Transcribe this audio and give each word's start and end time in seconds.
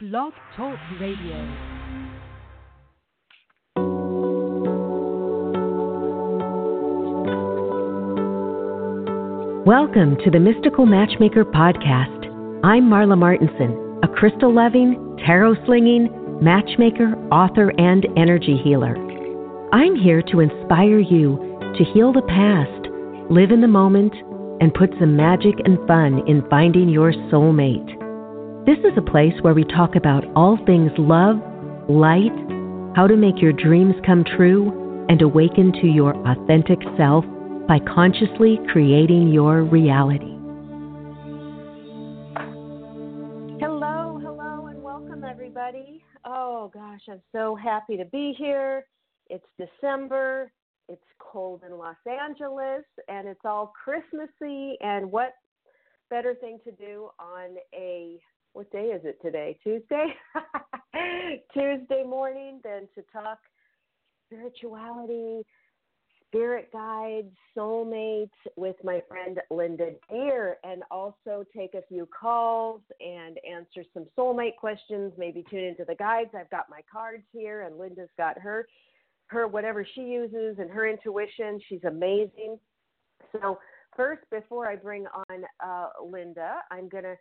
Blog 0.00 0.32
Talk 0.56 0.78
Radio. 1.00 1.34
Welcome 9.66 10.16
to 10.22 10.30
the 10.30 10.38
Mystical 10.38 10.86
Matchmaker 10.86 11.44
Podcast. 11.44 12.26
I'm 12.62 12.84
Marla 12.84 13.18
Martenson, 13.18 13.98
a 14.04 14.06
crystal 14.06 14.54
loving, 14.54 15.16
tarot 15.26 15.56
slinging, 15.66 16.08
matchmaker, 16.40 17.16
author, 17.32 17.72
and 17.76 18.06
energy 18.16 18.56
healer. 18.62 18.94
I'm 19.72 19.96
here 19.96 20.22
to 20.30 20.38
inspire 20.38 21.00
you 21.00 21.38
to 21.76 21.84
heal 21.92 22.12
the 22.12 22.22
past, 22.22 23.32
live 23.32 23.50
in 23.50 23.60
the 23.60 23.66
moment, 23.66 24.14
and 24.60 24.72
put 24.72 24.90
some 25.00 25.16
magic 25.16 25.56
and 25.64 25.76
fun 25.88 26.22
in 26.28 26.48
finding 26.48 26.88
your 26.88 27.12
soulmate. 27.32 27.97
This 28.68 28.80
is 28.80 28.98
a 28.98 29.10
place 29.10 29.32
where 29.40 29.54
we 29.54 29.64
talk 29.64 29.96
about 29.96 30.26
all 30.36 30.58
things 30.66 30.90
love, 30.98 31.36
light, 31.88 32.36
how 32.94 33.06
to 33.06 33.16
make 33.16 33.40
your 33.40 33.54
dreams 33.54 33.94
come 34.04 34.24
true, 34.36 35.06
and 35.08 35.22
awaken 35.22 35.72
to 35.80 35.86
your 35.86 36.14
authentic 36.28 36.78
self 36.98 37.24
by 37.66 37.78
consciously 37.78 38.60
creating 38.70 39.32
your 39.32 39.62
reality. 39.62 40.36
Hello, 43.58 44.20
hello, 44.22 44.66
and 44.66 44.82
welcome 44.82 45.24
everybody. 45.24 46.04
Oh 46.26 46.70
gosh, 46.74 47.00
I'm 47.08 47.22
so 47.32 47.54
happy 47.54 47.96
to 47.96 48.04
be 48.04 48.34
here. 48.36 48.84
It's 49.30 49.46
December, 49.56 50.52
it's 50.90 51.00
cold 51.18 51.62
in 51.66 51.78
Los 51.78 51.96
Angeles, 52.06 52.84
and 53.08 53.28
it's 53.28 53.46
all 53.46 53.72
Christmassy. 53.82 54.76
And 54.82 55.10
what 55.10 55.32
better 56.10 56.34
thing 56.34 56.58
to 56.64 56.72
do 56.72 57.08
on 57.18 57.56
a 57.74 58.20
what 58.52 58.70
day 58.72 58.86
is 58.86 59.02
it 59.04 59.20
today? 59.22 59.58
Tuesday? 59.62 60.14
Tuesday 61.52 62.02
morning 62.04 62.60
then 62.64 62.88
to 62.94 63.02
talk 63.12 63.38
spirituality, 64.26 65.42
spirit 66.26 66.70
guides, 66.72 67.34
soulmates 67.56 68.30
with 68.56 68.76
my 68.84 69.02
friend 69.08 69.38
Linda 69.50 69.92
Deir, 70.10 70.56
and 70.64 70.82
also 70.90 71.44
take 71.56 71.74
a 71.74 71.82
few 71.88 72.06
calls 72.06 72.80
and 73.00 73.38
answer 73.48 73.88
some 73.94 74.06
soulmate 74.16 74.56
questions. 74.56 75.12
Maybe 75.16 75.44
tune 75.50 75.64
into 75.64 75.84
the 75.84 75.94
guides. 75.94 76.30
I've 76.38 76.50
got 76.50 76.70
my 76.70 76.80
cards 76.90 77.24
here, 77.32 77.62
and 77.62 77.78
Linda's 77.78 78.10
got 78.16 78.38
her 78.38 78.66
her 79.28 79.46
whatever 79.46 79.86
she 79.94 80.00
uses 80.00 80.56
and 80.58 80.70
her 80.70 80.88
intuition. 80.88 81.60
She's 81.68 81.84
amazing. 81.84 82.58
So 83.32 83.58
first, 83.94 84.22
before 84.30 84.66
I 84.66 84.76
bring 84.76 85.06
on 85.06 85.44
uh, 85.64 85.88
Linda, 86.02 86.56
I'm 86.70 86.88
gonna 86.88 87.16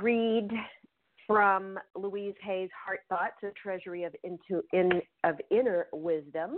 read 0.00 0.50
from 1.26 1.78
Louise 1.94 2.34
Hay's 2.42 2.70
Heart 2.84 3.00
Thoughts, 3.08 3.42
a 3.42 3.50
treasury 3.60 4.04
of 4.04 4.14
into 4.24 4.62
in 4.72 5.02
of 5.24 5.36
inner 5.50 5.86
wisdom. 5.92 6.52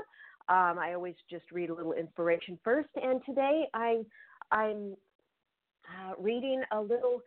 Um, 0.49 0.79
I 0.79 0.95
always 0.95 1.15
just 1.29 1.45
read 1.53 1.71
a 1.71 1.75
little 1.75 1.93
inspiration 1.93 2.59
first, 2.65 2.89
and 2.97 3.21
today 3.27 3.67
I'm 3.75 4.07
I'm 4.51 4.95
uh, 5.89 6.13
reading 6.19 6.63
a 6.73 6.81
little 6.81 7.21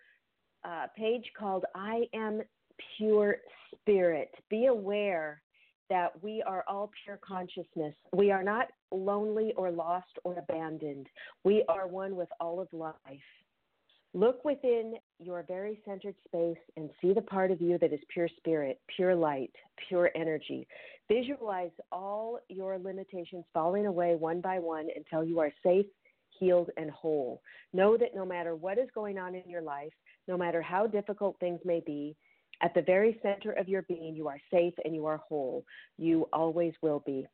uh, 0.63 0.87
page 0.97 1.25
called 1.37 1.65
"I 1.75 2.03
Am 2.13 2.41
Pure 2.97 3.37
Spirit." 3.75 4.31
Be 4.49 4.67
aware 4.67 5.41
that 5.89 6.11
we 6.23 6.41
are 6.43 6.63
all 6.67 6.91
pure 7.03 7.19
consciousness. 7.25 7.93
We 8.13 8.31
are 8.31 8.43
not 8.43 8.67
lonely 8.91 9.53
or 9.57 9.69
lost 9.69 10.17
or 10.23 10.39
abandoned. 10.39 11.07
We 11.43 11.65
are 11.67 11.87
one 11.87 12.15
with 12.15 12.29
all 12.39 12.61
of 12.61 12.67
life. 12.71 12.95
Look 14.15 14.45
within 14.45 14.95
your 15.19 15.43
very 15.47 15.79
centered 15.85 16.15
space 16.27 16.57
and 16.77 16.89
see 17.01 17.13
the 17.13 17.21
part 17.21 17.49
of 17.49 17.61
you 17.61 17.79
that 17.79 17.91
is 17.91 17.99
pure 18.09 18.29
spirit, 18.37 18.79
pure 18.95 19.15
light, 19.15 19.51
pure 19.87 20.11
energy. 20.15 20.67
Visualize 21.11 21.71
all 21.91 22.39
your 22.47 22.77
limitations 22.77 23.43
falling 23.53 23.87
away 23.87 24.15
one 24.15 24.39
by 24.39 24.59
one 24.59 24.87
until 24.95 25.23
you 25.23 25.39
are 25.39 25.51
safe, 25.63 25.87
healed, 26.39 26.69
and 26.77 26.91
whole. 26.91 27.41
Know 27.73 27.97
that 27.97 28.15
no 28.15 28.23
matter 28.23 28.55
what 28.55 28.77
is 28.77 28.87
going 28.93 29.17
on 29.17 29.33
in 29.33 29.49
your 29.49 29.63
life, 29.63 29.93
no 30.27 30.37
matter 30.37 30.61
how 30.61 30.85
difficult 30.85 31.35
things 31.39 31.59
may 31.65 31.81
be, 31.83 32.15
at 32.61 32.73
the 32.75 32.83
very 32.83 33.19
center 33.23 33.51
of 33.53 33.67
your 33.67 33.81
being, 33.83 34.15
you 34.15 34.27
are 34.27 34.39
safe 34.51 34.73
and 34.85 34.93
you 34.93 35.07
are 35.07 35.17
whole. 35.17 35.65
You 35.97 36.29
always 36.31 36.73
will 36.81 37.01
be. 37.05 37.25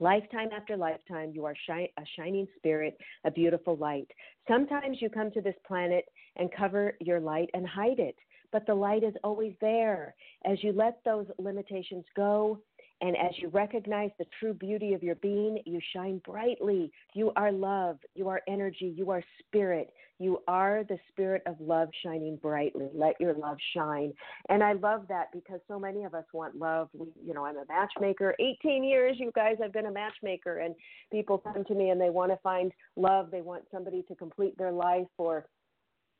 Lifetime 0.00 0.48
after 0.56 0.78
lifetime, 0.78 1.32
you 1.34 1.44
are 1.44 1.54
shi- 1.66 1.92
a 1.98 2.02
shining 2.16 2.48
spirit, 2.56 2.96
a 3.24 3.30
beautiful 3.30 3.76
light. 3.76 4.08
Sometimes 4.48 5.00
you 5.00 5.10
come 5.10 5.30
to 5.32 5.42
this 5.42 5.54
planet 5.66 6.06
and 6.36 6.50
cover 6.50 6.96
your 7.00 7.20
light 7.20 7.50
and 7.52 7.66
hide 7.66 7.98
it, 7.98 8.16
but 8.50 8.66
the 8.66 8.74
light 8.74 9.04
is 9.04 9.14
always 9.22 9.52
there. 9.60 10.14
As 10.46 10.62
you 10.64 10.72
let 10.72 11.04
those 11.04 11.26
limitations 11.38 12.06
go, 12.16 12.58
and 13.00 13.16
as 13.16 13.32
you 13.36 13.48
recognize 13.48 14.10
the 14.18 14.26
true 14.38 14.52
beauty 14.52 14.92
of 14.92 15.02
your 15.02 15.14
being, 15.16 15.62
you 15.64 15.80
shine 15.94 16.20
brightly. 16.24 16.92
You 17.14 17.32
are 17.36 17.50
love. 17.50 17.98
You 18.14 18.28
are 18.28 18.42
energy. 18.46 18.92
You 18.94 19.10
are 19.10 19.22
spirit. 19.38 19.90
You 20.18 20.42
are 20.46 20.84
the 20.86 20.98
spirit 21.08 21.42
of 21.46 21.56
love 21.60 21.88
shining 22.04 22.36
brightly. 22.36 22.90
Let 22.92 23.18
your 23.18 23.32
love 23.32 23.56
shine. 23.74 24.12
And 24.50 24.62
I 24.62 24.74
love 24.74 25.06
that 25.08 25.28
because 25.32 25.60
so 25.66 25.78
many 25.78 26.04
of 26.04 26.14
us 26.14 26.26
want 26.34 26.56
love. 26.56 26.90
We, 26.92 27.06
you 27.24 27.32
know, 27.32 27.46
I'm 27.46 27.56
a 27.56 27.64
matchmaker. 27.68 28.34
18 28.38 28.84
years, 28.84 29.16
you 29.18 29.32
guys, 29.34 29.56
I've 29.64 29.72
been 29.72 29.86
a 29.86 29.92
matchmaker. 29.92 30.58
And 30.58 30.74
people 31.10 31.38
come 31.38 31.64
to 31.64 31.74
me 31.74 31.88
and 31.88 31.98
they 31.98 32.10
want 32.10 32.32
to 32.32 32.38
find 32.42 32.70
love. 32.96 33.30
They 33.30 33.40
want 33.40 33.64
somebody 33.72 34.02
to 34.08 34.14
complete 34.14 34.58
their 34.58 34.72
life 34.72 35.08
or 35.16 35.46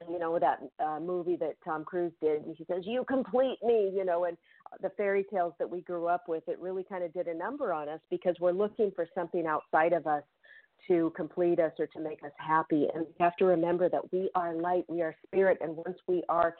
you 0.08 0.18
know 0.18 0.38
that 0.38 0.60
uh, 0.82 0.98
movie 1.00 1.36
that 1.36 1.56
Tom 1.64 1.84
Cruise 1.84 2.12
did. 2.22 2.42
He 2.56 2.64
says, 2.64 2.84
"You 2.86 3.04
complete 3.06 3.58
me," 3.62 3.92
you 3.94 4.04
know, 4.04 4.24
and 4.24 4.36
the 4.82 4.90
fairy 4.96 5.24
tales 5.32 5.54
that 5.58 5.68
we 5.68 5.80
grew 5.82 6.06
up 6.06 6.28
with. 6.28 6.42
It 6.48 6.58
really 6.60 6.84
kind 6.84 7.04
of 7.04 7.12
did 7.12 7.26
a 7.26 7.34
number 7.34 7.72
on 7.72 7.88
us 7.88 8.00
because 8.10 8.36
we're 8.40 8.52
looking 8.52 8.92
for 8.94 9.06
something 9.14 9.46
outside 9.46 9.92
of 9.92 10.06
us 10.06 10.22
to 10.88 11.12
complete 11.14 11.60
us 11.60 11.72
or 11.78 11.86
to 11.88 12.00
make 12.00 12.22
us 12.24 12.32
happy. 12.38 12.88
And 12.94 13.06
we 13.06 13.14
have 13.20 13.36
to 13.36 13.44
remember 13.44 13.88
that 13.88 14.12
we 14.12 14.30
are 14.34 14.54
light, 14.54 14.84
we 14.88 15.02
are 15.02 15.14
spirit, 15.26 15.58
and 15.60 15.76
once 15.76 15.98
we 16.06 16.22
are 16.28 16.54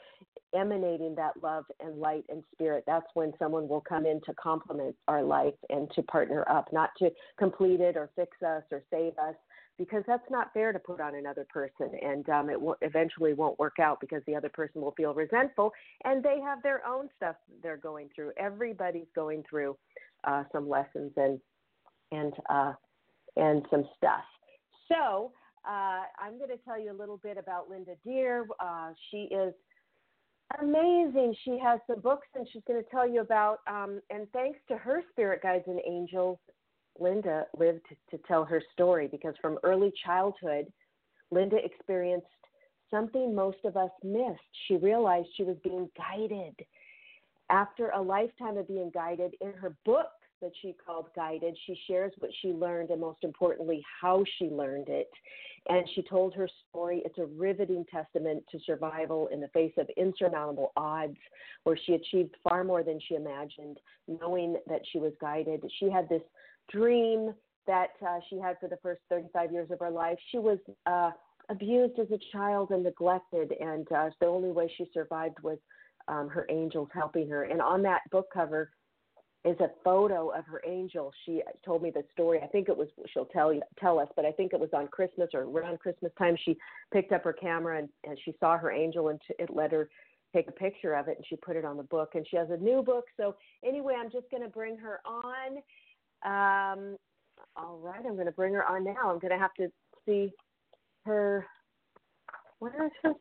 emanating 0.55 1.15
that 1.15 1.33
love 1.41 1.65
and 1.79 1.99
light 1.99 2.25
and 2.29 2.43
spirit, 2.53 2.83
that's 2.85 3.07
when 3.13 3.33
someone 3.39 3.67
will 3.67 3.81
come 3.81 4.05
in 4.05 4.21
to 4.25 4.33
complement 4.35 4.95
our 5.07 5.23
life 5.23 5.53
and 5.69 5.89
to 5.95 6.03
partner 6.03 6.45
up, 6.49 6.67
not 6.71 6.91
to 6.99 7.09
complete 7.39 7.79
it 7.79 7.97
or 7.97 8.09
fix 8.15 8.31
us 8.45 8.63
or 8.71 8.83
save 8.91 9.17
us, 9.17 9.35
because 9.77 10.03
that's 10.07 10.29
not 10.29 10.53
fair 10.53 10.71
to 10.71 10.79
put 10.79 10.99
on 11.01 11.15
another 11.15 11.45
person 11.49 11.89
and 12.01 12.27
um, 12.29 12.49
it 12.49 12.59
will 12.59 12.75
eventually 12.81 13.33
won't 13.33 13.57
work 13.57 13.79
out 13.79 13.99
because 13.99 14.21
the 14.27 14.35
other 14.35 14.49
person 14.49 14.81
will 14.81 14.91
feel 14.91 15.13
resentful 15.13 15.71
and 16.03 16.23
they 16.23 16.39
have 16.39 16.61
their 16.61 16.85
own 16.85 17.09
stuff 17.17 17.35
they're 17.63 17.77
going 17.77 18.09
through. 18.15 18.31
Everybody's 18.37 19.07
going 19.15 19.43
through 19.49 19.75
uh, 20.23 20.43
some 20.51 20.69
lessons 20.69 21.11
and 21.17 21.39
and 22.11 22.33
uh, 22.49 22.73
and 23.37 23.65
some 23.71 23.85
stuff. 23.97 24.23
So 24.87 25.31
uh, 25.67 26.03
i'm 26.19 26.37
going 26.37 26.49
to 26.49 26.57
tell 26.65 26.79
you 26.79 26.91
a 26.91 26.97
little 26.97 27.17
bit 27.17 27.37
about 27.37 27.69
linda 27.69 27.93
Deir. 28.03 28.45
Uh, 28.59 28.91
she 29.09 29.29
is 29.31 29.53
amazing. 30.59 31.35
She 31.45 31.57
has 31.63 31.79
some 31.87 32.01
books 32.01 32.27
and 32.35 32.47
she's 32.51 32.63
going 32.67 32.83
to 32.83 32.89
tell 32.89 33.07
you 33.07 33.21
about 33.21 33.59
um, 33.67 34.01
and 34.09 34.27
thanks 34.33 34.59
to 34.67 34.77
her 34.77 35.01
spirit 35.11 35.41
guides 35.43 35.63
and 35.67 35.79
angels 35.87 36.37
Linda 36.99 37.45
lived 37.57 37.85
to 38.09 38.17
tell 38.27 38.45
her 38.45 38.61
story 38.73 39.07
because 39.07 39.33
from 39.41 39.57
early 39.63 39.91
childhood, 40.05 40.71
Linda 41.31 41.57
experienced 41.63 42.27
something 42.89 43.33
most 43.33 43.57
of 43.63 43.77
us 43.77 43.91
missed. 44.03 44.39
She 44.67 44.75
realized 44.75 45.29
she 45.35 45.43
was 45.43 45.57
being 45.63 45.89
guided. 45.97 46.55
After 47.49 47.89
a 47.89 48.01
lifetime 48.01 48.57
of 48.57 48.67
being 48.67 48.91
guided, 48.93 49.33
in 49.41 49.53
her 49.53 49.75
book 49.85 50.11
that 50.41 50.51
she 50.61 50.75
called 50.85 51.07
Guided, 51.15 51.57
she 51.65 51.79
shares 51.87 52.11
what 52.19 52.31
she 52.41 52.49
learned 52.49 52.89
and 52.89 52.99
most 52.99 53.23
importantly, 53.23 53.83
how 54.01 54.23
she 54.37 54.45
learned 54.45 54.89
it. 54.89 55.09
And 55.69 55.87
she 55.93 56.01
told 56.01 56.33
her 56.33 56.49
story. 56.69 57.03
It's 57.05 57.19
a 57.19 57.25
riveting 57.25 57.85
testament 57.91 58.43
to 58.51 58.59
survival 58.65 59.27
in 59.27 59.39
the 59.39 59.47
face 59.49 59.73
of 59.77 59.87
insurmountable 59.95 60.71
odds, 60.75 61.17
where 61.63 61.77
she 61.85 61.93
achieved 61.93 62.35
far 62.43 62.63
more 62.63 62.83
than 62.83 62.99
she 63.07 63.15
imagined, 63.15 63.77
knowing 64.07 64.57
that 64.67 64.81
she 64.91 64.97
was 64.97 65.13
guided. 65.21 65.63
She 65.79 65.89
had 65.89 66.09
this 66.09 66.23
dream 66.69 67.33
that 67.67 67.91
uh, 68.05 68.19
she 68.29 68.39
had 68.39 68.57
for 68.59 68.67
the 68.67 68.77
first 68.81 69.01
35 69.09 69.51
years 69.51 69.71
of 69.71 69.79
her 69.79 69.91
life. 69.91 70.17
She 70.31 70.39
was 70.39 70.57
uh, 70.85 71.11
abused 71.49 71.99
as 71.99 72.07
a 72.11 72.19
child 72.31 72.71
and 72.71 72.83
neglected, 72.83 73.53
and 73.59 73.89
uh, 73.91 74.09
the 74.19 74.27
only 74.27 74.51
way 74.51 74.71
she 74.77 74.85
survived 74.93 75.37
was 75.43 75.57
um, 76.07 76.29
her 76.29 76.45
angels 76.49 76.89
helping 76.93 77.29
her. 77.29 77.43
And 77.43 77.61
on 77.61 77.81
that 77.83 78.01
book 78.11 78.27
cover 78.33 78.71
is 79.43 79.59
a 79.59 79.69
photo 79.83 80.29
of 80.29 80.45
her 80.45 80.61
angel. 80.67 81.11
She 81.25 81.41
told 81.65 81.81
me 81.81 81.91
the 81.91 82.03
story. 82.11 82.39
I 82.43 82.47
think 82.47 82.69
it 82.69 82.77
was 82.77 82.87
she'll 83.13 83.25
tell 83.25 83.51
you, 83.51 83.61
tell 83.79 83.99
us, 83.99 84.07
but 84.15 84.25
I 84.25 84.31
think 84.31 84.53
it 84.53 84.59
was 84.59 84.69
on 84.73 84.87
Christmas 84.87 85.29
or 85.33 85.41
around 85.41 85.79
Christmas 85.79 86.11
time. 86.17 86.35
She 86.43 86.57
picked 86.93 87.11
up 87.11 87.23
her 87.23 87.33
camera 87.33 87.79
and, 87.79 87.89
and 88.03 88.17
she 88.23 88.35
saw 88.39 88.57
her 88.57 88.71
angel, 88.71 89.09
and 89.09 89.19
it 89.39 89.49
let 89.51 89.71
her 89.71 89.89
take 90.33 90.47
a 90.47 90.51
picture 90.51 90.93
of 90.93 91.07
it, 91.07 91.17
and 91.17 91.25
she 91.27 91.35
put 91.35 91.55
it 91.55 91.65
on 91.65 91.75
the 91.75 91.83
book. 91.83 92.11
And 92.13 92.25
she 92.29 92.37
has 92.37 92.49
a 92.51 92.57
new 92.57 92.81
book. 92.81 93.05
So 93.17 93.35
anyway, 93.65 93.95
I'm 93.99 94.11
just 94.11 94.29
going 94.29 94.43
to 94.43 94.49
bring 94.49 94.77
her 94.77 94.99
on 95.05 95.57
um, 96.23 96.97
all 97.55 97.77
right, 97.81 98.03
I'm 98.05 98.13
going 98.15 98.25
to 98.25 98.31
bring 98.31 98.53
her 98.53 98.65
on 98.65 98.83
now. 98.83 99.09
I'm 99.11 99.19
going 99.19 99.31
to 99.31 99.39
have 99.39 99.53
to 99.55 99.67
see 100.05 100.31
her. 101.05 101.45
Where 102.59 102.85
is 102.85 102.91
her? 103.03 103.13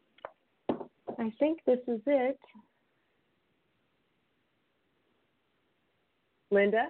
I 1.19 1.33
think 1.39 1.61
this 1.67 1.79
is 1.89 2.01
it. 2.07 2.39
Linda? 6.51 6.87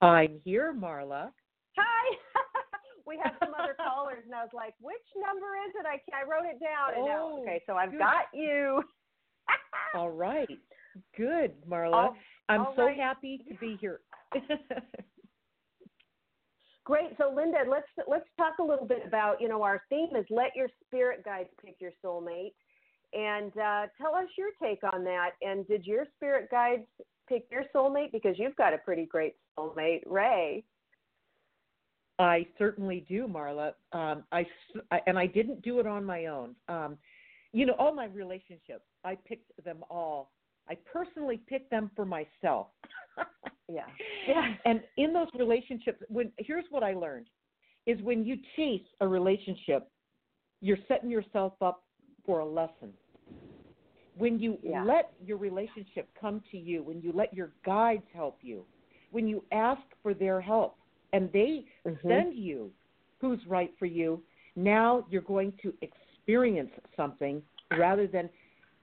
I'm 0.00 0.40
here, 0.44 0.72
Marla. 0.72 1.30
Hi. 1.76 2.16
we 3.06 3.18
have 3.22 3.34
some 3.40 3.52
other 3.58 3.74
callers, 3.74 4.22
and 4.24 4.34
I 4.34 4.42
was 4.42 4.52
like, 4.54 4.74
which 4.80 4.96
number 5.16 5.46
is 5.68 5.74
it? 5.78 5.86
I, 5.86 6.00
I 6.16 6.22
wrote 6.22 6.48
it 6.48 6.60
down. 6.60 6.94
And 6.96 7.04
now, 7.06 7.30
Oh, 7.32 7.42
okay, 7.42 7.62
so 7.66 7.74
I've 7.74 7.90
good. 7.90 7.98
got 7.98 8.24
you. 8.32 8.82
All 9.94 10.10
right. 10.10 10.48
Good, 11.16 11.52
Marla. 11.68 11.92
All- 11.92 12.16
I'm 12.48 12.60
all 12.62 12.72
so 12.74 12.86
right. 12.86 12.98
happy 12.98 13.40
to 13.48 13.54
be 13.58 13.76
here. 13.80 14.00
Great. 16.84 17.10
So, 17.18 17.32
Linda, 17.34 17.58
let's 17.68 17.86
let's 18.08 18.26
talk 18.36 18.54
a 18.58 18.62
little 18.62 18.86
bit 18.86 19.02
about 19.06 19.40
you 19.40 19.48
know 19.48 19.62
our 19.62 19.82
theme 19.88 20.16
is 20.16 20.24
let 20.30 20.56
your 20.56 20.68
spirit 20.86 21.24
guides 21.24 21.48
pick 21.64 21.76
your 21.78 21.92
soulmate, 22.04 22.52
and 23.12 23.52
uh, 23.56 23.86
tell 24.00 24.14
us 24.14 24.26
your 24.36 24.48
take 24.62 24.80
on 24.92 25.04
that. 25.04 25.30
And 25.42 25.66
did 25.68 25.86
your 25.86 26.04
spirit 26.16 26.50
guides 26.50 26.86
pick 27.28 27.46
your 27.50 27.64
soulmate? 27.74 28.12
Because 28.12 28.38
you've 28.38 28.56
got 28.56 28.72
a 28.74 28.78
pretty 28.78 29.06
great 29.06 29.34
soulmate, 29.58 30.02
Ray. 30.06 30.64
I 32.18 32.46
certainly 32.58 33.06
do, 33.08 33.26
Marla. 33.26 33.72
Um, 33.92 34.24
I, 34.30 34.46
I- 34.90 35.00
and 35.06 35.18
I 35.18 35.26
didn't 35.26 35.62
do 35.62 35.78
it 35.80 35.86
on 35.86 36.04
my 36.04 36.26
own. 36.26 36.54
Um, 36.68 36.98
you 37.52 37.66
know, 37.66 37.74
all 37.78 37.94
my 37.94 38.04
relationships, 38.06 38.84
I 39.04 39.16
picked 39.26 39.52
them 39.64 39.78
all. 39.90 40.32
I 40.68 40.76
personally 40.92 41.40
picked 41.48 41.70
them 41.70 41.90
for 41.96 42.04
myself. 42.04 42.68
Yeah. 43.70 43.86
Yeah. 44.26 44.54
And 44.64 44.82
in 44.96 45.12
those 45.12 45.28
relationships, 45.38 46.02
when 46.08 46.32
here's 46.38 46.64
what 46.70 46.82
I 46.82 46.94
learned 46.94 47.26
is 47.86 48.00
when 48.02 48.24
you 48.24 48.36
chase 48.56 48.82
a 49.00 49.08
relationship, 49.08 49.88
you're 50.60 50.78
setting 50.88 51.10
yourself 51.10 51.54
up 51.60 51.84
for 52.26 52.40
a 52.40 52.46
lesson. 52.46 52.92
When 54.16 54.38
you 54.38 54.58
Yeah. 54.62 54.84
let 54.84 55.12
your 55.24 55.38
relationship 55.38 56.08
come 56.20 56.42
to 56.50 56.58
you, 56.58 56.82
when 56.82 57.00
you 57.00 57.12
let 57.12 57.32
your 57.32 57.52
guides 57.64 58.06
help 58.12 58.38
you, 58.42 58.66
when 59.10 59.26
you 59.26 59.44
ask 59.52 59.82
for 60.02 60.14
their 60.14 60.40
help 60.40 60.76
and 61.12 61.30
they 61.32 61.66
Mhm. 61.86 62.02
send 62.06 62.34
you 62.34 62.72
who's 63.20 63.44
right 63.46 63.76
for 63.78 63.86
you, 63.86 64.22
now 64.56 65.06
you're 65.08 65.22
going 65.22 65.52
to 65.62 65.76
experience 65.80 66.72
something 66.96 67.42
rather 67.76 68.06
than 68.06 68.28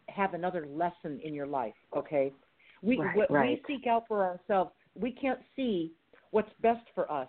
have 0.09 0.33
another 0.33 0.65
lesson 0.65 1.19
in 1.19 1.33
your 1.33 1.47
life, 1.47 1.75
okay? 1.95 2.33
We 2.81 2.97
Right, 2.99 3.15
what 3.15 3.31
right. 3.31 3.61
we 3.67 3.75
seek 3.75 3.87
out 3.87 4.07
for 4.07 4.23
ourselves, 4.23 4.71
we 4.99 5.11
can't 5.11 5.39
see 5.55 5.91
what's 6.31 6.51
best 6.61 6.85
for 6.93 7.11
us 7.11 7.27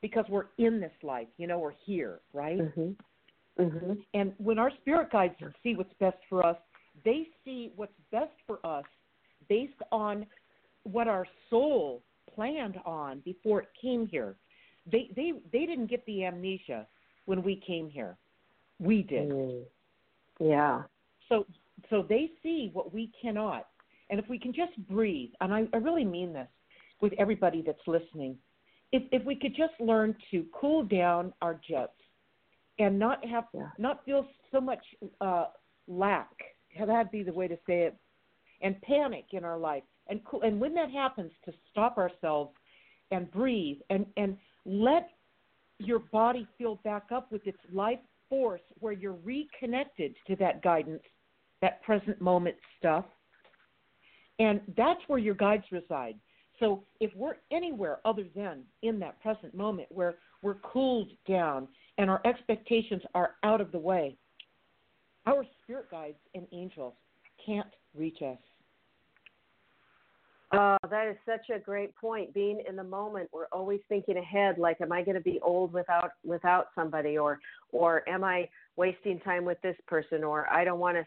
because 0.00 0.24
we're 0.28 0.46
in 0.58 0.80
this 0.80 0.92
life, 1.02 1.28
you 1.38 1.46
know, 1.46 1.58
we're 1.58 1.72
here, 1.84 2.20
right? 2.32 2.58
Mhm. 2.58 2.96
Mhm. 3.58 4.04
And 4.14 4.34
when 4.38 4.58
our 4.58 4.70
spirit 4.70 5.10
guides 5.10 5.34
see 5.62 5.74
what's 5.74 5.92
best 5.94 6.22
for 6.28 6.44
us, 6.44 6.56
they 7.04 7.28
see 7.44 7.72
what's 7.76 7.98
best 8.10 8.32
for 8.46 8.64
us 8.64 8.84
based 9.48 9.80
on 9.90 10.26
what 10.84 11.08
our 11.08 11.26
soul 11.50 12.02
planned 12.26 12.80
on 12.84 13.20
before 13.20 13.62
it 13.62 13.68
came 13.74 14.06
here. 14.06 14.36
They 14.86 15.08
they 15.16 15.32
they 15.52 15.66
didn't 15.66 15.86
get 15.86 16.04
the 16.06 16.24
amnesia 16.24 16.86
when 17.26 17.42
we 17.42 17.56
came 17.56 17.90
here. 17.90 18.16
We 18.78 19.02
did. 19.02 19.30
Mm. 19.30 19.64
Yeah. 20.40 20.84
So 21.28 21.46
so 21.90 22.02
they 22.02 22.32
see 22.42 22.70
what 22.72 22.92
we 22.92 23.08
cannot. 23.20 23.68
And 24.10 24.18
if 24.18 24.28
we 24.28 24.38
can 24.38 24.52
just 24.52 24.74
breathe, 24.88 25.30
and 25.40 25.52
I, 25.52 25.68
I 25.72 25.76
really 25.76 26.04
mean 26.04 26.32
this 26.32 26.48
with 27.00 27.12
everybody 27.18 27.62
that's 27.62 27.86
listening, 27.86 28.36
if 28.92 29.02
if 29.12 29.24
we 29.24 29.34
could 29.34 29.54
just 29.54 29.74
learn 29.80 30.14
to 30.30 30.44
cool 30.52 30.82
down 30.84 31.32
our 31.42 31.60
jets 31.68 31.92
and 32.78 32.98
not 32.98 33.24
have 33.24 33.44
Yeah. 33.52 33.70
not 33.78 34.04
feel 34.04 34.26
so 34.50 34.60
much 34.60 34.84
uh, 35.20 35.46
lack, 35.86 36.30
that'd 36.78 37.10
be 37.10 37.22
the 37.22 37.32
way 37.32 37.48
to 37.48 37.56
say 37.66 37.82
it, 37.82 37.96
and 38.60 38.80
panic 38.82 39.26
in 39.32 39.44
our 39.44 39.58
life. 39.58 39.84
And 40.08 40.24
cool, 40.24 40.42
and 40.42 40.58
when 40.60 40.74
that 40.74 40.90
happens, 40.90 41.32
to 41.44 41.52
stop 41.70 41.98
ourselves 41.98 42.54
and 43.10 43.30
breathe 43.30 43.78
and 43.90 44.06
and 44.16 44.36
let 44.64 45.10
your 45.78 46.00
body 46.00 46.46
fill 46.58 46.76
back 46.84 47.12
up 47.12 47.30
with 47.30 47.46
its 47.46 47.58
life 47.72 48.00
force 48.28 48.60
where 48.80 48.92
you're 48.92 49.18
reconnected 49.24 50.14
to 50.26 50.36
that 50.36 50.62
guidance, 50.62 51.02
that 51.62 51.82
present 51.82 52.20
moment 52.20 52.56
stuff. 52.78 53.04
And 54.38 54.60
that's 54.76 55.00
where 55.08 55.18
your 55.18 55.34
guides 55.34 55.64
reside. 55.72 56.18
So 56.60 56.82
if 57.00 57.14
we're 57.14 57.36
anywhere 57.52 57.98
other 58.04 58.24
than 58.34 58.62
in 58.82 58.98
that 59.00 59.20
present 59.20 59.54
moment 59.54 59.88
where 59.90 60.16
we're 60.42 60.54
cooled 60.54 61.10
down 61.28 61.68
and 61.98 62.10
our 62.10 62.20
expectations 62.24 63.02
are 63.14 63.34
out 63.42 63.60
of 63.60 63.72
the 63.72 63.78
way, 63.78 64.16
our 65.26 65.44
spirit 65.62 65.90
guides 65.90 66.16
and 66.34 66.46
angels 66.52 66.94
can't 67.44 67.68
reach 67.94 68.22
us. 68.22 68.38
Oh, 70.54 70.78
that 70.88 71.08
is 71.08 71.16
such 71.26 71.54
a 71.54 71.58
great 71.58 71.94
point. 71.94 72.32
Being 72.32 72.62
in 72.66 72.74
the 72.74 72.84
moment, 72.84 73.28
we're 73.32 73.48
always 73.52 73.80
thinking 73.90 74.16
ahead. 74.16 74.56
Like, 74.56 74.80
am 74.80 74.92
I 74.92 75.02
going 75.02 75.16
to 75.16 75.20
be 75.20 75.38
old 75.42 75.74
without 75.74 76.12
without 76.24 76.68
somebody, 76.74 77.18
or 77.18 77.38
or 77.70 78.08
am 78.08 78.24
I 78.24 78.48
wasting 78.76 79.20
time 79.20 79.44
with 79.44 79.60
this 79.60 79.76
person, 79.86 80.24
or 80.24 80.50
I 80.50 80.64
don't 80.64 80.78
want 80.78 80.96
to 80.96 81.04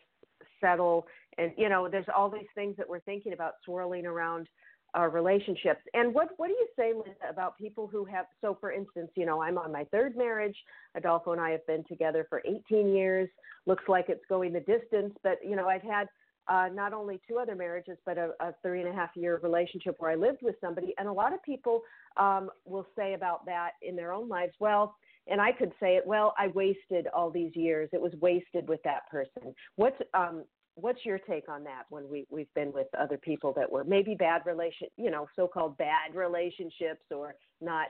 settle. 0.61 1.07
And 1.37 1.51
you 1.57 1.69
know, 1.69 1.89
there's 1.89 2.05
all 2.15 2.29
these 2.29 2.47
things 2.53 2.77
that 2.77 2.87
we're 2.87 2.99
thinking 2.99 3.33
about 3.33 3.53
swirling 3.65 4.05
around 4.05 4.47
our 4.93 5.09
relationships. 5.09 5.81
And 5.93 6.13
what 6.13 6.29
what 6.37 6.47
do 6.47 6.53
you 6.53 6.67
say, 6.75 6.93
Linda, 6.93 7.11
about 7.29 7.57
people 7.57 7.87
who 7.87 8.05
have? 8.05 8.25
So, 8.41 8.57
for 8.59 8.71
instance, 8.71 9.09
you 9.15 9.25
know, 9.25 9.41
I'm 9.41 9.57
on 9.57 9.71
my 9.71 9.85
third 9.85 10.17
marriage. 10.17 10.55
Adolfo 10.95 11.31
and 11.31 11.41
I 11.41 11.51
have 11.51 11.65
been 11.67 11.83
together 11.85 12.25
for 12.29 12.41
18 12.45 12.93
years. 12.93 13.29
Looks 13.65 13.83
like 13.87 14.05
it's 14.09 14.25
going 14.27 14.53
the 14.53 14.59
distance, 14.59 15.13
but 15.23 15.39
you 15.43 15.55
know, 15.55 15.67
I've 15.67 15.83
had 15.83 16.07
uh, 16.47 16.67
not 16.73 16.93
only 16.93 17.21
two 17.27 17.37
other 17.37 17.55
marriages, 17.55 17.97
but 18.05 18.17
a, 18.17 18.31
a 18.39 18.53
three 18.61 18.81
and 18.81 18.89
a 18.89 18.93
half 18.93 19.11
year 19.15 19.39
relationship 19.41 19.95
where 19.99 20.11
I 20.11 20.15
lived 20.15 20.39
with 20.41 20.55
somebody. 20.59 20.93
And 20.97 21.07
a 21.07 21.13
lot 21.13 21.33
of 21.33 21.41
people 21.43 21.81
um, 22.17 22.49
will 22.65 22.87
say 22.95 23.13
about 23.13 23.45
that 23.45 23.71
in 23.81 23.95
their 23.95 24.11
own 24.11 24.27
lives, 24.27 24.53
well, 24.59 24.95
and 25.27 25.39
I 25.39 25.51
could 25.51 25.71
say 25.79 25.95
it, 25.95 26.05
well, 26.05 26.33
I 26.37 26.47
wasted 26.47 27.07
all 27.13 27.29
these 27.29 27.55
years. 27.55 27.89
It 27.93 28.01
was 28.01 28.11
wasted 28.21 28.67
with 28.67 28.81
that 28.83 29.09
person. 29.09 29.53
What's 29.75 29.97
um, 30.13 30.43
what's 30.75 31.05
your 31.05 31.19
take 31.19 31.49
on 31.49 31.63
that 31.65 31.83
when 31.89 32.09
we 32.09 32.25
we've 32.29 32.53
been 32.55 32.71
with 32.71 32.87
other 32.99 33.17
people 33.17 33.53
that 33.55 33.71
were 33.71 33.83
maybe 33.83 34.15
bad 34.15 34.41
relation, 34.45 34.87
you 34.97 35.11
know, 35.11 35.27
so-called 35.35 35.77
bad 35.77 36.15
relationships 36.15 37.03
or 37.11 37.35
not 37.59 37.87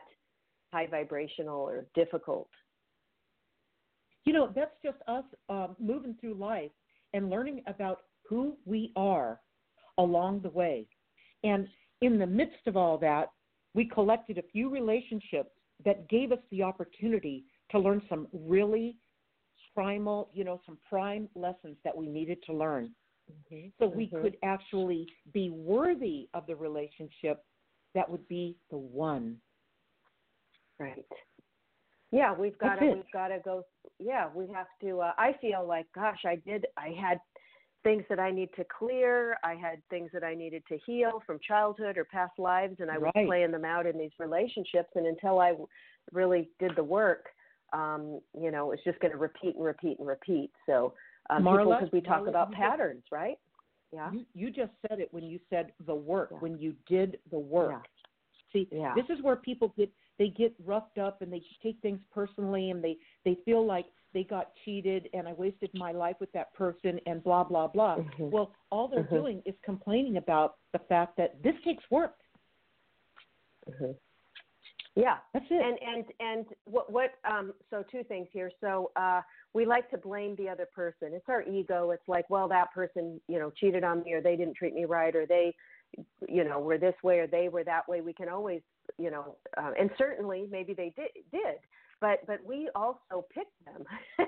high 0.73 0.87
vibrational 0.87 1.61
or 1.61 1.85
difficult? 1.95 2.49
You 4.25 4.33
know, 4.33 4.51
that's 4.55 4.75
just 4.83 4.97
us 5.07 5.23
um, 5.49 5.75
moving 5.79 6.15
through 6.19 6.35
life 6.35 6.71
and 7.13 7.29
learning 7.29 7.63
about 7.67 8.01
who 8.27 8.55
we 8.65 8.91
are 8.95 9.39
along 9.97 10.41
the 10.41 10.49
way. 10.49 10.87
And 11.43 11.67
in 12.01 12.17
the 12.17 12.27
midst 12.27 12.67
of 12.67 12.77
all 12.77 12.97
that, 12.99 13.29
we 13.73 13.85
collected 13.85 14.37
a 14.37 14.43
few 14.51 14.69
relationships 14.69 15.49
that 15.85 16.07
gave 16.09 16.31
us 16.31 16.39
the 16.51 16.61
opportunity 16.61 17.45
to 17.71 17.79
learn 17.79 18.01
some 18.09 18.27
really 18.31 18.97
primal, 19.73 20.29
you 20.33 20.43
know, 20.43 20.59
some 20.65 20.77
prime 20.89 21.29
lessons 21.35 21.77
that 21.83 21.95
we 21.95 22.07
needed 22.07 22.37
to 22.45 22.53
learn. 22.53 22.93
So 23.79 23.87
we 23.87 24.07
Mhm. 24.07 24.21
could 24.21 24.37
actually 24.43 25.07
be 25.31 25.49
worthy 25.49 26.29
of 26.33 26.45
the 26.45 26.55
relationship 26.55 27.45
that 27.93 28.09
would 28.09 28.27
be 28.27 28.57
the 28.69 28.77
one. 28.77 29.41
Right. 30.77 31.05
Yeah, 32.11 32.33
we've 32.33 32.57
got 32.57 32.79
That's 32.79 32.81
to 32.81 32.87
it. 32.91 32.95
we've 32.95 33.11
got 33.11 33.29
to 33.29 33.39
go. 33.39 33.65
Yeah, 33.99 34.29
we 34.33 34.47
have 34.47 34.67
to. 34.81 35.01
Uh, 35.01 35.13
I 35.17 35.33
feel 35.33 35.65
like, 35.65 35.91
gosh, 35.93 36.25
I 36.25 36.35
did. 36.35 36.67
I 36.77 36.89
had 36.89 37.19
things 37.83 38.03
that 38.09 38.19
I 38.19 38.31
need 38.31 38.53
to 38.55 38.65
clear. 38.65 39.37
I 39.43 39.55
had 39.55 39.81
things 39.89 40.11
that 40.13 40.23
I 40.23 40.35
needed 40.35 40.63
to 40.67 40.77
heal 40.85 41.21
from 41.25 41.39
childhood 41.39 41.97
or 41.97 42.05
past 42.05 42.37
lives, 42.37 42.79
and 42.79 42.91
I 42.91 42.97
was 42.97 43.11
Right. 43.15 43.27
playing 43.27 43.51
them 43.51 43.65
out 43.65 43.85
in 43.85 43.97
these 43.97 44.11
relationships. 44.19 44.89
And 44.95 45.07
until 45.07 45.39
I 45.39 45.55
really 46.11 46.49
did 46.59 46.75
the 46.75 46.83
work, 46.83 47.29
um, 47.73 48.19
you 48.39 48.51
know, 48.51 48.71
it's 48.71 48.83
just 48.83 48.99
going 48.99 49.11
to 49.11 49.17
repeat 49.17 49.55
and 49.55 49.63
repeat 49.65 49.97
and 49.99 50.07
repeat. 50.07 50.51
So, 50.65 50.93
um, 51.29 51.43
Marla, 51.43 51.79
because 51.79 51.91
we 51.91 52.01
talk 52.01 52.21
Marla, 52.23 52.29
about 52.29 52.49
you 52.49 52.55
just- 52.55 52.61
patterns, 52.61 53.03
right? 53.11 53.37
Yeah. 53.93 54.09
You, 54.11 54.25
you 54.33 54.51
just 54.51 54.71
said 54.87 54.99
it 55.01 55.09
when 55.11 55.23
you 55.23 55.37
said 55.49 55.73
the 55.85 55.93
work, 55.95 56.29
Yeah. 56.31 56.37
when 56.39 56.57
you 56.57 56.73
did 56.87 57.19
the 57.29 57.39
work. 57.39 57.71
Yeah. 57.71 57.81
See, 58.53 58.67
Yeah. 58.71 58.93
this 58.95 59.05
is 59.09 59.21
where 59.23 59.35
people 59.35 59.73
get 59.77 59.91
they 60.17 60.29
get 60.29 60.53
roughed 60.65 60.97
up 60.99 61.21
and 61.21 61.31
they 61.33 61.41
take 61.63 61.77
things 61.81 61.99
personally 62.13 62.69
and 62.69 62.81
they 62.83 62.97
they 63.25 63.35
feel 63.43 63.65
like 63.65 63.85
they 64.13 64.23
got 64.23 64.51
cheated 64.63 65.09
and 65.13 65.27
I 65.27 65.33
wasted 65.33 65.71
my 65.73 65.91
life 65.93 66.15
with 66.19 66.31
that 66.33 66.53
person 66.53 66.99
and 67.05 67.23
blah 67.23 67.43
blah 67.43 67.67
blah. 67.67 67.97
Mhm. 67.97 68.29
Well, 68.29 68.53
all 68.71 68.87
they're 68.87 69.03
Mhm. 69.05 69.09
doing 69.09 69.41
is 69.45 69.55
complaining 69.61 70.17
about 70.17 70.57
the 70.73 70.79
fact 70.79 71.15
that 71.17 71.41
this 71.43 71.55
takes 71.63 71.83
work. 71.91 72.15
hmm 73.77 73.91
Yeah. 74.95 75.17
That's 75.33 75.45
it. 75.49 75.61
And 75.63 75.77
and 75.81 76.05
and 76.19 76.45
what 76.65 76.91
what 76.91 77.11
um 77.29 77.53
so 77.69 77.83
two 77.89 78.03
things 78.03 78.27
here. 78.31 78.51
So 78.59 78.91
uh 78.95 79.21
we 79.53 79.65
like 79.65 79.89
to 79.91 79.97
blame 79.97 80.35
the 80.37 80.49
other 80.49 80.67
person. 80.73 81.09
It's 81.13 81.29
our 81.29 81.43
ego. 81.43 81.91
It's 81.91 82.07
like, 82.07 82.29
well, 82.29 82.47
that 82.49 82.73
person, 82.73 83.19
you 83.27 83.39
know, 83.39 83.51
cheated 83.51 83.83
on 83.83 84.03
me 84.03 84.13
or 84.13 84.21
they 84.21 84.35
didn't 84.35 84.55
treat 84.55 84.73
me 84.73 84.85
right 84.85 85.15
or 85.15 85.25
they 85.25 85.55
you 86.29 86.43
know, 86.43 86.59
were 86.59 86.77
this 86.77 86.95
way 87.03 87.19
or 87.19 87.27
they 87.27 87.49
were 87.49 87.63
that 87.63 87.87
way. 87.87 88.01
We 88.01 88.13
can 88.13 88.29
always, 88.29 88.61
you 88.97 89.11
know, 89.11 89.35
uh, 89.57 89.71
and 89.79 89.89
certainly 89.97 90.47
maybe 90.49 90.73
they 90.73 90.93
did 90.95 91.09
did. 91.31 91.57
But 91.99 92.25
but 92.25 92.43
we 92.45 92.69
also 92.73 93.25
picked 93.33 93.63
them 93.65 93.83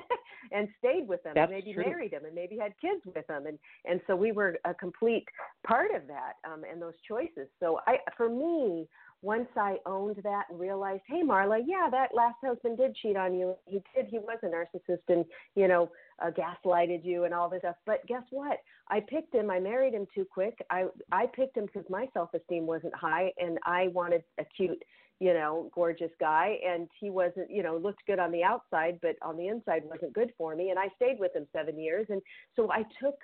and 0.52 0.68
stayed 0.78 1.08
with 1.08 1.24
them 1.24 1.34
That's 1.36 1.52
and 1.52 1.60
maybe 1.60 1.74
true. 1.74 1.86
married 1.86 2.12
them 2.12 2.26
and 2.26 2.36
maybe 2.36 2.58
had 2.58 2.74
kids 2.80 3.02
with 3.06 3.26
them 3.28 3.48
and 3.48 3.58
and 3.86 4.00
so 4.08 4.16
we 4.16 4.32
were 4.32 4.58
a 4.66 4.74
complete 4.74 5.26
part 5.66 5.92
of 5.96 6.04
that 6.08 6.34
um, 6.50 6.64
and 6.70 6.82
those 6.82 6.94
choices. 7.08 7.48
So 7.60 7.80
I, 7.88 7.98
for 8.16 8.30
me, 8.30 8.88
once 9.24 9.48
I 9.56 9.78
owned 9.86 10.18
that 10.24 10.44
and 10.50 10.60
realized, 10.60 11.02
hey, 11.08 11.24
Marla, 11.24 11.62
yeah, 11.66 11.88
that 11.90 12.14
last 12.14 12.36
husband 12.44 12.78
did 12.78 12.94
cheat 12.96 13.16
on 13.16 13.34
you. 13.34 13.56
He 13.66 13.82
did. 13.96 14.08
He 14.10 14.20
was 14.20 14.38
a 14.44 14.48
narcissist 14.48 15.02
and, 15.08 15.24
you 15.56 15.70
know, 15.70 15.90
uh, 16.22 16.30
gaslighted 16.30 17.06
you 17.06 17.24
and 17.24 17.34
all 17.34 17.50
this 17.50 17.62
stuff. 17.62 17.78
But 17.86 18.06
guess 18.06 18.24
what? 18.32 18.58
I 18.90 19.00
picked 19.00 19.34
him. 19.34 19.50
I 19.50 19.60
married 19.60 19.94
him 19.94 20.06
too 20.14 20.28
quick. 20.30 20.60
I 20.70 20.86
I 21.12 21.28
picked 21.34 21.58
him 21.58 21.66
because 21.66 21.90
my 21.90 22.08
self 22.14 22.34
esteem 22.34 22.68
wasn't 22.68 22.94
high 22.96 23.32
and 23.38 23.58
I 23.66 23.88
wanted 23.94 24.24
a 24.40 24.44
cute, 24.44 24.84
you 25.20 25.34
know, 25.34 25.72
gorgeous 25.74 26.12
guy. 26.20 26.58
And 26.68 26.90
he 27.00 27.10
wasn't, 27.10 27.50
you 27.50 27.64
know, 27.64 27.78
looked 27.78 28.06
good 28.06 28.20
on 28.20 28.32
the 28.32 28.44
outside, 28.44 29.00
but 29.02 29.16
on 29.22 29.38
the 29.38 29.48
inside 29.48 29.84
wasn't 29.86 30.14
good 30.14 30.34
for 30.38 30.54
me. 30.54 30.70
And 30.70 30.78
I 30.78 30.90
stayed 30.98 31.18
with 31.18 31.34
him 31.34 31.48
seven 31.54 31.80
years. 31.80 32.08
And 32.10 32.22
so 32.58 32.70
I 32.72 32.84
took 33.02 33.16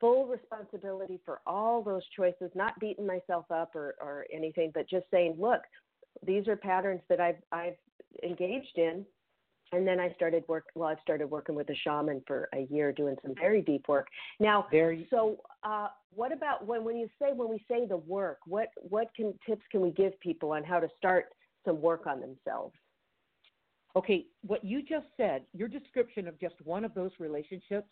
full 0.00 0.26
responsibility 0.26 1.20
for 1.24 1.40
all 1.46 1.82
those 1.82 2.02
choices, 2.14 2.50
not 2.54 2.78
beating 2.80 3.06
myself 3.06 3.50
up 3.50 3.74
or, 3.74 3.94
or 4.00 4.26
anything, 4.32 4.70
but 4.74 4.88
just 4.88 5.06
saying, 5.10 5.36
look, 5.38 5.60
these 6.24 6.48
are 6.48 6.56
patterns 6.56 7.00
that 7.08 7.20
I've 7.20 7.36
I've 7.52 7.76
engaged 8.22 8.76
in. 8.76 9.04
And 9.72 9.86
then 9.86 9.98
I 9.98 10.12
started 10.12 10.44
work. 10.46 10.66
Well, 10.76 10.88
I 10.88 10.94
started 11.02 11.28
working 11.28 11.56
with 11.56 11.68
a 11.70 11.74
shaman 11.82 12.22
for 12.24 12.48
a 12.54 12.68
year, 12.70 12.92
doing 12.92 13.16
some 13.22 13.34
very 13.34 13.62
deep 13.62 13.88
work. 13.88 14.06
Now, 14.38 14.66
very. 14.70 15.08
So, 15.10 15.38
uh, 15.64 15.88
what 16.14 16.32
about 16.32 16.64
when 16.66 16.84
when 16.84 16.96
you 16.96 17.08
say 17.20 17.32
when 17.32 17.48
we 17.50 17.64
say 17.68 17.84
the 17.84 17.96
work? 17.96 18.38
What 18.46 18.68
what 18.76 19.08
can 19.16 19.34
tips 19.46 19.62
can 19.72 19.80
we 19.80 19.90
give 19.90 20.18
people 20.20 20.52
on 20.52 20.62
how 20.62 20.78
to 20.78 20.88
start 20.96 21.26
some 21.64 21.80
work 21.80 22.06
on 22.06 22.20
themselves? 22.20 22.74
Okay, 23.96 24.26
what 24.46 24.64
you 24.64 24.82
just 24.82 25.06
said, 25.16 25.42
your 25.52 25.68
description 25.68 26.28
of 26.28 26.38
just 26.38 26.54
one 26.62 26.84
of 26.84 26.94
those 26.94 27.10
relationships 27.18 27.88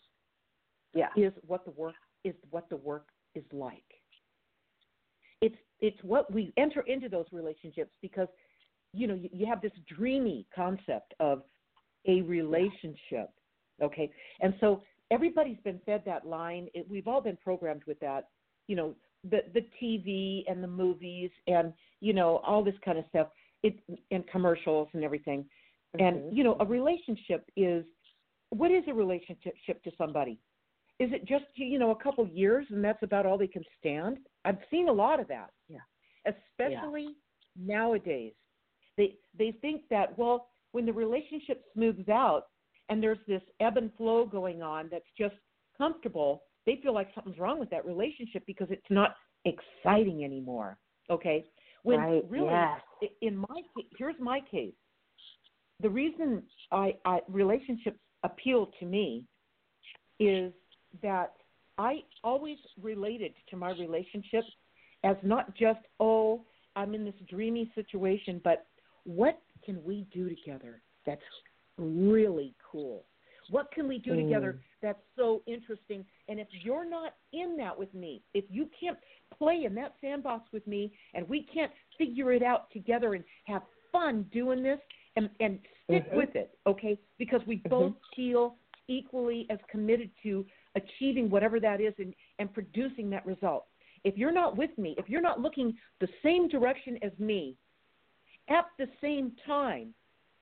yeah. 0.95 1.09
is 1.15 1.33
what 1.45 1.65
the 1.65 1.71
work 1.71 1.95
is 2.23 2.33
what 2.49 2.69
the 2.69 2.77
work 2.77 3.07
is 3.35 3.43
like. 3.51 3.83
It's 5.41 5.55
it's 5.79 5.97
what 6.01 6.31
we 6.33 6.53
enter 6.57 6.81
into 6.81 7.09
those 7.09 7.25
relationships 7.31 7.91
because 8.01 8.27
you 8.93 9.07
know 9.07 9.13
you, 9.13 9.29
you 9.31 9.45
have 9.45 9.61
this 9.61 9.73
dreamy 9.95 10.47
concept 10.55 11.13
of 11.19 11.43
a 12.07 12.21
relationship, 12.21 13.29
okay, 13.83 14.09
and 14.41 14.53
so 14.59 14.81
everybody's 15.11 15.59
been 15.63 15.79
fed 15.85 16.03
that 16.05 16.25
line. 16.25 16.67
It, 16.73 16.87
we've 16.89 17.07
all 17.07 17.21
been 17.21 17.37
programmed 17.43 17.83
with 17.85 17.99
that, 17.99 18.29
you 18.67 18.75
know, 18.75 18.95
the 19.29 19.39
the 19.53 19.65
TV 19.81 20.43
and 20.47 20.63
the 20.63 20.67
movies 20.67 21.31
and 21.47 21.73
you 21.99 22.13
know 22.13 22.37
all 22.45 22.63
this 22.63 22.75
kind 22.83 22.97
of 22.97 23.05
stuff. 23.09 23.27
It 23.63 23.77
and 24.11 24.25
commercials 24.27 24.87
and 24.93 25.03
everything, 25.03 25.45
mm-hmm. 25.95 26.05
and 26.05 26.35
you 26.37 26.43
know 26.43 26.55
a 26.59 26.65
relationship 26.65 27.49
is 27.57 27.83
what 28.49 28.71
is 28.71 28.83
a 28.87 28.93
relationship 28.93 29.83
to 29.83 29.91
somebody? 29.97 30.39
Is 30.99 31.11
it 31.11 31.25
just 31.27 31.45
you 31.55 31.79
know 31.79 31.91
a 31.91 32.03
couple 32.03 32.27
years 32.27 32.65
and 32.69 32.83
that's 32.83 33.03
about 33.03 33.25
all 33.25 33.37
they 33.37 33.47
can 33.47 33.63
stand? 33.79 34.17
I've 34.45 34.57
seen 34.71 34.87
a 34.89 34.93
lot 34.93 35.19
of 35.19 35.27
that. 35.27 35.49
Yeah. 35.67 35.79
Especially 36.25 37.09
yeah. 37.55 37.75
nowadays. 37.75 38.33
They 38.97 39.15
they 39.37 39.57
think 39.61 39.83
that 39.89 40.17
well 40.17 40.47
when 40.71 40.85
the 40.85 40.93
relationship 40.93 41.63
smooths 41.73 42.09
out 42.09 42.43
and 42.89 43.01
there's 43.01 43.19
this 43.27 43.41
ebb 43.59 43.77
and 43.77 43.91
flow 43.97 44.25
going 44.25 44.61
on 44.61 44.89
that's 44.91 45.05
just 45.17 45.35
comfortable, 45.77 46.43
they 46.65 46.79
feel 46.81 46.93
like 46.93 47.09
something's 47.13 47.39
wrong 47.39 47.59
with 47.59 47.69
that 47.69 47.85
relationship 47.85 48.43
because 48.45 48.67
it's 48.69 48.85
not 48.89 49.15
exciting 49.45 50.23
anymore. 50.23 50.77
Okay? 51.09 51.45
When 51.83 51.99
right. 51.99 52.23
really 52.29 52.49
yes. 52.49 53.11
in 53.21 53.37
my 53.37 53.61
here's 53.97 54.15
my 54.19 54.39
case. 54.49 54.73
The 55.81 55.89
reason 55.89 56.43
I, 56.71 56.93
I 57.03 57.19
relationships 57.27 57.99
appeal 58.23 58.71
to 58.79 58.85
me 58.85 59.25
is 60.19 60.53
that 61.01 61.33
I 61.77 62.03
always 62.23 62.57
related 62.81 63.33
to 63.49 63.57
my 63.57 63.71
relationships 63.71 64.47
as 65.03 65.15
not 65.23 65.55
just, 65.55 65.79
oh, 65.99 66.41
I'm 66.75 66.93
in 66.93 67.05
this 67.05 67.15
dreamy 67.29 67.71
situation, 67.75 68.41
but 68.43 68.65
what 69.03 69.39
can 69.63 69.83
we 69.83 70.05
do 70.13 70.29
together 70.29 70.81
that's 71.05 71.21
really 71.77 72.55
cool? 72.71 73.05
What 73.49 73.71
can 73.71 73.87
we 73.87 73.99
do 73.99 74.11
mm. 74.11 74.23
together 74.23 74.59
that's 74.81 75.01
so 75.15 75.41
interesting? 75.45 76.05
And 76.27 76.39
if 76.39 76.47
you're 76.63 76.89
not 76.89 77.13
in 77.33 77.55
that 77.57 77.77
with 77.77 77.93
me, 77.93 78.23
if 78.33 78.45
you 78.49 78.67
can't 78.79 78.97
play 79.37 79.63
in 79.65 79.75
that 79.75 79.93
sandbox 80.01 80.51
with 80.51 80.65
me 80.65 80.93
and 81.13 81.27
we 81.29 81.47
can't 81.53 81.71
figure 81.97 82.31
it 82.33 82.41
out 82.41 82.71
together 82.71 83.13
and 83.13 83.23
have 83.45 83.61
fun 83.91 84.25
doing 84.31 84.63
this 84.63 84.79
and, 85.15 85.29
and 85.39 85.59
stick 85.83 86.07
mm-hmm. 86.07 86.17
with 86.17 86.35
it, 86.35 86.57
okay? 86.65 86.97
Because 87.17 87.41
we 87.45 87.57
mm-hmm. 87.57 87.69
both 87.69 87.93
feel 88.15 88.55
equally 88.87 89.47
as 89.49 89.59
committed 89.69 90.09
to 90.23 90.45
achieving 90.75 91.29
whatever 91.29 91.59
that 91.59 91.81
is 91.81 91.93
and, 91.97 92.13
and 92.39 92.53
producing 92.53 93.09
that 93.09 93.25
result. 93.25 93.65
If 94.03 94.17
you're 94.17 94.31
not 94.31 94.57
with 94.57 94.75
me, 94.77 94.95
if 94.97 95.09
you're 95.09 95.21
not 95.21 95.39
looking 95.39 95.75
the 95.99 96.07
same 96.23 96.47
direction 96.47 96.99
as 97.01 97.11
me 97.17 97.55
at 98.49 98.65
the 98.77 98.87
same 99.01 99.31
time, 99.45 99.93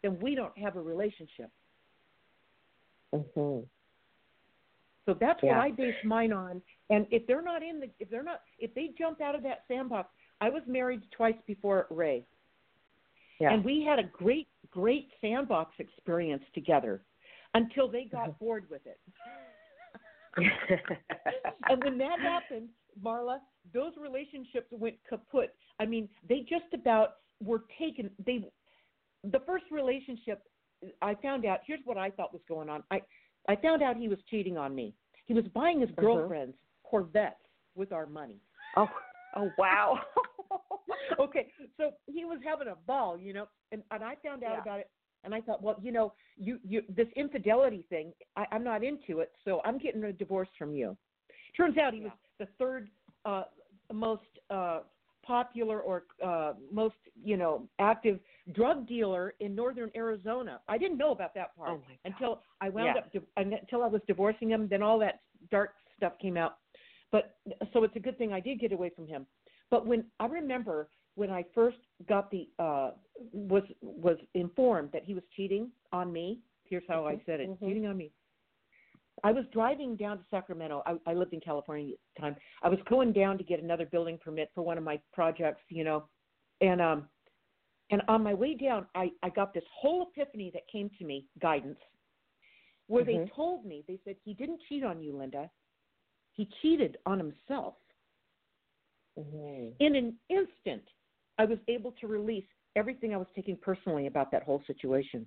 then 0.02 0.20
we 0.22 0.36
don't 0.36 0.58
have 0.58 0.76
a 0.76 0.82
relationship. 0.82 1.50
Mm-hmm. 3.14 3.66
So 5.06 5.18
that's 5.20 5.40
yeah. 5.44 5.58
what 5.58 5.66
I 5.66 5.72
base 5.72 5.96
mine 6.04 6.34
on. 6.34 6.62
And 6.90 7.06
if 7.12 7.26
they're 7.28 7.42
not 7.42 7.64
in 7.64 7.80
the, 7.80 7.90
if 8.00 8.10
they're 8.10 8.24
not, 8.24 8.42
if 8.60 8.74
they 8.74 8.92
jump 8.98 9.22
out 9.22 9.36
of 9.36 9.44
that 9.44 9.64
sandbox, 9.68 10.10
I 10.42 10.50
was 10.50 10.62
married 10.68 11.02
twice 11.16 11.36
before 11.48 11.88
Ray. 11.90 12.26
Yeah. 13.40 13.54
And 13.54 13.64
we 13.64 13.84
had 13.84 14.00
a 14.00 14.04
great, 14.04 14.48
great 14.72 15.10
sandbox 15.22 15.74
experience 15.80 16.44
together 16.54 17.02
until 17.54 17.88
they 17.88 18.06
got 18.06 18.30
mm-hmm. 18.30 18.46
bored 18.46 18.66
with 18.70 18.86
it. 18.86 19.00
and 21.70 21.84
when 21.84 21.98
that 21.98 22.20
happened, 22.20 22.70
Marla, 23.04 23.38
those 23.74 23.94
relationships 24.00 24.68
went 24.72 24.96
kaput. 25.08 25.54
I 25.80 25.86
mean, 25.86 26.10
they 26.28 26.40
just 26.42 26.74
about 26.74 27.16
were 27.42 27.64
taken. 27.80 28.10
They, 28.26 28.46
the 29.24 29.40
first 29.46 29.66
relationship, 29.72 30.44
I 31.02 31.16
found 31.16 31.46
out. 31.46 31.60
Here's 31.66 31.80
what 31.86 31.98
I 31.98 32.10
thought 32.10 32.34
was 32.34 32.42
going 32.48 32.70
on. 32.70 32.84
I, 32.92 33.02
I 33.48 33.56
found 33.56 33.82
out 33.82 33.98
he 33.98 34.08
was 34.08 34.20
cheating 34.30 34.58
on 34.58 34.76
me. 34.76 34.94
He 35.26 35.34
was 35.34 35.46
buying 35.54 35.80
his 35.80 35.90
uh-huh. 35.92 36.02
girlfriends 36.02 36.56
Corvettes 36.84 37.36
with 37.76 37.92
our 37.92 38.06
money. 38.06 38.40
Oh, 38.76 38.90
oh 39.36 39.50
wow. 39.58 40.00
okay, 41.20 41.48
so 41.78 41.92
he 42.06 42.26
was 42.26 42.40
having 42.46 42.68
a 42.68 42.76
ball, 42.88 43.18
you 43.18 43.34
know, 43.34 43.48
and 43.72 43.82
and 43.92 44.04
I 44.04 44.16
found 44.24 44.44
out 44.44 44.54
yeah. 44.56 44.62
about 44.62 44.80
it 44.80 44.90
and 45.24 45.34
I 45.34 45.42
thought, 45.42 45.62
well, 45.62 45.76
you 45.82 45.92
know, 45.92 46.14
you 46.38 46.60
you 46.64 46.82
this 46.90 47.08
infidelity 47.16 47.86
thing, 47.90 48.14
I, 48.36 48.46
I'm 48.52 48.64
not 48.64 48.84
into 48.84 49.20
it, 49.20 49.32
so 49.46 49.62
I'm 49.66 49.78
getting 49.78 50.04
a 50.04 50.14
divorce 50.14 50.50
from 50.58 50.74
you. 50.74 50.98
Turns 51.56 51.78
out 51.78 51.94
he 51.94 52.00
yeah. 52.00 52.06
was 52.06 52.14
the 52.40 52.48
third 52.58 52.90
uh, 53.26 53.44
most 53.92 54.22
uh, 54.50 54.80
popular 55.26 55.80
or 55.80 56.04
uh, 56.24 56.54
most 56.72 56.96
you 57.24 57.38
know 57.38 57.68
active 57.80 58.20
drug 58.54 58.88
dealer 58.88 59.34
in 59.40 59.56
northern 59.56 59.92
Arizona. 59.96 60.60
I 60.68 60.78
didn't 60.78 60.98
know 60.98 61.12
about 61.12 61.34
that 61.36 61.56
part 61.56 61.70
oh 61.70 61.82
until 62.06 62.42
I 62.62 62.70
wound 62.70 62.96
yeah. 62.96 63.02
up 63.02 63.12
di- 63.12 63.60
until 63.60 63.84
I 63.84 63.88
was 63.88 64.02
divorcing 64.08 64.50
him. 64.50 64.68
Then 64.70 64.82
all 64.84 65.00
that 65.00 65.22
dark 65.52 65.74
stuff 65.98 66.14
came 66.22 66.38
out. 66.38 66.58
But 67.12 67.38
so 67.72 67.84
it's 67.84 67.96
a 67.96 68.00
good 68.00 68.18
thing 68.18 68.34
I 68.34 68.40
did 68.40 68.60
get 68.60 68.72
away 68.72 68.92
from 68.96 69.08
him. 69.08 69.26
But 69.70 69.86
when 69.86 70.06
I 70.20 70.26
remember 70.26 70.90
when 71.16 71.30
I 71.30 71.46
first 71.54 71.78
got 72.10 72.32
the 72.32 72.50
uh, 72.60 72.92
was 73.32 73.64
was 73.82 74.18
informed 74.34 74.92
that 74.94 75.04
he 75.04 75.14
was 75.14 75.24
cheating 75.36 75.72
on 75.92 76.12
me. 76.12 76.40
Here's 76.66 76.84
how 76.88 77.06
I 77.06 77.22
said 77.26 77.40
it: 77.40 77.50
mm-hmm. 77.50 77.66
cheating 77.66 77.86
on 77.88 77.98
me. 77.98 78.12
I 79.24 79.32
was 79.32 79.46
driving 79.54 79.96
down 79.96 80.18
to 80.18 80.24
Sacramento. 80.32 80.82
I, 80.86 80.96
I 81.06 81.14
lived 81.14 81.34
in 81.34 81.40
California 81.40 81.94
at 81.94 82.00
the 82.16 82.22
time. 82.22 82.36
I 82.64 82.70
was 82.70 82.80
going 82.90 83.14
down 83.14 83.38
to 83.38 83.44
get 83.44 83.62
another 83.62 83.86
building 83.86 84.18
permit 84.24 84.50
for 84.56 84.64
one 84.64 84.78
of 84.78 84.84
my 84.84 85.00
projects, 85.14 85.62
you 85.70 85.84
know, 85.84 86.06
and 86.62 86.82
um, 86.82 87.08
and 87.92 88.02
on 88.08 88.24
my 88.24 88.34
way 88.34 88.56
down, 88.56 88.88
I 88.96 89.12
I 89.22 89.30
got 89.30 89.54
this 89.54 89.64
whole 89.74 90.10
epiphany 90.16 90.52
that 90.54 90.64
came 90.72 90.90
to 90.98 91.06
me, 91.06 91.26
guidance, 91.42 91.80
where 92.88 93.04
mm-hmm. 93.04 93.26
they 93.26 93.32
told 93.36 93.66
me 93.66 93.84
they 93.88 94.00
said 94.04 94.16
he 94.24 94.34
didn't 94.34 94.62
cheat 94.68 94.84
on 94.84 95.02
you, 95.02 95.16
Linda. 95.18 95.50
He 96.34 96.50
cheated 96.62 96.98
on 97.06 97.20
himself. 97.20 97.76
Mm-hmm. 99.20 99.68
In 99.80 99.96
an 99.96 100.16
instant, 100.30 100.84
I 101.38 101.46
was 101.46 101.60
able 101.68 101.92
to 102.02 102.08
release 102.08 102.46
everything 102.76 103.14
I 103.14 103.18
was 103.18 103.28
taking 103.36 103.58
personally 103.58 104.08
about 104.08 104.32
that 104.32 104.44
whole 104.44 104.62
situation 104.68 105.26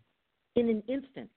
in 0.57 0.69
an 0.69 0.83
instant. 0.89 1.31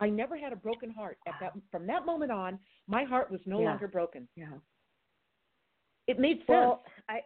I 0.00 0.08
never 0.08 0.36
had 0.36 0.52
a 0.52 0.56
broken 0.56 0.90
heart 0.90 1.18
at 1.26 1.34
that 1.40 1.52
from 1.70 1.86
that 1.86 2.06
moment 2.06 2.32
on. 2.32 2.58
My 2.86 3.04
heart 3.04 3.30
was 3.30 3.40
no 3.44 3.60
yeah. 3.60 3.66
longer 3.66 3.88
broken. 3.88 4.26
Yeah. 4.34 4.46
It 6.06 6.18
made 6.18 6.38
sense. 6.38 6.48
Well, 6.48 6.82
I 7.08 7.20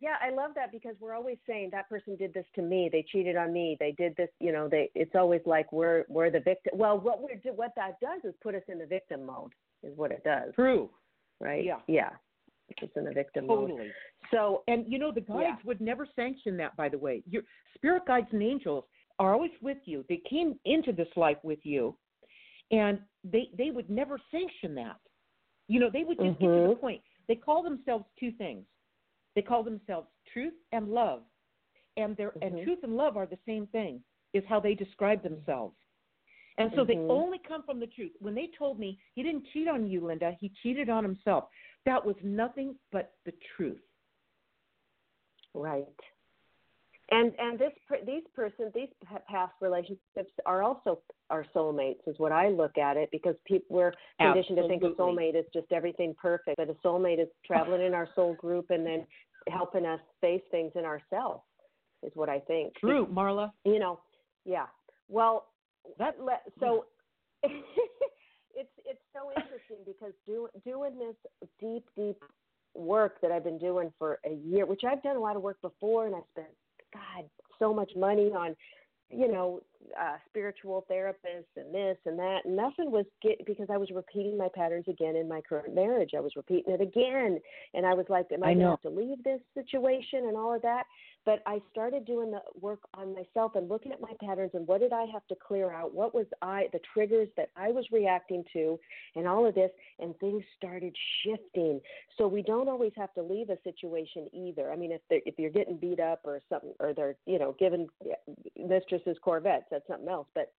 yeah, 0.00 0.16
I 0.22 0.30
love 0.30 0.52
that 0.54 0.70
because 0.70 0.94
we're 1.00 1.14
always 1.14 1.38
saying 1.46 1.70
that 1.72 1.88
person 1.88 2.16
did 2.16 2.34
this 2.34 2.44
to 2.54 2.62
me. 2.62 2.88
They 2.90 3.04
cheated 3.10 3.36
on 3.36 3.52
me. 3.52 3.76
They 3.80 3.92
did 3.92 4.14
this. 4.16 4.28
You 4.40 4.52
know, 4.52 4.68
they. 4.68 4.90
It's 4.94 5.14
always 5.14 5.40
like 5.46 5.72
we're 5.72 6.04
we're 6.08 6.30
the 6.30 6.40
victim. 6.40 6.72
Well, 6.76 6.98
what 6.98 7.20
we're 7.22 7.52
what 7.52 7.72
that 7.76 7.98
does 8.00 8.20
is 8.24 8.34
put 8.42 8.54
us 8.54 8.62
in 8.68 8.78
the 8.78 8.86
victim 8.86 9.24
mode. 9.26 9.52
Is 9.82 9.96
what 9.96 10.10
it 10.10 10.22
does. 10.24 10.54
True. 10.54 10.90
Right. 11.40 11.64
Yeah. 11.64 11.78
Yeah. 11.86 12.10
It's 12.68 12.92
in 12.96 13.04
the 13.04 13.12
victim 13.12 13.46
totally. 13.46 13.72
mode. 13.72 13.92
So, 14.30 14.62
and 14.68 14.84
you 14.88 14.98
know, 14.98 15.12
the 15.12 15.20
guides 15.20 15.42
yeah. 15.42 15.56
would 15.64 15.80
never 15.80 16.06
sanction 16.16 16.56
that. 16.58 16.76
By 16.76 16.88
the 16.88 16.98
way, 16.98 17.22
your 17.28 17.42
spirit 17.74 18.04
guides 18.06 18.28
and 18.32 18.42
angels 18.42 18.84
are 19.18 19.32
always 19.34 19.52
with 19.60 19.78
you. 19.84 20.04
They 20.08 20.22
came 20.28 20.58
into 20.64 20.92
this 20.92 21.08
life 21.16 21.36
with 21.42 21.60
you, 21.62 21.96
and 22.70 22.98
they 23.22 23.50
they 23.56 23.70
would 23.70 23.90
never 23.90 24.18
sanction 24.30 24.74
that. 24.76 24.96
You 25.68 25.80
know, 25.80 25.90
they 25.92 26.04
would 26.04 26.18
just 26.18 26.38
mm-hmm. 26.38 26.44
get 26.44 26.62
to 26.62 26.68
the 26.68 26.76
point. 26.76 27.02
They 27.28 27.36
call 27.36 27.62
themselves 27.62 28.04
two 28.18 28.32
things. 28.32 28.64
They 29.34 29.42
call 29.42 29.62
themselves 29.62 30.08
truth 30.32 30.54
and 30.72 30.88
love, 30.88 31.22
and 31.96 32.16
their 32.16 32.30
Mhm. 32.30 32.46
and 32.46 32.64
truth 32.64 32.82
and 32.82 32.96
love 32.96 33.16
are 33.16 33.26
the 33.26 33.38
same 33.46 33.66
thing. 33.68 34.02
Is 34.32 34.44
how 34.48 34.58
they 34.58 34.74
describe 34.74 35.22
themselves. 35.22 35.76
And 36.58 36.70
so 36.74 36.84
they 36.84 36.96
Mhm. 36.96 37.10
only 37.10 37.38
come 37.38 37.62
from 37.64 37.80
the 37.80 37.86
truth. 37.88 38.12
When 38.20 38.34
they 38.34 38.48
told 38.48 38.78
me 38.78 38.98
he 39.14 39.22
didn't 39.22 39.46
cheat 39.46 39.66
on 39.66 39.86
you, 39.86 40.00
Linda, 40.00 40.32
he 40.32 40.50
cheated 40.62 40.88
on 40.88 41.02
himself, 41.02 41.50
that 41.84 42.04
was 42.04 42.16
nothing 42.22 42.78
but 42.90 43.14
the 43.24 43.32
truth. 43.56 43.82
Right. 45.52 46.00
And 47.10 47.38
and 47.38 47.58
this 47.58 47.72
these 48.06 48.26
persons 48.34 48.72
these 48.72 48.88
past 49.26 49.52
relationships 49.60 50.32
are 50.46 50.62
also 50.62 51.02
our 51.28 51.44
soulmates 51.54 52.06
is 52.06 52.18
what 52.18 52.32
I 52.32 52.48
look 52.48 52.78
at 52.78 52.96
it 52.96 53.10
because 53.12 53.36
people 53.44 53.76
we're 53.76 53.92
conditioned 54.18 54.56
to 54.56 54.68
think 54.68 54.82
a 54.82 54.90
soulmate 54.94 55.34
is 55.34 55.44
just 55.52 55.70
everything 55.70 56.14
perfect, 56.14 56.56
but 56.56 56.70
a 56.70 56.74
soulmate 56.74 57.20
is 57.20 57.28
traveling 57.46 57.82
in 57.82 57.92
our 57.92 58.08
soul 58.14 58.34
group 58.34 58.70
and 58.70 58.86
then 58.86 59.06
helping 59.48 59.84
us 59.84 60.00
face 60.20 60.42
things 60.50 60.72
in 60.76 60.86
ourselves 60.86 61.42
is 62.02 62.12
what 62.14 62.30
I 62.30 62.40
think. 62.40 62.74
True, 62.76 63.06
Marla. 63.06 63.52
You 63.64 63.78
know, 63.78 64.00
yeah. 64.46 64.66
Well, 65.08 65.48
That 65.98 66.16
let, 66.20 66.42
so 66.60 66.86
it's 67.42 68.70
it's 68.84 69.02
so 69.12 69.30
interesting 69.36 69.78
because 69.86 70.12
do, 70.26 70.48
doing 70.64 70.98
this 70.98 71.48
deep 71.60 71.84
deep 71.96 72.22
work 72.74 73.20
that 73.22 73.30
I've 73.30 73.44
been 73.44 73.58
doing 73.58 73.92
for 73.98 74.18
a 74.24 74.34
year, 74.34 74.66
which 74.66 74.82
I've 74.84 75.02
done 75.02 75.16
a 75.16 75.20
lot 75.20 75.36
of 75.36 75.42
work 75.42 75.60
before, 75.62 76.06
and 76.06 76.14
I 76.14 76.20
spent 76.32 76.48
God 76.92 77.24
so 77.58 77.72
much 77.72 77.92
money 77.96 78.32
on 78.32 78.56
you 79.10 79.30
know 79.30 79.60
uh, 80.00 80.16
spiritual 80.28 80.84
therapists 80.90 81.54
and 81.56 81.74
this 81.74 81.96
and 82.06 82.18
that. 82.18 82.40
Nothing 82.46 82.90
was 82.90 83.04
get 83.22 83.44
because 83.46 83.68
I 83.70 83.76
was 83.76 83.90
repeating 83.90 84.36
my 84.36 84.48
patterns 84.54 84.86
again 84.88 85.16
in 85.16 85.28
my 85.28 85.40
current 85.40 85.74
marriage. 85.74 86.10
I 86.16 86.20
was 86.20 86.32
repeating 86.36 86.74
it 86.74 86.80
again, 86.80 87.38
and 87.74 87.86
I 87.86 87.94
was 87.94 88.06
like, 88.08 88.26
"Am 88.32 88.42
I, 88.42 88.48
I 88.48 88.48
going 88.50 88.58
to 88.58 88.64
know. 88.64 88.70
have 88.70 88.82
to 88.82 88.90
leave 88.90 89.22
this 89.22 89.40
situation 89.54 90.26
and 90.26 90.36
all 90.36 90.54
of 90.54 90.62
that?" 90.62 90.84
But 91.24 91.42
I 91.46 91.60
started 91.70 92.04
doing 92.04 92.30
the 92.30 92.40
work 92.60 92.80
on 92.94 93.14
myself 93.14 93.54
and 93.54 93.68
looking 93.68 93.92
at 93.92 94.00
my 94.00 94.12
patterns 94.20 94.50
and 94.54 94.66
what 94.66 94.80
did 94.80 94.92
I 94.92 95.06
have 95.12 95.26
to 95.28 95.34
clear 95.34 95.72
out? 95.72 95.94
What 95.94 96.14
was 96.14 96.26
I 96.42 96.68
the 96.72 96.80
triggers 96.92 97.28
that 97.36 97.50
I 97.56 97.70
was 97.70 97.86
reacting 97.90 98.44
to, 98.52 98.78
and 99.16 99.26
all 99.26 99.46
of 99.46 99.54
this, 99.54 99.70
and 99.98 100.18
things 100.18 100.42
started 100.56 100.94
shifting. 101.22 101.80
So 102.18 102.28
we 102.28 102.42
don't 102.42 102.68
always 102.68 102.92
have 102.96 103.14
to 103.14 103.22
leave 103.22 103.50
a 103.50 103.56
situation 103.64 104.28
either. 104.32 104.70
I 104.70 104.76
mean, 104.76 104.92
if 104.92 105.00
they 105.08 105.22
if 105.24 105.38
you're 105.38 105.50
getting 105.50 105.76
beat 105.76 106.00
up 106.00 106.20
or 106.24 106.40
something, 106.48 106.74
or 106.78 106.92
they're 106.92 107.16
you 107.26 107.38
know 107.38 107.56
giving 107.58 107.88
eh, 108.04 108.32
mistresses 108.58 109.16
Corvettes, 109.22 109.66
that's 109.70 109.86
something 109.86 110.08
else. 110.08 110.28
But 110.34 110.52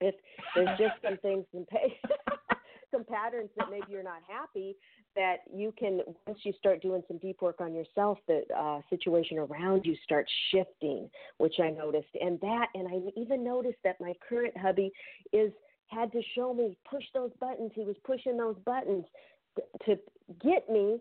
if 0.00 0.14
there's 0.54 0.78
just 0.78 0.94
some 1.02 1.18
things 1.18 1.44
and 1.52 1.66
pay 1.66 1.98
some 2.94 3.04
patterns 3.04 3.50
that 3.56 3.68
maybe 3.70 3.86
you're 3.88 4.02
not 4.02 4.22
happy 4.28 4.76
that 5.16 5.38
you 5.52 5.72
can 5.78 6.00
once 6.26 6.38
you 6.44 6.52
start 6.58 6.80
doing 6.82 7.02
some 7.08 7.18
deep 7.18 7.40
work 7.42 7.60
on 7.60 7.74
yourself 7.74 8.18
the 8.28 8.42
uh, 8.56 8.80
situation 8.90 9.38
around 9.38 9.84
you 9.84 9.96
starts 10.04 10.30
shifting 10.50 11.08
which 11.38 11.54
i 11.62 11.70
noticed. 11.70 12.08
And 12.20 12.40
that 12.40 12.66
and 12.74 12.86
i 12.88 13.20
even 13.20 13.44
noticed 13.44 13.78
that 13.84 14.00
my 14.00 14.12
current 14.28 14.56
hubby 14.56 14.92
is 15.32 15.52
had 15.88 16.12
to 16.12 16.20
show 16.34 16.54
me 16.54 16.76
push 16.90 17.04
those 17.12 17.30
buttons. 17.40 17.70
He 17.74 17.82
was 17.82 17.96
pushing 18.04 18.36
those 18.36 18.56
buttons 18.64 19.04
to 19.86 19.96
get 20.42 20.68
me 20.68 20.98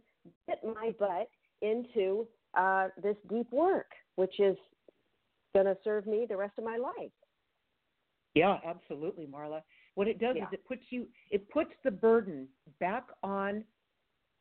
get 0.48 0.64
my 0.64 0.94
butt 1.00 1.28
into 1.62 2.28
uh, 2.58 2.90
this 3.02 3.16
deep 3.30 3.52
work 3.52 3.88
which 4.16 4.40
is 4.40 4.58
going 5.54 5.66
to 5.66 5.78
serve 5.84 6.06
me 6.06 6.26
the 6.28 6.38
rest 6.38 6.54
of 6.58 6.64
my 6.64 6.78
life. 6.78 7.12
Yeah, 8.36 8.58
absolutely, 8.66 9.28
Marla. 9.28 9.62
What 9.96 10.08
it 10.08 10.20
does 10.20 10.36
Yeah. 10.36 10.48
is 10.48 10.54
it 10.54 10.66
puts 10.66 10.84
you 10.92 11.08
it 11.30 11.50
puts 11.50 11.72
the 11.84 11.92
burden 11.92 12.48
back 12.80 13.08
on 13.22 13.64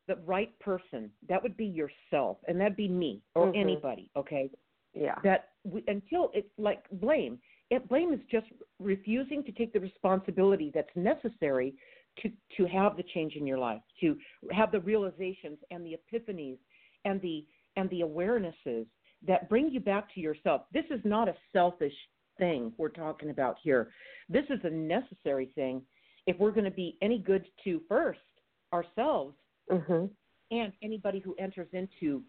the 0.07 0.15
right 0.17 0.57
person. 0.59 1.11
That 1.29 1.41
would 1.41 1.55
be 1.55 1.65
yourself, 1.65 2.37
and 2.47 2.59
that'd 2.59 2.75
be 2.75 2.87
me 2.87 3.21
or 3.35 3.47
Mhm. 3.47 3.55
anybody. 3.55 4.09
Okay, 4.15 4.49
yeah 4.93 5.15
that 5.23 5.53
we, 5.63 5.83
until 5.87 6.31
it's 6.33 6.51
like 6.57 6.89
blame. 6.91 7.39
It, 7.69 7.87
blame 7.87 8.13
is 8.13 8.19
just 8.29 8.47
refusing 8.79 9.43
to 9.45 9.51
take 9.51 9.73
the 9.73 9.79
responsibility 9.79 10.69
that's 10.73 10.95
necessary 10.95 11.73
to 12.17 12.31
to 12.57 12.65
have 12.65 12.97
the 12.97 13.03
change 13.03 13.35
in 13.35 13.47
your 13.47 13.57
life, 13.57 13.81
to 14.01 14.19
have 14.51 14.71
the 14.71 14.81
realizations 14.81 15.57
and 15.71 15.85
the 15.85 15.97
epiphanies 15.97 16.57
and 17.05 17.21
the 17.21 17.45
and 17.75 17.89
the 17.89 18.01
awarenesses 18.01 18.85
that 19.25 19.49
bring 19.49 19.69
you 19.69 19.79
back 19.79 20.13
to 20.13 20.19
yourself. 20.19 20.63
This 20.71 20.85
is 20.91 21.03
not 21.05 21.27
a 21.29 21.35
selfish 21.51 21.95
thing 22.37 22.73
we're 22.77 22.89
talking 22.89 23.29
about 23.29 23.57
here. 23.61 23.89
This 24.29 24.45
is 24.49 24.59
a 24.63 24.69
necessary 24.69 25.51
thing 25.55 25.81
if 26.25 26.37
we're 26.39 26.51
going 26.51 26.65
to 26.65 26.71
be 26.71 26.97
any 27.01 27.17
good 27.19 27.45
to 27.63 27.81
first 27.87 28.19
ourselves 28.73 29.35
mhm 29.69 30.09
and 30.51 30.73
anybody 30.81 31.19
who 31.19 31.35
enters 31.39 31.69
into 31.73 32.21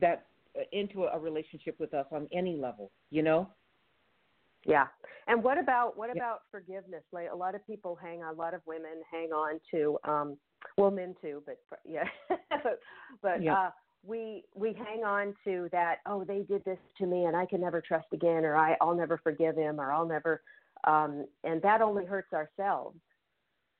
that 0.00 0.26
into 0.72 1.04
a 1.04 1.18
relationship 1.18 1.78
with 1.78 1.92
us 1.94 2.06
on 2.12 2.26
any 2.32 2.56
level 2.56 2.90
you 3.10 3.22
know 3.22 3.48
Yeah. 4.64 4.86
And 5.28 5.42
what 5.44 5.58
about 5.58 5.96
what 5.96 6.08
Yeah. 6.08 6.16
about 6.16 6.42
forgiveness? 6.50 7.04
Like 7.12 7.30
a 7.30 7.36
lot 7.36 7.54
of 7.54 7.64
people 7.66 7.94
hang 7.94 8.22
on, 8.24 8.34
a 8.34 8.36
lot 8.36 8.52
of 8.54 8.62
women 8.66 9.02
hang 9.10 9.32
on 9.32 9.60
to 9.70 9.98
um 10.04 10.36
well 10.76 10.90
men 10.90 11.14
too, 11.20 11.42
but 11.46 11.58
yeah. 11.84 12.08
but 12.28 12.80
but 13.22 13.42
Yeah. 13.42 13.54
uh 13.54 13.70
we 14.06 14.44
we 14.54 14.72
hang 14.72 15.04
on 15.04 15.34
to 15.44 15.68
that, 15.72 15.96
oh, 16.06 16.24
they 16.24 16.42
did 16.42 16.64
this 16.64 16.78
to 16.98 17.06
me 17.06 17.24
and 17.24 17.36
I 17.36 17.46
can 17.46 17.60
never 17.60 17.80
trust 17.80 18.06
again 18.12 18.44
or 18.44 18.56
I 18.56 18.76
I'll 18.80 18.94
never 18.94 19.18
forgive 19.18 19.56
him 19.56 19.80
or 19.80 19.92
I'll 19.92 20.06
never 20.06 20.42
um 20.84 21.26
and 21.44 21.60
that 21.62 21.82
only 21.82 22.04
hurts 22.04 22.32
ourselves. 22.32 22.98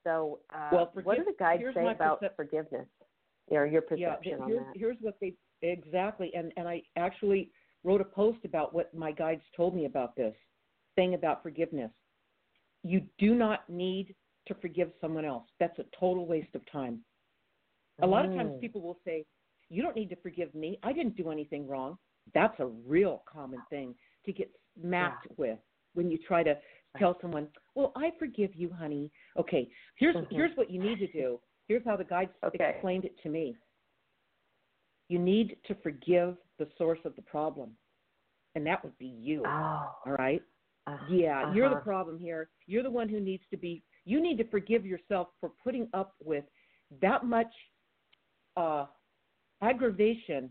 So 0.05 0.41
uh 0.55 0.71
Well, 0.73 0.91
what 1.05 1.17
do 1.19 1.25
the 1.25 1.35
guides 1.39 1.63
say 1.75 1.91
about 1.91 2.21
percep- 2.23 2.37
forgiveness? 2.37 2.87
Or 3.51 3.67
your 3.67 3.83
yeah 3.97 4.15
perception 4.15 4.41
on 4.41 4.49
here's, 4.49 4.67
that? 4.67 4.73
here's 4.77 4.97
what 5.01 5.15
they 5.21 5.35
exactly 5.63 6.33
and 6.35 6.53
and 6.57 6.69
i 6.69 6.83
actually 6.97 7.51
wrote 7.85 8.01
a 8.01 8.05
post 8.05 8.39
about 8.45 8.75
what 8.75 8.93
my 8.93 9.13
guides 9.13 9.43
told 9.57 9.75
me 9.75 9.85
about 9.87 10.17
this 10.17 10.35
thing 10.97 11.15
about 11.15 11.43
forgiveness 11.43 11.93
you 12.83 13.01
do 13.19 13.35
not 13.35 13.69
need 13.71 14.15
to 14.49 14.55
forgive 14.57 14.91
someone 15.01 15.25
else 15.25 15.45
that's 15.61 15.79
a 15.79 15.85
total 15.99 16.27
waste 16.27 16.55
of 16.55 16.61
time 16.71 16.99
a 18.03 18.07
lot 18.07 18.25
of 18.25 18.33
times 18.35 18.51
Mm. 18.53 18.61
people 18.61 18.81
will 18.81 18.99
say 19.05 19.25
you 19.69 19.83
don't 19.83 19.97
need 19.97 20.11
to 20.11 20.17
forgive 20.17 20.55
me. 20.55 20.79
I 20.83 20.93
didn't 20.93 21.17
do 21.17 21.31
anything 21.31 21.67
wrong. 21.67 21.99
That's 22.35 22.59
a 22.61 22.67
real 22.67 23.23
common 23.31 23.61
thing 23.71 23.95
to 24.25 24.33
get 24.33 24.51
smacked 24.81 25.27
with 25.37 25.59
when 25.95 26.11
you 26.11 26.19
try 26.19 26.43
to 26.43 26.57
tell 26.99 27.17
someone 27.21 27.47
well 27.75 27.93
i 27.97 28.11
forgive 28.19 28.55
you 28.55 28.71
honey. 28.73 29.11
Okay 29.39 29.69
here's 29.97 30.17
Mhm. 30.17 30.31
here's 30.33 30.57
what 30.57 30.71
you 30.71 30.81
need 30.81 30.99
to 30.99 31.07
do. 31.09 31.41
Here's 31.69 31.85
how 31.85 31.97
the 31.97 32.05
guides 32.05 32.33
Okay. 32.43 32.71
explained 32.71 33.05
it 33.05 33.19
to 33.23 33.29
me. 33.29 33.57
You 35.09 35.19
need 35.19 35.59
to 35.65 35.75
forgive 35.77 36.37
the 36.59 36.69
source 36.79 36.99
of 37.05 37.15
the 37.17 37.23
problem 37.23 37.77
and 38.55 38.67
that 38.67 38.83
would 38.83 38.97
be 38.99 39.07
you 39.07 39.43
Oh. 39.47 39.95
all 40.07 40.13
right? 40.19 40.43
Uh, 40.87 40.99
yeah 41.09 41.53
you're 41.55 41.69
the 41.69 41.77
uh-huh. 41.77 41.85
problem 41.85 42.19
here. 42.19 42.51
You're 42.67 42.83
the 42.83 42.91
one 42.91 43.09
who 43.09 43.21
needs 43.21 43.45
to 43.51 43.57
be 43.57 43.83
you 44.05 44.21
need 44.21 44.39
to 44.39 44.45
forgive 44.45 44.85
yourself 44.87 45.29
for 45.41 45.51
putting 45.63 45.89
up 45.93 46.15
with 46.23 46.45
that 47.01 47.25
much 47.25 47.53
uh 48.57 48.87
aggravation 49.63 50.51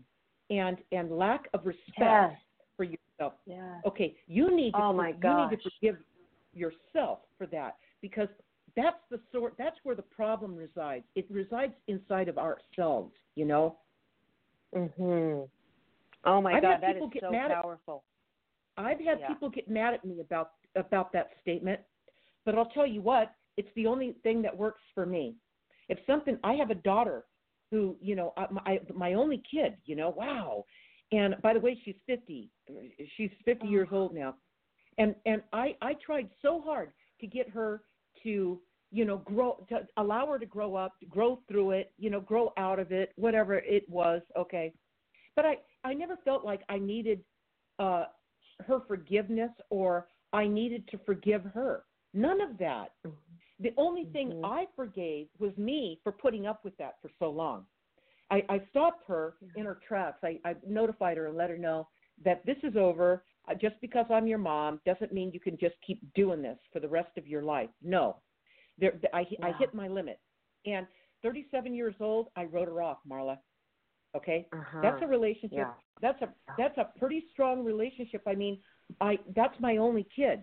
and 0.50 0.78
and 0.92 1.10
lack 1.10 1.48
of 1.54 1.66
respect 1.66 1.96
Yes. 1.98 2.32
for 2.76 2.84
yourself 2.84 3.34
Yeah. 3.46 3.80
okay 3.86 4.16
you 4.26 4.54
need 4.54 4.72
to 4.72 4.78
Oh, 4.82 4.92
my 4.92 5.08
you 5.08 5.14
need 5.14 5.50
to 5.50 5.70
forgive 5.80 5.96
yourself 6.52 7.20
for 7.38 7.46
that 7.48 7.76
because 8.00 8.28
that's 8.76 8.98
the 9.10 9.20
sort 9.32 9.54
that's 9.58 9.76
where 9.82 9.94
the 9.96 10.02
problem 10.02 10.54
resides 10.56 11.04
it 11.14 11.26
resides 11.30 11.72
inside 11.88 12.28
of 12.28 12.38
ourselves 12.38 13.12
you 13.34 13.44
know 13.44 13.78
Mhm. 14.74 15.48
Oh 16.24 16.40
my 16.42 16.54
I've 16.54 16.62
God, 16.62 16.80
that 16.82 16.96
is 16.96 17.02
so 17.20 17.30
mad 17.30 17.50
at- 17.52 17.62
powerful. 17.62 18.04
I've 18.76 18.98
had 19.00 19.20
Yeah. 19.20 19.28
people 19.28 19.48
get 19.48 19.68
mad 19.70 19.94
at 19.94 20.04
me 20.04 20.20
about 20.20 20.50
about 20.74 21.12
that 21.12 21.30
statement, 21.40 21.80
but 22.44 22.54
I'll 22.56 22.66
tell 22.70 22.86
you 22.86 23.00
what, 23.00 23.32
it's 23.56 23.72
the 23.74 23.86
only 23.86 24.12
thing 24.22 24.42
that 24.42 24.54
works 24.54 24.82
for 24.92 25.06
me. 25.06 25.36
If 25.88 25.98
something, 26.06 26.38
I 26.44 26.54
have 26.54 26.70
a 26.70 26.74
daughter 26.74 27.24
who, 27.70 27.96
you 28.00 28.16
know, 28.16 28.32
I, 28.36 28.46
my 28.50 28.80
my 28.94 29.14
only 29.14 29.42
kid, 29.50 29.76
you 29.84 29.96
know, 29.96 30.10
wow. 30.10 30.64
And 31.12 31.36
by 31.42 31.54
the 31.54 31.60
way, 31.60 31.78
she's 31.84 31.96
50. 32.06 32.50
She's 33.16 33.30
50 33.44 33.66
years 33.66 33.88
old 33.92 34.14
now. 34.14 34.34
And 34.98 35.14
and 35.24 35.42
I 35.52 35.76
I 35.82 35.94
tried 35.94 36.28
so 36.42 36.60
hard 36.60 36.90
to 37.20 37.26
get 37.26 37.48
her 37.50 37.82
to, 38.22 38.60
you 38.90 39.04
know, 39.04 39.18
grow 39.18 39.64
to 39.68 39.86
allow 39.96 40.26
her 40.26 40.38
to 40.38 40.46
grow 40.46 40.74
up, 40.74 40.92
grow 41.08 41.40
through 41.48 41.72
it, 41.72 41.92
you 41.98 42.10
know, 42.10 42.20
grow 42.20 42.52
out 42.56 42.78
of 42.78 42.92
it, 42.92 43.12
whatever 43.16 43.54
it 43.58 43.88
was, 43.88 44.22
okay. 44.36 44.72
But 45.34 45.44
I 45.44 45.56
I 45.84 45.94
never 45.94 46.16
felt 46.24 46.44
like 46.44 46.62
I 46.68 46.78
needed 46.78 47.20
uh 47.78 48.04
her 48.66 48.80
forgiveness 48.88 49.50
or 49.70 50.08
I 50.32 50.46
needed 50.46 50.88
to 50.88 50.98
forgive 51.04 51.44
her. 51.54 51.84
None 52.14 52.40
of 52.40 52.56
that. 52.58 52.92
The 53.60 53.72
only 53.76 54.04
thing 54.06 54.30
Mhm. 54.32 54.44
I 54.44 54.66
forgave 54.76 55.28
was 55.38 55.56
me 55.56 56.00
for 56.02 56.12
putting 56.12 56.46
up 56.46 56.64
with 56.64 56.76
that 56.76 57.00
for 57.00 57.10
so 57.18 57.30
long. 57.30 57.66
I, 58.30 58.44
I 58.48 58.58
stopped 58.70 59.04
her 59.06 59.36
in 59.54 59.64
her 59.66 59.76
tracks. 59.86 60.18
I, 60.22 60.40
I 60.44 60.56
notified 60.66 61.16
her 61.16 61.26
and 61.26 61.36
let 61.36 61.48
her 61.48 61.56
know 61.58 61.88
that 62.24 62.44
this 62.44 62.58
is 62.64 62.76
over. 62.76 63.24
Uh, 63.48 63.54
Just 63.54 63.80
because 63.80 64.06
I'm 64.10 64.26
your 64.26 64.38
mom 64.38 64.80
doesn't 64.84 65.12
mean 65.12 65.30
you 65.32 65.38
can 65.40 65.56
just 65.56 65.76
keep 65.86 66.00
doing 66.14 66.42
this 66.42 66.58
for 66.72 66.80
the 66.80 66.88
rest 66.88 67.16
of 67.16 67.26
your 67.28 67.42
life. 67.42 67.70
No, 67.80 68.16
there, 68.78 68.98
I, 69.14 69.24
I 69.42 69.52
hit 69.52 69.72
my 69.74 69.86
limit. 69.86 70.20
And 70.66 70.86
37 71.22 71.72
years 71.72 71.94
old, 72.00 72.28
I 72.36 72.44
wrote 72.44 72.66
her 72.68 72.82
off, 72.82 72.98
Marla. 73.08 73.38
Okay, 74.16 74.48
Uh-huh. 74.52 74.80
that's 74.82 75.00
a 75.02 75.06
relationship. 75.06 75.58
Yeah. 75.58 75.74
That's 76.00 76.20
a 76.22 76.28
that's 76.58 76.76
a 76.78 76.90
pretty 76.98 77.24
strong 77.32 77.64
relationship. 77.64 78.22
I 78.26 78.34
mean, 78.34 78.60
I 79.00 79.18
that's 79.34 79.58
my 79.60 79.76
only 79.78 80.04
kid. 80.14 80.42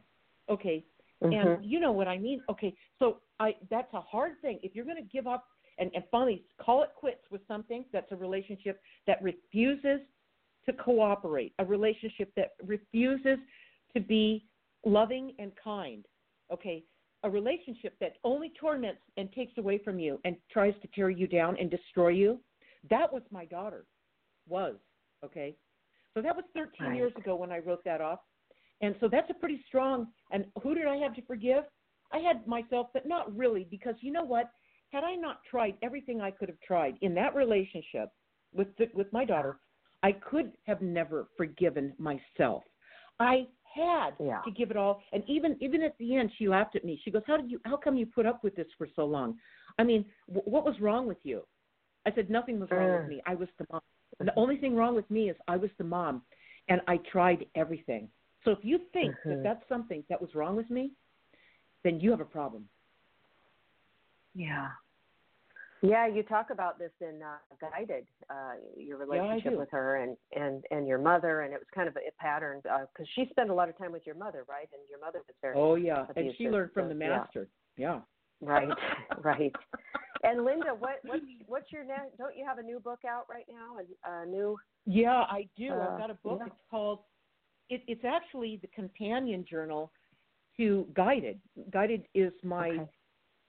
Okay, 0.50 0.86
Mhm. 1.24 1.56
and 1.56 1.66
you 1.66 1.80
know 1.80 1.92
what 1.92 2.08
I 2.08 2.18
mean. 2.18 2.44
Okay, 2.50 2.76
so 3.00 3.22
I 3.40 3.56
that's 3.70 3.94
a 3.94 4.02
hard 4.02 4.40
thing. 4.42 4.60
If 4.64 4.76
you're 4.76 4.86
going 4.86 4.98
to 4.98 5.10
give 5.10 5.28
up 5.28 5.48
and, 5.78 5.92
and 5.96 6.04
finally 6.12 6.46
call 6.60 6.84
it 6.84 6.92
quits 6.96 7.22
with 7.32 7.42
something, 7.48 7.86
that's 7.92 8.12
a 8.12 8.16
relationship 8.16 8.82
that 9.08 9.22
refuses 9.22 10.02
to 10.66 10.74
cooperate, 10.74 11.54
a 11.60 11.66
relationship 11.66 12.32
that 12.36 12.52
refuses 12.66 13.38
to 13.94 14.00
be 14.00 14.46
loving 14.86 15.34
and 15.40 15.52
kind. 15.62 16.06
Okay, 16.52 16.84
a 17.24 17.30
relationship 17.30 17.98
that 18.00 18.18
only 18.24 18.52
torments 18.60 19.02
and 19.18 19.32
takes 19.32 19.58
away 19.58 19.78
from 19.78 20.00
you 20.00 20.20
and 20.26 20.36
tries 20.52 20.74
to 20.82 20.88
tear 20.90 21.10
you 21.10 21.28
down 21.28 21.58
and 21.60 21.70
destroy 21.70 22.10
you. 22.10 22.40
That 22.90 23.12
was 23.12 23.24
my 23.32 23.46
daughter. 23.46 23.86
Was 24.48 24.76
okay. 25.24 25.56
So 26.14 26.22
that 26.22 26.36
was 26.36 26.46
13 26.54 26.88
Right. 26.88 26.96
years 26.96 27.14
ago 27.16 27.36
when 27.36 27.52
I 27.52 27.60
wrote 27.60 27.84
that 27.86 28.02
off. 28.02 28.20
And 28.84 28.96
so 29.00 29.08
that's 29.08 29.30
a 29.30 29.34
pretty 29.34 29.64
strong. 29.68 30.08
And 30.32 30.46
who 30.62 30.76
did 30.76 30.88
I 30.88 30.98
have 30.98 31.16
to 31.16 31.22
forgive? 31.22 31.64
I 32.12 32.18
had 32.18 32.46
myself, 32.46 32.88
but 32.94 33.08
not 33.08 33.36
really, 33.36 33.66
because 33.72 33.96
you 34.02 34.12
know 34.12 34.26
what? 34.26 34.52
Had 34.92 35.06
I 35.06 35.16
not 35.16 35.40
tried 35.50 35.76
everything 35.82 36.20
I 36.20 36.32
could 36.32 36.50
have 36.50 36.60
tried 36.60 36.98
in 37.02 37.16
that 37.16 37.34
relationship 37.34 38.10
with 38.54 38.68
the, 38.78 38.90
with 38.94 39.12
my 39.14 39.24
daughter, 39.24 39.58
I 40.04 40.12
could 40.12 40.52
have 40.68 40.82
never 40.82 41.30
forgiven 41.38 41.94
myself. 41.98 42.64
I 43.22 43.48
had 43.74 44.12
Yeah. 44.20 44.42
to 44.44 44.52
give 44.52 44.70
it 44.70 44.78
all, 44.78 45.02
and 45.14 45.24
even 45.28 45.58
even 45.62 45.82
at 45.82 45.98
the 45.98 46.16
end, 46.18 46.30
she 46.38 46.48
laughed 46.48 46.76
at 46.76 46.84
me. 46.84 47.00
She 47.04 47.10
goes, 47.10 47.24
"How 47.26 47.38
did 47.38 47.50
you? 47.50 47.60
How 47.66 47.78
come 47.78 47.96
you 47.96 48.06
put 48.06 48.26
up 48.26 48.44
with 48.44 48.56
this 48.56 48.68
for 48.78 48.88
so 48.96 49.06
long? 49.06 49.40
I 49.80 49.84
mean, 49.84 50.06
w- 50.28 50.48
what 50.48 50.66
was 50.66 50.80
wrong 50.80 51.08
with 51.08 51.18
you?" 51.24 51.44
I 52.06 52.12
said, 52.14 52.30
"Nothing 52.30 52.60
was 52.60 52.70
wrong 52.70 52.92
Mm. 52.92 53.00
with 53.00 53.08
me. 53.08 53.22
I 53.26 53.34
was 53.34 53.50
the 53.58 53.66
mom. 53.72 53.82
The 54.20 54.36
only 54.36 54.58
thing 54.58 54.76
wrong 54.76 54.94
with 54.94 55.10
me 55.10 55.30
is 55.30 55.38
I 55.48 55.58
was 55.58 55.72
the 55.78 55.86
mom, 55.86 56.24
and 56.68 56.82
I 56.88 56.98
tried 56.98 57.48
everything. 57.56 58.10
So 58.44 58.52
if 58.52 58.64
you 58.64 58.78
think 58.92 59.16
Mhm. 59.16 59.30
that 59.30 59.44
that's 59.44 59.68
something 59.68 60.04
that 60.10 60.22
was 60.22 60.36
wrong 60.36 60.56
with 60.56 60.70
me, 60.70 60.92
then 61.84 62.00
you 62.00 62.12
have 62.12 62.22
a 62.22 62.26
problem. 62.26 62.70
Yeah. 64.34 64.72
Yeah, 65.82 66.08
you 66.08 66.24
talk 66.24 66.50
about 66.50 66.80
this 66.80 66.94
in 67.02 67.22
uh, 67.22 67.38
Guided, 67.60 68.08
uh, 68.30 68.54
your 68.78 68.98
relationship 68.98 69.52
do. 69.52 69.60
with 69.60 69.70
her 69.72 69.98
and, 69.98 70.18
and, 70.32 70.66
and 70.72 70.88
your 70.88 70.98
mother, 70.98 71.42
and 71.42 71.54
it 71.54 71.60
was 71.60 71.68
kind 71.76 71.90
of 71.90 71.98
a 71.98 72.12
pattern 72.18 72.62
because 72.62 73.08
she 73.16 73.28
spent 73.30 73.50
a 73.50 73.54
lot 73.54 73.68
of 73.68 73.78
time 73.78 73.92
with 73.92 74.06
your 74.06 74.16
mother, 74.16 74.46
right? 74.48 74.70
And 74.72 74.82
your 74.90 75.00
mother 75.02 75.20
was 75.28 75.36
very 75.42 75.56
Oh 75.58 75.76
yeah, 75.76 76.06
and 76.16 76.34
she 76.38 76.48
learned 76.48 76.72
from 76.72 76.86
so, 76.86 76.90
the 76.90 76.96
master. 76.96 77.50
Yeah. 77.76 78.00
right, 78.40 78.70
right. 79.18 79.54
And 80.24 80.46
Linda, 80.46 80.70
what 80.80 81.00
what's 81.04 81.26
what's 81.48 81.72
your 81.72 81.84
next? 81.84 82.18
Don't 82.18 82.36
you 82.38 82.46
have 82.46 82.60
a 82.60 82.64
new 82.64 82.80
book 82.80 83.00
out 83.06 83.26
right 83.30 83.46
now? 83.52 83.76
A, 83.78 84.22
a 84.22 84.26
new? 84.26 84.58
Yeah, 84.86 85.26
I 85.30 85.50
do. 85.58 85.70
Uh, 85.70 85.90
I've 85.92 85.98
got 85.98 86.10
a 86.10 86.14
book. 86.16 86.40
yeah. 86.40 86.48
It's 86.48 86.62
called. 86.72 87.00
It, 87.70 87.82
it's 87.88 88.04
actually 88.06 88.58
the 88.62 88.68
companion 88.68 89.46
journal 89.50 89.92
to 90.58 90.86
Guided. 90.94 91.40
Guided 91.72 92.04
is 92.14 92.34
my 92.44 92.70
Okay. 92.70 92.88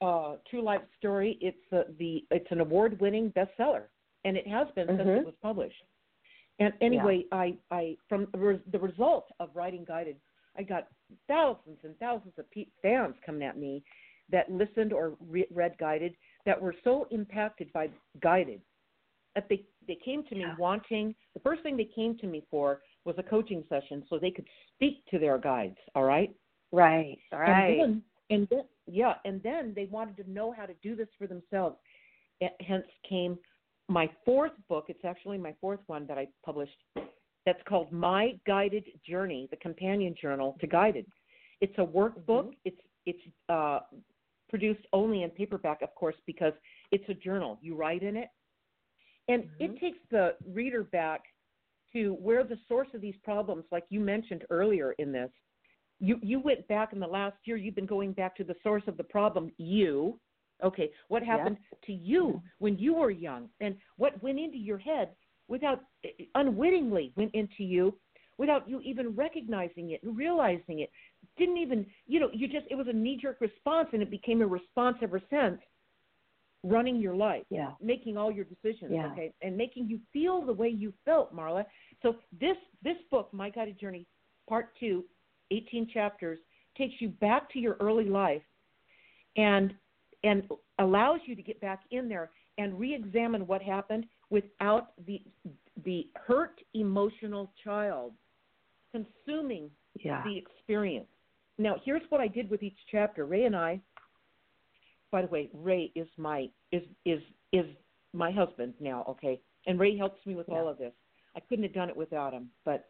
uh, 0.00 0.37
true 0.50 0.62
life 0.62 0.83
story. 0.98 1.38
It's 1.40 1.72
uh, 1.72 1.85
the 1.98 2.24
it's 2.31 2.50
an 2.50 2.61
award 2.61 3.00
winning 3.00 3.31
bestseller, 3.33 3.85
and 4.24 4.37
it 4.37 4.46
has 4.46 4.68
been 4.74 4.87
since 4.88 5.00
Mhm. 5.00 5.18
it 5.20 5.27
was 5.27 5.35
published. 5.42 5.83
And 6.59 6.72
anyway, 6.81 7.24
I 7.33 7.57
I 7.70 7.96
from 8.09 8.29
the 8.72 8.79
result 8.79 9.31
of 9.40 9.55
writing 9.55 9.85
Guided, 9.85 10.20
I 10.57 10.62
got 10.62 10.88
thousands 11.27 11.79
and 11.85 11.98
thousands 11.98 12.35
of 12.38 12.46
fans 12.83 13.16
coming 13.27 13.42
at 13.42 13.57
me 13.57 13.83
that 14.31 14.50
listened 14.50 14.92
or 14.92 15.16
re- 15.20 15.46
read 15.50 15.77
Guided 15.79 16.16
that 16.46 16.61
were 16.61 16.74
so 16.85 17.07
impacted 17.11 17.72
by 17.72 17.90
Guided 18.20 18.61
that 19.35 19.48
they 19.48 19.64
they 19.87 19.96
came 19.96 20.22
to 20.24 20.35
me 20.35 20.42
Yeah. 20.42 20.57
wanting 20.57 21.14
the 21.35 21.40
first 21.40 21.62
thing 21.62 21.77
they 21.77 21.85
came 21.85 22.16
to 22.18 22.27
me 22.27 22.42
for 22.50 22.83
was 23.04 23.16
a 23.18 23.22
coaching 23.22 23.64
session 23.68 24.04
so 24.08 24.18
they 24.18 24.30
could 24.30 24.46
speak 24.74 25.04
to 25.06 25.18
their 25.18 25.38
guides. 25.38 25.76
All 25.94 26.04
right. 26.04 26.34
Right, 26.72 27.18
right. 27.32 27.70
And 27.70 27.80
then, 27.80 28.02
and 28.30 28.48
then, 28.50 28.64
yeah, 28.86 29.14
and 29.24 29.42
then 29.42 29.72
they 29.76 29.84
wanted 29.86 30.16
to 30.24 30.30
know 30.30 30.52
how 30.52 30.66
to 30.66 30.74
do 30.82 30.96
this 30.96 31.08
for 31.18 31.26
themselves. 31.26 31.76
Eh, 32.40 32.48
Hence 32.60 32.86
came 33.08 33.38
my 33.88 34.10
fourth 34.24 34.52
book. 34.68 34.86
It's 34.88 35.04
actually 35.04 35.38
my 35.38 35.54
fourth 35.60 35.80
one 35.86 36.06
that 36.06 36.18
I 36.18 36.26
published. 36.44 36.76
That's 37.46 37.62
called 37.68 37.92
My 37.92 38.32
Guided 38.46 38.84
Journey, 39.06 39.46
the 39.50 39.56
companion 39.58 40.14
journal 40.20 40.56
to 40.60 40.66
Guided. 40.66 41.06
It's 41.60 41.76
a 41.78 41.84
workbook. 41.84 42.46
Mhm. 42.46 42.56
It's 42.64 42.80
it's 43.06 43.20
uh, 43.50 43.80
produced 44.48 44.86
only 44.94 45.24
in 45.24 45.30
paperback, 45.30 45.82
of 45.82 45.94
course, 45.94 46.16
because 46.24 46.54
it's 46.90 47.06
a 47.10 47.14
journal. 47.14 47.58
You 47.60 47.76
write 47.76 48.02
in 48.02 48.16
it, 48.16 48.30
and 49.28 49.44
Mhm. 49.44 49.60
it 49.60 49.78
takes 49.78 49.98
the 50.10 50.36
reader 50.46 50.84
back 50.84 51.33
to 51.94 52.14
where 52.14 52.44
the 52.44 52.59
source 52.68 52.88
of 52.94 53.00
these 53.00 53.14
problems, 53.22 53.64
like 53.72 53.85
you 53.88 54.00
mentioned 54.00 54.44
earlier 54.50 54.92
in 54.98 55.12
this, 55.12 55.30
you 56.00 56.18
you 56.22 56.40
went 56.40 56.66
back 56.68 56.92
in 56.92 57.00
the 57.00 57.07
last 57.07 57.37
year 57.44 57.57
you've 57.57 57.74
been 57.74 57.87
going 57.87 58.12
back 58.12 58.37
to 58.37 58.44
the 58.44 58.57
source 58.62 58.83
of 58.87 58.96
the 58.96 59.04
problem 59.04 59.50
you 59.59 60.18
okay? 60.62 60.90
What 61.09 61.22
happened 61.22 61.57
to 61.87 61.92
you 61.92 62.40
when 62.59 62.78
you 62.78 62.94
were 62.94 63.11
young? 63.11 63.48
And 63.61 63.76
what 63.96 64.22
went 64.22 64.38
into 64.38 64.59
your 64.59 64.78
head 64.78 65.11
without 65.48 65.80
eh, 66.04 66.11
eh, 66.20 66.24
unwittingly 66.35 67.12
went 67.16 67.35
into 67.35 67.64
you 67.64 67.94
without 68.38 68.68
you 68.68 68.80
even 68.80 69.14
recognizing 69.14 69.90
it 69.90 70.02
and 70.02 70.16
realizing 70.16 70.80
it? 70.80 70.90
Didn't 71.37 71.59
even 71.59 71.87
you 72.07 72.20
know 72.20 72.30
you 72.33 72.48
just 72.48 72.66
it 72.70 72.76
was 72.76 72.88
a 72.88 72.92
knee 72.92 73.18
jerk 73.20 73.40
response 73.40 73.88
and 73.92 74.02
it 74.02 74.11
became 74.11 74.42
a 74.42 74.46
response 74.46 74.98
ever 75.02 75.20
since 75.30 75.61
running 76.64 76.96
your 76.96 77.14
life 77.14 77.44
Yeah. 77.50 77.72
making 77.81 78.16
all 78.16 78.33
your 78.33 78.44
decisions 78.44 78.90
Yeah. 78.92 79.12
okay 79.12 79.33
and 79.42 79.57
making 79.57 79.87
you 79.88 80.00
feel 80.12 80.40
the 80.40 80.53
way 80.53 80.68
you 80.68 80.92
felt 81.05 81.35
marla 81.35 81.64
so 82.03 82.16
this 82.40 82.57
this 82.83 82.96
book 83.11 83.29
my 83.33 83.50
guided 83.50 83.79
journey 83.79 84.07
part 84.48 84.74
two 84.81 85.05
18 85.50 85.88
chapters 85.92 86.38
takes 86.77 87.00
you 87.00 87.11
back 87.11 87.50
to 87.53 87.59
your 87.59 87.77
early 87.81 88.09
life 88.09 88.42
and 89.37 89.74
and 90.24 90.48
allows 90.79 91.20
you 91.27 91.37
to 91.37 91.42
get 91.42 91.61
back 91.61 91.83
in 91.90 92.09
there 92.09 92.31
and 92.57 92.79
re-examine 92.79 93.46
what 93.46 93.61
happened 93.61 94.07
without 94.31 94.92
the 95.07 95.22
the 95.85 96.09
hurt 96.14 96.61
emotional 96.74 97.53
child 97.62 98.14
consuming 98.90 99.70
Yeah. 99.96 100.22
the 100.24 100.37
experience. 100.38 101.09
Now, 101.59 101.77
here's 101.85 102.03
what 102.11 102.20
I 102.20 102.29
did 102.29 102.48
with 102.48 102.62
each 102.62 102.79
chapter. 102.90 103.27
Ray 103.27 103.44
and 103.44 103.55
I, 103.57 103.81
by 105.14 105.22
the 105.22 105.29
way, 105.29 105.48
Ray 105.55 105.92
is 105.94 106.09
my 106.16 106.50
is 106.72 106.83
is 107.05 107.20
is 107.53 107.66
my 108.12 108.33
husband 108.33 108.74
now. 108.81 109.05
Okay, 109.09 109.40
and 109.68 109.79
Ray 109.79 109.96
helps 109.96 110.18
me 110.27 110.35
with 110.35 110.48
all 110.48 110.66
of 110.68 110.77
this. 110.77 110.92
I 111.37 111.40
couldn't 111.40 111.62
have 111.62 111.72
done 111.72 111.88
it 111.88 111.96
without 111.96 112.33
him. 112.33 112.50
But 112.64 112.88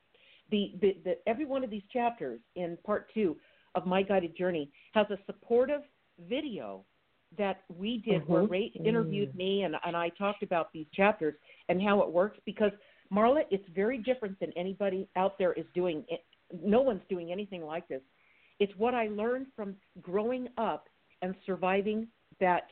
the, 0.50 0.72
the 0.80 0.96
the 1.04 1.14
every 1.26 1.44
one 1.44 1.62
of 1.62 1.68
these 1.68 1.82
chapters 1.92 2.40
in 2.56 2.78
part 2.82 3.12
two 3.12 3.36
of 3.74 3.84
my 3.84 4.00
guided 4.00 4.34
journey 4.38 4.70
has 4.94 5.06
a 5.10 5.18
supportive 5.26 5.82
video 6.18 6.86
that 7.36 7.64
we 7.68 7.98
did 7.98 8.26
where 8.26 8.44
Mhm. 8.44 8.50
Ray 8.50 8.66
interviewed 8.90 9.32
Mm. 9.32 9.36
me 9.36 9.62
and, 9.64 9.74
and 9.84 9.94
I 9.94 10.08
talked 10.10 10.42
about 10.42 10.72
these 10.72 10.86
chapters 10.94 11.34
and 11.68 11.82
how 11.82 12.00
it 12.00 12.10
works 12.10 12.38
because 12.46 12.72
Marla, 13.12 13.42
it's 13.50 13.68
very 13.70 13.98
different 13.98 14.38
than 14.40 14.50
anybody 14.52 15.08
out 15.16 15.36
there 15.36 15.52
is 15.52 15.66
doing. 15.74 16.06
It, 16.08 16.24
no 16.62 16.80
one's 16.80 17.06
doing 17.10 17.32
anything 17.32 17.62
like 17.66 17.86
this. 17.88 18.02
It's 18.60 18.74
what 18.76 18.94
I 18.94 19.08
learned 19.08 19.48
from 19.56 19.76
growing 20.00 20.48
up 20.56 20.88
and 21.22 21.34
surviving 21.46 22.08
that 22.40 22.68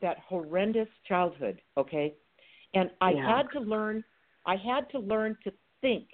that 0.00 0.18
horrendous 0.20 0.88
childhood. 1.06 1.60
Okay, 1.76 2.14
and 2.74 2.90
I 3.00 3.12
Yeah. 3.12 3.36
had 3.36 3.50
to 3.52 3.60
learn. 3.60 4.04
I 4.46 4.56
had 4.56 4.88
to 4.90 4.98
learn 4.98 5.36
to 5.44 5.52
think 5.80 6.08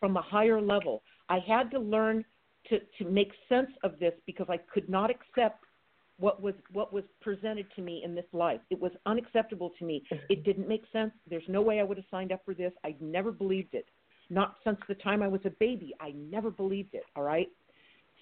from 0.00 0.16
a 0.16 0.22
higher 0.22 0.60
level. 0.60 1.02
I 1.28 1.38
had 1.40 1.70
to 1.72 1.78
learn 1.78 2.24
to 2.68 2.78
to 2.98 3.04
make 3.04 3.32
sense 3.48 3.70
of 3.82 3.98
this 3.98 4.14
because 4.26 4.48
I 4.48 4.58
could 4.58 4.88
not 4.88 5.10
accept 5.10 5.64
what 6.18 6.40
was 6.40 6.54
what 6.72 6.92
was 6.92 7.04
presented 7.20 7.66
to 7.74 7.82
me 7.82 8.02
in 8.04 8.14
this 8.14 8.26
life. 8.32 8.60
It 8.70 8.80
was 8.80 8.92
unacceptable 9.06 9.70
to 9.78 9.84
me. 9.84 10.04
It 10.28 10.44
didn't 10.44 10.68
make 10.68 10.84
sense. 10.92 11.12
There's 11.28 11.48
no 11.48 11.60
way 11.60 11.80
I 11.80 11.82
would 11.82 11.96
have 11.96 12.06
signed 12.10 12.30
up 12.30 12.44
for 12.44 12.54
this. 12.54 12.72
I'd 12.84 13.00
never 13.00 13.32
believed 13.32 13.74
it. 13.74 13.88
Not 14.30 14.56
since 14.62 14.78
the 14.86 14.94
time 14.94 15.22
I 15.22 15.28
was 15.28 15.40
a 15.44 15.50
baby. 15.50 15.94
I 16.00 16.12
never 16.12 16.50
believed 16.50 16.94
it. 16.94 17.04
All 17.16 17.24
right. 17.24 17.50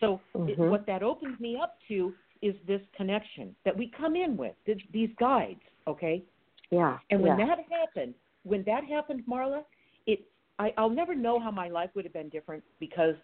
So 0.01 0.21
it, 0.35 0.59
Mhm. 0.59 0.71
what 0.71 0.87
that 0.87 1.03
opens 1.03 1.39
me 1.41 1.57
up 1.57 1.79
to 1.89 2.15
is 2.43 2.55
this 2.67 2.81
connection 2.97 3.55
that 3.65 3.77
we 3.77 3.93
come 3.97 4.17
in 4.17 4.37
with 4.37 4.55
th- 4.67 4.87
these 4.93 5.11
guides. 5.19 5.61
Okay. 5.87 6.23
Yeah. 6.71 6.99
And 7.11 7.21
when 7.21 7.39
yeah. 7.39 7.47
that 7.47 7.59
happened, 7.71 8.15
when 8.45 8.63
that 8.65 8.85
happened, 8.85 9.23
Marla, 9.29 9.63
it 10.07 10.21
I, 10.59 10.73
I'll 10.77 10.91
never 10.91 11.15
know 11.15 11.41
how 11.41 11.51
my 11.51 11.69
life 11.69 11.91
would 11.95 12.05
have 12.05 12.13
been 12.13 12.29
different 12.29 12.63
because 12.79 13.15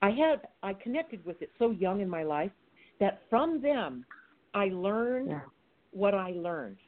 I 0.00 0.10
had 0.10 0.48
I 0.62 0.72
connected 0.74 1.24
with 1.24 1.40
it 1.42 1.50
so 1.58 1.70
young 1.70 2.00
in 2.00 2.08
my 2.08 2.22
life 2.22 2.50
that 3.00 3.22
from 3.30 3.60
them 3.62 4.04
I 4.54 4.66
learned 4.66 5.30
Yeah. 5.30 5.40
what 5.92 6.14
I 6.14 6.30
learned. 6.30 6.78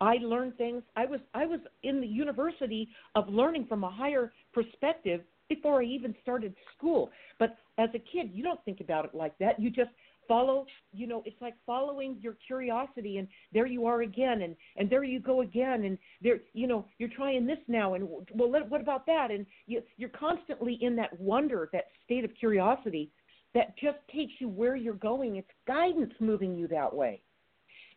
I 0.00 0.16
learned 0.16 0.56
things. 0.56 0.82
I 0.96 1.06
was 1.06 1.20
I 1.32 1.46
was 1.46 1.60
in 1.82 2.00
the 2.00 2.06
university 2.06 2.88
of 3.14 3.28
learning 3.28 3.66
from 3.66 3.84
a 3.84 3.90
higher 3.90 4.32
perspective 4.52 5.22
before 5.48 5.80
I 5.82 5.84
even 5.84 6.14
started 6.22 6.54
school. 6.76 7.10
But 7.38 7.56
as 7.78 7.90
a 7.94 7.98
kid, 7.98 8.30
you 8.32 8.42
don't 8.42 8.62
think 8.64 8.80
about 8.80 9.04
it 9.04 9.14
like 9.14 9.36
that. 9.38 9.60
You 9.60 9.70
just 9.70 9.90
follow 10.28 10.66
you 10.92 11.06
know 11.06 11.22
it's 11.24 11.40
like 11.40 11.54
following 11.66 12.16
your 12.20 12.36
curiosity 12.46 13.18
and 13.18 13.28
there 13.52 13.66
you 13.66 13.86
are 13.86 14.02
again 14.02 14.42
and 14.42 14.56
and 14.76 14.88
there 14.90 15.04
you 15.04 15.20
go 15.20 15.40
again 15.42 15.84
and 15.84 15.98
there 16.22 16.40
you 16.52 16.66
know 16.66 16.84
you're 16.98 17.08
trying 17.08 17.46
this 17.46 17.58
now 17.68 17.94
and 17.94 18.08
well 18.34 18.50
what 18.68 18.80
about 18.80 19.06
that 19.06 19.30
and 19.30 19.46
you 19.66 19.82
you're 19.96 20.08
constantly 20.10 20.78
in 20.80 20.94
that 20.96 21.18
wonder 21.20 21.68
that 21.72 21.86
state 22.04 22.24
of 22.24 22.30
curiosity 22.34 23.10
that 23.54 23.76
just 23.76 23.98
takes 24.12 24.32
you 24.40 24.48
where 24.48 24.76
you're 24.76 24.94
going 24.94 25.36
it's 25.36 25.50
guidance 25.66 26.12
moving 26.20 26.54
you 26.56 26.66
that 26.68 26.92
way 26.92 27.22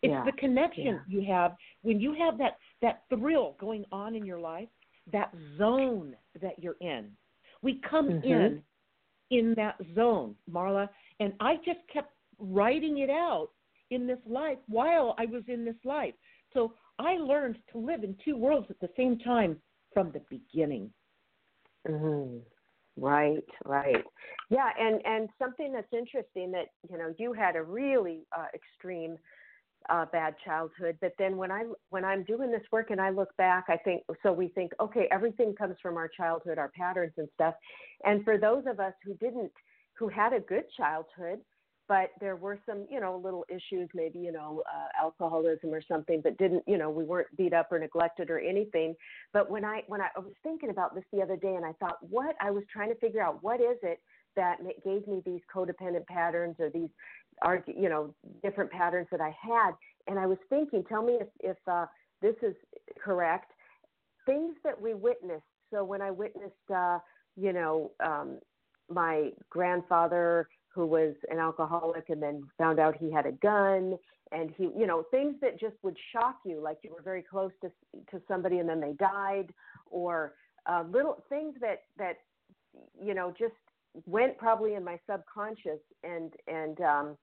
it's 0.03 0.11
Yeah. 0.11 0.23
the 0.25 0.31
connection 0.33 0.85
Yeah. 0.85 0.99
you 1.07 1.21
have 1.21 1.55
when 1.81 1.99
you 1.99 2.13
have 2.13 2.37
that 2.37 2.57
that 2.81 3.03
thrill 3.09 3.55
going 3.59 3.85
on 3.91 4.15
in 4.15 4.25
your 4.25 4.39
life 4.39 4.69
that 5.11 5.33
zone 5.57 6.15
that 6.41 6.59
you're 6.61 6.77
in 6.81 7.15
we 7.61 7.75
come 7.79 8.09
Mhm. 8.09 8.23
in 8.23 8.63
in 9.29 9.53
that 9.55 9.75
zone 9.95 10.35
marla 10.49 10.87
and 11.19 11.33
i 11.39 11.55
just 11.57 11.79
kept 11.87 12.13
writing 12.39 12.99
it 12.99 13.09
out 13.09 13.49
in 13.91 14.07
this 14.07 14.19
life 14.27 14.57
while 14.67 15.15
i 15.17 15.25
was 15.25 15.43
in 15.47 15.63
this 15.65 15.75
life 15.83 16.13
so 16.53 16.73
i 16.99 17.13
learned 17.13 17.57
to 17.71 17.77
live 17.77 18.03
in 18.03 18.15
two 18.23 18.37
worlds 18.37 18.67
at 18.69 18.79
the 18.79 18.89
same 18.97 19.17
time 19.19 19.57
from 19.93 20.11
the 20.11 20.21
beginning 20.29 20.89
hmm 21.87 22.37
Right, 22.99 23.45
right. 23.63 24.03
Yeah, 24.49 24.69
and 24.79 25.05
and 25.05 25.29
something 25.37 25.71
that's 25.71 25.93
interesting 25.93 26.51
that 26.51 26.69
you 26.89 26.97
know 26.97 27.13
you 27.19 27.31
had 27.31 27.55
a 27.55 27.61
really 27.61 28.25
uh, 28.35 28.45
extreme 28.55 29.17
uh, 29.89 30.05
bad 30.11 30.35
childhood, 30.43 30.97
but 30.99 31.13
then 31.19 31.37
when 31.37 31.51
I 31.51 31.63
when 31.89 32.03
I'm 32.03 32.23
doing 32.23 32.51
this 32.51 32.63
work 32.71 32.89
and 32.89 32.99
I 32.99 33.11
look 33.11 33.35
back, 33.37 33.65
I 33.69 33.77
think 33.77 34.03
so. 34.23 34.33
We 34.33 34.47
think 34.49 34.71
okay, 34.79 35.07
everything 35.11 35.53
comes 35.53 35.75
from 35.81 35.95
our 35.95 36.07
childhood, 36.07 36.57
our 36.57 36.69
patterns 36.69 37.13
and 37.17 37.29
stuff. 37.35 37.53
And 38.03 38.23
for 38.23 38.37
those 38.37 38.63
of 38.67 38.79
us 38.79 38.93
who 39.05 39.13
didn't, 39.15 39.51
who 39.93 40.07
had 40.07 40.33
a 40.33 40.39
good 40.39 40.65
childhood, 40.75 41.39
but 41.87 42.11
there 42.19 42.35
were 42.35 42.59
some 42.65 42.85
you 42.89 42.99
know 42.99 43.19
little 43.23 43.45
issues, 43.49 43.89
maybe 43.93 44.19
you 44.19 44.31
know 44.31 44.63
uh, 44.67 45.03
alcoholism 45.03 45.73
or 45.73 45.81
something, 45.81 46.21
but 46.21 46.37
didn't 46.37 46.63
you 46.67 46.77
know 46.77 46.89
we 46.89 47.03
weren't 47.03 47.35
beat 47.37 47.53
up 47.53 47.71
or 47.71 47.79
neglected 47.79 48.29
or 48.29 48.39
anything. 48.39 48.95
But 49.33 49.49
when 49.49 49.63
I 49.63 49.83
when 49.87 50.01
I, 50.01 50.07
I 50.15 50.19
was 50.19 50.33
thinking 50.43 50.69
about 50.69 50.95
this 50.95 51.03
the 51.13 51.21
other 51.21 51.37
day, 51.37 51.55
and 51.55 51.65
I 51.65 51.73
thought, 51.73 51.97
what 52.09 52.35
I 52.41 52.51
was 52.51 52.63
trying 52.71 52.89
to 52.89 52.99
figure 52.99 53.21
out, 53.21 53.41
what 53.43 53.61
is 53.61 53.77
it 53.83 53.99
that 54.35 54.57
gave 54.83 55.07
me 55.07 55.21
these 55.25 55.41
codependent 55.53 56.05
patterns 56.07 56.55
or 56.59 56.69
these, 56.69 56.89
are 57.41 57.63
you 57.65 57.89
know, 57.89 58.13
different 58.43 58.69
patterns 58.71 59.07
that 59.11 59.21
I 59.21 59.35
had, 59.41 59.71
and 60.07 60.19
I 60.19 60.25
was 60.25 60.37
thinking, 60.49 60.83
tell 60.87 61.03
me 61.03 61.17
if 61.21 61.27
if 61.39 61.57
uh, 61.67 61.85
this 62.21 62.35
is 62.41 62.55
correct. 63.03 63.51
Things 64.25 64.55
that 64.63 64.79
we 64.79 64.93
witnessed. 64.93 65.43
So 65.71 65.83
when 65.83 66.01
I 66.01 66.11
witnessed, 66.11 66.53
uh, 66.73 66.99
you 67.35 67.53
know, 67.53 67.91
um, 68.03 68.39
my 68.89 69.31
grandfather 69.49 70.47
who 70.77 70.85
was 70.85 71.15
an 71.31 71.39
alcoholic 71.39 72.09
and 72.09 72.21
then 72.21 72.43
found 72.55 72.79
out 72.79 72.95
he 72.95 73.11
had 73.11 73.25
a 73.25 73.31
gun. 73.31 73.97
And 74.31 74.53
he 74.57 74.69
you 74.77 74.85
know 74.85 75.03
things 75.09 75.35
that 75.41 75.59
just 75.59 75.75
would 75.83 75.97
shock 76.11 76.39
you 76.45 76.61
like 76.61 76.77
you 76.83 76.91
were 76.93 77.01
very 77.01 77.23
close 77.23 77.51
to 77.61 77.71
to 78.11 78.21
somebody 78.27 78.59
and 78.59 78.69
then 78.69 78.79
they 78.79 78.93
died 78.93 79.53
or 79.89 80.33
uh, 80.65 80.83
little 80.89 81.23
things 81.29 81.55
that 81.61 81.83
that 81.97 82.17
you 83.01 83.13
know 83.13 83.33
just 83.39 83.55
went 84.05 84.37
probably 84.37 84.75
in 84.75 84.83
my 84.83 84.99
subconscious 85.09 85.79
and 86.03 86.33
and 86.47 86.81
um 86.81 87.17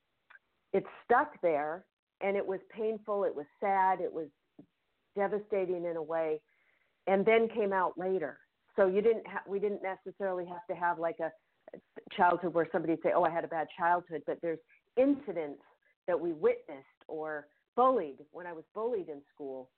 it 0.73 0.85
stuck 1.05 1.41
there. 1.41 1.85
And 2.21 2.37
it 2.37 2.47
was 2.47 2.61
painful 2.71 3.25
it 3.25 3.35
was 3.35 3.47
sad 3.61 4.01
it 4.01 4.13
was 4.13 4.29
devastating 5.15 5.85
in 5.85 5.97
a 5.97 6.03
way 6.03 6.41
and 7.07 7.25
then 7.25 7.49
came 7.49 7.73
out 7.73 7.93
later. 7.99 8.39
So 8.77 8.87
you 8.87 9.03
didn't 9.03 9.27
ha- 9.27 9.45
we 9.47 9.59
didn't 9.59 9.83
necessarily 9.83 10.47
have 10.47 10.67
to 10.71 10.75
have 10.75 10.99
like 10.99 11.21
a 11.21 11.31
childhood 12.17 12.55
where 12.55 12.69
somebody 12.73 12.93
would 12.95 13.03
say 13.03 13.13
oh 13.15 13.25
i 13.25 13.31
had 13.31 13.45
a 13.45 13.49
bad 13.49 13.67
childhood 13.77 14.23
but 14.27 14.39
there's 14.43 14.59
incidents 14.97 15.63
that 16.07 16.19
we 16.19 16.33
witnessed 16.33 16.85
or 17.09 17.47
bullied 17.77 18.19
when 18.33 18.47
i 18.47 18.53
was 18.53 18.65
bullied 18.75 19.09
in 19.09 19.21
school 19.35 19.69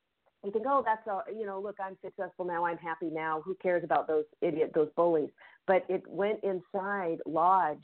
you 0.45 0.53
think 0.53 0.65
oh 0.69 0.83
that's 0.85 1.07
all 1.09 1.23
you 1.35 1.47
know 1.47 1.61
look 1.61 1.77
i'm 1.81 1.97
successful 2.05 2.45
now 2.45 2.65
i'm 2.65 2.79
happy 2.79 3.11
now 3.13 3.43
who 3.45 3.55
cares 3.63 3.85
about 3.85 4.07
those 4.07 4.25
idiot 4.43 4.71
those 4.75 4.89
bullies 4.97 5.31
but 5.67 5.85
it 5.89 6.03
went 6.07 6.39
inside 6.43 7.19
lodged 7.27 7.81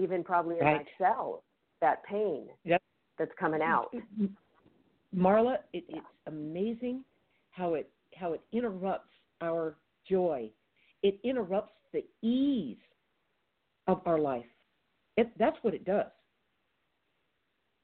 even 0.00 0.22
probably 0.22 0.58
in 0.58 0.64
Right. 0.64 0.86
my 0.98 1.06
cell 1.06 1.44
that 1.80 2.02
pain 2.04 2.48
Yep. 2.64 2.82
that's 3.18 3.32
coming 3.38 3.62
out 3.62 3.92
Marla, 5.14 5.58
it, 5.72 5.84
it's 5.88 6.06
amazing 6.26 7.04
how 7.50 7.74
it 7.74 7.90
how 8.14 8.32
it 8.32 8.40
interrupts 8.52 9.10
our 9.40 9.76
joy. 10.08 10.50
It 11.02 11.18
interrupts 11.24 11.72
the 11.92 12.04
ease 12.22 12.78
of 13.86 14.00
our 14.06 14.18
life. 14.18 14.46
It, 15.16 15.30
that's 15.38 15.56
what 15.62 15.74
it 15.74 15.84
does. 15.84 16.10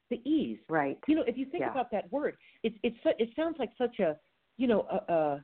The 0.09 0.21
ease. 0.29 0.59
right 0.69 0.97
You 1.07 1.15
know, 1.15 1.23
if 1.23 1.37
you 1.37 1.45
think 1.45 1.61
Yeah. 1.61 1.71
about 1.71 1.89
that 1.91 2.11
word, 2.11 2.37
it 2.61 2.73
it 2.83 2.93
it 3.17 3.29
sounds 3.35 3.57
like 3.57 3.71
such 3.77 3.99
a 3.99 4.19
you 4.57 4.67
know 4.67 4.81
a, 4.81 5.13
a 5.13 5.43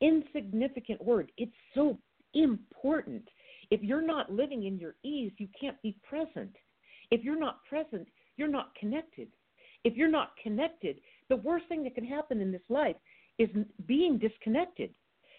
insignificant 0.00 1.02
word. 1.02 1.30
It's 1.36 1.54
so 1.74 1.98
important. 2.32 3.28
If 3.70 3.82
you're 3.82 4.02
not 4.02 4.32
living 4.32 4.64
in 4.64 4.78
your 4.78 4.96
ease, 5.04 5.32
you 5.38 5.48
can't 5.58 5.80
be 5.82 5.96
present. 6.02 6.54
If 7.10 7.22
you're 7.22 7.38
not 7.38 7.64
present, 7.64 8.08
you're 8.36 8.48
not 8.48 8.74
connected. 8.74 9.28
If 9.84 9.96
you're 9.96 10.10
not 10.10 10.32
connected, 10.42 11.00
the 11.28 11.36
worst 11.36 11.66
thing 11.68 11.84
that 11.84 11.94
can 11.94 12.04
happen 12.04 12.40
in 12.40 12.50
this 12.50 12.68
life 12.68 12.96
is 13.38 13.48
being 13.86 14.18
disconnected. 14.18 14.94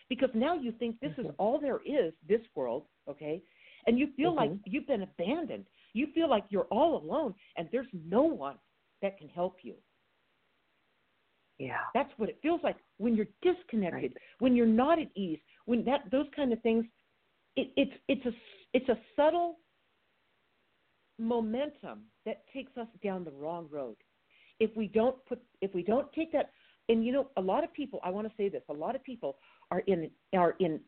Because 0.08 0.29
now 0.34 0.53
you 0.53 0.71
think 0.71 0.99
this 0.99 1.13
is 1.17 1.25
mm-hmm. 1.25 1.36
all 1.38 1.60
there 1.60 1.79
is, 1.86 2.13
this 2.27 2.41
world, 2.53 2.86
okay? 3.10 3.41
And 3.88 4.00
you 4.00 4.08
feel 4.15 4.36
like 4.36 4.52
Mhm. 4.52 4.60
you've 4.65 4.88
been 4.88 5.04
abandoned. 5.04 5.65
You 5.93 6.08
feel 6.13 6.30
like 6.30 6.45
you're 6.50 6.67
all 6.71 6.98
alone 6.98 7.36
and 7.58 7.69
there's 7.71 7.88
no 7.93 8.24
one 8.24 8.58
that 9.02 9.17
can 9.17 9.30
help 9.30 9.58
you. 9.63 9.76
yeah 11.60 11.82
That's 11.93 12.12
what 12.17 12.30
it 12.30 12.39
feels 12.41 12.62
like 12.63 12.78
when 12.98 13.15
you're 13.15 13.28
disconnected, 13.41 14.13
when 14.39 14.56
you're 14.56 14.65
not 14.67 15.00
at 15.00 15.08
ease, 15.15 15.39
when 15.65 15.84
that 15.86 16.10
those 16.12 16.28
kind 16.36 16.52
of 16.54 16.62
things. 16.62 16.86
It, 17.56 17.71
it's 17.78 17.93
it's 18.08 18.26
a 18.26 18.32
it's 18.74 18.89
a 18.89 18.98
subtle 19.15 19.60
momentum 21.17 22.04
that 22.26 22.43
takes 22.54 22.76
us 22.78 22.88
down 23.04 23.24
the 23.24 23.32
wrong 23.32 23.67
road. 23.71 23.95
If 24.60 24.76
we 24.76 24.88
don't 24.88 25.24
put 25.26 25.41
if 25.62 25.74
we 25.74 25.84
don't 25.84 26.12
take 26.13 26.32
that, 26.34 26.52
and 26.89 27.06
you 27.06 27.12
know, 27.13 27.30
a 27.38 27.41
lot 27.41 27.63
of 27.63 27.74
people. 27.74 28.00
I 28.04 28.10
want 28.10 28.28
to 28.28 28.34
say 28.38 28.50
this: 28.50 28.63
a 28.69 28.74
lot 28.74 28.95
of 28.95 29.04
people 29.04 29.38
are 29.71 29.80
in 29.82 30.10
are 30.34 30.56
in 30.60 30.80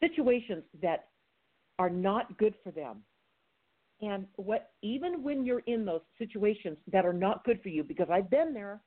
situations 0.00 0.64
that 0.82 1.08
are 1.78 1.90
not 1.90 2.36
good 2.38 2.54
for 2.62 2.70
them. 2.70 3.04
And 4.00 4.26
what 4.36 4.72
even 4.82 5.22
when 5.22 5.44
you're 5.44 5.60
in 5.60 5.84
those 5.84 6.02
situations 6.18 6.76
that 6.90 7.04
are 7.06 7.12
not 7.12 7.44
good 7.44 7.62
for 7.62 7.68
you, 7.68 7.84
because 7.84 8.08
I've 8.10 8.30
been 8.30 8.52
there, 8.52 8.80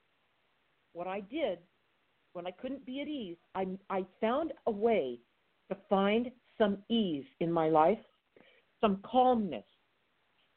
what 0.94 1.08
I 1.08 1.22
did 1.22 1.60
when 2.34 2.46
I 2.46 2.52
couldn't 2.52 2.86
be 2.86 3.02
at 3.02 3.08
ease, 3.08 3.38
I 3.56 3.66
I 3.90 4.06
found 4.20 4.52
a 4.68 4.72
way 4.72 5.20
to 5.70 5.78
find 5.90 6.32
some 6.58 6.84
ease 6.90 7.26
in 7.40 7.52
my 7.52 7.70
life, 7.70 8.00
some 8.82 9.02
calmness, 9.04 9.66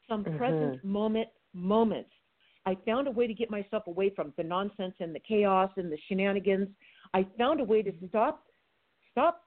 some 0.07 0.25
Mhm. 0.25 0.37
present 0.37 0.83
moment 0.83 1.29
moments. 1.53 2.11
I 2.65 2.75
found 2.85 3.07
a 3.07 3.11
way 3.11 3.27
to 3.27 3.33
get 3.33 3.49
myself 3.49 3.87
away 3.87 4.09
from 4.09 4.33
the 4.37 4.43
nonsense 4.43 4.95
and 4.99 5.15
the 5.15 5.19
chaos 5.21 5.71
and 5.77 5.91
the 5.91 5.97
shenanigans. 6.07 6.67
I 7.13 7.23
found 7.37 7.61
a 7.61 7.63
way 7.63 7.81
to 7.81 7.91
stop 8.09 8.45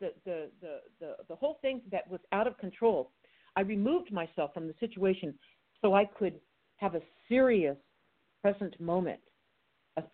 the 0.01 0.13
the 0.25 0.51
the 0.61 0.81
the, 1.01 1.17
the 1.29 1.37
whole 1.37 1.59
thing 1.63 1.81
that 1.91 2.09
was 2.11 2.21
out 2.33 2.47
of 2.47 2.57
control. 2.59 3.11
I 3.57 3.61
removed 3.61 4.13
myself 4.13 4.55
from 4.55 4.67
the 4.67 4.75
situation 4.81 5.35
so 5.81 5.95
I 5.95 6.05
could 6.05 6.41
have 6.77 6.95
a 6.95 7.01
serious 7.29 7.77
present 8.41 8.79
moment. 8.81 9.21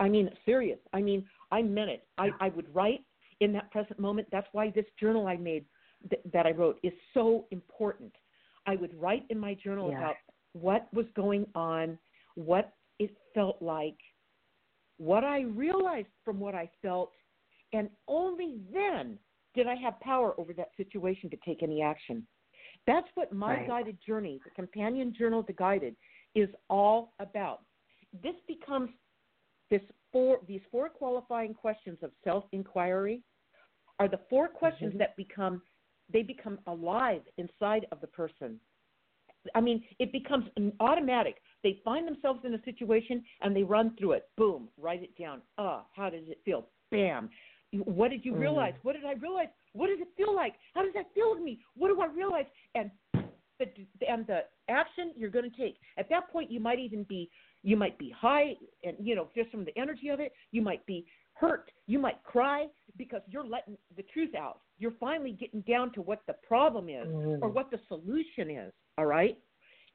I 0.01 0.09
mean, 0.09 0.29
serious. 0.45 0.79
I 0.93 1.01
mean, 1.01 1.25
I 1.53 1.63
meant 1.63 1.91
it. 1.91 2.07
I, 2.19 2.31
I 2.41 2.49
would 2.49 2.75
write 2.75 3.05
in 3.41 3.53
that 3.53 3.71
present 3.71 3.99
moment. 4.01 4.27
That's 4.33 4.49
why 4.53 4.73
this 4.75 4.85
journal 4.99 5.29
I 5.29 5.37
made 5.37 5.65
th- 6.11 6.23
that 6.33 6.47
I 6.47 6.51
wrote 6.51 6.81
is 6.83 6.93
so 7.15 7.47
important. 7.53 8.13
I 8.67 8.75
would 8.75 8.93
write 9.01 9.25
in 9.31 9.39
my 9.39 9.55
journal 9.55 9.91
Yeah. 9.91 9.99
about 9.99 10.17
what 10.53 10.93
was 10.93 11.07
going 11.15 11.47
on, 11.55 11.97
what 12.35 12.73
it 12.99 13.17
felt 13.35 13.63
like, 13.63 13.99
what 14.97 15.23
I 15.23 15.43
realized 15.43 16.09
from 16.25 16.41
what 16.41 16.57
I 16.57 16.69
felt, 16.83 17.13
and 17.73 17.89
only 18.09 18.61
then 18.73 19.17
did 19.55 19.67
I 19.67 19.75
have 19.77 19.99
power 20.01 20.35
over 20.39 20.53
that 20.55 20.71
situation 20.77 21.31
to 21.31 21.37
take 21.45 21.63
any 21.63 21.83
action. 21.83 22.27
That's 22.87 23.09
what 23.15 23.33
my 23.33 23.57
Right. 23.57 23.67
guided 23.67 24.01
journey, 24.01 24.41
the 24.45 24.51
companion 24.51 25.13
journal 25.13 25.43
the 25.43 25.53
guided, 25.53 25.97
is 26.35 26.49
all 26.69 27.15
about. 27.19 27.65
This 28.13 28.37
becomes 28.47 28.91
this 29.71 29.83
four 30.13 30.41
these 30.47 30.63
four 30.71 30.89
qualifying 30.89 31.53
questions 31.55 32.03
of 32.03 32.13
self 32.25 32.45
inquiry 32.53 33.23
are 33.99 34.09
the 34.09 34.19
four 34.31 34.49
questions 34.49 34.95
Mhm. 34.95 34.99
that 34.99 35.17
become 35.17 35.63
they 36.11 36.23
become 36.23 36.59
alive 36.67 37.23
inside 37.37 37.87
of 37.93 38.01
the 38.01 38.07
person. 38.07 38.59
I 39.55 39.61
mean, 39.61 39.87
it 39.99 40.11
becomes 40.11 40.51
an 40.57 40.75
automatic. 40.81 41.43
They 41.63 41.75
find 41.85 42.07
themselves 42.07 42.45
in 42.45 42.55
a 42.55 42.63
situation 42.63 43.25
and 43.43 43.55
they 43.55 43.63
run 43.63 43.95
through 43.97 44.13
it. 44.13 44.31
Boom, 44.37 44.71
write 44.79 45.03
it 45.03 45.15
down. 45.17 45.43
Ah, 45.59 45.87
how 45.93 46.09
does 46.11 46.27
it 46.29 46.43
feel? 46.45 46.71
Bam. 46.91 47.31
What 47.73 48.11
did 48.11 48.25
you 48.25 48.33
Mhm. 48.33 48.41
realize? 48.41 48.75
What 48.83 48.95
did 48.95 49.05
I 49.05 49.13
realize? 49.13 49.49
What 49.73 49.89
does 49.89 50.01
it 50.01 50.09
feel 50.17 50.35
like? 50.35 50.55
How 50.75 50.83
does 50.83 50.95
that 50.95 51.13
feel 51.13 51.35
to 51.35 51.41
me? 51.41 51.61
What 51.77 51.89
do 51.89 52.01
I 52.01 52.07
realize? 52.07 52.47
And 52.75 52.91
the 53.59 53.67
and 54.09 54.27
the 54.27 54.45
action 54.69 55.13
you're 55.17 55.31
going 55.31 55.51
to 55.51 55.57
take. 55.57 55.81
At 55.97 56.09
that 56.11 56.31
point, 56.31 56.51
you 56.51 56.61
might 56.61 56.79
even 56.79 57.03
be 57.05 57.31
you 57.63 57.77
might 57.77 57.99
be 57.99 58.09
high, 58.11 58.57
and 58.85 58.97
you 59.01 59.15
know 59.17 59.29
just 59.35 59.51
from 59.51 59.65
the 59.65 59.77
energy 59.77 60.09
of 60.11 60.21
it, 60.21 60.33
you 60.53 60.63
might 60.63 60.85
be 60.87 61.05
hurt, 61.35 61.71
you 61.87 61.99
might 61.99 62.23
cry 62.25 62.69
because 62.97 63.21
you're 63.29 63.45
letting 63.47 63.77
the 63.97 64.03
truth 64.05 64.35
out. 64.35 64.61
You're 64.79 64.93
finally 64.93 65.33
getting 65.33 65.61
down 65.63 65.93
to 65.93 66.03
what 66.03 66.21
the 66.27 66.35
problem 66.35 66.89
is 66.89 67.07
Mm-hmm. 67.09 67.45
or 67.45 67.49
what 67.49 67.71
the 67.71 67.79
solution 67.89 68.51
is. 68.51 68.73
All 68.97 69.07
right, 69.07 69.37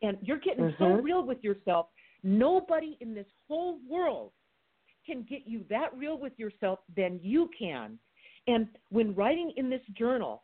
and 0.01 0.17
you're 0.21 0.39
getting 0.39 0.73
so 0.77 0.86
Mhm. 0.86 1.03
real 1.03 1.23
with 1.23 1.41
yourself. 1.43 1.88
Nobody 2.21 2.97
in 2.99 3.13
this 3.13 3.27
whole 3.47 3.79
world 3.88 4.33
can 5.05 5.25
get 5.29 5.41
you 5.45 5.63
that 5.69 5.95
real 5.95 6.17
with 6.17 6.33
yourself 6.37 6.79
than 6.95 7.19
you 7.21 7.49
can. 7.57 7.97
And 8.47 8.67
when 8.89 9.15
writing 9.15 9.53
in 9.57 9.69
this 9.69 9.81
journal, 9.97 10.43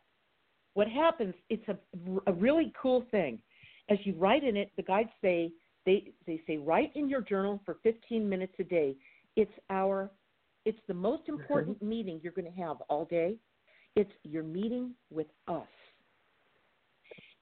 what 0.74 0.88
happens, 0.88 1.34
it's 1.48 1.66
a, 1.68 1.76
a 2.26 2.32
really 2.32 2.72
cool 2.80 3.04
thing. 3.10 3.40
As 3.88 3.98
you 4.04 4.14
write 4.14 4.44
in 4.44 4.56
it, 4.56 4.70
the 4.76 4.82
guides 4.82 5.10
say, 5.20 5.52
they, 5.84 6.12
they 6.26 6.40
say, 6.46 6.58
write 6.58 6.92
in 6.94 7.08
your 7.08 7.20
journal 7.20 7.60
for 7.64 7.78
15 7.82 8.28
minutes 8.28 8.52
a 8.58 8.64
day. 8.64 8.96
It's 9.36 9.52
our, 9.68 10.10
it's 10.64 10.78
the 10.86 10.94
most 10.94 11.24
mm-hmm. 11.24 11.40
important 11.40 11.82
meeting 11.82 12.20
you're 12.22 12.32
going 12.32 12.50
to 12.50 12.62
have 12.62 12.76
all 12.88 13.04
day. 13.04 13.36
It's 13.96 14.12
your 14.22 14.44
meeting 14.44 14.94
with 15.10 15.26
us. 15.48 15.66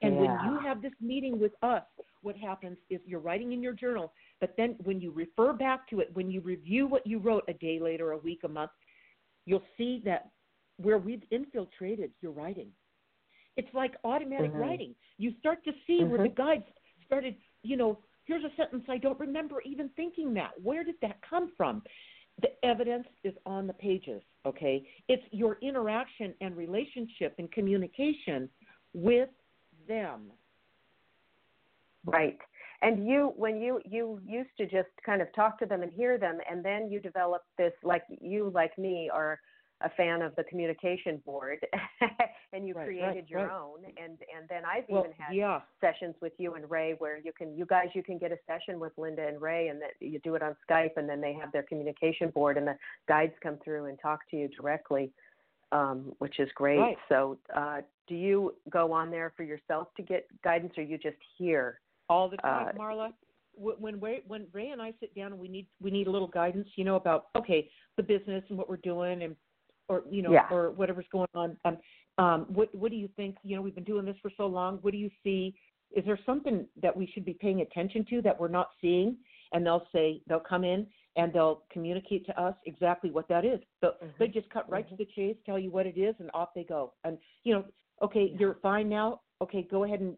And 0.03 0.17
when 0.17 0.39
you 0.45 0.61
have 0.61 0.81
this 0.81 0.93
meeting 1.01 1.41
with 1.41 1.53
us, 1.63 1.83
what 2.23 2.37
happens 2.37 2.77
is 2.91 3.01
you're 3.05 3.21
writing 3.21 3.53
in 3.53 3.63
your 3.63 3.73
journal, 3.73 4.13
but 4.41 4.55
then 4.57 4.77
when 4.85 5.01
you 5.01 5.11
refer 5.11 5.53
back 5.53 5.89
to 5.89 6.01
it, 6.01 6.11
when 6.15 6.31
you 6.31 6.41
review 6.41 6.87
what 6.87 7.07
you 7.07 7.19
wrote 7.19 7.45
a 7.49 7.55
day 7.55 7.81
later, 7.81 8.13
a 8.13 8.19
week, 8.19 8.41
a 8.45 8.49
month, 8.49 8.71
you'll 9.47 9.63
see 9.77 10.01
that 10.05 10.31
where 10.77 10.99
we've 10.99 11.23
infiltrated 11.31 12.13
your 12.21 12.33
writing. 12.33 12.69
It's 13.57 13.73
like 13.75 13.97
automatic 14.05 14.53
Mhm. 14.53 14.61
writing. 14.61 14.95
You 15.17 15.33
start 15.41 15.65
to 15.65 15.73
see 15.87 16.05
where 16.05 16.19
the 16.19 16.29
Mhm. 16.29 16.37
guides 16.37 16.65
started, 17.05 17.37
you 17.63 17.77
know, 17.77 17.99
here's 18.25 18.45
a 18.45 18.55
sentence 18.55 18.89
I 18.89 18.99
don't 18.99 19.19
remember 19.19 19.61
even 19.63 19.89
thinking 19.91 20.33
that. 20.35 20.61
Where 20.61 20.85
did 20.85 21.01
that 21.01 21.21
come 21.23 21.51
from? 21.57 21.83
The 22.41 22.65
evidence 22.65 23.09
is 23.25 23.37
on 23.47 23.67
the 23.67 23.73
pages, 23.73 24.23
okay? 24.47 24.89
It's 25.09 25.25
your 25.33 25.59
interaction 25.61 26.35
and 26.41 26.57
relationship 26.57 27.35
and 27.39 27.51
communication 27.51 28.49
with 28.93 29.29
them. 29.88 30.31
Right. 32.07 32.38
And 32.81 33.09
you, 33.09 33.33
when 33.37 33.61
you 33.61 33.81
you 33.85 34.20
used 34.24 34.51
to 34.59 34.64
just 34.64 34.88
kind 35.05 35.20
of 35.20 35.29
talk 35.35 35.59
to 35.59 35.66
them 35.66 35.83
and 35.83 35.92
hear 35.92 36.16
them, 36.16 36.38
and 36.48 36.64
then 36.64 36.88
you 36.90 37.01
developed 37.01 37.48
this, 37.59 37.72
like 37.83 38.05
you, 38.20 38.53
like 38.55 38.79
me, 38.79 39.11
are 39.12 39.40
a 39.81 39.90
fan 39.90 40.22
of 40.22 40.35
the 40.37 40.44
communication 40.44 41.20
board, 41.27 41.59
and 42.53 42.66
you 42.66 42.74
Right, 42.74 42.85
created 42.87 43.16
right, 43.16 43.31
your 43.31 43.40
right. 43.40 43.53
own. 43.53 43.81
And 43.85 44.18
and 44.37 44.48
then 44.48 44.62
I've 44.64 44.85
Well, 44.88 45.03
even 45.03 45.12
had 45.18 45.35
yeah. 45.35 45.61
sessions 45.81 46.14
with 46.20 46.33
you 46.38 46.55
and 46.55 46.70
Ray 46.70 46.94
where 46.98 47.18
you 47.18 47.33
can, 47.37 47.57
you 47.57 47.66
guys, 47.66 47.88
you 47.94 48.03
can 48.03 48.18
get 48.18 48.31
a 48.33 48.38
session 48.46 48.79
with 48.79 48.92
Linda 48.96 49.27
and 49.27 49.40
Ray, 49.40 49.68
and 49.68 49.81
that 49.83 49.92
you 50.01 50.20
do 50.20 50.37
it 50.37 50.42
on 50.42 50.57
Skype, 50.68 50.96
and 50.96 51.09
then 51.09 51.20
they 51.20 51.33
have 51.35 51.51
their 51.53 51.64
communication 51.64 52.31
board, 52.31 52.57
and 52.57 52.66
the 52.66 52.77
guides 53.09 53.35
come 53.42 53.59
through 53.64 53.87
and 53.87 53.98
talk 54.01 54.20
to 54.31 54.37
you 54.37 54.48
directly, 54.48 55.11
um, 55.72 56.12
which 56.18 56.38
is 56.40 56.48
great. 56.54 56.78
Right. 56.78 56.96
So, 57.09 57.38
uh, 57.54 57.81
do 58.07 58.14
you 58.14 58.54
go 58.70 58.92
on 58.92 59.11
there 59.11 59.33
for 59.37 59.42
yourself 59.42 59.88
to 59.96 60.02
get 60.02 60.26
guidance, 60.42 60.72
or 60.76 60.83
you 60.83 60.98
just 60.98 61.16
hear? 61.37 61.81
all 62.11 62.26
the 62.26 62.38
time, 62.38 62.68
Uh, 62.68 62.72
Marla. 62.81 63.12
Wh- 63.52 63.78
When 63.83 64.00
Ray, 64.00 64.22
when 64.26 64.46
Ray 64.54 64.70
and 64.70 64.81
I 64.81 64.94
sit 64.98 65.14
down 65.14 65.33
and 65.33 65.38
we 65.38 65.46
need 65.46 65.66
we 65.78 65.90
need 65.90 66.07
a 66.07 66.11
little 66.11 66.26
guidance, 66.28 66.66
you 66.76 66.85
know, 66.85 66.96
about 66.96 67.26
okay 67.37 67.68
the 67.98 68.02
business 68.02 68.42
and 68.48 68.57
what 68.57 68.66
we're 68.66 68.78
doing 68.78 69.24
and 69.24 69.37
or 69.88 70.04
you 70.11 70.22
know 70.22 70.33
Yeah. 70.33 70.48
or 70.50 70.70
whatever's 70.70 71.04
going 71.12 71.28
on. 71.35 71.59
Um, 71.66 71.78
um, 72.16 72.46
what 72.48 72.74
what 72.74 72.90
do 72.90 72.96
you 72.96 73.09
think? 73.09 73.37
You 73.42 73.57
know, 73.57 73.61
we've 73.62 73.74
been 73.74 73.85
doing 73.85 74.07
this 74.07 74.16
for 74.22 74.31
so 74.38 74.46
long. 74.46 74.78
What 74.78 74.92
do 74.92 74.96
you 74.96 75.11
see? 75.22 75.54
Is 75.94 76.02
there 76.07 76.18
something 76.24 76.66
that 76.81 76.96
we 76.96 77.07
should 77.09 77.26
be 77.26 77.35
paying 77.35 77.61
attention 77.61 78.07
to 78.07 78.22
that 78.22 78.40
we're 78.40 78.48
not 78.48 78.70
seeing? 78.81 79.18
And 79.52 79.66
they'll 79.66 79.87
say 79.92 80.22
they'll 80.28 80.40
come 80.40 80.64
in 80.64 80.87
and 81.18 81.33
they'll 81.33 81.64
communicate 81.70 82.24
to 82.24 82.40
us 82.40 82.54
exactly 82.64 83.11
what 83.11 83.28
that 83.28 83.44
is. 83.44 83.59
So 83.83 83.94
they 84.18 84.28
just 84.28 84.48
cut 84.50 84.70
right 84.70 84.88
to 84.88 84.96
the 84.96 85.07
chase, 85.16 85.37
tell 85.44 85.59
you 85.59 85.70
what 85.70 85.85
it 85.85 85.98
is, 85.98 86.14
and 86.20 86.31
off 86.33 86.50
they 86.54 86.64
go. 86.64 86.94
And 87.04 87.18
you 87.44 87.54
know, 87.54 87.64
okay, 88.02 88.33
you're 88.38 88.57
fine 88.62 88.88
now. 88.88 89.20
Okay, 89.42 89.66
go 89.70 89.85
ahead 89.85 90.00
and 90.00 90.16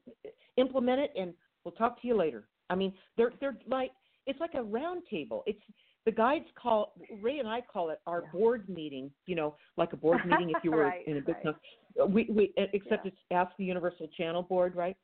implement 0.56 1.00
it, 1.00 1.12
and 1.18 1.32
we'll 1.64 1.72
talk 1.72 2.00
to 2.02 2.06
you 2.06 2.16
later. 2.16 2.44
I 2.68 2.74
mean, 2.74 2.92
they're 3.16 3.32
they're 3.40 3.56
like 3.66 3.90
it's 4.26 4.38
like 4.38 4.54
a 4.54 4.62
round 4.62 5.02
table. 5.10 5.42
It's 5.46 5.58
the 6.04 6.12
guides 6.12 6.46
call 6.60 6.92
Ray 7.20 7.38
and 7.38 7.48
I 7.48 7.60
call 7.62 7.90
it 7.90 8.00
our 8.06 8.24
board 8.32 8.68
meeting. 8.68 9.10
You 9.26 9.36
know, 9.36 9.56
like 9.78 9.94
a 9.94 9.96
board 9.96 10.20
meeting 10.26 10.50
if 10.50 10.62
you 10.62 10.70
were 10.76 10.84
Right, 10.84 11.06
in 11.08 11.16
a 11.16 11.20
big 11.20 11.36
right. 11.44 11.54
com- 11.96 12.12
we 12.12 12.26
we 12.30 12.52
except 12.56 13.06
Yeah. 13.06 13.12
it's 13.12 13.16
Ask 13.30 13.56
the 13.56 13.64
Universal 13.64 14.08
Channel 14.18 14.42
board, 14.42 14.76
right? 14.76 14.96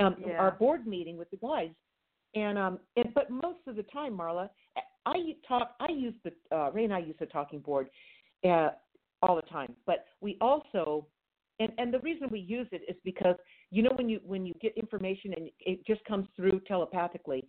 Um, 0.00 0.16
Yeah. 0.26 0.38
Our 0.38 0.50
board 0.50 0.86
meeting 0.88 1.16
with 1.16 1.30
the 1.30 1.36
guys, 1.36 1.70
and 2.34 2.58
um, 2.58 2.80
and, 2.96 3.14
but 3.14 3.30
most 3.30 3.60
of 3.68 3.76
the 3.76 3.84
time, 3.84 4.16
Marla, 4.16 4.50
I 5.06 5.14
talk. 5.48 5.76
I 5.80 5.90
use 5.92 6.14
the 6.24 6.32
uh, 6.54 6.70
Ray 6.72 6.84
and 6.84 6.92
I 6.92 6.98
use 6.98 7.16
the 7.18 7.26
talking 7.26 7.60
board 7.60 7.88
uh, 8.44 8.70
all 9.22 9.36
the 9.36 9.42
time, 9.42 9.74
but 9.86 10.04
we 10.20 10.36
also 10.40 11.06
and 11.58 11.72
and 11.78 11.92
the 11.92 12.00
reason 12.00 12.28
we 12.30 12.40
use 12.40 12.66
it 12.72 12.82
is 12.88 12.96
because 13.04 13.36
you 13.70 13.82
know 13.82 13.92
when 13.96 14.08
you 14.08 14.20
when 14.24 14.44
you 14.44 14.54
get 14.60 14.76
information 14.76 15.32
and 15.36 15.50
it 15.60 15.84
just 15.86 16.04
comes 16.04 16.26
through 16.36 16.60
telepathically 16.60 17.44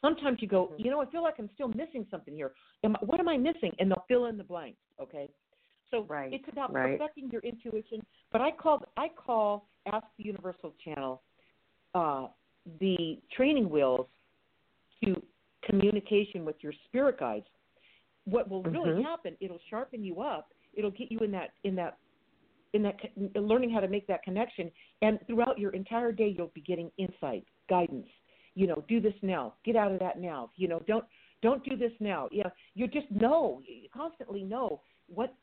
sometimes 0.00 0.38
you 0.40 0.48
go 0.48 0.70
Mm-hmm. 0.72 0.84
you 0.84 0.90
know 0.90 1.00
i 1.00 1.06
feel 1.06 1.22
like 1.22 1.34
i'm 1.38 1.50
still 1.54 1.68
missing 1.68 2.06
something 2.10 2.34
here 2.34 2.52
am, 2.84 2.94
I- 2.96 3.04
what 3.04 3.18
am 3.20 3.28
i 3.28 3.36
missing 3.36 3.72
and 3.78 3.90
they'll 3.90 4.04
fill 4.06 4.26
in 4.26 4.36
the 4.36 4.44
blanks 4.44 4.78
okay 5.00 5.28
so 5.90 6.04
Right, 6.08 6.32
it's 6.32 6.44
about 6.52 6.72
right. 6.72 6.98
perfecting 6.98 7.30
your 7.30 7.42
intuition 7.42 8.00
but 8.30 8.40
i 8.40 8.50
call 8.50 8.84
i 8.96 9.08
call 9.08 9.68
ask 9.92 10.06
the 10.18 10.24
universal 10.24 10.72
channel 10.84 11.22
uh 11.94 12.28
the 12.80 13.18
training 13.36 13.68
wheels 13.68 14.06
to 15.04 15.20
communication 15.68 16.44
with 16.44 16.56
your 16.60 16.72
spirit 16.86 17.18
guides. 17.18 17.46
What 18.24 18.48
will 18.48 18.62
really 18.62 18.90
Mhm. 18.90 19.04
happen 19.04 19.36
it'll 19.40 19.60
sharpen 19.70 20.04
you 20.04 20.20
up. 20.20 20.52
It'll 20.74 20.90
get 20.90 21.10
you 21.10 21.18
in 21.20 21.30
that 21.32 21.52
in 21.64 21.74
that 21.76 21.98
in 22.74 22.82
that 22.82 23.00
learning 23.34 23.70
how 23.70 23.80
to 23.80 23.88
make 23.88 24.06
that 24.06 24.22
connection. 24.22 24.70
And 25.00 25.18
throughout 25.26 25.58
your 25.58 25.70
entire 25.72 26.12
day 26.12 26.28
you'll 26.28 26.48
be 26.48 26.60
getting 26.60 26.90
insight 26.98 27.44
guidance. 27.68 28.08
You 28.54 28.66
know 28.66 28.84
do 28.88 29.00
this 29.00 29.14
now. 29.22 29.54
Get 29.64 29.76
out 29.76 29.92
of 29.92 29.98
that 30.00 30.18
now. 30.18 30.50
You 30.56 30.68
know 30.68 30.80
don't 30.80 31.06
don't 31.40 31.64
do 31.64 31.76
this 31.76 31.92
now. 32.00 32.28
Yeah 32.30 32.50
you 32.74 32.86
just 32.86 33.10
know. 33.10 33.62
You 33.66 33.88
constantly 33.90 34.44
know 34.44 34.82
what 35.06 35.34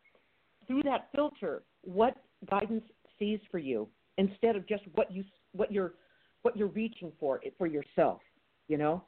through 0.68 0.84
that 0.84 1.12
filter 1.14 1.64
what 1.82 2.18
guidance 2.50 2.84
sees 3.18 3.40
for 3.50 3.60
you 3.60 3.88
instead 4.18 4.56
of 4.56 4.68
just 4.68 4.84
what 4.94 5.12
you 5.12 5.24
what 5.54 5.72
you're 5.72 5.94
what 6.42 6.56
you're 6.58 6.68
reaching 6.68 7.12
for 7.20 7.42
for 7.58 7.68
yourself 7.68 8.22
you 8.68 8.78
know 8.78 9.04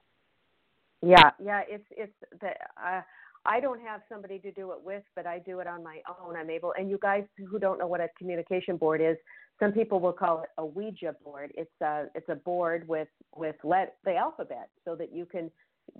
Yeah, 1.01 1.31
yeah, 1.43 1.61
it's 1.67 1.85
it's 1.91 2.13
the 2.41 2.49
uh, 2.81 3.01
I 3.45 3.59
don't 3.59 3.81
have 3.81 4.01
somebody 4.09 4.39
to 4.39 4.51
do 4.51 4.71
it 4.71 4.79
with, 4.83 5.03
but 5.15 5.25
I 5.25 5.39
do 5.39 5.59
it 5.59 5.67
on 5.67 5.83
my 5.83 6.01
own. 6.21 6.35
I'm 6.35 6.49
able, 6.49 6.73
and 6.77 6.89
you 6.89 6.97
guys 7.01 7.23
who 7.49 7.59
don't 7.59 7.79
know 7.79 7.87
what 7.87 8.01
a 8.01 8.09
communication 8.17 8.77
board 8.77 8.99
is, 9.01 9.15
some 9.59 9.71
people 9.71 9.99
will 9.99 10.13
call 10.13 10.41
it 10.41 10.49
a 10.57 10.65
Ouija 10.65 11.15
board. 11.23 11.51
It's 11.55 11.81
a 11.81 12.05
it's 12.15 12.29
a 12.29 12.35
board 12.35 12.87
with 12.87 13.07
with 13.35 13.55
let 13.63 13.97
the 14.05 14.15
alphabet 14.15 14.69
so 14.85 14.95
that 14.95 15.13
you 15.13 15.25
can 15.25 15.51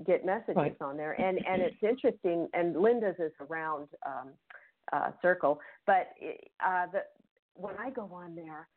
get 0.05 0.25
messages 0.25 0.55
Right. 0.55 0.77
on 0.81 0.97
there. 0.97 1.13
And 1.13 1.39
and 1.47 1.61
it's 1.61 1.81
interesting. 1.81 2.47
And 2.53 2.75
Linda's 2.75 3.15
is 3.19 3.31
a 3.39 3.45
round 3.45 3.87
um, 4.05 4.29
uh, 4.91 5.11
circle, 5.21 5.59
but 5.85 6.09
uh, 6.65 6.87
the 6.91 6.99
when 7.53 7.75
I 7.79 7.89
go 7.89 8.09
on 8.13 8.35
there, 8.35 8.67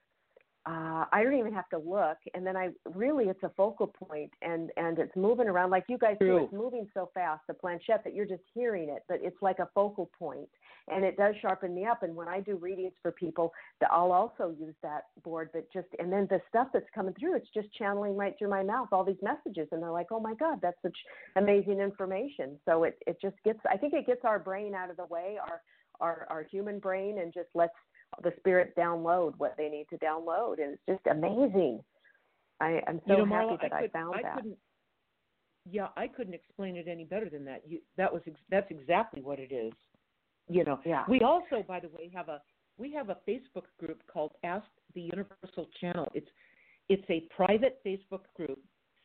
uh, 0.67 1.07
I 1.11 1.23
don't 1.23 1.39
even 1.39 1.55
have 1.55 1.71
to 1.71 1.79
look, 1.79 2.19
and 2.35 2.47
then 2.47 2.55
I 2.55 2.69
really 2.85 3.27
it's 3.27 3.43
a 3.43 3.51
focal 3.57 3.87
point, 3.87 4.31
and 4.43 4.71
and 4.77 4.99
it's 4.99 5.17
moving 5.17 5.49
around 5.49 5.71
like 5.71 5.85
you 5.89 5.97
guys 5.97 6.17
do. 6.21 6.37
It's 6.37 6.53
moving 6.53 6.87
so 6.93 7.11
fast, 7.15 7.41
the 7.49 7.55
planchette 7.55 8.05
that 8.05 8.15
you're 8.15 8.27
just 8.27 8.43
hearing 8.53 8.91
it, 8.91 9.03
but 9.09 9.21
it's 9.23 9.41
like 9.41 9.59
a 9.59 9.71
focal 9.75 10.11
point, 10.19 10.51
and 10.89 11.03
it 11.03 11.17
does 11.17 11.35
sharpen 11.41 11.75
me 11.75 11.87
up. 11.87 12.03
And 12.03 12.15
when 12.15 12.29
I 12.29 12.41
do 12.41 12.57
readings 12.57 12.93
for 13.01 13.11
people, 13.11 13.53
that 13.81 13.91
I'll 13.91 14.13
also 14.13 14.55
use 14.61 14.75
that 14.83 15.05
board, 15.25 15.49
but 15.55 15.67
just 15.73 15.89
and 15.99 16.13
then 16.13 16.27
the 16.29 16.43
stuff 16.51 16.69
that's 16.75 16.85
coming 16.95 17.15
through, 17.19 17.37
it's 17.37 17.49
just 17.55 17.73
channeling 17.73 18.15
right 18.15 18.35
through 18.39 18.51
my 18.51 18.63
mouth, 18.63 18.89
all 18.93 19.05
these 19.05 19.23
messages, 19.23 19.67
and 19.73 19.83
they're 19.83 19.91
like, 19.91 20.09
oh 20.13 20.21
my 20.21 20.35
God, 20.35 20.59
that's 20.61 20.81
such 20.83 20.97
amazing 21.37 21.81
information. 21.81 22.59
So 22.67 22.85
it 22.85 22.99
it 23.07 23.17
just 23.23 23.37
gets, 23.47 23.61
I 23.71 23.79
think 23.79 23.95
it 23.95 24.07
gets 24.07 24.27
our 24.27 24.39
brain 24.39 24.75
out 24.75 24.91
of 24.91 24.99
the 24.99 25.07
way, 25.07 25.39
our 25.41 25.63
our 26.01 26.27
our 26.29 26.43
human 26.43 26.81
brain, 26.81 27.19
and 27.21 27.33
just 27.33 27.49
lets 27.55 27.73
the 28.23 28.33
spirits 28.39 28.73
download 28.77 29.35
what 29.39 29.55
they 29.57 29.69
need 29.69 29.87
to 29.91 29.99
download, 29.99 30.63
and 30.63 30.73
it's 30.75 30.83
just 30.89 31.07
amazing. 31.11 31.81
I, 32.61 32.81
I'm 32.87 33.01
so 33.07 33.19
you 33.19 33.27
know, 33.27 33.35
happy 33.35 33.57
that 33.63 33.73
I, 33.73 33.85
I, 33.85 33.89
found 33.89 34.15
I 34.17 34.23
that. 34.23 34.35
couldn't. 34.37 34.57
Yeah, 35.71 35.89
I 35.97 36.07
couldn't 36.09 36.35
explain 36.35 36.77
it 36.77 36.89
any 36.89 37.05
better 37.05 37.29
than 37.29 37.45
that. 37.45 37.63
You, 37.67 37.81
that 37.97 38.13
was 38.13 38.23
ex- 38.27 38.41
that's 38.51 38.71
exactly 38.71 39.23
what 39.23 39.39
it 39.39 39.53
is. 39.53 39.73
You 40.49 40.65
know. 40.65 40.81
Yeah. 40.85 41.05
We 41.09 41.21
also, 41.21 41.65
by 41.67 41.81
the 41.81 41.89
way, 41.89 42.11
have 42.15 42.29
a 42.29 42.41
we 42.77 42.93
have 42.95 43.11
a 43.11 43.17
Facebook 43.29 43.65
group 43.79 44.03
called 44.13 44.33
Ask 44.43 44.67
the 44.95 45.03
Universal 45.03 45.69
Channel. 45.81 46.09
It's 46.15 46.29
it's 46.89 47.05
a 47.09 47.21
private 47.35 47.79
Facebook 47.87 48.23
group 48.37 48.59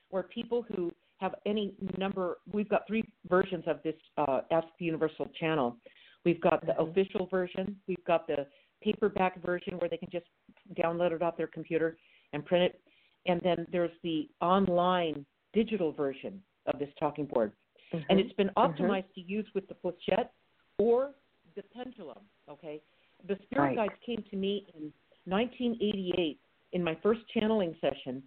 where 0.10 0.24
people 0.24 0.66
who 0.76 0.92
have 1.18 1.36
any 1.46 1.74
number. 1.98 2.38
We've 2.52 2.70
got 2.70 2.88
three 2.88 3.04
versions 3.30 3.64
of 3.68 3.82
this 3.84 3.96
uh, 4.18 4.42
Ask 4.52 4.68
the 4.80 4.86
Universal 4.86 5.30
Channel. 5.40 5.78
We've 6.24 6.42
got 6.42 6.66
the 6.66 6.74
Mhm. 6.74 6.90
official 6.90 7.28
version. 7.28 7.80
We've 7.88 8.04
got 8.06 8.28
the 8.28 8.48
paperback 8.86 9.34
version 9.44 9.74
where 9.80 9.90
they 9.90 9.98
can 10.04 10.10
just 10.12 10.28
download 10.82 11.12
it 11.18 11.22
off 11.26 11.36
their 11.42 11.52
computer 11.58 11.90
and 12.34 12.40
print 12.46 12.64
it. 12.70 12.76
and 13.28 13.42
then 13.44 13.60
there's 13.72 13.96
the 14.04 14.30
online 14.40 15.26
digital 15.52 15.92
version 15.92 16.34
of 16.68 16.78
this 16.82 16.90
talking 17.00 17.26
board. 17.26 17.52
And 18.10 18.20
it's 18.20 18.34
been 18.34 18.52
optimized 18.66 19.12
to 19.16 19.22
use 19.22 19.48
with 19.56 19.66
the 19.68 19.74
planchette 19.82 20.30
or 20.78 21.12
the 21.56 21.64
pendulum. 21.76 22.20
Okay, 22.54 22.76
the 23.28 23.36
spirit 23.46 23.64
Right. 23.70 23.76
guides 23.82 24.00
came 24.06 24.22
to 24.32 24.36
me 24.36 24.54
in 24.76 24.84
1988 25.26 26.40
in 26.74 26.84
my 26.84 26.96
first 27.02 27.22
channeling 27.34 27.74
session, 27.82 28.22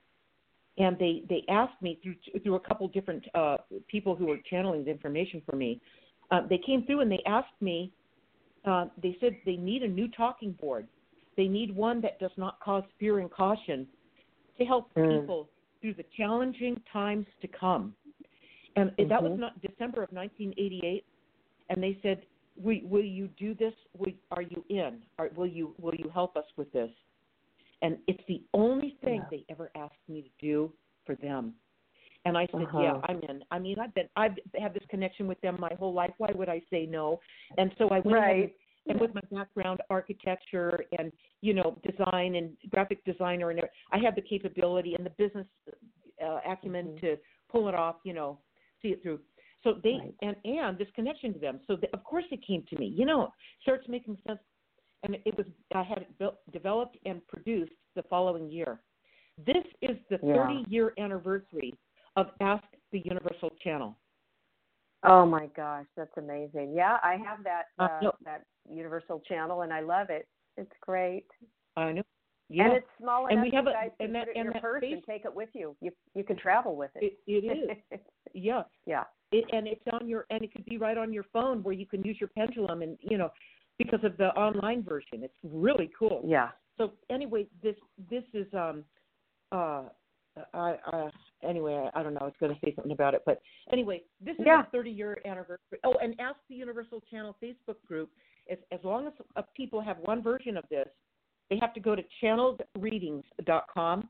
and 0.78 0.92
they 0.98 1.14
they 1.28 1.42
asked 1.48 1.80
me 1.86 1.92
through 2.02 2.16
through 2.42 2.56
a 2.56 2.64
couple 2.68 2.88
different 2.88 3.24
uh, 3.34 3.58
people 3.94 4.12
who 4.16 4.26
were 4.26 4.40
channeling 4.50 4.82
the 4.84 4.90
information 4.90 5.38
for 5.48 5.54
me. 5.54 5.70
Uh, 6.32 6.40
they 6.50 6.58
came 6.68 6.80
through 6.86 7.00
and 7.04 7.10
they 7.16 7.22
asked 7.38 7.60
me. 7.60 7.92
Uh, 8.68 8.86
they 9.02 9.16
said 9.18 9.34
they 9.46 9.56
need 9.56 9.82
a 9.82 9.88
new 9.88 10.08
talking 10.08 10.52
board. 10.52 10.86
They 11.36 11.48
need 11.48 11.74
one 11.74 12.00
that 12.02 12.18
does 12.20 12.36
not 12.36 12.60
cause 12.60 12.84
fear 12.98 13.20
and 13.20 13.30
caution 13.30 13.88
to 14.58 14.64
help 14.64 14.92
Mm. 14.94 15.20
people 15.20 15.48
through 15.80 15.94
the 15.94 16.02
challenging 16.16 16.76
times 16.92 17.26
to 17.40 17.48
come. 17.48 17.94
And 18.76 18.92
it 18.98 19.08
that 19.08 19.22
was 19.22 19.32
Mhm. 19.32 19.38
not 19.38 19.60
December 19.62 20.02
of 20.02 20.12
1988. 20.12 21.04
And 21.70 21.82
they 21.82 21.94
said, 22.02 22.26
will, 22.56 22.80
"Will 22.84 23.04
you 23.04 23.28
do 23.28 23.54
this? 23.54 23.74
Will, 23.96 24.12
are 24.32 24.42
you 24.42 24.64
in? 24.68 25.02
Are, 25.18 25.28
will 25.34 25.46
you 25.46 25.74
will 25.78 25.94
you 25.94 26.08
help 26.10 26.36
us 26.36 26.46
with 26.56 26.70
this?" 26.72 26.90
And 27.82 27.98
it's 28.06 28.24
the 28.26 28.42
only 28.52 28.90
thing 29.02 29.20
Yeah. 29.22 29.28
they 29.30 29.44
ever 29.48 29.70
asked 29.74 30.08
me 30.08 30.22
to 30.22 30.30
do 30.38 30.72
for 31.06 31.14
them. 31.14 31.54
And 32.24 32.36
I 32.36 32.46
said, 32.52 32.62
Uh-huh. 32.62 32.80
"Yeah, 32.82 33.00
I'm 33.04 33.20
in." 33.22 33.42
I 33.50 33.58
mean, 33.58 33.78
I've 33.78 33.94
been 33.94 34.08
I've 34.16 34.36
had 34.60 34.74
this 34.74 34.84
connection 34.90 35.26
with 35.26 35.40
them 35.40 35.56
my 35.58 35.72
whole 35.78 35.94
life. 35.94 36.12
Why 36.18 36.30
would 36.34 36.48
I 36.48 36.60
say 36.70 36.86
no? 36.86 37.20
And 37.56 37.72
so 37.78 37.88
I 37.88 38.00
went 38.00 38.18
Right. 38.18 38.54
and 38.88 39.00
with 39.00 39.14
my 39.14 39.20
background 39.30 39.80
architecture 39.90 40.84
and 40.98 41.12
you 41.42 41.54
know 41.54 41.78
design 41.86 42.36
and 42.36 42.56
graphic 42.70 43.04
designer 43.04 43.50
and 43.50 43.60
I 43.92 43.98
have 43.98 44.14
the 44.14 44.22
capability 44.22 44.94
and 44.94 45.04
the 45.04 45.10
business 45.10 45.46
uh, 46.24 46.40
acumen 46.46 46.86
Mhm. 46.88 47.00
to 47.00 47.18
pull 47.48 47.68
it 47.68 47.74
off 47.74 47.96
you 48.04 48.14
know 48.14 48.40
see 48.80 48.88
it 48.88 49.02
through 49.02 49.20
so 49.62 49.74
they 49.74 49.98
Right. 49.98 50.14
and 50.22 50.36
and 50.44 50.78
this 50.78 50.90
connection 50.92 51.32
to 51.34 51.38
them 51.38 51.60
so 51.66 51.76
they, 51.76 51.88
of 51.88 52.02
course 52.04 52.24
it 52.30 52.42
came 52.42 52.62
to 52.64 52.78
me 52.78 52.86
you 52.86 53.04
know 53.04 53.32
starts 53.60 53.86
making 53.88 54.16
sense 54.26 54.40
and 55.02 55.16
it 55.24 55.36
was 55.36 55.46
I 55.74 55.82
had 55.82 55.98
it 55.98 56.18
built, 56.18 56.38
developed 56.50 56.96
and 57.04 57.26
produced 57.26 57.72
the 57.94 58.02
following 58.04 58.50
year 58.50 58.80
this 59.36 59.64
is 59.82 59.96
the 60.08 60.18
Yeah. 60.22 60.34
30 60.34 60.64
year 60.68 60.94
anniversary 60.98 61.74
of 62.18 62.26
Ask 62.40 62.64
the 62.92 63.00
Universal 63.12 63.50
Channel 63.64 63.96
Oh 65.04 65.24
my 65.24 65.46
gosh, 65.56 65.86
that's 65.96 66.16
amazing. 66.16 66.72
Yeah, 66.74 66.96
I 67.04 67.14
have 67.24 67.44
that 67.44 67.64
Uh, 67.78 68.00
no. 68.02 68.12
that 68.24 68.42
Universal 68.68 69.20
channel, 69.20 69.62
and 69.62 69.72
I 69.72 69.80
love 69.80 70.10
it. 70.10 70.26
It's 70.56 70.76
great. 70.80 71.26
I 71.76 71.92
know 71.92 72.02
yeah 72.50 72.64
And 72.64 72.72
it's 72.78 72.86
small 72.98 73.26
And 73.26 73.34
enough 73.34 73.44
we 73.44 73.50
have 73.56 73.64
you 73.66 73.70
a- 73.70 73.74
guys 73.74 73.90
can 74.00 74.12
that- 74.14 74.26
put 74.26 74.30
it 74.30 74.36
in 74.40 74.46
and 74.46 74.54
your 74.54 74.60
purse 74.62 74.82
and 74.82 75.04
take 75.04 75.24
it 75.24 75.34
with 75.34 75.50
you. 75.54 75.76
You 75.80 75.92
you 76.14 76.24
can 76.24 76.36
travel 76.36 76.74
with 76.76 76.90
it. 76.96 77.02
it, 77.04 77.14
it 77.36 77.44
is 77.56 78.00
yeah 78.48 78.62
yeah. 78.86 79.04
it, 79.30 79.44
and 79.52 79.66
it's 79.68 79.86
on 79.92 80.08
your 80.08 80.26
and 80.30 80.42
it 80.42 80.52
could 80.52 80.64
be 80.64 80.76
right 80.78 80.98
on 80.98 81.12
your 81.12 81.24
phone 81.32 81.62
where 81.62 81.74
you 81.74 81.86
can 81.86 82.02
use 82.02 82.18
your 82.20 82.30
pendulum 82.36 82.82
and 82.82 82.98
you 83.00 83.16
know 83.18 83.30
because 83.78 84.02
of 84.02 84.16
the 84.16 84.28
online 84.46 84.82
version 84.82 85.22
it's 85.22 85.40
really 85.44 85.88
cool 85.98 86.22
Yeah. 86.26 86.48
so 86.78 86.92
anyway 87.10 87.46
this 87.62 87.76
this 88.10 88.24
is 88.34 88.46
um 88.54 88.84
uh 89.52 89.84
i 90.54 90.76
uh 90.92 91.08
anyway 91.48 91.88
i, 91.94 92.00
I 92.00 92.02
don't 92.02 92.14
know 92.14 92.20
i 92.20 92.24
was 92.24 92.34
going 92.40 92.54
to 92.54 92.60
say 92.64 92.74
something 92.74 92.92
about 92.92 93.14
it 93.14 93.22
but 93.26 93.40
anyway 93.72 94.02
this 94.24 94.34
is 94.36 94.44
Yeah. 94.46 94.62
a 94.62 94.70
30 94.70 94.90
year 94.90 95.18
anniversary 95.24 95.78
oh 95.84 95.94
and 96.02 96.18
ask 96.20 96.36
the 96.48 96.54
universal 96.54 97.00
channel 97.10 97.36
facebook 97.42 97.76
group 97.86 98.10
as 98.50 98.58
as 98.72 98.80
long 98.82 99.06
as 99.06 99.12
uh, 99.36 99.42
people 99.56 99.80
have 99.80 99.98
one 99.98 100.22
version 100.22 100.56
of 100.56 100.64
this 100.70 100.88
they 101.50 101.58
have 101.60 101.72
to 101.74 101.80
go 101.80 101.94
to 101.96 102.02
channeledreadings.com 102.22 104.08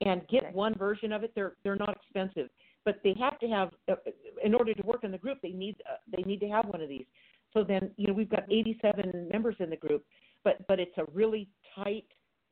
and 0.00 0.26
get 0.28 0.44
Okay. 0.44 0.52
one 0.52 0.74
version 0.74 1.12
of 1.12 1.24
it 1.24 1.32
they're 1.34 1.54
they're 1.64 1.76
not 1.76 1.90
expensive 1.96 2.48
but 2.84 3.00
they 3.02 3.14
have 3.18 3.38
to 3.40 3.46
have 3.48 3.70
uh, 3.90 3.96
in 4.44 4.54
order 4.54 4.72
to 4.74 4.82
work 4.86 5.02
in 5.04 5.10
the 5.10 5.18
group 5.18 5.38
they 5.42 5.50
need 5.50 5.76
uh, 5.90 5.96
they 6.14 6.22
need 6.22 6.40
to 6.40 6.48
have 6.48 6.66
one 6.66 6.80
of 6.80 6.88
these 6.88 7.06
so 7.52 7.64
then 7.64 7.90
you 7.96 8.06
know 8.06 8.12
we've 8.12 8.30
got 8.30 8.44
87 8.50 9.28
members 9.32 9.56
in 9.58 9.70
the 9.70 9.76
group 9.76 10.04
but 10.44 10.66
but 10.68 10.78
it's 10.78 10.96
a 10.98 11.04
really 11.12 11.48
tight 11.74 12.06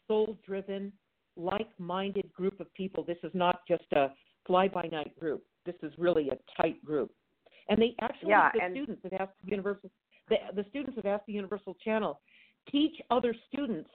soul 0.08 0.36
driven 0.44 0.92
like 1.36 1.68
minded 1.78 2.32
group 2.32 2.58
of 2.60 2.72
people 2.74 3.04
this 3.04 3.18
is 3.22 3.30
not 3.34 3.60
just 3.68 3.84
a 3.94 4.08
fly 4.46 4.68
by 4.68 4.82
night 4.92 5.18
group 5.18 5.42
this 5.64 5.74
is 5.82 5.92
really 5.98 6.30
a 6.30 6.38
tight 6.62 6.82
group 6.84 7.10
and 7.68 7.78
they 7.80 7.94
actually 8.00 8.30
Yeah, 8.30 8.50
the 8.54 8.62
and- 8.64 8.74
students 8.74 9.02
have 9.04 9.12
asked 9.20 9.38
the 9.44 9.50
universal 9.50 9.90
the, 10.28 10.36
the 10.54 10.64
students 10.70 10.96
have 10.96 11.06
asked 11.06 11.26
the 11.26 11.32
universal 11.34 11.76
channel 11.84 12.20
teach 12.70 12.94
other 13.10 13.34
students 13.48 13.90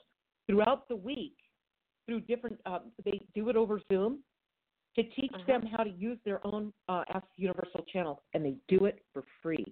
throughout 0.48 0.88
the 0.88 0.96
week 0.96 1.36
through 2.06 2.22
different 2.22 2.60
uh, 2.66 2.80
they 3.06 3.20
do 3.36 3.50
it 3.50 3.56
over 3.56 3.82
zoom 3.92 4.20
to 4.96 5.04
teach 5.04 5.32
Uh-huh. 5.34 5.44
them 5.48 5.62
how 5.66 5.84
to 5.84 5.90
use 5.92 6.18
their 6.26 6.46
own 6.46 6.74
uh, 6.90 7.04
Ask 7.14 7.26
the 7.38 7.44
Universal 7.44 7.86
channel, 7.94 8.24
and 8.34 8.44
they 8.44 8.56
do 8.68 8.84
it 8.84 9.00
for 9.14 9.24
free. 9.42 9.64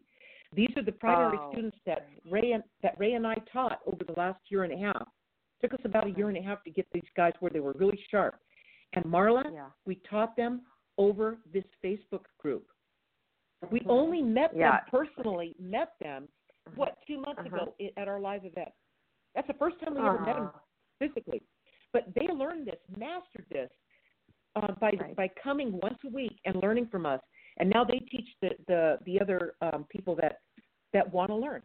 These 0.55 0.69
are 0.77 0.81
the 0.81 0.93
primary 0.93 1.37
Oh. 1.41 1.51
students 1.51 1.77
that 1.85 2.07
Ray 2.31 2.53
and 2.53 2.63
that 2.83 2.97
Ray 2.97 3.13
and 3.15 3.27
I 3.27 3.35
taught 3.51 3.79
over 3.85 4.05
the 4.05 4.13
last 4.13 4.39
year 4.47 4.63
and 4.63 4.71
a 4.71 4.77
half. 4.77 5.07
Took 5.61 5.73
us 5.73 5.79
about 5.85 6.07
a 6.07 6.11
year 6.11 6.29
and 6.29 6.37
a 6.37 6.41
half 6.41 6.63
to 6.63 6.71
get 6.71 6.87
these 6.91 7.09
guys 7.15 7.33
where 7.39 7.51
they 7.51 7.59
were 7.59 7.73
really 7.73 7.99
sharp. 8.09 8.39
And 8.93 9.05
Marla, 9.05 9.51
Yeah. 9.53 9.69
we 9.85 9.95
taught 10.09 10.35
them 10.35 10.61
over 10.97 11.37
this 11.53 11.65
Facebook 11.83 12.25
group. 12.37 12.67
We 13.71 13.81
Mhm. 13.81 13.89
only 13.89 14.21
met 14.21 14.55
Yeah. 14.55 14.77
them 14.77 14.85
personally, 14.89 15.55
met 15.59 15.97
them 15.99 16.27
what 16.75 17.01
two 17.05 17.17
months 17.19 17.41
Uh-huh. 17.41 17.63
ago 17.63 17.75
at 17.97 18.07
our 18.07 18.19
live 18.19 18.45
event. 18.45 18.71
That's 19.35 19.47
the 19.47 19.53
first 19.55 19.79
time 19.79 19.93
we 19.95 20.01
ever 20.01 20.19
met 20.19 20.35
them 20.35 20.51
physically. 20.97 21.41
But 21.91 22.13
they 22.13 22.27
learned 22.27 22.67
this, 22.67 22.79
mastered 22.97 23.47
this 23.49 23.71
uh, 24.55 24.71
by 24.73 24.91
Right. 24.91 25.15
by 25.15 25.27
coming 25.27 25.71
once 25.79 26.03
a 26.03 26.09
week 26.09 26.39
and 26.45 26.55
learning 26.55 26.87
from 26.87 27.05
us. 27.05 27.21
And 27.57 27.69
now 27.69 27.83
they 27.83 27.99
teach 27.99 28.35
the 28.41 28.55
the, 28.67 28.99
the 29.03 29.21
other 29.21 29.55
um, 29.61 29.85
people 29.85 30.15
that 30.15 30.41
that 30.93 31.09
want 31.11 31.29
to 31.29 31.35
learn. 31.35 31.61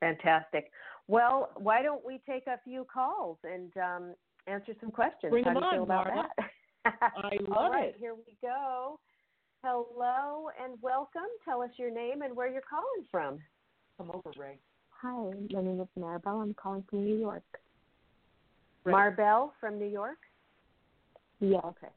Fantastic. 0.00 0.70
Well, 1.08 1.50
why 1.56 1.82
don't 1.82 2.04
we 2.04 2.20
take 2.28 2.46
a 2.46 2.58
few 2.64 2.86
calls 2.92 3.38
and 3.44 3.72
um, 3.76 4.14
answer 4.46 4.72
some 4.80 4.90
questions? 4.90 5.30
Bring 5.30 5.44
How 5.44 5.54
them 5.54 5.62
do 5.62 5.66
you 5.66 5.72
feel 5.72 5.80
on, 5.82 5.84
about 5.84 6.06
Marla. 6.06 6.24
that? 6.38 7.12
I 7.16 7.38
love 7.48 7.72
right, 7.72 7.88
it. 7.88 7.96
here 7.98 8.14
we 8.14 8.36
go. 8.42 8.98
Hello 9.64 10.48
and 10.62 10.76
welcome. 10.82 11.22
Tell 11.44 11.62
us 11.62 11.70
your 11.76 11.90
name 11.90 12.22
and 12.22 12.34
where 12.34 12.50
you're 12.50 12.62
calling 12.68 13.06
from. 13.10 13.38
Come 13.98 14.10
over, 14.12 14.30
Ray. 14.36 14.58
Hi, 15.02 15.30
my 15.52 15.62
name 15.62 15.80
is 15.80 15.88
Maribel. 15.98 16.42
I'm 16.42 16.54
calling 16.54 16.84
from 16.88 17.04
New 17.04 17.16
York. 17.16 17.42
Right. 18.84 18.92
Marbell 18.92 19.52
from 19.60 19.78
New 19.78 19.86
York. 19.86 20.18
Yeah. 21.40 21.58
Okay. 21.58 21.88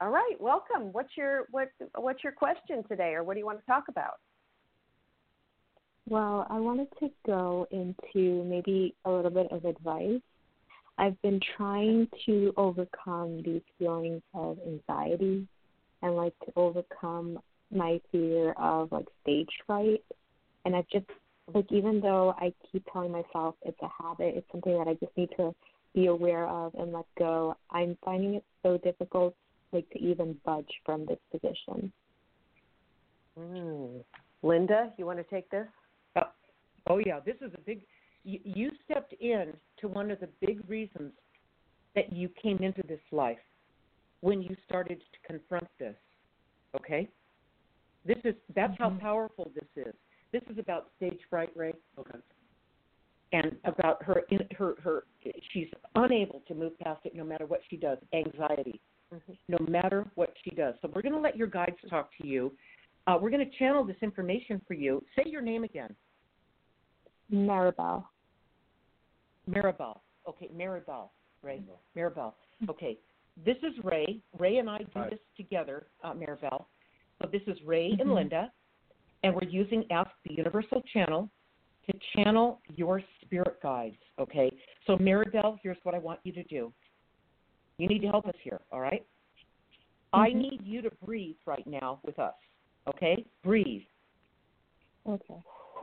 All 0.00 0.10
right, 0.10 0.34
welcome. 0.40 0.92
What's 0.92 1.16
your 1.16 1.46
what 1.50 1.68
what's 1.96 2.22
your 2.22 2.32
question 2.32 2.84
today, 2.88 3.14
or 3.14 3.24
what 3.24 3.34
do 3.34 3.40
you 3.40 3.46
want 3.46 3.58
to 3.60 3.66
talk 3.66 3.84
about? 3.88 4.18
Well, 6.08 6.46
I 6.48 6.58
wanted 6.58 6.88
to 7.00 7.10
go 7.26 7.66
into 7.70 8.42
maybe 8.44 8.94
a 9.04 9.10
little 9.10 9.30
bit 9.30 9.52
of 9.52 9.66
advice. 9.66 10.22
I've 10.96 11.20
been 11.20 11.38
trying 11.54 12.08
to 12.24 12.54
overcome 12.56 13.42
these 13.44 13.60
feelings 13.78 14.22
of 14.32 14.56
anxiety 14.66 15.46
and 16.00 16.16
like 16.16 16.32
to 16.46 16.52
overcome 16.56 17.38
my 17.70 18.00
fear 18.10 18.52
of 18.52 18.90
like 18.90 19.04
stage 19.22 19.50
fright. 19.66 20.02
And 20.64 20.74
I've 20.74 20.88
just 20.88 21.04
like 21.54 21.70
even 21.70 22.00
though 22.00 22.34
I 22.38 22.54
keep 22.72 22.86
telling 22.90 23.12
myself 23.12 23.56
it's 23.60 23.78
a 23.82 24.02
habit, 24.02 24.34
it's 24.34 24.50
something 24.50 24.78
that 24.78 24.88
I 24.88 24.94
just 24.94 25.14
need 25.14 25.28
to 25.36 25.54
be 25.94 26.06
aware 26.06 26.46
of 26.46 26.74
and 26.74 26.90
let 26.90 27.04
go. 27.18 27.54
I'm 27.70 27.98
finding 28.02 28.34
it 28.34 28.44
so 28.62 28.78
difficult 28.78 29.34
like 29.72 29.88
to 29.90 29.98
even 29.98 30.38
budge 30.46 30.72
from 30.86 31.04
this 31.04 31.18
position. 31.30 31.92
Mm. 33.38 34.02
Linda, 34.42 34.90
you 34.96 35.04
want 35.04 35.18
to 35.18 35.24
take 35.24 35.50
this? 35.50 35.66
Oh 36.88 36.98
yeah, 36.98 37.20
this 37.24 37.36
is 37.40 37.52
a 37.54 37.60
big. 37.60 37.82
You, 38.24 38.40
you 38.44 38.70
stepped 38.84 39.14
in 39.20 39.52
to 39.80 39.88
one 39.88 40.10
of 40.10 40.20
the 40.20 40.28
big 40.40 40.68
reasons 40.68 41.12
that 41.94 42.12
you 42.12 42.28
came 42.42 42.58
into 42.58 42.82
this 42.88 43.00
life 43.12 43.38
when 44.20 44.42
you 44.42 44.56
started 44.66 45.00
to 45.00 45.32
confront 45.32 45.68
this. 45.78 45.94
Okay, 46.76 47.08
this 48.04 48.18
is 48.24 48.34
that's 48.54 48.74
how 48.78 48.90
powerful 48.90 49.50
this 49.54 49.86
is. 49.86 49.94
This 50.32 50.42
is 50.50 50.58
about 50.58 50.88
stage 50.96 51.20
fright, 51.30 51.50
Ray. 51.54 51.72
Okay. 51.98 52.18
And 53.32 53.56
about 53.64 54.02
her, 54.02 54.22
in, 54.30 54.38
her, 54.56 54.74
her, 54.82 55.04
she's 55.52 55.68
unable 55.94 56.42
to 56.48 56.54
move 56.54 56.78
past 56.78 57.00
it 57.04 57.14
no 57.14 57.24
matter 57.24 57.44
what 57.44 57.60
she 57.68 57.76
does. 57.76 57.98
Anxiety, 58.14 58.80
no 59.48 59.58
matter 59.68 60.06
what 60.14 60.32
she 60.42 60.50
does. 60.50 60.74
So 60.80 60.90
we're 60.94 61.02
going 61.02 61.14
to 61.14 61.20
let 61.20 61.36
your 61.36 61.46
guides 61.46 61.76
talk 61.90 62.10
to 62.22 62.26
you. 62.26 62.52
Uh, 63.06 63.18
we're 63.20 63.30
going 63.30 63.44
to 63.44 63.58
channel 63.58 63.84
this 63.84 63.96
information 64.00 64.62
for 64.66 64.72
you. 64.74 65.04
Say 65.14 65.24
your 65.30 65.42
name 65.42 65.64
again. 65.64 65.94
Maribel. 67.32 68.04
Maribel. 69.48 69.98
Okay, 70.28 70.50
Maribel, 70.54 71.08
Ray. 71.42 71.58
Mm-hmm. 71.58 71.98
Maribel. 71.98 72.32
Okay, 72.68 72.98
this 73.44 73.56
is 73.58 73.72
Ray. 73.82 74.20
Ray 74.38 74.58
and 74.58 74.68
I 74.68 74.78
do 74.78 75.02
this 75.10 75.20
together, 75.36 75.86
uh, 76.02 76.12
Maribel. 76.12 76.64
So 77.20 77.28
this 77.30 77.42
is 77.46 77.56
Ray 77.64 77.90
and 77.90 78.00
mm-hmm. 78.00 78.12
Linda, 78.12 78.52
and 79.22 79.34
we're 79.34 79.48
using 79.48 79.84
Ask 79.90 80.10
the 80.26 80.34
Universal 80.34 80.82
Channel 80.92 81.28
to 81.86 81.98
channel 82.14 82.60
your 82.76 83.02
spirit 83.22 83.60
guides. 83.62 83.96
Okay, 84.18 84.50
so 84.86 84.96
Maribel, 84.96 85.58
here's 85.62 85.78
what 85.82 85.94
I 85.94 85.98
want 85.98 86.20
you 86.24 86.32
to 86.32 86.42
do. 86.44 86.72
You 87.78 87.88
need 87.88 88.00
to 88.00 88.08
help 88.08 88.26
us 88.26 88.34
here, 88.42 88.60
all 88.72 88.80
right? 88.80 89.04
I 90.12 90.28
mm-hmm. 90.30 90.38
need 90.38 90.60
you 90.64 90.82
to 90.82 90.90
breathe 91.04 91.36
right 91.46 91.66
now 91.66 92.00
with 92.04 92.18
us, 92.18 92.34
okay? 92.88 93.24
Breathe. 93.44 93.82
Okay. 95.08 95.42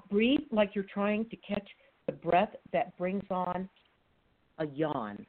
Breathe 0.09 0.41
like 0.51 0.71
you're 0.73 0.85
trying 0.91 1.25
to 1.29 1.35
catch 1.37 1.67
the 2.05 2.13
breath 2.13 2.55
that 2.73 2.97
brings 2.97 3.23
on 3.29 3.67
a 4.59 4.67
yawn. 4.67 5.25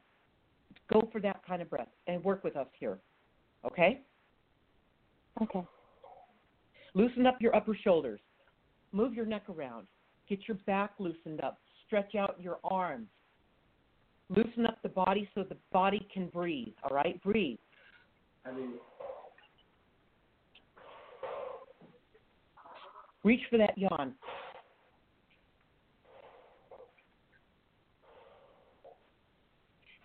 Go 0.91 1.09
for 1.11 1.19
that 1.21 1.41
kind 1.45 1.61
of 1.61 1.69
breath 1.69 1.89
and 2.07 2.23
work 2.23 2.43
with 2.43 2.55
us 2.55 2.67
here, 2.79 2.99
okay? 3.65 4.01
Okay. 5.41 5.63
Loosen 6.93 7.25
up 7.25 7.37
your 7.39 7.55
upper 7.55 7.77
shoulders. 7.83 8.19
Move 8.91 9.13
your 9.13 9.25
neck 9.25 9.43
around. 9.49 9.87
Get 10.29 10.39
your 10.47 10.57
back 10.65 10.91
loosened 10.99 11.41
up. 11.41 11.59
Stretch 11.85 12.15
out 12.15 12.37
your 12.39 12.59
arms. 12.63 13.07
Loosen 14.29 14.65
up 14.65 14.81
the 14.81 14.89
body 14.89 15.29
so 15.35 15.43
the 15.43 15.57
body 15.71 16.07
can 16.13 16.27
breathe. 16.27 16.73
All 16.83 16.95
right? 16.95 17.21
Breathe. 17.23 17.57
I 18.45 18.51
mean, 18.53 18.73
Reach 23.27 23.41
for 23.49 23.57
that 23.57 23.77
yawn. 23.77 24.13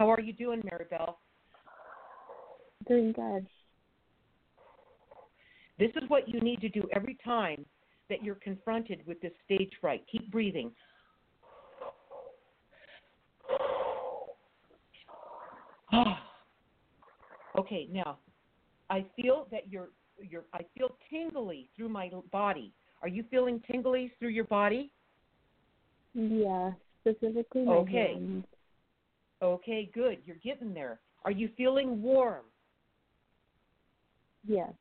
How 0.03 0.11
are 0.11 0.21
you 0.21 0.33
doing, 0.33 0.61
Maribel? 0.63 1.15
Doing 2.89 3.13
good. 3.13 3.47
This 5.79 5.91
is 5.95 6.03
what 6.11 6.29
you 6.29 6.41
need 6.41 6.61
to 6.63 6.69
do 6.69 6.83
every 6.93 7.17
time 7.25 7.65
that 8.11 8.21
you're 8.21 8.35
confronted 8.35 9.07
with 9.07 9.21
this 9.21 9.31
stage 9.45 9.71
fright. 9.81 10.03
Keep 10.11 10.33
breathing. 10.33 10.73
okay, 17.57 17.87
now 17.93 18.19
I 18.91 19.07
feel 19.15 19.47
that 19.53 19.71
you're 19.71 19.91
you're 20.19 20.47
I 20.53 20.63
feel 20.77 20.97
tingly 21.11 21.69
through 21.77 21.91
my 21.91 22.11
body. 22.33 22.73
Are 23.03 23.09
you 23.09 23.23
feeling 23.31 23.63
tingly 23.71 24.11
through 24.19 24.31
your 24.31 24.47
body? 24.47 24.91
Yeah, 26.13 26.73
specifically 27.03 27.67
my 27.67 27.75
Okay. 27.75 28.15
hands. 28.15 28.45
Okay, 29.43 29.91
good. 29.93 30.19
You're 30.25 30.37
getting 30.37 30.73
there. 30.73 31.01
Are 31.25 31.31
you 31.31 31.49
feeling 31.57 32.01
warm? 32.01 32.45
Yes. 34.47 34.73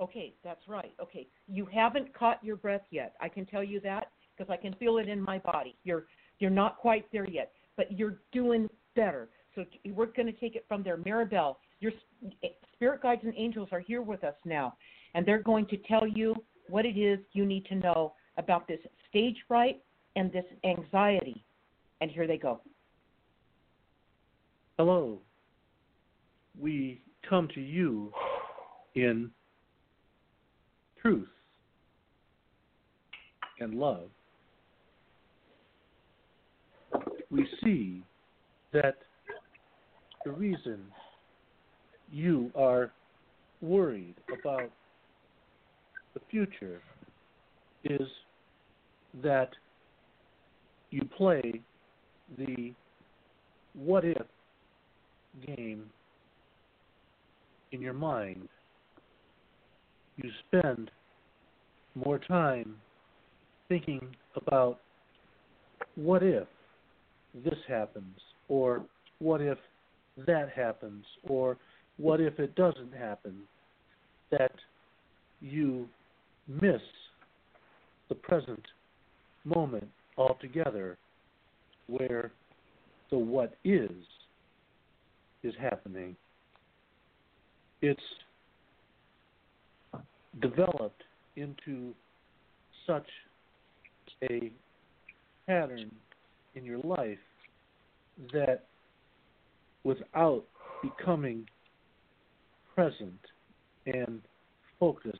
Okay, 0.00 0.34
that's 0.42 0.66
right. 0.66 0.92
Okay, 1.00 1.28
you 1.46 1.66
haven't 1.66 2.12
caught 2.14 2.42
your 2.42 2.56
breath 2.56 2.82
yet. 2.90 3.14
I 3.20 3.28
can 3.28 3.46
tell 3.46 3.62
you 3.62 3.80
that 3.80 4.08
because 4.36 4.50
I 4.50 4.56
can 4.56 4.74
feel 4.74 4.98
it 4.98 5.08
in 5.08 5.20
my 5.20 5.38
body. 5.38 5.76
You're 5.84 6.06
you're 6.38 6.50
not 6.50 6.78
quite 6.78 7.06
there 7.12 7.28
yet, 7.28 7.52
but 7.76 7.96
you're 7.96 8.18
doing 8.32 8.68
better. 8.96 9.28
So 9.54 9.64
we're 9.94 10.06
going 10.06 10.26
to 10.26 10.32
take 10.32 10.56
it 10.56 10.64
from 10.66 10.82
there. 10.82 10.96
Maribel, 10.96 11.56
your 11.78 11.92
eh, 12.42 12.48
spirit 12.72 13.02
guides 13.02 13.20
and 13.22 13.34
angels 13.36 13.68
are 13.70 13.80
here 13.80 14.02
with 14.02 14.24
us 14.24 14.34
now, 14.44 14.74
and 15.14 15.24
they're 15.26 15.42
going 15.42 15.66
to 15.66 15.76
tell 15.76 16.06
you 16.06 16.34
what 16.68 16.84
it 16.84 16.98
is 16.98 17.18
you 17.32 17.44
need 17.44 17.66
to 17.66 17.74
know 17.76 18.14
about 18.38 18.66
this 18.66 18.80
stage 19.08 19.36
fright 19.46 19.82
and 20.16 20.32
this 20.32 20.44
anxiety. 20.64 21.44
And 22.00 22.10
here 22.10 22.26
they 22.26 22.38
go. 22.38 22.60
Hello. 24.78 25.18
We 26.58 27.02
come 27.28 27.46
to 27.54 27.60
you 27.60 28.10
in 28.94 29.30
truth 31.00 31.28
and 33.60 33.74
love. 33.74 34.08
We 37.30 37.46
see 37.62 38.02
that 38.72 38.96
the 40.24 40.32
reason 40.32 40.80
you 42.10 42.50
are 42.56 42.92
worried 43.60 44.14
about 44.40 44.70
the 46.14 46.20
future 46.30 46.80
is 47.84 48.08
that 49.22 49.50
you 50.90 51.02
play 51.16 51.60
the 52.38 52.72
what 53.74 54.04
if 54.04 54.26
game 55.46 55.84
in 57.72 57.80
your 57.80 57.92
mind. 57.92 58.48
You 60.16 60.30
spend 60.48 60.90
more 61.94 62.18
time 62.18 62.76
thinking 63.68 64.00
about 64.36 64.78
what 65.96 66.22
if 66.22 66.46
this 67.44 67.58
happens, 67.66 68.18
or 68.48 68.84
what 69.18 69.40
if 69.40 69.58
that 70.26 70.50
happens, 70.54 71.04
or 71.24 71.56
what 71.96 72.20
if 72.20 72.38
it 72.38 72.54
doesn't 72.54 72.92
happen, 72.92 73.34
that 74.30 74.52
you 75.40 75.88
miss 76.46 76.80
the 78.08 78.14
present 78.14 78.60
moment 79.44 79.88
altogether 80.18 80.98
where 81.86 82.30
the 83.10 83.16
what 83.18 83.54
is 83.64 83.90
is 85.42 85.54
happening. 85.60 86.16
It's 87.80 88.00
developed 90.40 91.02
into 91.36 91.94
such 92.86 93.06
a 94.22 94.50
pattern 95.46 95.90
in 96.54 96.64
your 96.64 96.78
life 96.80 97.18
that 98.32 98.64
without 99.84 100.44
becoming 100.82 101.46
present 102.74 103.18
and 103.86 104.20
focused 104.78 105.18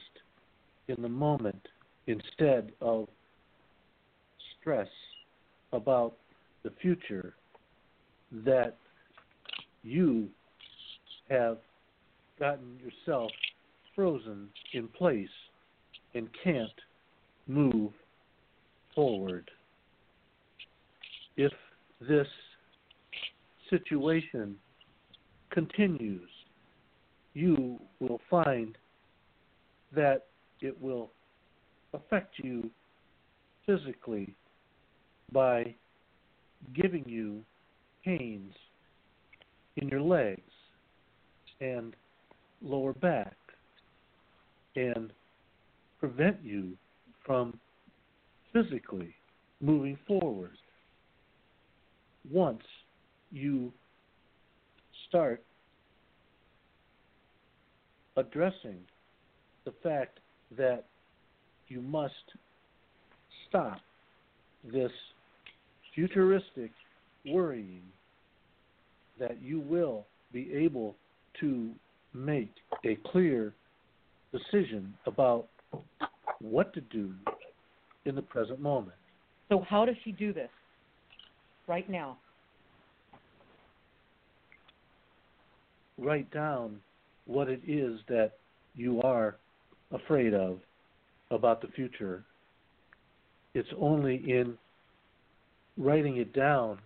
in 0.88 1.02
the 1.02 1.08
moment 1.08 1.68
instead 2.06 2.72
of 2.80 3.08
stress 4.60 4.88
about 5.72 6.14
the 6.62 6.70
future 6.80 7.34
that 8.44 8.76
you 9.82 10.28
have 11.28 11.58
gotten 12.38 12.78
yourself 12.82 13.30
frozen 13.94 14.48
in 14.72 14.88
place 14.88 15.28
and 16.14 16.28
can't 16.42 16.70
move 17.46 17.92
forward. 18.94 19.50
If 21.36 21.52
this 22.00 22.26
situation 23.70 24.56
continues, 25.50 26.28
you 27.34 27.78
will 28.00 28.20
find 28.28 28.76
that 29.94 30.26
it 30.60 30.80
will 30.80 31.10
affect 31.94 32.38
you 32.38 32.70
physically 33.66 34.34
by 35.32 35.74
giving 36.74 37.04
you 37.06 37.42
pains 38.04 38.52
in 39.76 39.88
your 39.88 40.00
legs 40.00 40.40
and 41.60 41.94
lower 42.60 42.92
back 42.92 43.36
and 44.76 45.12
prevent 46.00 46.36
you 46.42 46.72
from 47.24 47.58
physically 48.52 49.14
moving 49.60 49.98
forward. 50.06 50.52
Once 52.30 52.62
you 53.30 53.72
start 55.08 55.42
addressing 58.16 58.78
the 59.64 59.72
fact 59.82 60.18
that 60.56 60.84
you 61.68 61.80
must 61.80 62.14
stop 63.48 63.78
this 64.64 64.90
futuristic 65.94 66.70
worrying 67.26 67.82
that 69.18 69.40
you 69.42 69.60
will 69.60 70.06
be 70.32 70.52
able 70.52 70.96
to 71.40 71.70
make 72.14 72.52
a 72.84 72.96
clear 73.10 73.54
decision 74.32 74.94
about 75.06 75.46
what 76.40 76.72
to 76.74 76.80
do 76.80 77.12
in 78.04 78.14
the 78.14 78.22
present 78.22 78.60
moment. 78.60 78.96
So, 79.48 79.64
how 79.68 79.84
does 79.84 79.96
she 80.04 80.12
do 80.12 80.32
this 80.32 80.50
right 81.66 81.88
now? 81.88 82.18
Write 85.98 86.30
down 86.32 86.80
what 87.26 87.48
it 87.48 87.60
is 87.66 88.00
that 88.08 88.32
you 88.74 89.00
are 89.02 89.36
afraid 89.92 90.34
of 90.34 90.58
about 91.30 91.60
the 91.60 91.68
future. 91.68 92.24
It's 93.54 93.68
only 93.78 94.16
in 94.16 94.56
writing 95.76 96.16
it 96.16 96.32
down 96.32 96.78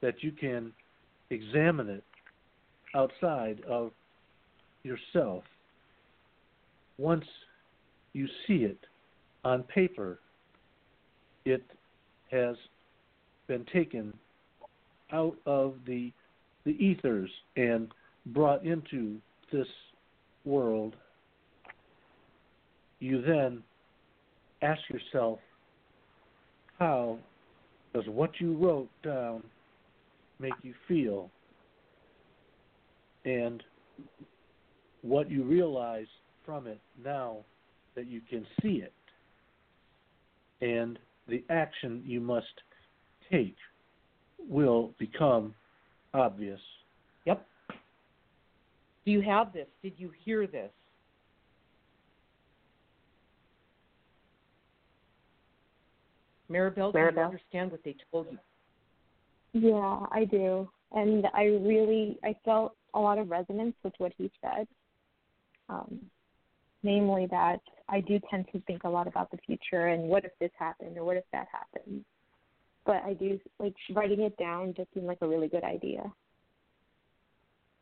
that 0.00 0.22
you 0.22 0.32
can 0.32 0.72
examine 1.30 1.88
it 1.88 2.04
outside 2.94 3.60
of 3.68 3.92
yourself. 4.82 5.44
Once 6.98 7.24
you 8.12 8.26
see 8.46 8.64
it 8.64 8.78
on 9.44 9.62
paper, 9.64 10.18
it 11.44 11.62
has 12.30 12.56
been 13.46 13.64
taken 13.72 14.12
out 15.12 15.36
of 15.46 15.74
the 15.86 16.12
the 16.64 16.72
ethers 16.72 17.30
and 17.56 17.88
brought 18.26 18.64
into 18.64 19.16
this 19.50 19.66
world, 20.44 20.94
you 22.98 23.22
then 23.22 23.62
ask 24.62 24.80
yourself, 24.90 25.38
how 26.78 27.18
does 27.94 28.04
what 28.08 28.30
you 28.40 28.54
wrote 28.56 28.88
down 29.02 29.42
make 30.40 30.54
you 30.62 30.74
feel? 30.88 31.30
And 33.24 33.62
what 35.02 35.30
you 35.30 35.44
realize 35.44 36.06
from 36.44 36.66
it 36.66 36.80
now 37.02 37.38
that 37.94 38.06
you 38.06 38.20
can 38.28 38.46
see 38.62 38.82
it, 38.82 38.92
and 40.62 40.98
the 41.28 41.44
action 41.50 42.02
you 42.04 42.20
must 42.20 42.46
take 43.30 43.56
will 44.48 44.92
become 44.98 45.54
obvious. 46.14 46.60
Yep. 47.26 47.46
Do 49.04 49.10
you 49.10 49.20
have 49.22 49.52
this? 49.52 49.66
Did 49.82 49.94
you 49.96 50.10
hear 50.24 50.46
this? 50.46 50.70
Maribel, 56.50 56.92
do 56.92 56.98
you 56.98 57.04
Maribel? 57.04 57.24
understand 57.24 57.70
what 57.70 57.80
they 57.84 57.94
told 58.10 58.26
you? 58.30 58.38
Yeah, 59.52 60.06
I 60.10 60.26
do. 60.30 60.68
And 60.92 61.26
I 61.34 61.44
really 61.44 62.18
I 62.24 62.34
felt 62.44 62.74
a 62.94 63.00
lot 63.00 63.18
of 63.18 63.30
resonance 63.30 63.74
with 63.82 63.94
what 63.98 64.12
he 64.16 64.30
said. 64.40 64.66
Um, 65.68 66.00
namely 66.82 67.26
that 67.30 67.60
I 67.88 68.00
do 68.00 68.18
tend 68.30 68.46
to 68.52 68.60
think 68.62 68.84
a 68.84 68.88
lot 68.88 69.06
about 69.06 69.30
the 69.30 69.36
future 69.46 69.88
and 69.88 70.04
what 70.04 70.24
if 70.24 70.32
this 70.40 70.50
happened 70.58 70.96
or 70.96 71.04
what 71.04 71.16
if 71.16 71.24
that 71.32 71.46
happened. 71.52 72.04
But 72.84 73.02
I 73.04 73.12
do 73.14 73.38
like 73.58 73.74
writing 73.94 74.22
it 74.22 74.36
down 74.36 74.74
just 74.76 74.92
seemed 74.94 75.06
like 75.06 75.18
a 75.20 75.28
really 75.28 75.48
good 75.48 75.64
idea. 75.64 76.10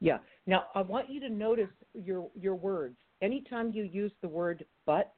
Yeah. 0.00 0.18
Now 0.46 0.64
I 0.74 0.82
want 0.82 1.08
you 1.08 1.20
to 1.20 1.28
notice 1.28 1.70
your 1.94 2.28
your 2.38 2.54
words. 2.54 2.96
Anytime 3.22 3.72
you 3.72 3.84
use 3.84 4.12
the 4.22 4.28
word 4.28 4.64
but, 4.86 5.12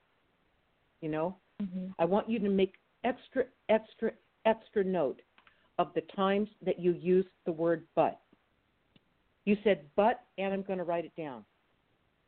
you 1.01 1.09
know, 1.11 1.37
Mm-hmm. 1.63 1.87
I 1.99 2.05
want 2.05 2.29
you 2.29 2.39
to 2.39 2.49
make 2.49 2.75
extra 3.05 3.45
extra 3.69 4.13
extra 4.47 4.85
note 4.85 5.21
of 5.81 5.89
the 5.95 6.03
times 6.15 6.51
that 6.67 6.79
you 6.79 6.93
use 6.93 7.25
the 7.47 7.53
word 7.53 7.85
but. 7.97 8.21
You 9.47 9.57
said 9.65 9.81
but 9.97 10.21
and 10.37 10.53
I'm 10.53 10.63
going 10.63 10.79
to 10.79 10.85
write 10.85 11.07
it 11.07 11.17
down. 11.17 11.43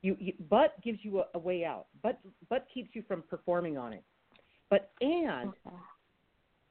You, 0.01 0.17
you 0.19 0.33
but 0.49 0.83
gives 0.83 1.01
you 1.03 1.21
a, 1.21 1.27
a 1.35 1.39
way 1.39 1.63
out. 1.63 1.87
But 2.03 2.19
but 2.49 2.67
keeps 2.73 2.89
you 2.95 3.05
from 3.07 3.23
performing 3.29 3.77
on 3.77 3.93
it. 3.93 4.03
But 4.71 4.91
and 5.03 5.53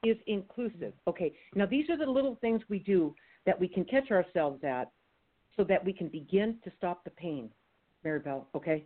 is 0.03 0.17
inclusive. 0.25 0.93
Okay, 1.07 1.32
now 1.53 1.67
these 1.67 1.88
are 1.91 1.97
the 1.97 2.11
little 2.11 2.36
things 2.41 2.63
we 2.67 2.79
do 2.79 3.13
that 3.45 3.59
we 3.59 3.67
can 3.67 3.86
catch 3.86 4.09
ourselves 4.09 4.63
at 4.63 4.89
so 5.55 5.63
that 5.63 5.86
we 5.86 5.93
can 5.93 6.07
begin 6.07 6.57
to 6.63 6.71
stop 6.77 7.03
the 7.03 7.11
pain, 7.11 7.47
Maribel, 8.03 8.45
okay? 8.55 8.84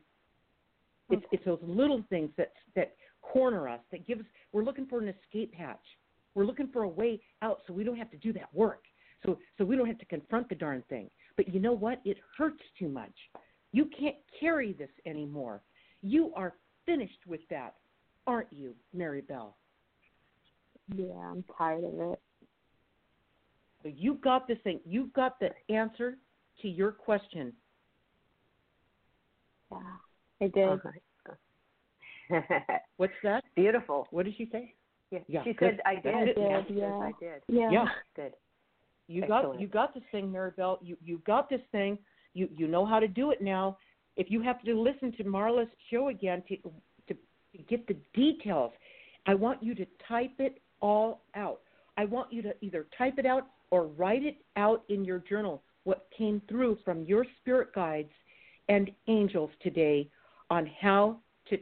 It's 1.09 1.23
it's 1.31 1.45
those 1.45 1.59
little 1.63 2.03
things 2.09 2.29
that 2.35 2.51
that 2.75 2.95
corner 3.21 3.69
us, 3.69 3.79
that 3.91 4.05
give 4.05 4.19
us 4.19 4.25
we're 4.51 4.65
looking 4.65 4.85
for 4.85 4.99
an 4.99 5.07
escape 5.07 5.53
hatch. 5.55 5.79
We're 6.35 6.45
looking 6.45 6.69
for 6.71 6.83
a 6.83 6.89
way 6.89 7.19
out 7.41 7.61
so 7.65 7.73
we 7.73 7.83
don't 7.83 7.97
have 7.97 8.11
to 8.11 8.17
do 8.17 8.31
that 8.33 8.53
work. 8.53 8.83
So 9.25 9.39
so 9.57 9.65
we 9.65 9.75
don't 9.75 9.87
have 9.87 9.97
to 9.99 10.05
confront 10.05 10.49
the 10.49 10.55
darn 10.55 10.83
thing. 10.89 11.09
But 11.37 11.47
you 11.53 11.59
know 11.59 11.73
what? 11.73 12.01
It 12.05 12.17
hurts 12.37 12.61
too 12.77 12.89
much. 12.89 13.13
You 13.71 13.89
can't 13.97 14.15
carry 14.39 14.73
this 14.73 14.89
anymore. 15.05 15.61
You 16.01 16.31
are 16.35 16.53
finished 16.85 17.25
with 17.27 17.41
that, 17.49 17.75
aren't 18.27 18.51
you, 18.51 18.75
Maribel? 18.95 19.53
Yeah, 20.95 21.13
I'm 21.15 21.43
tired 21.57 21.83
of 21.83 21.93
it. 22.13 22.19
So 23.81 23.91
you've 23.95 24.21
got 24.21 24.47
this 24.47 24.57
thing. 24.63 24.79
You've 24.85 25.13
got 25.13 25.39
the 25.39 25.49
answer 25.73 26.17
to 26.61 26.67
your 26.67 26.91
question. 26.91 27.53
Yeah. 29.71 29.77
I 30.41 30.47
did. 30.47 30.69
Uh-huh. 30.69 30.91
What's 32.97 33.13
that? 33.23 33.43
Beautiful. 33.55 34.07
What 34.11 34.25
did 34.25 34.35
she 34.37 34.47
say? 34.51 34.74
Yeah. 35.11 35.19
Yeah, 35.27 35.43
she 35.43 35.53
good. 35.53 35.77
said, 35.77 35.81
"I 35.85 35.95
did." 35.95 36.29
it. 36.29 36.37
Yeah, 36.37 36.57
Did, 36.57 36.67
she 36.67 36.73
yeah. 36.75 36.93
I 36.93 37.11
did. 37.19 37.41
Yeah. 37.47 37.71
Yeah. 37.71 37.85
Good. 38.15 38.33
You 39.07 39.23
Excellent. 39.23 39.53
got 39.53 39.61
you 39.61 39.67
got 39.67 39.93
this 39.93 40.03
thing, 40.11 40.31
Maribel. 40.31 40.77
You 40.81 40.97
you 41.03 41.21
got 41.25 41.49
this 41.49 41.61
thing. 41.71 41.97
You 42.33 42.49
you 42.55 42.67
know 42.67 42.85
how 42.85 42.99
to 42.99 43.07
do 43.07 43.31
it 43.31 43.41
now. 43.41 43.77
If 44.17 44.31
you 44.31 44.41
have 44.41 44.61
to 44.63 44.79
listen 44.79 45.11
to 45.13 45.23
Marla's 45.23 45.69
show 45.91 46.09
again 46.09 46.43
to 46.49 46.57
to, 46.57 47.13
to 47.13 47.63
get 47.69 47.87
the 47.87 47.95
details, 48.13 48.71
I 49.25 49.35
want 49.35 49.61
you 49.61 49.75
to 49.75 49.85
type 50.07 50.33
it 50.39 50.61
all 50.81 51.21
out. 51.35 51.61
I 51.97 52.05
want 52.05 52.33
you 52.33 52.41
to 52.43 52.53
either 52.61 52.87
type 52.97 53.19
it 53.19 53.25
out 53.25 53.47
or 53.71 53.87
write 53.87 54.23
it 54.23 54.37
out 54.55 54.83
in 54.89 55.05
your 55.05 55.19
journal. 55.19 55.63
What 55.83 56.07
came 56.17 56.41
through 56.49 56.79
from 56.83 57.03
your 57.03 57.25
spirit 57.41 57.73
guides 57.73 58.11
and 58.69 58.89
angels 59.07 59.51
today 59.61 60.09
on 60.49 60.69
how 60.81 61.19
to 61.49 61.57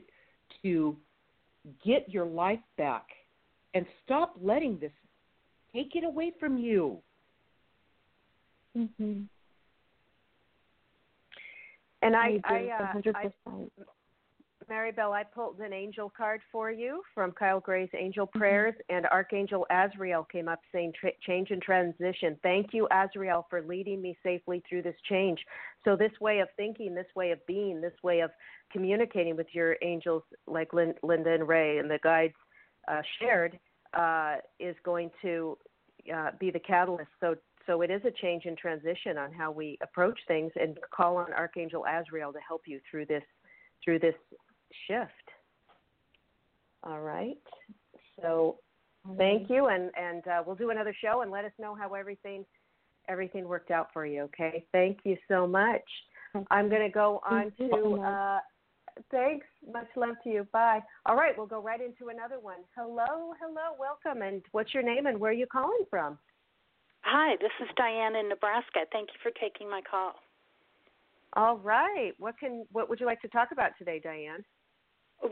to 0.62 0.96
get 1.86 2.08
your 2.10 2.26
life 2.26 2.60
back 2.78 3.06
and 3.74 3.86
stop 4.04 4.36
letting 4.42 4.78
this 4.80 4.92
take 5.74 5.96
it 5.96 6.04
away 6.04 6.32
from 6.40 6.58
you. 6.58 7.02
Mhm. 8.76 9.28
And 12.02 12.16
I 12.16 12.26
I, 12.26 12.32
do. 12.32 12.42
I, 12.46 12.58
A 12.60 12.70
uh, 12.72 12.86
hundred 12.88 13.16
I, 13.16 13.24
percent. 13.24 13.72
Maribel, 14.70 15.12
I 15.12 15.24
pulled 15.24 15.60
an 15.60 15.74
angel 15.74 16.12
card 16.16 16.42
for 16.52 16.72
you 16.72 17.02
from 17.14 17.32
Kyle 17.32 17.60
Gray's 17.60 17.90
Angel 17.98 18.26
Prayers, 18.26 18.74
and 18.90 19.06
Archangel 19.08 19.66
Azrael 19.70 20.24
came 20.24 20.48
up 20.48 20.62
saying 20.72 20.94
tra- 21.00 21.12
change 21.22 21.52
and 21.52 21.62
transition. 21.62 22.38
Thank 22.44 22.68
you, 22.74 22.88
Azrael, 22.92 23.46
for 23.50 23.62
leading 23.62 24.02
me 24.02 24.18
safely 24.24 24.64
through 24.68 24.84
this 24.84 24.96
change. 25.10 25.40
So, 25.84 25.96
this 25.96 26.12
way 26.22 26.40
of 26.40 26.48
thinking, 26.56 26.96
this 26.96 27.14
way 27.16 27.32
of 27.32 27.46
being, 27.46 27.82
this 27.82 27.94
way 28.04 28.22
of 28.22 28.32
communicating 28.72 29.36
with 29.36 29.48
your 29.52 29.76
angels, 29.82 30.24
like 30.48 30.74
Lin- 30.74 30.96
Linda 31.04 31.34
and 31.34 31.48
Ray 31.48 31.80
and 31.80 31.90
the 31.90 32.00
guides 32.04 32.34
uh, 32.88 33.02
shared, 33.20 33.60
uh, 33.94 34.38
is 34.60 34.76
going 34.84 35.12
to 35.22 35.58
uh, 36.14 36.32
be 36.40 36.52
the 36.52 36.60
catalyst. 36.60 37.10
So, 37.20 37.36
so 37.66 37.82
it 37.82 37.90
is 37.90 38.02
a 38.06 38.12
change 38.22 38.46
and 38.46 38.58
transition 38.58 39.18
on 39.18 39.32
how 39.32 39.52
we 39.52 39.78
approach 39.82 40.20
things, 40.28 40.52
and 40.60 40.78
call 40.96 41.18
on 41.18 41.32
Archangel 41.34 41.86
Azrael 41.86 42.34
to 42.34 42.40
help 42.46 42.64
you 42.66 42.80
through 42.90 43.06
this 43.06 43.24
through 43.84 44.00
this 44.00 44.16
shift. 44.88 45.12
All 46.84 47.02
right. 47.02 47.38
So 48.22 48.58
thank 49.18 49.50
you, 49.50 49.68
and 49.68 49.92
and 49.96 50.28
uh, 50.28 50.44
we'll 50.46 50.56
do 50.56 50.72
another 50.72 50.96
show 51.02 51.22
and 51.22 51.32
let 51.32 51.46
us 51.46 51.52
know 51.60 51.76
how 51.76 51.94
everything 51.94 52.46
everything 53.08 53.48
worked 53.48 53.72
out 53.72 53.90
for 53.94 54.06
you. 54.06 54.24
Okay. 54.24 54.66
Thank 54.72 55.00
you 55.04 55.18
so 55.28 55.48
much. 55.48 55.84
I'm 56.50 56.70
going 56.70 56.82
to 56.82 56.90
go 56.90 57.22
on 57.30 57.52
to. 57.60 58.40
Thanks. 59.12 59.46
Much 59.72 59.88
love 59.96 60.16
to 60.24 60.30
you. 60.30 60.48
Bye. 60.52 60.80
All 61.06 61.16
right. 61.16 61.38
We'll 61.38 61.48
go 61.48 61.62
right 61.62 61.82
into 61.82 62.10
another 62.10 62.40
one. 62.40 62.60
Hello. 62.76 63.34
Hello. 63.42 63.76
Welcome. 63.80 64.22
And 64.22 64.42
what's 64.52 64.74
your 64.74 64.84
name 64.84 65.06
and 65.06 65.20
where 65.20 65.32
are 65.32 65.34
you 65.34 65.48
calling 65.48 65.86
from? 65.90 66.18
Hi, 67.02 67.36
this 67.42 67.52
is 67.62 67.68
Diane 67.76 68.16
in 68.16 68.30
Nebraska. 68.30 68.86
Thank 68.92 69.10
you 69.10 69.20
for 69.22 69.32
taking 69.40 69.70
my 69.70 69.82
call. 69.90 70.14
All 71.36 71.58
right. 71.58 72.14
What 72.18 72.40
can 72.40 72.66
what 72.72 72.90
would 72.90 73.00
you 73.00 73.06
like 73.06 73.22
to 73.22 73.28
talk 73.28 73.50
about 73.52 73.72
today, 73.78 74.00
Diane? 74.02 74.44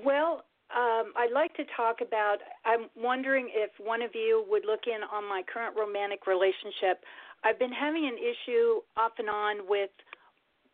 Well, 0.03 0.43
um, 0.76 1.14
I'd 1.16 1.32
like 1.34 1.53
to 1.55 1.64
talk 1.76 1.97
about. 2.01 2.38
I'm 2.66 2.88
wondering 2.95 3.49
if 3.53 3.72
one 3.80 4.01
of 4.01 4.12
you 4.14 4.45
would 4.49 4.66
look 4.66 4.82
in 4.88 5.01
on 5.14 5.28
my 5.28 5.43
current 5.51 5.76
romantic 5.78 6.28
relationship. 6.28 7.03
I've 7.43 7.59
been 7.59 7.72
having 7.72 8.05
an 8.05 8.18
issue 8.18 8.82
off 8.97 9.14
and 9.18 9.30
on 9.30 9.68
with 9.68 9.89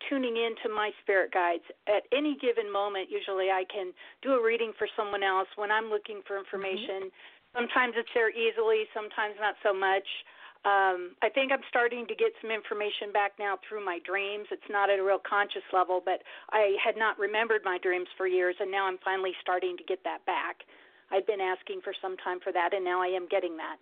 tuning 0.09 0.37
in 0.37 0.55
to 0.63 0.69
my 0.69 0.91
spirit 1.01 1.31
guides. 1.33 1.63
At 1.87 2.03
any 2.13 2.37
given 2.37 2.71
moment, 2.71 3.09
usually 3.09 3.49
I 3.49 3.63
can 3.71 3.93
do 4.21 4.33
a 4.33 4.43
reading 4.43 4.73
for 4.77 4.87
someone 4.95 5.23
else 5.23 5.47
when 5.55 5.71
I'm 5.71 5.89
looking 5.89 6.21
for 6.27 6.37
information. 6.37 7.09
Sometimes 7.55 7.93
it's 7.97 8.09
there 8.13 8.29
easily, 8.29 8.85
sometimes 8.93 9.35
not 9.39 9.55
so 9.63 9.73
much. 9.73 10.05
Um, 10.65 11.15
I 11.23 11.29
think 11.29 11.51
I'm 11.51 11.63
starting 11.69 12.05
to 12.07 12.15
get 12.15 12.33
some 12.41 12.51
information 12.51 13.13
back 13.13 13.33
now 13.39 13.57
through 13.63 13.85
my 13.85 13.99
dreams. 14.03 14.47
It's 14.51 14.67
not 14.69 14.89
at 14.89 14.99
a 14.99 15.03
real 15.03 15.21
conscious 15.21 15.63
level, 15.71 16.01
but 16.03 16.21
I 16.51 16.75
had 16.83 16.97
not 16.97 17.17
remembered 17.17 17.61
my 17.63 17.77
dreams 17.77 18.07
for 18.17 18.27
years, 18.27 18.55
and 18.59 18.69
now 18.69 18.85
I'm 18.85 18.97
finally 19.05 19.31
starting 19.41 19.77
to 19.77 19.83
get 19.85 20.03
that 20.03 20.25
back. 20.25 20.65
I've 21.09 21.25
been 21.25 21.39
asking 21.39 21.81
for 21.83 21.93
some 22.01 22.17
time 22.17 22.39
for 22.43 22.51
that, 22.51 22.73
and 22.73 22.83
now 22.83 23.01
I 23.01 23.07
am 23.07 23.27
getting 23.29 23.55
that. 23.55 23.79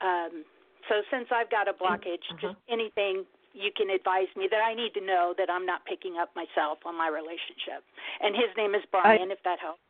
Um, 0.00 0.44
so 0.88 1.02
since 1.10 1.26
I've 1.34 1.50
got 1.50 1.66
a 1.66 1.74
blockage, 1.74 2.22
just 2.40 2.54
anything 2.70 3.24
you 3.58 3.70
can 3.76 3.90
advise 3.90 4.30
me 4.36 4.48
that 4.50 4.62
I 4.62 4.74
need 4.74 4.94
to 4.94 5.04
know 5.04 5.34
that 5.36 5.50
I'm 5.50 5.66
not 5.66 5.84
picking 5.84 6.16
up 6.16 6.30
myself 6.36 6.78
on 6.86 6.96
my 6.96 7.08
relationship. 7.08 7.82
And 8.20 8.34
his 8.34 8.54
name 8.56 8.74
is 8.74 8.82
Brian, 8.90 9.30
if 9.30 9.42
that 9.44 9.58
helps. 9.58 9.80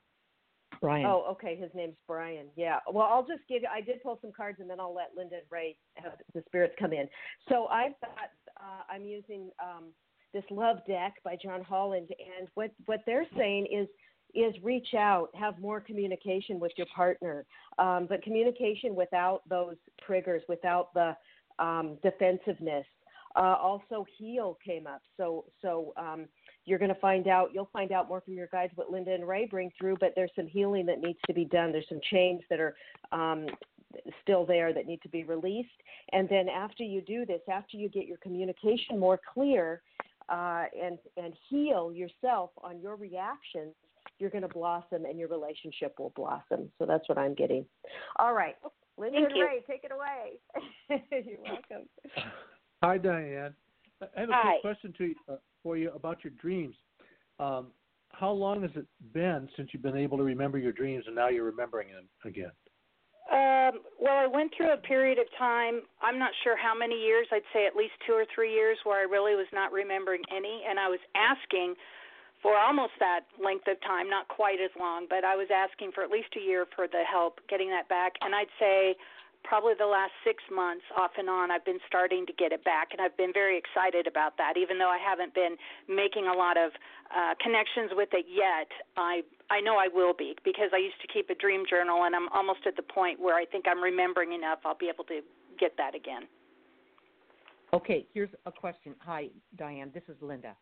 Brian. 0.81 1.07
Oh, 1.07 1.25
okay. 1.33 1.57
His 1.57 1.71
name's 1.75 1.97
Brian. 2.07 2.47
Yeah. 2.57 2.79
Well, 2.91 3.09
I'll 3.11 3.27
just 3.27 3.43
give. 3.49 3.63
I 3.71 3.81
did 3.81 4.03
pull 4.03 4.19
some 4.23 4.33
cards, 4.33 4.59
and 4.61 4.71
then 4.71 4.81
I'll 4.81 4.95
let 4.95 5.11
Linda 5.17 5.37
and 5.37 5.45
Ray 5.51 5.77
have 5.95 6.13
the 6.35 6.43
spirits 6.47 6.75
come 6.79 6.93
in. 6.93 7.09
So 7.49 7.67
I've 7.67 7.99
got. 8.01 8.31
Uh, 8.61 8.83
I'm 8.93 9.05
using 9.05 9.51
um, 9.63 9.87
this 10.33 10.45
love 10.51 10.79
deck 10.87 11.15
by 11.25 11.37
John 11.43 11.63
Holland, 11.63 12.09
and 12.39 12.49
what 12.55 12.71
what 12.87 13.01
they're 13.07 13.27
saying 13.37 13.67
is 13.73 13.89
is 14.35 14.55
reach 14.63 14.95
out, 14.95 15.29
have 15.35 15.59
more 15.59 15.81
communication 15.81 16.61
with 16.61 16.73
your 16.77 16.87
partner, 16.95 17.47
um, 17.79 18.07
but 18.09 18.23
communication 18.23 18.95
without 18.95 19.41
those 19.49 19.77
triggers, 20.07 20.43
without 20.49 20.93
the 20.95 21.17
um, 21.59 21.97
defensiveness. 22.03 22.85
Uh, 23.37 23.57
also, 23.61 24.07
heal 24.17 24.59
came 24.65 24.87
up. 24.87 25.03
So, 25.17 25.45
so 25.63 25.93
um, 25.97 26.27
you're 26.65 26.79
going 26.79 26.95
to 26.95 27.01
find 27.01 27.29
out. 27.29 27.51
You'll 27.53 27.71
find 27.73 27.93
out 27.93 28.09
more 28.09 28.21
from 28.21 28.35
your 28.35 28.49
guides 28.49 28.73
what 28.75 28.91
Linda 28.91 29.15
and 29.15 29.27
Ray 29.27 29.47
bring 29.47 29.71
through. 29.79 29.97
But 30.01 30.13
there's 30.17 30.31
some 30.35 30.47
healing 30.47 30.87
that 30.87 31.01
needs 31.01 31.19
to 31.27 31.35
be 31.35 31.45
done. 31.45 31.73
There's 31.73 31.89
some 31.89 32.01
chains 32.11 32.41
that 32.51 32.61
are 32.61 32.75
um, 33.13 33.47
still 34.23 34.45
there 34.45 34.73
that 34.73 34.87
need 34.87 35.03
to 35.03 35.09
be 35.09 35.25
released. 35.25 35.69
And 36.13 36.29
then 36.29 36.49
after 36.49 36.83
you 36.83 37.01
do 37.01 37.25
this, 37.27 37.41
after 37.51 37.77
you 37.77 37.89
get 37.89 38.07
your 38.07 38.19
communication 38.19 38.99
more 38.99 39.21
clear 39.33 39.83
uh, 40.29 40.65
and 40.81 40.99
and 41.17 41.33
heal 41.49 41.93
yourself 41.93 42.51
on 42.63 42.81
your 42.81 42.97
reactions, 42.97 43.75
you're 44.19 44.31
going 44.31 44.43
to 44.43 44.49
blossom 44.49 45.05
and 45.05 45.19
your 45.19 45.29
relationship 45.29 45.95
will 45.99 46.13
blossom. 46.17 46.71
So 46.79 46.87
that's 46.87 47.09
what 47.09 47.19
I'm 47.19 47.35
getting. 47.35 47.65
All 48.19 48.35
right. 48.35 48.57
Linda 48.97 49.19
Thank 49.19 49.29
and 49.31 49.37
you. 49.37 49.47
Ray, 49.47 49.63
take 49.67 49.85
it 49.85 49.93
away. 49.93 51.03
you're 51.27 51.39
welcome. 51.45 51.89
Hi, 52.83 52.97
Diane. 52.97 53.55
I 54.01 54.21
have 54.21 54.31
a 54.31 54.33
Hi. 54.33 54.43
quick 54.43 54.61
question 54.63 54.95
to 54.99 55.05
you, 55.07 55.15
uh, 55.29 55.37
for 55.63 55.77
you 55.77 55.91
about 55.91 56.23
your 56.23 56.33
dreams. 56.41 56.77
Um, 57.41 57.69
how 58.11 58.31
long 58.31 58.63
has 58.63 58.71
it 58.77 58.87
been 59.13 59.49
since 59.57 59.71
you've 59.73 59.83
been 59.83 59.97
able 59.97 60.17
to 60.19 60.25
remember 60.25 60.59
your 60.59 60.73
dreams, 60.73 61.05
and 61.07 61.15
now 61.15 61.29
you're 61.29 61.45
remembering 61.45 61.89
them 61.89 62.09
again? 62.25 62.53
Um, 63.31 63.83
well, 64.01 64.17
I 64.17 64.27
went 64.27 64.53
through 64.57 64.73
a 64.73 64.77
period 64.79 65.19
of 65.19 65.27
time. 65.37 65.83
I'm 66.01 66.19
not 66.19 66.31
sure 66.45 66.57
how 66.57 66.73
many 66.73 66.95
years. 66.95 67.27
I'd 67.33 67.43
say 67.53 67.67
at 67.67 67.77
least 67.77 67.93
two 68.07 68.15
or 68.15 68.25
three 68.33 68.55
years 68.55 68.79
where 68.85 68.99
I 68.99 69.03
really 69.03 69.35
was 69.35 69.51
not 69.53 69.73
remembering 69.73 70.23
any, 70.35 70.63
and 70.69 70.79
I 70.79 70.89
was 70.89 71.01
asking 71.15 71.75
for 72.41 72.57
almost 72.57 72.93
that 73.01 73.27
length 73.43 73.67
of 73.67 73.81
time, 73.83 74.09
not 74.09 74.29
quite 74.29 74.61
as 74.63 74.71
long, 74.79 75.07
but 75.11 75.25
I 75.25 75.35
was 75.35 75.49
asking 75.53 75.91
for 75.93 76.05
at 76.05 76.11
least 76.11 76.29
a 76.37 76.41
year 76.41 76.65
for 76.77 76.87
the 76.87 77.03
help 77.03 77.41
getting 77.51 77.69
that 77.71 77.89
back. 77.89 78.13
And 78.23 78.35
I'd 78.35 78.55
say 78.59 78.95
probably 79.45 79.75
the 79.79 79.87
last 79.87 80.13
six 80.25 80.43
months, 80.53 80.85
off 80.97 81.13
and 81.17 81.29
on, 81.29 81.51
I've 81.51 81.65
been 81.65 81.81
starting 81.87 82.27
to 82.27 82.33
get 82.33 82.53
it 82.53 82.65
back, 82.65 82.89
and 82.93 83.01
I've 83.01 83.17
been 83.17 83.33
very 83.33 83.57
excited 83.59 84.07
about 84.07 84.37
that. 84.37 84.57
Even 84.57 84.79
though 84.79 84.91
I 84.91 84.99
haven't 84.99 85.35
been 85.35 85.57
making 85.89 86.27
a 86.27 86.37
lot 86.37 86.57
of 86.57 86.73
uh, 87.15 87.35
connections 87.41 87.91
with 87.95 88.11
it 88.13 88.27
yet, 88.29 88.69
I 88.97 89.23
I 89.51 89.61
know 89.61 89.77
I 89.77 89.89
will 89.93 90.13
be 90.13 90.37
because 90.45 90.71
I 90.75 90.79
used 90.79 91.01
to 91.01 91.09
keep 91.09 91.31
a 91.31 91.35
dream 91.35 91.65
journal, 91.69 92.05
and 92.05 92.15
I'm 92.15 92.29
almost 92.31 92.61
at 92.67 92.77
the 92.77 92.83
point 92.83 93.19
where 93.21 93.37
I 93.37 93.45
think 93.45 93.65
I'm 93.69 93.83
remembering 93.83 94.33
enough. 94.33 94.61
I'll 94.65 94.77
be 94.77 94.91
able 94.93 95.05
to 95.05 95.21
get 95.59 95.77
that 95.79 95.95
again. 95.95 96.29
Okay, 97.73 98.07
here's 98.15 98.31
a 98.47 98.53
question. 98.53 98.95
Hi, 99.01 99.29
Diane. 99.57 99.91
This 99.93 100.05
is 100.09 100.17
Linda. 100.23 100.57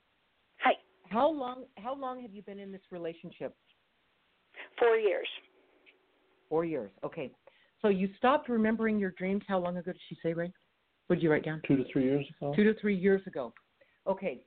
Hi, 0.59 0.73
How 1.09 1.31
long 1.31 1.65
how 1.79 1.95
long 1.95 2.21
have 2.23 2.33
you 2.33 2.43
been 2.43 2.59
in 2.59 2.73
this 2.73 2.83
relationship? 2.91 3.55
four 4.79 4.97
years. 4.97 5.29
Four 6.49 6.65
years. 6.65 6.91
Okay. 7.05 7.31
So 7.83 7.89
you 7.89 8.09
stopped 8.17 8.49
remembering 8.49 8.99
your 8.99 9.11
dreams. 9.13 9.43
How 9.47 9.59
long 9.59 9.77
ago 9.77 9.93
did 9.93 10.01
she 10.09 10.17
say, 10.23 10.33
Ray? 10.33 10.53
What 11.07 11.17
did 11.17 11.23
you 11.23 11.31
write 11.31 11.45
down? 11.45 11.63
Two 11.67 11.77
to 11.77 11.85
three 11.93 12.05
years 12.05 12.27
ago. 12.37 12.53
Two 12.55 12.65
to 12.65 12.79
three 12.81 12.97
years 12.97 13.23
ago. 13.27 13.53
Okay. 14.07 14.41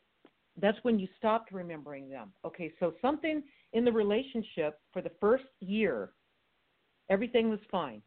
That's 0.61 0.77
when 0.81 0.99
you 0.99 1.07
stopped 1.17 1.51
remembering 1.51 2.09
them. 2.09 2.33
Okay, 2.43 2.73
so 2.79 2.93
something 3.01 3.41
in 3.71 3.85
the 3.85 3.91
relationship 3.91 4.79
for 4.91 5.01
the 5.01 5.11
first 5.21 5.45
year, 5.61 6.09
everything 7.09 7.49
was 7.49 7.59
fine. 7.71 8.01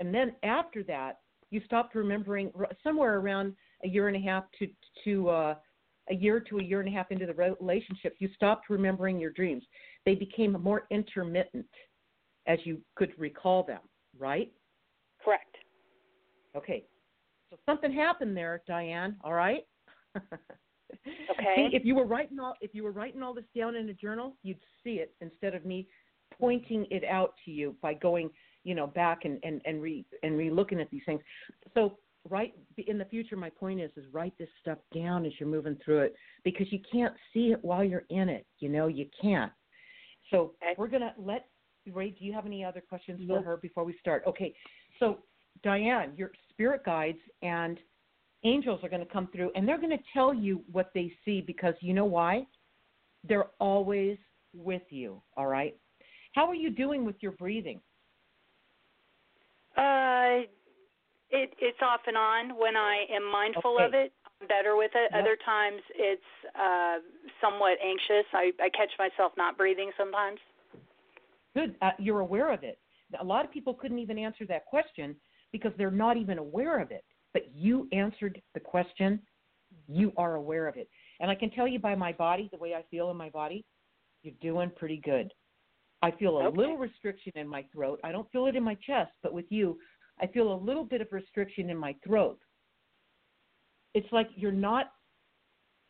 And 0.00 0.12
then 0.12 0.34
after 0.42 0.82
that, 0.84 1.20
you 1.50 1.60
stopped 1.64 1.94
remembering 1.94 2.50
somewhere 2.82 3.18
around 3.18 3.54
a 3.84 3.88
year 3.88 4.08
and 4.08 4.16
a 4.16 4.20
half 4.20 4.44
to 4.58 4.66
to 5.04 5.28
uh, 5.28 5.54
a 6.10 6.14
year 6.14 6.40
to 6.40 6.58
a 6.58 6.62
year 6.62 6.80
and 6.80 6.88
a 6.88 6.92
half 6.92 7.10
into 7.10 7.26
the 7.26 7.34
relationship, 7.34 8.16
you 8.18 8.28
stopped 8.34 8.68
remembering 8.70 9.20
your 9.20 9.30
dreams. 9.30 9.62
They 10.04 10.14
became 10.14 10.52
more 10.52 10.86
intermittent 10.90 11.66
as 12.46 12.58
you 12.64 12.80
could 12.96 13.12
recall 13.18 13.62
them, 13.62 13.80
right? 14.18 14.52
Correct. 15.24 15.56
Okay. 16.56 16.84
So 17.50 17.56
something 17.66 17.92
happened 17.92 18.36
there, 18.36 18.62
Diane, 18.66 19.16
all 19.22 19.34
right? 19.34 19.64
Okay. 21.30 21.54
See, 21.56 21.76
if 21.76 21.84
you 21.84 21.94
were 21.94 22.04
writing 22.04 22.38
all 22.38 22.54
if 22.60 22.74
you 22.74 22.84
were 22.84 22.92
writing 22.92 23.22
all 23.22 23.32
this 23.32 23.46
down 23.56 23.76
in 23.76 23.88
a 23.88 23.94
journal, 23.94 24.36
you'd 24.42 24.58
see 24.84 24.96
it 24.96 25.14
instead 25.20 25.54
of 25.54 25.64
me 25.64 25.88
pointing 26.38 26.86
it 26.90 27.04
out 27.04 27.34
to 27.44 27.50
you 27.50 27.74
by 27.80 27.94
going, 27.94 28.30
you 28.64 28.74
know, 28.74 28.86
back 28.86 29.24
and 29.24 29.38
and 29.42 29.60
and 29.64 29.80
re 29.80 30.04
and 30.22 30.36
re 30.36 30.50
looking 30.50 30.80
at 30.80 30.90
these 30.90 31.02
things. 31.06 31.20
So 31.74 31.98
right 32.28 32.54
in 32.86 32.98
the 32.98 33.04
future 33.06 33.36
my 33.36 33.50
point 33.50 33.80
is 33.80 33.90
is 33.96 34.04
write 34.12 34.36
this 34.38 34.48
stuff 34.60 34.78
down 34.94 35.26
as 35.26 35.32
you're 35.40 35.48
moving 35.48 35.76
through 35.84 36.00
it 36.00 36.14
because 36.44 36.70
you 36.70 36.78
can't 36.90 37.14
see 37.32 37.52
it 37.52 37.58
while 37.64 37.82
you're 37.82 38.04
in 38.10 38.28
it, 38.28 38.46
you 38.58 38.68
know, 38.68 38.86
you 38.86 39.06
can't. 39.20 39.52
So 40.30 40.54
Okay. 40.62 40.74
we're 40.76 40.88
gonna 40.88 41.14
let 41.16 41.46
Ray, 41.90 42.10
do 42.10 42.24
you 42.24 42.32
have 42.32 42.46
any 42.46 42.64
other 42.64 42.80
questions 42.80 43.20
No. 43.22 43.36
for 43.36 43.42
her 43.42 43.56
before 43.56 43.84
we 43.84 43.96
start? 43.98 44.22
Okay. 44.26 44.54
So 44.98 45.18
Diane, 45.62 46.12
your 46.16 46.32
spirit 46.50 46.84
guides 46.84 47.18
and 47.42 47.78
angels 48.44 48.80
are 48.82 48.88
going 48.88 49.04
to 49.04 49.12
come 49.12 49.28
through 49.28 49.50
and 49.54 49.66
they're 49.66 49.78
going 49.78 49.96
to 49.96 50.04
tell 50.12 50.32
you 50.32 50.62
what 50.70 50.90
they 50.94 51.12
see 51.24 51.40
because 51.40 51.74
you 51.80 51.94
know 51.94 52.04
why? 52.04 52.46
They're 53.24 53.50
always 53.60 54.18
with 54.54 54.82
you, 54.90 55.22
all 55.36 55.46
right? 55.46 55.76
How 56.34 56.46
are 56.48 56.54
you 56.54 56.70
doing 56.70 57.04
with 57.04 57.16
your 57.20 57.32
breathing? 57.32 57.80
Uh, 59.76 60.44
it 61.30 61.54
it's 61.58 61.78
off 61.82 62.00
and 62.06 62.16
on. 62.16 62.58
When 62.58 62.76
I 62.76 63.06
am 63.10 63.30
mindful 63.30 63.78
of 63.78 63.94
it, 63.94 64.12
I'm 64.40 64.48
better 64.48 64.76
with 64.76 64.90
it. 64.94 65.10
Yep. 65.12 65.20
Other 65.20 65.36
times, 65.44 65.80
it's 65.94 66.22
uh, 66.54 66.98
somewhat 67.40 67.78
anxious. 67.82 68.26
I 68.32 68.52
I 68.60 68.68
catch 68.70 68.92
myself 68.98 69.32
not 69.36 69.56
breathing 69.56 69.90
sometimes. 69.96 70.38
Good, 71.54 71.76
uh, 71.82 71.90
you're 71.98 72.20
aware 72.20 72.52
of 72.52 72.62
it. 72.62 72.78
A 73.20 73.24
lot 73.24 73.44
of 73.44 73.50
people 73.50 73.74
couldn't 73.74 73.98
even 73.98 74.18
answer 74.18 74.46
that 74.46 74.64
question 74.66 75.16
because 75.52 75.72
they're 75.76 75.90
not 75.90 76.16
even 76.16 76.38
aware 76.38 76.80
of 76.80 76.90
it. 76.90 77.04
But 77.34 77.54
you 77.54 77.88
answered 77.92 78.40
the 78.54 78.60
question. 78.60 79.20
You 79.88 80.12
are 80.16 80.34
aware 80.36 80.66
of 80.68 80.76
it. 80.76 80.88
And 81.20 81.30
I 81.30 81.34
can 81.34 81.50
tell 81.50 81.68
you 81.68 81.78
by 81.78 81.94
my 81.94 82.12
body, 82.12 82.48
the 82.52 82.58
way 82.58 82.74
I 82.74 82.82
feel 82.90 83.10
in 83.10 83.16
my 83.16 83.30
body, 83.30 83.64
you're 84.22 84.34
doing 84.40 84.70
pretty 84.76 84.98
good. 84.98 85.32
I 86.02 86.10
feel 86.10 86.38
a 86.38 86.46
Okay. 86.46 86.56
little 86.56 86.76
restriction 86.76 87.32
in 87.36 87.46
my 87.46 87.62
throat. 87.72 88.00
I 88.02 88.12
don't 88.12 88.30
feel 88.32 88.46
it 88.46 88.56
in 88.56 88.62
my 88.62 88.74
chest, 88.76 89.12
but 89.22 89.32
with 89.32 89.50
you, 89.50 89.78
I 90.20 90.26
feel 90.26 90.52
a 90.52 90.54
little 90.54 90.84
bit 90.84 91.00
of 91.00 91.08
restriction 91.12 91.70
in 91.70 91.76
my 91.76 91.94
throat. 92.04 92.38
It's 93.94 94.10
like 94.10 94.28
you're 94.34 94.52
not, 94.52 94.92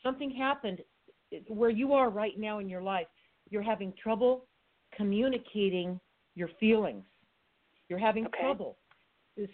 something 0.03 0.31
happened 0.31 0.81
where 1.49 1.71
you 1.71 1.93
are 1.93 2.11
right 2.11 2.39
now 2.39 2.59
in 2.59 2.69
your 2.69 2.83
life. 2.83 3.07
You're 3.49 3.63
having 3.63 3.93
trouble 4.03 4.47
communicating 4.97 6.01
your 6.35 6.49
feelings. 6.61 7.05
You're 7.89 7.99
having 7.99 8.27
Okay. 8.27 8.41
trouble 8.41 8.79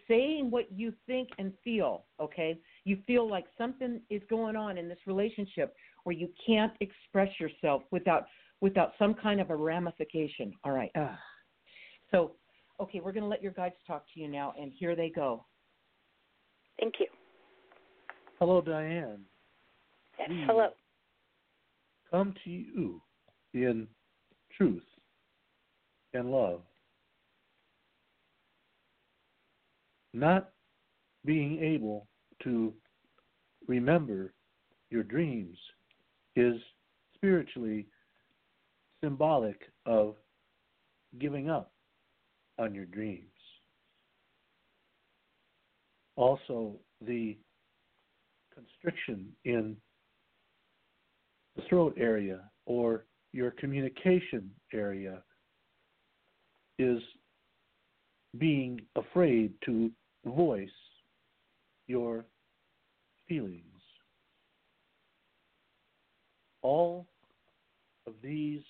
saying 0.09 0.51
what 0.51 0.71
you 0.73 0.93
think 1.07 1.29
and 1.39 1.57
feel, 1.63 2.07
okay? 2.19 2.59
You 2.85 2.97
feel 3.07 3.29
like 3.29 3.45
something 3.57 4.01
is 4.11 4.23
going 4.29 4.57
on 4.57 4.77
in 4.77 4.89
this 4.89 4.99
relationship 5.07 5.75
where 6.05 6.17
you 6.17 6.33
can't 6.45 6.73
express 6.81 7.29
yourself 7.39 7.83
without 7.91 8.27
without 8.61 8.93
some 8.99 9.15
kind 9.15 9.41
of 9.41 9.51
a 9.51 9.57
ramification. 9.57 10.53
All 10.65 10.73
right. 10.73 10.91
Ugh. 10.97 11.17
So, 12.11 12.33
okay, 12.81 12.99
we're 12.99 13.13
going 13.13 13.23
to 13.23 13.29
let 13.29 13.41
your 13.41 13.53
guides 13.53 13.77
talk 13.87 14.05
to 14.15 14.21
you 14.21 14.27
now 14.27 14.53
and 14.61 14.73
here 14.77 14.97
they 14.97 15.11
go. 15.11 15.47
Thank 16.81 16.95
you. 16.99 17.07
Hello, 18.41 18.61
Diane. 18.61 19.25
Yes. 20.19 20.31
Hello. 20.47 20.71
Come 22.11 22.35
to 22.43 22.51
you 22.51 23.01
in 23.55 23.87
truth 24.57 24.83
and 26.15 26.31
love. 26.31 26.63
Not 30.15 30.51
being 31.25 31.63
able 31.63 32.07
to 32.43 32.73
remember 33.67 34.33
your 34.91 35.03
dreams 35.03 35.57
is 36.37 36.55
spiritually 37.15 37.87
symbolic 39.03 39.61
of 39.87 40.15
giving 41.19 41.51
up 41.51 41.73
on 42.59 42.75
your 42.75 42.87
dreams. 42.87 43.25
Also, 46.17 46.75
the 47.01 47.37
constriction 48.53 49.29
in 49.45 49.77
the 51.57 51.63
throat 51.69 51.95
area 51.97 52.41
or 52.67 53.05
your 53.33 53.53
communication 53.53 54.51
area 54.73 55.23
is 56.79 57.03
being 58.39 58.81
afraid 58.97 59.53
to 59.65 59.91
voice 60.25 60.69
your 61.87 62.25
feelings. 63.29 63.65
All 66.63 67.07
of 68.07 68.15
these 68.23 68.63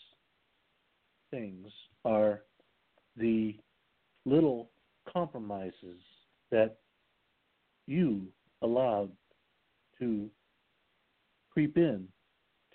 things 1.31 1.67
are 2.05 2.43
the 3.17 3.57
little 4.25 4.71
compromises 5.13 6.01
that 6.51 6.77
you 7.87 8.27
allowed 8.63 9.11
to 9.99 10.31
creep 11.51 11.77
in 11.77 12.07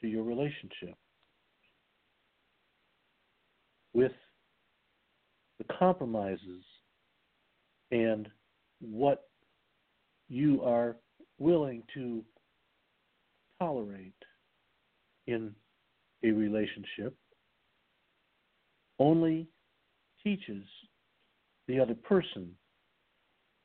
to 0.02 0.08
your 0.08 0.24
relationship 0.24 0.96
with 3.94 4.12
the 5.68 5.74
compromises 5.74 6.64
and 7.92 8.30
what 8.82 9.28
you 10.30 10.62
are 10.64 10.96
willing 11.40 11.84
to 11.94 12.24
tolerate 13.60 14.14
in 15.28 15.54
a 16.24 16.32
relationship 16.32 17.16
only 19.00 19.48
teaches 20.24 20.64
the 21.68 21.80
other 21.80 21.96
person 21.96 22.52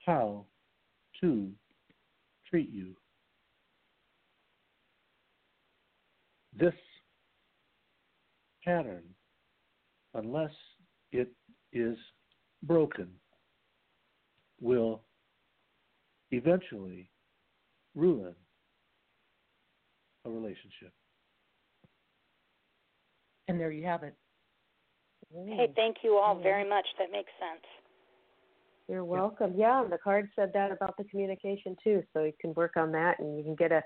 how 0.05 0.45
to 1.21 1.51
treat 2.49 2.71
you. 2.71 2.95
This 6.59 6.75
pattern, 8.65 9.05
unless 10.15 10.51
it 11.13 11.31
is 11.73 11.97
broken, 12.63 13.09
will 14.61 15.03
eventually 16.31 17.11
ruin 17.95 18.35
a 20.25 20.31
relationship. 20.31 20.93
And 23.49 23.59
there 23.59 23.71
you 23.71 23.85
have 23.87 24.03
it. 24.03 24.15
Hey, 25.33 25.73
thank 25.77 25.99
you 26.03 26.17
all 26.17 26.39
very 26.39 26.69
much. 26.69 26.87
That 26.99 27.11
makes 27.11 27.31
sense. 27.39 27.65
You're 28.89 29.05
welcome. 29.05 29.53
Yeah, 29.57 29.83
and 29.83 29.93
the 29.93 29.99
card 29.99 30.31
said 30.35 30.51
that 30.55 30.73
about 30.73 30.97
the 30.97 31.05
communication 31.05 31.77
too, 31.85 32.03
so 32.13 32.25
you 32.25 32.33
can 32.41 32.55
work 32.55 32.73
on 32.77 32.91
that 32.93 33.19
and 33.19 33.37
you 33.37 33.45
can 33.45 33.55
get 33.55 33.71
a 33.71 33.83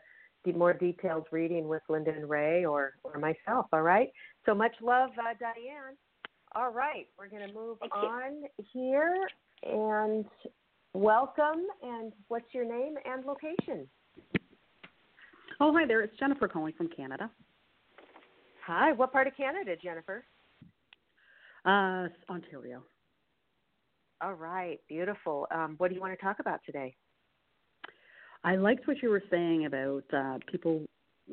more 0.55 0.72
detailed 0.72 1.26
reading 1.30 1.68
with 1.68 1.83
Linda 1.89 2.11
and 2.11 2.28
Ray 2.28 2.64
or 2.64 2.95
or 3.05 3.18
myself. 3.18 3.66
All 3.72 3.83
right. 3.83 4.09
So 4.47 4.55
much 4.55 4.74
love, 4.80 5.11
uh, 5.18 5.35
Diane. 5.39 5.97
All 6.55 6.70
right, 6.70 7.07
we're 7.18 7.28
going 7.28 7.48
to 7.48 7.55
move 7.55 7.78
Thank 7.80 7.92
you. 7.94 8.09
on 8.09 8.32
here 8.74 9.16
and 9.62 10.26
welcome. 10.92 11.64
And 11.82 12.12
what's 12.28 12.53
your 12.53 12.64
name 12.64 12.96
and 13.07 13.24
location? 13.24 13.88
Oh, 15.61 15.72
hi 15.72 15.86
there. 15.86 16.03
It's 16.03 16.16
Jennifer 16.18 16.48
calling 16.48 16.74
from 16.76 16.88
Canada. 16.88 17.30
Hi. 18.66 18.92
What 18.92 19.12
part 19.12 19.26
of 19.26 19.36
Canada, 19.36 19.76
Jennifer? 19.82 20.24
Uh, 21.64 22.09
Ontario. 22.28 22.82
All 24.20 24.34
right. 24.34 24.78
Beautiful. 24.88 25.46
Um, 25.55 25.76
what 25.78 25.88
do 25.88 25.94
you 25.94 26.03
want 26.03 26.12
to 26.12 26.22
talk 26.22 26.38
about 26.38 26.61
today? 26.66 26.94
I 28.44 28.57
liked 28.57 28.86
what 28.86 29.03
you 29.03 29.09
were 29.09 29.22
saying 29.30 29.64
about 29.64 30.05
uh, 30.12 30.38
people 30.50 30.82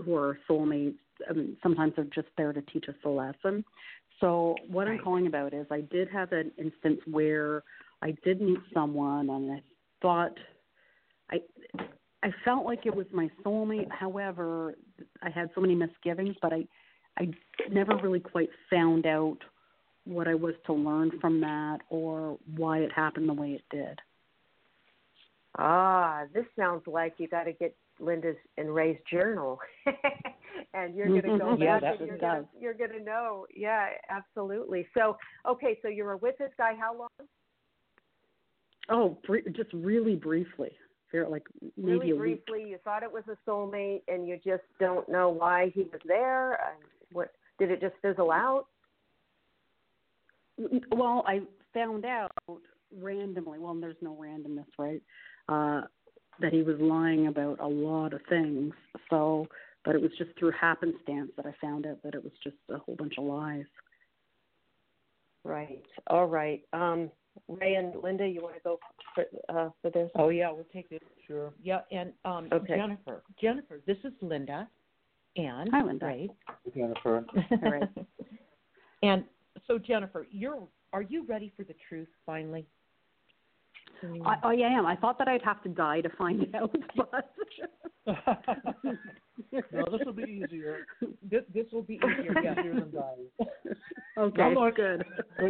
who 0.02 0.16
are 0.16 0.40
soulmates. 0.50 0.96
Um, 1.30 1.58
sometimes 1.62 1.94
they're 1.98 2.06
just 2.06 2.30
there 2.38 2.54
to 2.54 2.62
teach 2.62 2.86
us 2.88 2.96
a 3.04 3.10
lesson. 3.10 3.66
So 4.20 4.56
what 4.70 4.88
I'm 4.88 5.00
calling 5.00 5.28
about 5.28 5.54
is 5.54 5.66
I 5.72 5.82
did 5.82 6.10
have 6.10 6.32
an 6.32 6.52
instance 6.58 7.00
where 7.10 7.64
I 8.02 8.16
did 8.24 8.42
meet 8.42 8.60
someone 8.74 9.30
and 9.30 9.52
I 9.52 9.62
thought 10.02 10.38
I 11.30 11.40
I 12.22 12.32
felt 12.44 12.66
like 12.66 12.86
it 12.86 12.94
was 12.94 13.06
my 13.14 13.30
soulmate. 13.46 13.90
However, 13.92 14.76
I 15.22 15.30
had 15.30 15.50
so 15.56 15.62
many 15.62 15.76
misgivings, 15.76 16.36
but 16.42 16.54
I 16.54 16.68
I 17.18 17.30
never 17.72 17.98
really 17.98 18.20
quite 18.20 18.50
found 18.70 19.06
out 19.06 19.38
what 20.06 20.28
I 20.28 20.36
was 20.36 20.56
to 20.66 20.74
learn 20.74 21.12
from 21.20 21.40
that 21.42 21.80
or 21.90 22.38
why 22.56 22.80
it 22.80 22.92
happened 22.92 23.30
the 23.30 23.34
way 23.34 23.52
it 23.52 23.64
did. 23.70 24.00
Ah, 25.62 26.24
this 26.34 26.46
sounds 26.58 26.84
like 26.88 27.16
you 27.18 27.28
got 27.28 27.44
to 27.44 27.52
get 27.52 27.76
Linda's 28.00 28.38
and 28.58 28.74
Ray's 28.74 28.98
journal, 29.12 29.60
and 30.74 30.96
you're 30.96 31.08
going 31.08 31.22
to 31.24 31.38
go 31.38 31.46
Mhm. 31.58 31.60
Yeah, 31.62 31.80
back 31.80 32.00
and 32.00 32.08
you're 32.08 32.18
gonna, 32.18 32.48
you're 32.58 32.74
going 32.74 32.92
to 32.92 33.02
know. 33.02 33.46
Yeah, 33.54 33.90
absolutely. 34.10 34.88
So, 34.94 35.18
okay, 35.46 35.78
so 35.82 35.90
you 35.90 36.06
were 36.06 36.16
with 36.16 36.38
this 36.38 36.52
guy 36.58 36.76
how 36.76 36.96
long? 36.98 37.10
Oh, 38.88 39.18
br- 39.28 39.50
just 39.52 39.72
really 39.74 40.16
briefly. 40.16 40.72
Like 41.12 41.46
maybe 41.76 41.92
really 41.92 42.10
a 42.12 42.16
week. 42.16 42.46
briefly. 42.46 42.70
You 42.70 42.78
thought 42.86 43.04
it 43.04 43.12
was 43.12 43.24
a 43.28 43.50
soulmate, 43.50 44.04
and 44.08 44.28
you 44.28 44.38
just 44.46 44.64
don't 44.80 45.10
know 45.10 45.28
why 45.30 45.72
he 45.74 45.82
was 45.92 46.00
there. 46.06 46.60
What 47.12 47.32
did 47.58 47.72
it 47.72 47.82
just 47.82 47.96
fizzle 48.02 48.32
out? 48.32 48.68
Well, 50.92 51.24
I 51.28 51.42
found 51.74 52.06
out 52.06 52.32
randomly. 52.96 53.60
Well, 53.60 53.74
there's 53.76 53.96
no 54.02 54.16
randomness, 54.22 54.68
right? 54.78 55.02
Uh, 55.50 55.82
that 56.42 56.54
he 56.54 56.62
was 56.62 56.78
lying 56.80 57.28
about 57.28 57.60
a 57.60 57.68
lot 57.68 58.14
of 58.14 58.22
things. 58.30 58.74
So, 59.10 59.46
but 59.84 59.94
it 59.96 60.02
was 60.02 60.12
just 60.18 60.30
through 60.40 60.52
happenstance 60.52 61.32
that 61.36 61.46
I 61.46 61.54
found 61.62 61.86
out 61.86 62.02
that 62.04 62.16
it 62.16 62.24
was 62.24 62.32
just 62.44 62.56
a 62.70 62.78
whole 62.78 62.96
bunch 62.96 63.16
of 63.18 63.26
lies. 63.26 63.66
Right. 65.44 65.84
All 66.08 66.28
right. 66.28 66.62
Um, 66.74 67.10
Ray 67.48 67.76
and 67.76 67.94
Linda, 68.02 68.28
you 68.28 68.42
want 68.42 68.56
to 68.56 68.62
go 68.62 68.80
for 69.16 69.26
uh, 69.50 69.70
for 69.82 69.90
this? 69.92 70.10
Oh 70.16 70.30
yeah, 70.30 70.52
we'll 70.52 70.66
take 70.74 70.90
this. 70.90 71.00
Sure. 71.28 71.54
Yeah, 71.62 71.82
and 71.92 72.12
um, 72.26 72.48
Okay. 72.52 72.76
Jennifer, 72.76 73.24
Jennifer, 73.42 73.80
this 73.86 73.98
is 74.04 74.14
Linda, 74.22 74.68
and 75.36 75.70
Hi, 75.72 75.84
Linda. 75.84 76.06
Ray. 76.06 76.30
Jennifer. 76.76 77.26
All 77.64 77.72
right. 77.72 77.90
and 79.04 79.24
so 79.68 79.78
Jennifer, 79.78 80.28
you're 80.32 80.60
are 80.92 81.02
you 81.02 81.26
ready 81.26 81.52
for 81.56 81.64
the 81.64 81.76
truth 81.88 82.10
finally? 82.26 82.66
I, 84.26 84.36
oh 84.44 84.52
yeah 84.52 84.68
I 84.68 84.72
am. 84.72 84.86
I 84.86 84.96
thought 84.96 85.18
that 85.20 85.28
I'd 85.28 85.42
have 85.44 85.62
to 85.64 85.70
die 85.70 86.02
to 86.02 86.10
find 86.18 86.46
out, 86.56 86.76
but 86.96 87.32
no, 89.52 89.86
this 89.92 90.02
will 90.06 90.14
be 90.14 90.44
easier. 90.46 90.86
This 91.30 91.44
this 91.54 91.66
will 91.72 91.82
be 91.84 91.96
easier. 91.96 92.34
Yeah. 92.44 92.60
Easier 92.60 92.74
than 92.76 92.92
dying. 92.92 93.28
okay, 94.18 94.54
No, 94.54 94.66
no, 94.66 94.72
good. 94.72 95.06
Way. 95.40 95.50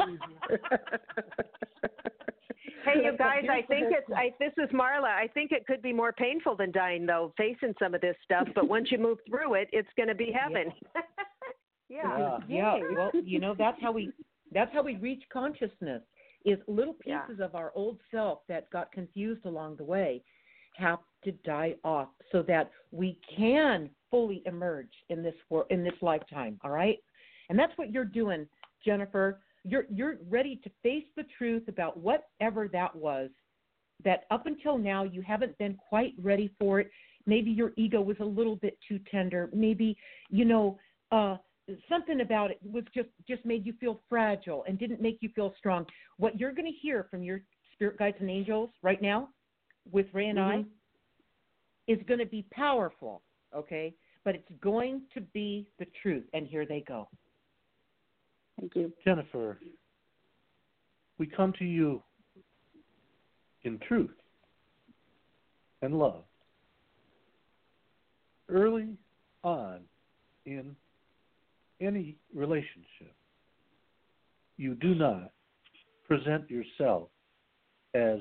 Hey, 2.86 3.04
you 3.04 3.18
guys! 3.18 3.43
I 3.50 3.62
think 3.68 3.88
it's. 3.89 4.08
I, 4.16 4.34
this 4.39 4.54
is 4.58 4.70
Marla. 4.72 5.06
I 5.10 5.28
think 5.34 5.52
it 5.52 5.66
could 5.68 5.82
be 5.82 5.93
more 5.93 6.14
painful 6.14 6.56
than 6.56 6.72
dying, 6.72 7.06
though, 7.06 7.34
facing 7.38 7.74
some 7.80 7.93
of 7.93 8.02
this 8.02 8.16
stuff. 8.24 8.47
But 8.56 8.68
once 8.68 8.91
you 8.91 8.97
move 8.97 9.18
through 9.28 9.56
it, 9.56 9.68
it's 9.72 9.89
going 9.97 10.10
to 10.10 10.16
be 10.16 10.32
heaven. 10.32 10.72
yeah. 11.89 12.38
Yeah. 12.47 12.78
Yay. 12.78 12.82
Well, 12.95 13.12
you 13.24 13.39
know 13.39 13.56
that's 13.58 13.82
how 13.82 13.91
we 13.91 14.12
that's 14.54 14.72
how 14.74 14.84
we 14.84 14.95
reach 14.97 15.24
consciousness. 15.34 16.02
Is 16.46 16.58
little 16.68 16.96
Yeah. 17.06 17.22
pieces 17.22 17.42
of 17.42 17.54
our 17.56 17.72
old 17.76 18.00
self 18.12 18.46
that 18.48 18.70
got 18.70 18.92
confused 18.92 19.46
along 19.46 19.76
the 19.76 19.84
way 19.84 20.24
have 20.78 21.00
to 21.24 21.32
die 21.44 21.76
off 21.84 22.10
so 22.32 22.42
that 22.44 22.72
we 22.92 23.20
can 23.36 23.90
fully 24.10 24.42
emerge 24.46 24.94
in 25.10 25.22
this 25.22 25.36
wor- 25.50 25.68
in 25.70 25.84
this 25.84 26.02
lifetime. 26.02 26.58
All 26.64 26.72
right, 26.72 26.98
and 27.50 27.60
that's 27.60 27.78
what 27.78 27.92
you're 27.92 28.06
doing, 28.06 28.48
Jennifer. 28.86 29.42
You're 29.66 29.86
you're 29.90 30.18
ready 30.30 30.56
to 30.58 30.70
face 30.82 31.06
the 31.18 31.26
truth 31.38 31.68
about 31.68 31.98
whatever 31.98 32.70
that 32.70 32.96
was. 32.96 33.30
That 34.06 34.26
up 34.32 34.46
until 34.46 34.78
now 34.78 35.04
you 35.04 35.22
haven't 35.22 35.58
been 35.58 35.76
quite 35.76 36.14
ready 36.18 36.48
for 36.58 36.80
it. 36.80 36.90
Maybe 37.26 37.52
your 37.52 37.74
ego 37.76 38.02
was 38.02 38.18
a 38.22 38.26
little 38.26 38.56
bit 38.56 38.78
too 38.88 39.00
tender. 39.12 39.50
Maybe 39.54 39.98
you 40.30 40.46
know. 40.46 40.80
uh 41.12 41.38
something 41.88 42.22
about 42.22 42.51
it 42.51 42.59
was 42.63 42.84
just 42.93 43.09
just 43.28 43.45
made 43.45 43.65
you 43.65 43.74
feel 43.80 44.01
fragile 44.09 44.63
and 44.67 44.78
didn't 44.80 45.01
make 45.01 45.20
you 45.22 45.30
feel 45.36 45.53
strong. 45.57 45.86
What 46.17 46.39
you're 46.39 46.51
going 46.51 46.65
to 46.65 46.78
hear 46.82 47.07
from 47.09 47.24
your 47.24 47.41
spirit 47.74 47.97
guides 47.97 48.17
and 48.20 48.30
angels 48.30 48.70
right 48.82 49.01
now 49.01 49.30
with 49.91 50.07
Ray 50.13 50.28
and 50.28 50.39
I 50.39 50.57
mm-hmm. 50.57 51.91
is 51.91 51.99
going 52.07 52.20
to 52.20 52.26
be 52.26 52.45
powerful, 52.51 53.22
okay? 53.55 53.93
But 54.26 54.36
it's 54.36 54.51
going 54.61 55.03
to 55.13 55.22
be 55.22 55.67
the 55.80 55.88
truth 56.01 56.26
and 56.34 56.47
here 56.47 56.65
they 56.65 56.84
go. 56.88 57.07
Thank 58.59 58.76
you. 58.76 58.91
Jennifer, 59.05 59.57
we 61.17 61.28
come 61.28 61.53
to 61.59 61.65
you 61.65 62.03
in 63.63 63.80
truth 63.88 64.15
and 65.82 65.97
love. 65.97 66.24
Early 68.49 68.97
on 69.43 69.82
in 70.45 70.76
any 71.82 72.17
relationship, 72.34 73.15
you 74.57 74.75
do 74.75 74.95
not 74.95 75.32
present 76.07 76.49
yourself 76.49 77.09
as 77.93 78.19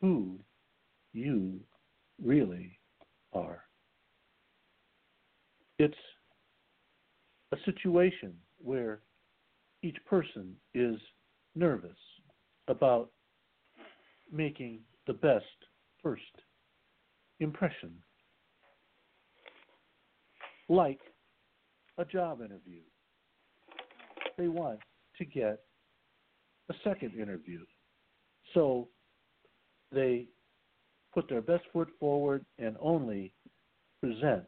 who 0.00 0.38
you 1.12 1.58
really 2.22 2.78
are. 3.32 3.62
It's 5.78 5.94
a 7.52 7.56
situation 7.64 8.34
where 8.58 9.00
each 9.82 9.96
person 10.08 10.54
is 10.74 10.96
nervous 11.54 11.96
about 12.68 13.10
making 14.30 14.80
the 15.06 15.12
best 15.12 15.44
first 16.02 16.22
impression. 17.40 17.92
Like 20.68 21.00
a 21.98 22.04
job 22.04 22.40
interview, 22.40 22.80
they 24.38 24.48
want 24.48 24.80
to 25.18 25.24
get 25.24 25.60
a 26.70 26.74
second 26.84 27.12
interview. 27.14 27.60
So 28.54 28.88
they 29.92 30.26
put 31.12 31.28
their 31.28 31.42
best 31.42 31.64
foot 31.72 31.88
forward 32.00 32.44
and 32.58 32.76
only 32.80 33.32
present 34.00 34.46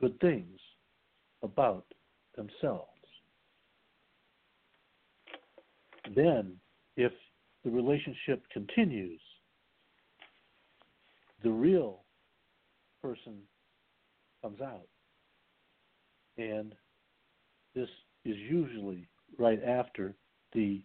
good 0.00 0.18
things 0.20 0.58
about 1.42 1.84
themselves. 2.36 2.86
Then, 6.14 6.54
if 6.96 7.12
the 7.64 7.70
relationship 7.70 8.42
continues, 8.52 9.20
the 11.42 11.50
real 11.50 12.04
person 13.02 13.38
comes 14.42 14.60
out. 14.60 14.86
And 16.38 16.74
this 17.74 17.88
is 18.24 18.36
usually 18.36 19.06
right 19.38 19.60
after 19.64 20.14
the 20.54 20.82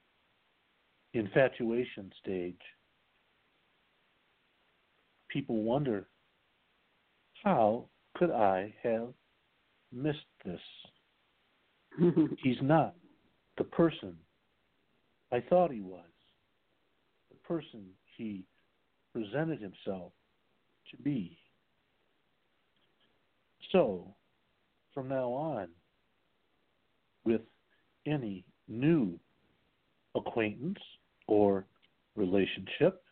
infatuation 1.13 2.11
stage. 2.21 2.59
People 5.29 5.63
wonder 5.63 6.07
how 7.43 7.85
could 8.15 8.31
I 8.31 8.73
have 8.83 9.09
missed 9.91 10.17
this? 10.43 10.59
He's 12.43 12.61
not 12.61 12.95
the 13.57 13.63
person 13.63 14.15
I 15.31 15.39
thought 15.49 15.71
he 15.71 15.81
was, 15.81 16.05
the 17.31 17.37
person 17.47 17.85
he 18.17 18.43
presented 19.13 19.59
himself 19.59 20.11
to 20.91 20.97
be. 21.03 21.37
So, 23.71 24.13
from 24.93 25.07
now 25.07 25.29
on, 25.31 25.67
with 27.25 27.41
any 28.05 28.45
new 28.67 29.19
acquaintance 30.15 30.79
or 31.27 31.65
relationship, 32.15 33.03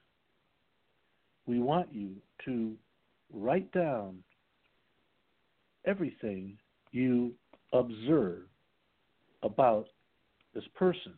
we 1.45 1.59
want 1.59 1.87
you 1.91 2.15
to 2.45 2.75
write 3.33 3.71
down 3.71 4.17
everything 5.85 6.57
you 6.91 7.33
observe 7.73 8.43
about 9.43 9.87
this 10.53 10.63
person 10.75 11.13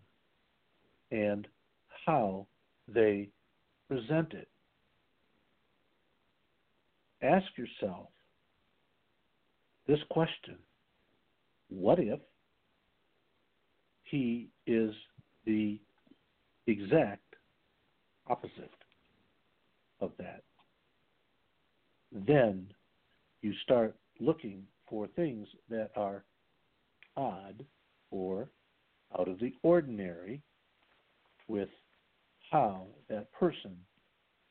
and 1.12 1.48
how 2.06 2.46
they 2.88 3.30
present 3.90 4.34
it. 4.34 4.48
Ask 7.22 7.46
yourself 7.58 8.08
this 9.88 10.00
question 10.10 10.58
What 11.70 12.00
if 12.00 12.20
he 14.04 14.50
is 14.68 14.94
the 15.46 15.80
exact 16.68 17.36
opposite 18.28 18.72
of 20.00 20.12
that? 20.18 20.44
Then 22.12 22.68
you 23.42 23.54
start 23.64 23.96
looking 24.20 24.64
for 24.90 25.08
things 25.08 25.48
that 25.70 25.92
are 25.96 26.24
odd 27.18 27.66
or 28.12 28.50
out 29.20 29.28
of 29.28 29.40
the 29.40 29.54
ordinary 29.64 30.42
with 31.48 31.70
how 32.52 32.88
that 33.10 33.32
person 33.34 33.76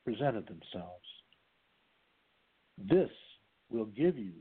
presented 0.03 0.45
themselves. 0.47 1.05
This 2.77 3.09
will 3.69 3.85
give 3.85 4.17
you 4.17 4.33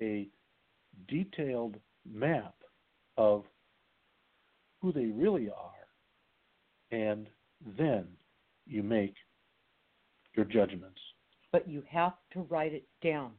a 0.00 0.28
detailed 1.08 1.76
map 2.10 2.54
of 3.16 3.44
who 4.80 4.92
they 4.92 5.06
really 5.06 5.48
are, 5.48 6.98
and 6.98 7.28
then 7.78 8.06
you 8.66 8.82
make 8.82 9.14
your 10.34 10.44
judgments. 10.44 11.00
But 11.52 11.68
you 11.68 11.82
have 11.88 12.14
to 12.32 12.40
write 12.40 12.72
it 12.72 12.84
down. 13.02 13.32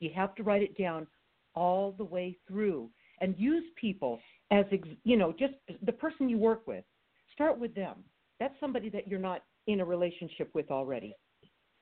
You 0.00 0.10
have 0.14 0.34
to 0.36 0.42
write 0.42 0.62
it 0.62 0.76
down 0.76 1.06
all 1.54 1.94
the 1.96 2.04
way 2.04 2.36
through 2.46 2.90
and 3.20 3.34
use 3.36 3.64
people 3.80 4.20
as 4.50 4.64
you 5.04 5.16
know 5.16 5.34
just 5.36 5.54
the 5.84 5.92
person 5.92 6.28
you 6.28 6.38
work 6.38 6.66
with 6.66 6.84
start 7.32 7.58
with 7.58 7.74
them 7.74 7.96
that's 8.38 8.54
somebody 8.60 8.88
that 8.88 9.08
you're 9.08 9.18
not 9.18 9.42
in 9.66 9.80
a 9.80 9.84
relationship 9.84 10.48
with 10.54 10.70
already 10.70 11.14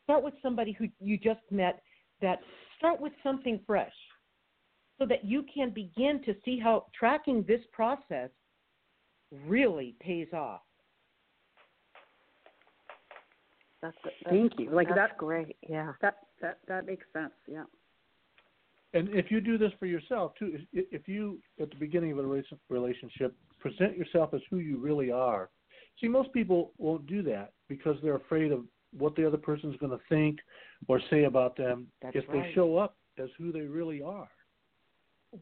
start 0.04 0.22
with 0.22 0.34
somebody 0.42 0.72
who 0.72 0.86
you 0.98 1.18
just 1.18 1.40
met 1.50 1.82
that 2.22 2.38
start 2.78 3.00
with 3.00 3.12
something 3.22 3.60
fresh 3.66 3.92
so 4.98 5.06
that 5.06 5.24
you 5.24 5.44
can 5.52 5.70
begin 5.70 6.22
to 6.24 6.34
see 6.44 6.58
how 6.58 6.86
tracking 6.98 7.44
this 7.46 7.60
process 7.72 8.30
really 9.46 9.94
pays 10.00 10.28
off 10.32 10.62
That's, 13.82 13.96
that's 14.04 14.16
thank 14.28 14.52
you. 14.58 14.70
Like 14.70 14.88
that's 14.88 15.12
that, 15.12 15.18
great. 15.18 15.56
Yeah. 15.68 15.92
that 16.02 16.16
that 16.40 16.58
that 16.68 16.86
makes 16.86 17.04
sense. 17.12 17.32
Yeah. 17.46 17.64
And 18.94 19.08
if 19.10 19.30
you 19.30 19.40
do 19.40 19.58
this 19.58 19.72
for 19.78 19.86
yourself 19.86 20.32
too, 20.38 20.58
if, 20.72 20.86
if 20.90 21.08
you 21.08 21.38
at 21.60 21.70
the 21.70 21.76
beginning 21.76 22.12
of 22.12 22.18
a 22.18 22.42
relationship 22.70 23.34
present 23.60 23.96
yourself 23.96 24.32
as 24.34 24.40
who 24.50 24.58
you 24.58 24.78
really 24.78 25.10
are. 25.10 25.50
See, 26.00 26.08
most 26.08 26.32
people 26.32 26.72
won't 26.76 27.06
do 27.06 27.22
that 27.22 27.52
because 27.68 27.96
they're 28.02 28.16
afraid 28.16 28.52
of 28.52 28.64
what 28.96 29.16
the 29.16 29.26
other 29.26 29.36
person's 29.36 29.76
going 29.76 29.92
to 29.92 30.00
think 30.08 30.38
or 30.88 31.00
say 31.10 31.24
about 31.24 31.56
them 31.56 31.86
That's 32.02 32.16
if 32.16 32.28
right. 32.28 32.42
they 32.44 32.54
show 32.54 32.76
up 32.76 32.96
as 33.18 33.28
who 33.38 33.52
they 33.52 33.60
really 33.60 34.02
are. 34.02 34.28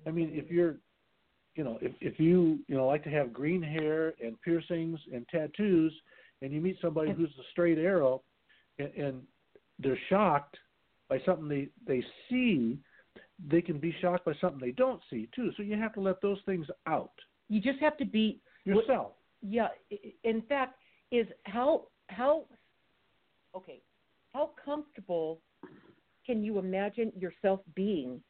I 0.06 0.10
mean, 0.10 0.30
if 0.32 0.50
you're, 0.50 0.76
you 1.54 1.62
know, 1.62 1.78
if 1.80 1.92
if 2.00 2.18
you 2.18 2.58
you 2.66 2.76
know 2.76 2.86
like 2.86 3.04
to 3.04 3.10
have 3.10 3.32
green 3.32 3.62
hair 3.62 4.14
and 4.22 4.40
piercings 4.42 4.98
and 5.12 5.26
tattoos, 5.28 5.92
and 6.42 6.52
you 6.52 6.60
meet 6.60 6.78
somebody 6.80 7.12
who's 7.12 7.30
a 7.38 7.44
straight 7.52 7.78
arrow, 7.78 8.22
and, 8.78 8.92
and 8.94 9.22
they're 9.78 9.98
shocked 10.08 10.56
by 11.08 11.20
something 11.24 11.48
they 11.48 11.68
they 11.86 12.04
see, 12.28 12.78
they 13.48 13.62
can 13.62 13.78
be 13.78 13.94
shocked 14.00 14.24
by 14.24 14.32
something 14.40 14.58
they 14.58 14.72
don't 14.72 15.00
see 15.10 15.28
too. 15.36 15.52
So 15.56 15.62
you 15.62 15.76
have 15.76 15.92
to 15.94 16.00
let 16.00 16.20
those 16.20 16.38
things 16.44 16.66
out 16.86 17.12
you 17.48 17.60
just 17.60 17.78
have 17.80 17.96
to 17.98 18.04
be 18.04 18.40
yourself. 18.64 19.12
yeah 19.42 19.68
in 20.22 20.42
fact 20.42 20.74
is 21.10 21.26
how 21.44 21.84
how 22.08 22.44
okay 23.54 23.80
how 24.34 24.50
comfortable 24.64 25.40
can 26.26 26.42
you 26.42 26.58
imagine 26.58 27.12
yourself 27.16 27.60
being 27.74 28.20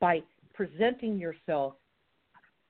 by 0.00 0.22
presenting 0.52 1.18
yourself 1.18 1.74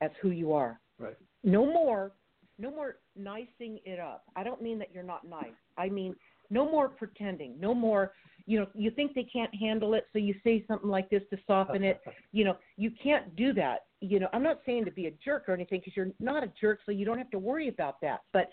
as 0.01 0.11
who 0.23 0.31
you 0.31 0.53
are? 0.53 0.81
Right. 0.99 1.17
no 1.45 1.67
more 1.67 2.13
no 2.59 2.71
more 2.71 2.97
nicing 3.15 3.81
it 3.85 4.01
up. 4.01 4.25
I 4.35 4.43
don't 4.43 4.63
mean 4.63 4.79
that 4.79 4.89
you're 4.95 5.03
not 5.03 5.29
nice. 5.29 5.59
I 5.77 5.91
mean 5.91 6.17
no 6.49 6.65
more 6.71 6.89
pretending. 6.89 7.61
No 7.61 7.75
more 7.75 8.13
you 8.47 8.59
know 8.61 8.67
you 8.75 8.91
think 8.91 9.15
they 9.15 9.25
can't 9.25 9.55
handle 9.55 9.93
it 9.95 10.07
so 10.13 10.19
you 10.19 10.35
say 10.43 10.65
something 10.67 10.89
like 10.89 11.11
this 11.11 11.23
to 11.31 11.39
soften 11.47 11.85
it. 11.85 12.01
You 12.33 12.45
know 12.45 12.57
you 12.77 12.91
can't 13.03 13.35
do 13.37 13.53
that. 13.55 13.87
You 14.01 14.21
know 14.21 14.29
i'm 14.33 14.43
not 14.43 14.61
saying 14.65 14.85
to 14.85 14.91
be 14.91 15.07
a 15.07 15.13
jerk 15.25 15.49
or 15.49 15.55
anything 15.55 15.81
because 15.81 15.97
you're 15.97 16.13
not 16.21 16.45
a 16.45 16.53
jerk 16.61 16.81
so 16.87 16.93
you 16.93 17.05
don't 17.05 17.19
have 17.19 17.31
to 17.31 17.39
worry 17.39 17.69
about 17.69 18.01
that. 18.03 18.21
But 18.33 18.51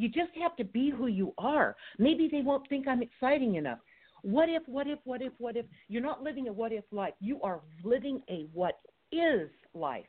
you 0.00 0.08
just 0.08 0.32
have 0.40 0.56
to 0.56 0.64
be 0.64 0.90
who 0.90 1.06
you 1.06 1.34
are. 1.38 1.76
Maybe 1.98 2.28
they 2.30 2.42
won't 2.42 2.68
think 2.68 2.88
i'm 2.88 3.02
exciting 3.02 3.56
enough. 3.56 3.78
What 4.22 4.48
if 4.48 4.62
what 4.66 4.86
if 4.86 4.98
what 5.04 5.22
if 5.22 5.32
what 5.38 5.56
if? 5.56 5.66
You're 5.88 6.02
not 6.02 6.22
living 6.22 6.48
a 6.48 6.52
what 6.52 6.72
if 6.72 6.84
life. 6.90 7.14
You 7.20 7.40
are 7.42 7.60
living 7.84 8.22
a 8.28 8.46
what 8.52 8.80
is 9.12 9.50
life. 9.74 10.04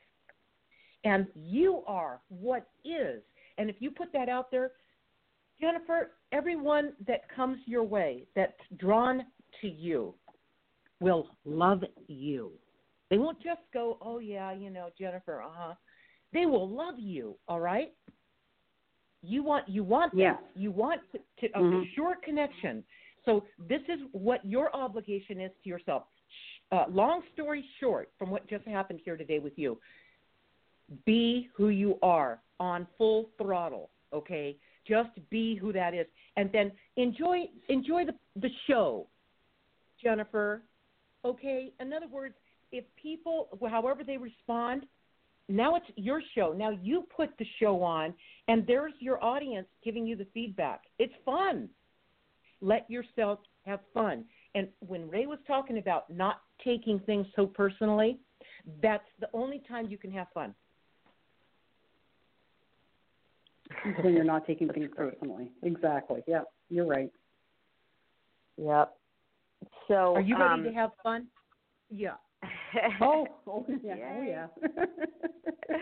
And 1.04 1.26
you 1.34 1.82
are 1.86 2.20
what 2.28 2.68
is. 2.84 3.22
And 3.58 3.68
if 3.68 3.76
you 3.80 3.90
put 3.90 4.12
that 4.12 4.28
out 4.28 4.50
there 4.50 4.72
jennifer 5.60 6.12
everyone 6.32 6.92
that 7.06 7.20
comes 7.36 7.58
your 7.66 7.84
way 7.84 8.24
that's 8.34 8.52
drawn 8.78 9.24
to 9.60 9.68
you 9.68 10.14
will 11.02 11.28
love 11.44 11.82
you. 12.06 12.52
They 13.10 13.18
won't 13.18 13.42
just 13.42 13.60
go, 13.74 13.98
"Oh 14.00 14.20
yeah, 14.20 14.52
you 14.52 14.70
know, 14.70 14.88
Jennifer, 14.98 15.42
uh-huh." 15.42 15.74
They 16.32 16.46
will 16.46 16.68
love 16.68 16.98
you, 16.98 17.36
all 17.46 17.60
right? 17.60 17.92
You 19.22 19.42
want 19.42 19.68
you 19.68 19.84
want 19.84 20.12
Yes. 20.14 20.36
them. 20.36 20.48
You 20.54 20.70
want 20.70 21.00
to, 21.12 21.18
to 21.18 21.58
a 21.58 21.62
Mhm. 21.62 21.94
sure 21.94 22.16
connection. 22.16 22.84
So 23.24 23.46
this 23.58 23.82
is 23.88 24.00
what 24.12 24.44
your 24.44 24.74
obligation 24.74 25.40
is 25.40 25.52
to 25.62 25.68
yourself. 25.68 26.04
Uh, 26.72 26.86
long 26.88 27.22
story 27.32 27.62
short, 27.78 28.10
from 28.18 28.30
what 28.30 28.46
just 28.48 28.64
happened 28.66 29.00
here 29.04 29.16
today 29.16 29.38
with 29.38 29.56
you, 29.58 29.80
be 31.04 31.48
who 31.54 31.68
you 31.68 31.98
are 32.02 32.42
on 32.58 32.86
full 32.98 33.30
throttle, 33.38 33.90
okay? 34.12 34.56
Just 34.84 35.10
be 35.30 35.54
who 35.54 35.72
that 35.72 35.94
is, 35.94 36.06
and 36.36 36.50
then 36.50 36.72
enjoy 36.96 37.48
enjoy 37.68 38.04
the 38.04 38.14
the 38.36 38.50
show, 38.66 39.06
Jennifer. 40.02 40.62
Okay. 41.24 41.72
In 41.78 41.92
other 41.92 42.08
words, 42.08 42.34
if 42.72 42.84
people, 42.96 43.48
however 43.70 44.02
they 44.02 44.16
respond, 44.16 44.86
now 45.48 45.76
it's 45.76 45.86
your 45.96 46.22
show. 46.34 46.54
Now 46.56 46.70
you 46.70 47.06
put 47.14 47.30
the 47.38 47.46
show 47.60 47.82
on, 47.82 48.14
and 48.48 48.66
there's 48.66 48.92
your 49.00 49.22
audience 49.22 49.66
giving 49.84 50.06
you 50.06 50.16
the 50.16 50.26
feedback. 50.32 50.82
It's 50.98 51.12
fun. 51.24 51.68
Let 52.60 52.88
yourself 52.90 53.40
have 53.66 53.80
fun. 53.92 54.24
And 54.54 54.68
when 54.80 55.08
Ray 55.08 55.26
was 55.26 55.38
talking 55.46 55.78
about 55.78 56.10
not 56.10 56.42
taking 56.64 57.00
things 57.00 57.26
so 57.34 57.46
personally, 57.46 58.18
that's 58.82 59.08
the 59.20 59.28
only 59.32 59.62
time 59.68 59.88
you 59.88 59.98
can 59.98 60.12
have 60.12 60.28
fun. 60.32 60.54
when 64.02 64.14
you're 64.14 64.24
not 64.24 64.46
taking 64.46 64.68
things 64.68 64.90
personally. 64.96 65.50
Exactly. 65.62 66.20
Yeah, 66.26 66.42
you're 66.68 66.86
right. 66.86 67.10
Yep. 68.58 68.94
So 69.88 70.14
Are 70.16 70.20
you 70.20 70.36
ready 70.38 70.54
um, 70.54 70.64
to 70.64 70.72
have 70.72 70.90
fun? 71.02 71.26
Yeah. 71.90 72.14
Oh, 73.00 73.26
oh 73.46 73.66
yeah. 73.82 73.96
Oh 74.18 74.22
yeah. 74.22 74.46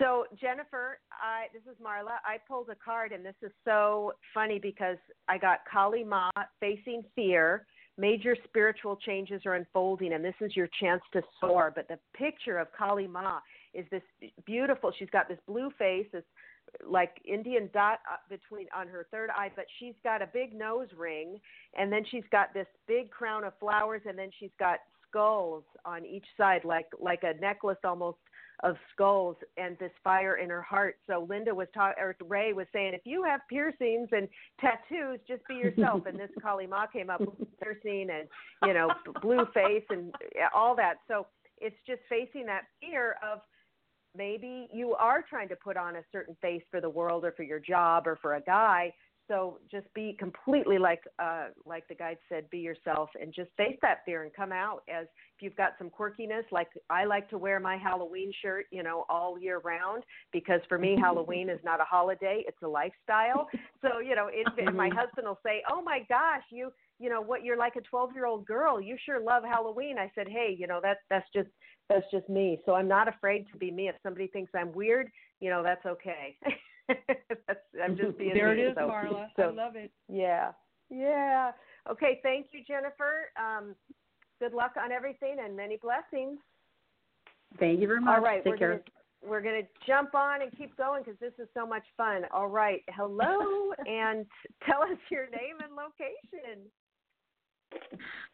So 0.00 0.24
Jennifer, 0.40 0.98
I 1.12 1.48
this 1.52 1.62
is 1.70 1.78
Marla. 1.78 2.16
I 2.24 2.38
pulled 2.48 2.70
a 2.70 2.74
card, 2.74 3.12
and 3.12 3.22
this 3.22 3.34
is 3.42 3.52
so 3.66 4.14
funny 4.32 4.58
because 4.58 4.96
I 5.28 5.36
got 5.36 5.58
Kali 5.70 6.02
Ma 6.02 6.30
facing 6.58 7.02
fear. 7.14 7.66
Major 7.98 8.34
spiritual 8.44 8.96
changes 8.96 9.42
are 9.44 9.56
unfolding, 9.56 10.14
and 10.14 10.24
this 10.24 10.34
is 10.40 10.56
your 10.56 10.70
chance 10.80 11.02
to 11.12 11.20
soar. 11.38 11.70
But 11.74 11.86
the 11.88 11.98
picture 12.16 12.56
of 12.56 12.68
Kali 12.72 13.06
Ma 13.06 13.40
is 13.74 13.84
this 13.90 14.02
beautiful. 14.46 14.90
She's 14.98 15.10
got 15.10 15.28
this 15.28 15.38
blue 15.46 15.70
face, 15.78 16.06
this 16.14 16.24
like 16.86 17.20
Indian 17.24 17.68
dot 17.72 18.00
uh, 18.10 18.16
between 18.28 18.66
on 18.76 18.88
her 18.88 19.06
third 19.10 19.30
eye, 19.30 19.50
but 19.54 19.66
she's 19.78 19.94
got 20.02 20.22
a 20.22 20.26
big 20.26 20.54
nose 20.54 20.88
ring, 20.96 21.38
and 21.78 21.92
then 21.92 22.04
she's 22.10 22.24
got 22.30 22.52
this 22.54 22.66
big 22.86 23.10
crown 23.10 23.44
of 23.44 23.52
flowers, 23.58 24.02
and 24.06 24.18
then 24.18 24.30
she's 24.38 24.50
got 24.58 24.78
skulls 25.08 25.64
on 25.84 26.04
each 26.04 26.26
side, 26.36 26.64
like 26.64 26.86
like 26.98 27.22
a 27.22 27.38
necklace 27.40 27.78
almost 27.84 28.18
of 28.62 28.76
skulls 28.92 29.36
and 29.56 29.78
this 29.78 29.92
fire 30.04 30.36
in 30.36 30.50
her 30.50 30.62
heart. 30.62 30.96
So 31.06 31.26
Linda 31.28 31.54
was 31.54 31.68
talking, 31.72 32.02
or 32.02 32.14
Ray 32.26 32.52
was 32.52 32.66
saying, 32.72 32.92
if 32.94 33.02
you 33.04 33.24
have 33.24 33.40
piercings 33.48 34.08
and 34.12 34.28
tattoos, 34.60 35.18
just 35.26 35.46
be 35.48 35.54
yourself. 35.54 36.04
and 36.06 36.18
this 36.18 36.30
Kali 36.42 36.66
Ma 36.66 36.86
came 36.86 37.10
up 37.10 37.20
with 37.20 37.30
piercing 37.62 38.08
and 38.10 38.28
you 38.66 38.74
know 38.74 38.90
blue 39.22 39.46
face 39.54 39.84
and 39.90 40.14
all 40.54 40.76
that. 40.76 40.96
So 41.08 41.26
it's 41.58 41.76
just 41.86 42.00
facing 42.08 42.46
that 42.46 42.62
fear 42.80 43.16
of 43.22 43.40
maybe 44.16 44.68
you 44.72 44.94
are 44.94 45.24
trying 45.28 45.48
to 45.48 45.56
put 45.56 45.76
on 45.76 45.96
a 45.96 46.02
certain 46.12 46.36
face 46.40 46.62
for 46.70 46.80
the 46.80 46.90
world 46.90 47.24
or 47.24 47.32
for 47.32 47.42
your 47.42 47.60
job 47.60 48.06
or 48.06 48.16
for 48.20 48.34
a 48.34 48.40
guy 48.42 48.92
so 49.30 49.58
just 49.70 49.86
be 49.94 50.16
completely 50.18 50.76
like 50.78 51.02
uh, 51.20 51.46
like 51.64 51.86
the 51.88 51.94
guide 51.94 52.18
said, 52.28 52.50
be 52.50 52.58
yourself 52.58 53.10
and 53.20 53.32
just 53.32 53.50
face 53.56 53.76
that 53.80 53.98
fear 54.04 54.24
and 54.24 54.34
come 54.34 54.50
out 54.50 54.82
as 54.92 55.04
if 55.04 55.42
you've 55.42 55.56
got 55.56 55.74
some 55.78 55.88
quirkiness. 55.88 56.42
Like 56.50 56.66
I 56.90 57.04
like 57.04 57.30
to 57.30 57.38
wear 57.38 57.60
my 57.60 57.76
Halloween 57.76 58.32
shirt, 58.42 58.66
you 58.72 58.82
know, 58.82 59.04
all 59.08 59.38
year 59.38 59.60
round 59.60 60.02
because 60.32 60.60
for 60.68 60.78
me 60.78 60.96
Halloween 61.00 61.48
is 61.48 61.60
not 61.64 61.80
a 61.80 61.84
holiday; 61.84 62.42
it's 62.48 62.60
a 62.64 62.68
lifestyle. 62.68 63.48
So 63.82 64.00
you 64.00 64.16
know, 64.16 64.28
it, 64.32 64.74
my 64.74 64.88
mm-hmm. 64.88 64.98
husband 64.98 65.28
will 65.28 65.38
say, 65.46 65.62
"Oh 65.70 65.80
my 65.80 66.00
gosh, 66.08 66.42
you." 66.50 66.72
You 67.00 67.08
know 67.08 67.22
what? 67.22 67.42
You're 67.42 67.56
like 67.56 67.76
a 67.76 67.80
12 67.80 68.10
year 68.14 68.26
old 68.26 68.44
girl. 68.46 68.80
You 68.80 68.96
sure 69.04 69.20
love 69.20 69.42
Halloween. 69.42 69.98
I 69.98 70.12
said, 70.14 70.28
hey, 70.28 70.54
you 70.56 70.66
know 70.66 70.80
that's 70.82 71.00
that's 71.08 71.26
just 71.34 71.48
that's 71.88 72.04
just 72.12 72.28
me. 72.28 72.60
So 72.66 72.74
I'm 72.74 72.86
not 72.86 73.08
afraid 73.08 73.46
to 73.52 73.58
be 73.58 73.70
me. 73.70 73.88
If 73.88 73.96
somebody 74.02 74.26
thinks 74.28 74.52
I'm 74.54 74.72
weird, 74.72 75.08
you 75.40 75.48
know 75.50 75.62
that's 75.62 75.84
okay. 75.86 76.36
I'm 77.82 77.96
just 77.96 78.18
being 78.18 78.34
there. 78.34 78.54
Me, 78.54 78.62
it 78.62 78.68
is, 78.68 78.74
so, 78.76 78.82
Marla. 78.82 79.28
So, 79.36 79.42
I 79.44 79.50
love 79.50 79.76
it. 79.76 79.90
Yeah, 80.08 80.52
yeah. 80.90 81.52
Okay, 81.90 82.20
thank 82.22 82.48
you, 82.52 82.60
Jennifer. 82.66 83.30
Um, 83.36 83.74
good 84.38 84.52
luck 84.52 84.72
on 84.82 84.92
everything 84.92 85.36
and 85.42 85.56
many 85.56 85.78
blessings. 85.80 86.38
Thank 87.58 87.80
you 87.80 87.86
very 87.86 88.00
much. 88.00 88.16
All 88.16 88.22
right, 88.22 88.44
Take 88.44 88.52
we're 88.52 88.56
care. 88.58 88.70
Gonna, 88.70 89.30
we're 89.30 89.40
going 89.42 89.62
to 89.62 89.68
jump 89.86 90.14
on 90.14 90.42
and 90.42 90.50
keep 90.56 90.76
going 90.76 91.02
because 91.02 91.18
this 91.20 91.32
is 91.38 91.48
so 91.54 91.66
much 91.66 91.82
fun. 91.96 92.22
All 92.32 92.48
right, 92.48 92.82
hello, 92.90 93.72
and 93.86 94.26
tell 94.66 94.82
us 94.82 94.98
your 95.10 95.24
name 95.30 95.56
and 95.62 95.74
location. 95.74 96.70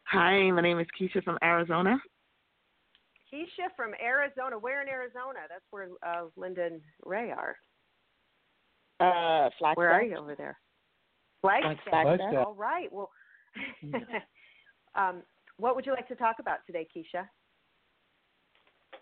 Hi, 0.03 0.49
my 0.51 0.61
name 0.61 0.79
is 0.79 0.87
Keisha 0.99 1.23
from 1.23 1.37
Arizona. 1.43 1.97
Keisha 3.31 3.67
from 3.75 3.91
Arizona. 4.01 4.57
Where 4.57 4.81
in 4.81 4.87
Arizona? 4.87 5.39
That's 5.49 5.65
where 5.71 5.89
uh, 6.05 6.25
Linda 6.35 6.65
and 6.65 6.81
Ray 7.05 7.31
are. 7.31 7.55
Uh, 8.99 9.49
Flagstaff. 9.59 9.77
Where 9.77 9.91
are 9.91 10.03
you 10.03 10.15
over 10.15 10.35
there? 10.35 10.57
Flagstaff. 11.41 11.77
Flagstaff. 11.89 12.45
All 12.45 12.55
right. 12.55 12.91
Well, 12.91 13.09
um, 14.95 15.23
what 15.57 15.75
would 15.75 15.85
you 15.85 15.91
like 15.91 16.07
to 16.07 16.15
talk 16.15 16.37
about 16.39 16.59
today, 16.65 16.87
Keisha? 16.95 17.27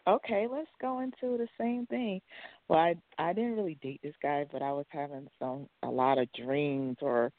Okay, 0.07 0.47
let's 0.51 0.69
go 0.81 0.99
into 0.99 1.37
the 1.37 1.47
same 1.59 1.85
thing. 1.87 2.21
Well, 2.67 2.79
I 2.79 2.95
I 3.17 3.33
didn't 3.33 3.55
really 3.55 3.77
date 3.81 4.01
this 4.03 4.13
guy, 4.21 4.45
but 4.51 4.61
I 4.61 4.71
was 4.71 4.85
having 4.89 5.27
some 5.39 5.67
a 5.83 5.89
lot 5.89 6.19
of 6.19 6.27
dreams 6.33 6.97
or 7.01 7.31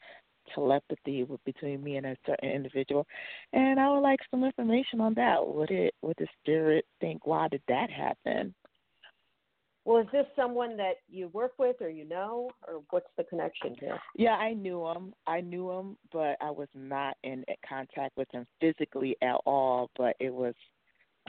telepathy 0.53 1.25
between 1.45 1.83
me 1.83 1.97
and 1.97 2.05
a 2.05 2.17
certain 2.25 2.49
individual, 2.49 3.05
and 3.53 3.79
I 3.79 3.89
would 3.89 4.01
like 4.01 4.19
some 4.29 4.43
information 4.43 5.01
on 5.01 5.13
that. 5.15 5.45
Would 5.45 5.71
it 5.71 5.93
would 6.01 6.15
the 6.17 6.27
spirit 6.41 6.85
think 6.99 7.25
why 7.25 7.47
did 7.47 7.61
that 7.67 7.89
happen? 7.89 8.53
Well, 9.87 10.01
is 10.01 10.07
this 10.11 10.25
someone 10.35 10.75
that 10.77 10.95
you 11.07 11.29
work 11.29 11.53
with 11.57 11.77
or 11.79 11.89
you 11.89 12.03
know, 12.03 12.51
or 12.67 12.81
what's 12.89 13.07
the 13.17 13.23
connection 13.23 13.73
here? 13.79 13.97
Yeah, 14.17 14.33
I 14.33 14.53
knew 14.53 14.85
him. 14.85 15.13
I 15.25 15.39
knew 15.39 15.71
him, 15.71 15.95
but 16.11 16.35
I 16.41 16.51
was 16.51 16.67
not 16.75 17.15
in 17.23 17.45
contact 17.67 18.17
with 18.17 18.27
him 18.33 18.45
physically 18.59 19.15
at 19.21 19.37
all. 19.45 19.89
But 19.97 20.17
it 20.19 20.33
was 20.33 20.55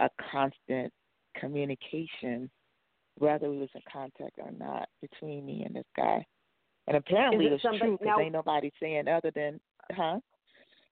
a 0.00 0.10
constant 0.32 0.92
communication, 1.36 2.50
whether 3.18 3.48
we 3.48 3.58
was 3.58 3.70
in 3.76 3.82
contact 3.92 4.38
or 4.38 4.50
not, 4.50 4.88
between 5.00 5.46
me 5.46 5.62
and 5.64 5.76
this 5.76 5.86
guy. 5.96 6.26
And 6.88 6.96
apparently 6.96 7.46
it 7.46 7.52
it's 7.52 7.62
somebody, 7.62 7.80
true 7.80 7.98
because 8.00 8.18
ain't 8.20 8.32
nobody 8.32 8.72
saying 8.80 9.08
other 9.08 9.30
than, 9.34 9.60
huh? 9.92 10.18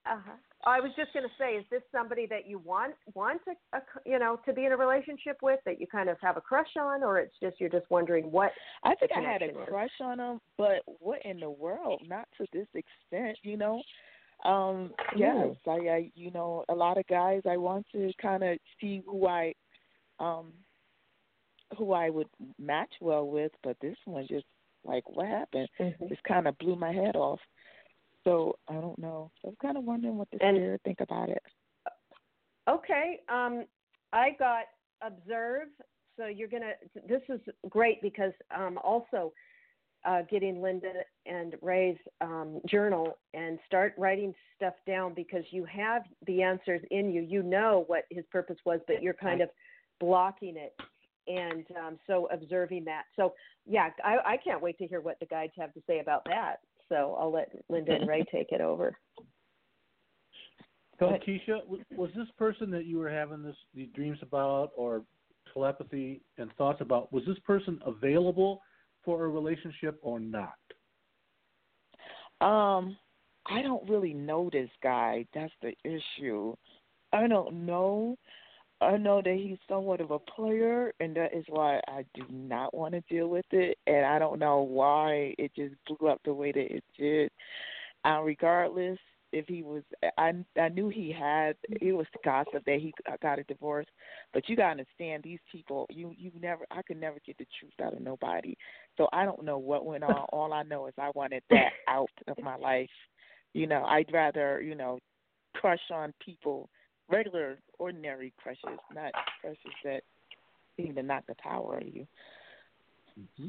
Uh 0.04 0.20
huh. 0.24 0.32
I 0.64 0.80
was 0.80 0.90
just 0.96 1.12
going 1.12 1.22
to 1.22 1.30
say, 1.38 1.52
is 1.52 1.64
this 1.70 1.82
somebody 1.92 2.26
that 2.26 2.46
you 2.46 2.58
want 2.58 2.94
want 3.14 3.40
to 3.44 3.52
uh, 3.72 3.80
you 4.04 4.18
know 4.18 4.38
to 4.44 4.52
be 4.52 4.66
in 4.66 4.72
a 4.72 4.76
relationship 4.76 5.38
with 5.40 5.60
that 5.64 5.80
you 5.80 5.86
kind 5.86 6.08
of 6.08 6.18
have 6.20 6.36
a 6.36 6.40
crush 6.40 6.68
on, 6.78 7.02
or 7.02 7.18
it's 7.18 7.34
just 7.42 7.58
you're 7.60 7.70
just 7.70 7.86
wondering 7.88 8.30
what? 8.30 8.52
I 8.84 8.94
think 8.96 9.12
I 9.16 9.20
had 9.20 9.42
a 9.42 9.52
crush 9.66 9.90
on 10.00 10.20
him, 10.20 10.40
but 10.58 10.82
what 10.98 11.24
in 11.24 11.40
the 11.40 11.50
world? 11.50 12.02
Not 12.06 12.28
to 12.38 12.46
this 12.52 12.66
extent, 12.74 13.38
you 13.42 13.56
know. 13.56 13.82
Um, 14.44 14.92
yes, 15.16 15.56
I, 15.66 15.70
I, 15.70 16.10
you 16.14 16.30
know, 16.30 16.64
a 16.68 16.74
lot 16.74 16.98
of 16.98 17.06
guys. 17.06 17.40
I 17.48 17.56
want 17.56 17.86
to 17.92 18.12
kind 18.20 18.42
of 18.42 18.58
see 18.80 19.02
who 19.06 19.26
I, 19.26 19.54
um, 20.20 20.52
who 21.78 21.92
I 21.92 22.10
would 22.10 22.28
match 22.58 22.92
well 23.00 23.26
with, 23.26 23.52
but 23.62 23.78
this 23.80 23.96
one 24.04 24.26
just 24.28 24.44
like 24.86 25.08
what 25.08 25.26
happened? 25.26 25.68
Mm-hmm. 25.80 26.08
Just 26.08 26.22
kind 26.24 26.46
of 26.46 26.56
blew 26.58 26.76
my 26.76 26.92
head 26.92 27.16
off. 27.16 27.40
So 28.24 28.58
I 28.68 28.74
don't 28.74 28.98
know. 28.98 29.30
I'm 29.46 29.56
kind 29.62 29.76
of 29.76 29.84
wondering 29.84 30.16
what 30.16 30.28
the 30.30 30.44
and, 30.44 30.56
spirit 30.56 30.80
think 30.84 31.00
about 31.00 31.28
it. 31.28 31.42
Okay, 32.68 33.20
um, 33.28 33.64
I 34.12 34.30
got 34.38 34.64
observe. 35.02 35.68
So 36.16 36.26
you're 36.26 36.48
gonna. 36.48 36.72
This 37.08 37.22
is 37.28 37.40
great 37.68 38.02
because 38.02 38.32
um, 38.56 38.78
also 38.82 39.32
uh, 40.06 40.22
getting 40.30 40.62
Linda 40.62 40.92
and 41.26 41.54
Ray's 41.62 41.98
um, 42.20 42.60
journal 42.66 43.18
and 43.34 43.58
start 43.66 43.94
writing 43.98 44.34
stuff 44.56 44.74
down 44.86 45.14
because 45.14 45.44
you 45.50 45.64
have 45.64 46.02
the 46.26 46.42
answers 46.42 46.80
in 46.90 47.10
you. 47.10 47.22
You 47.22 47.42
know 47.42 47.84
what 47.86 48.04
his 48.10 48.24
purpose 48.30 48.58
was, 48.64 48.80
but 48.86 49.02
you're 49.02 49.14
kind 49.14 49.40
of 49.40 49.50
blocking 50.00 50.56
it. 50.56 50.74
And 51.26 51.64
um, 51.76 51.98
so 52.06 52.28
observing 52.32 52.84
that. 52.84 53.02
So 53.16 53.34
yeah, 53.66 53.88
I, 54.04 54.16
I 54.24 54.36
can't 54.36 54.62
wait 54.62 54.78
to 54.78 54.86
hear 54.86 55.00
what 55.00 55.18
the 55.20 55.26
guides 55.26 55.52
have 55.58 55.72
to 55.74 55.82
say 55.86 56.00
about 56.00 56.24
that. 56.26 56.56
So 56.88 57.16
I'll 57.18 57.32
let 57.32 57.50
Linda 57.68 57.92
and 57.92 58.08
Ray 58.08 58.24
take 58.32 58.52
it 58.52 58.60
over. 58.60 58.96
Go 60.98 61.08
ahead. 61.08 61.22
Keisha, 61.26 61.58
was 61.94 62.10
this 62.16 62.28
person 62.38 62.70
that 62.70 62.86
you 62.86 62.98
were 62.98 63.10
having 63.10 63.42
this 63.42 63.56
these 63.74 63.88
dreams 63.94 64.18
about 64.22 64.70
or 64.76 65.02
telepathy 65.52 66.20
and 66.38 66.50
thoughts 66.56 66.80
about, 66.80 67.12
was 67.12 67.24
this 67.26 67.38
person 67.40 67.78
available 67.86 68.60
for 69.04 69.24
a 69.24 69.28
relationship 69.28 69.98
or 70.02 70.20
not? 70.20 70.54
Um, 72.40 72.96
I 73.46 73.62
don't 73.62 73.88
really 73.88 74.12
know 74.12 74.50
this 74.52 74.70
guy. 74.82 75.26
That's 75.34 75.52
the 75.62 75.72
issue. 75.84 76.54
I 77.12 77.26
don't 77.26 77.64
know. 77.64 78.16
I 78.80 78.98
know 78.98 79.22
that 79.22 79.34
he's 79.34 79.58
somewhat 79.68 80.00
of 80.00 80.10
a 80.10 80.18
player, 80.18 80.92
and 81.00 81.16
that 81.16 81.34
is 81.34 81.44
why 81.48 81.80
I 81.88 82.04
do 82.14 82.24
not 82.30 82.74
want 82.74 82.92
to 82.92 83.00
deal 83.08 83.28
with 83.28 83.46
it. 83.50 83.78
And 83.86 84.04
I 84.04 84.18
don't 84.18 84.38
know 84.38 84.60
why 84.60 85.34
it 85.38 85.52
just 85.56 85.74
blew 85.86 86.08
up 86.08 86.20
the 86.24 86.34
way 86.34 86.52
that 86.52 86.74
it 86.74 86.84
did. 86.98 87.30
Uh, 88.04 88.20
regardless, 88.22 88.98
if 89.32 89.46
he 89.48 89.62
was, 89.62 89.82
I 90.18 90.32
I 90.60 90.68
knew 90.68 90.88
he 90.88 91.10
had. 91.10 91.56
It 91.68 91.92
was 91.92 92.06
gossip 92.24 92.64
that 92.66 92.78
he 92.80 92.92
got 93.22 93.38
a 93.38 93.44
divorce, 93.44 93.86
but 94.32 94.48
you 94.48 94.56
gotta 94.56 94.70
understand 94.70 95.22
these 95.22 95.40
people. 95.50 95.86
You 95.90 96.12
you 96.16 96.30
never. 96.40 96.64
I 96.70 96.82
could 96.82 97.00
never 97.00 97.18
get 97.24 97.38
the 97.38 97.46
truth 97.58 97.72
out 97.82 97.94
of 97.94 98.00
nobody. 98.00 98.56
So 98.96 99.08
I 99.12 99.24
don't 99.24 99.44
know 99.44 99.58
what 99.58 99.86
went 99.86 100.04
on. 100.04 100.12
All 100.32 100.52
I 100.52 100.62
know 100.62 100.86
is 100.86 100.94
I 100.98 101.10
wanted 101.14 101.42
that 101.50 101.72
out 101.88 102.10
of 102.28 102.38
my 102.42 102.56
life. 102.56 102.90
You 103.54 103.66
know, 103.66 103.84
I'd 103.84 104.12
rather 104.12 104.60
you 104.60 104.74
know 104.74 104.98
crush 105.54 105.80
on 105.90 106.12
people 106.24 106.68
regular, 107.10 107.58
ordinary 107.78 108.32
crushes, 108.42 108.78
not 108.94 109.12
crushes 109.40 109.58
that 109.84 110.02
seem 110.76 110.94
to 110.94 111.02
knock 111.02 111.24
the 111.26 111.34
power 111.36 111.76
out 111.76 111.82
of 111.82 111.94
you. 111.94 112.06
Mm-hmm. 113.18 113.48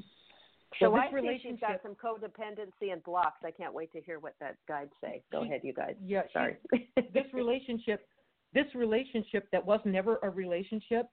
So, 0.80 0.92
so 0.92 0.96
I 0.96 1.10
think 1.10 1.42
she's 1.42 1.60
got 1.60 1.82
some 1.82 1.96
codependency 1.96 2.92
and 2.92 3.04
blocks. 3.04 3.38
I 3.44 3.52
can't 3.52 3.74
wait 3.74 3.92
to 3.94 4.02
hear 4.02 4.20
what 4.20 4.36
that 4.40 4.58
guide 4.68 4.90
say. 5.02 5.24
Go 5.32 5.44
ahead, 5.44 5.62
you 5.64 5.74
guys. 5.74 5.96
Yeah, 6.06 6.24
sorry. 6.34 6.58
this 6.96 7.26
relationship, 7.34 8.08
this 8.54 8.66
relationship 8.76 9.48
that 9.52 9.66
was 9.66 9.80
never 9.86 10.20
a 10.24 10.30
relationship. 10.30 11.08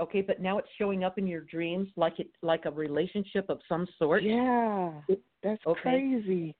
Okay, 0.00 0.22
but 0.22 0.40
now 0.40 0.58
it's 0.58 0.68
showing 0.78 1.04
up 1.04 1.18
in 1.18 1.26
your 1.26 1.42
dreams 1.42 1.88
like 1.96 2.18
it 2.18 2.28
like 2.42 2.64
a 2.64 2.70
relationship 2.70 3.46
of 3.48 3.58
some 3.68 3.86
sort. 3.98 4.22
Yeah, 4.22 4.92
that's 5.42 5.60
okay. 5.66 5.80
crazy. 5.80 6.54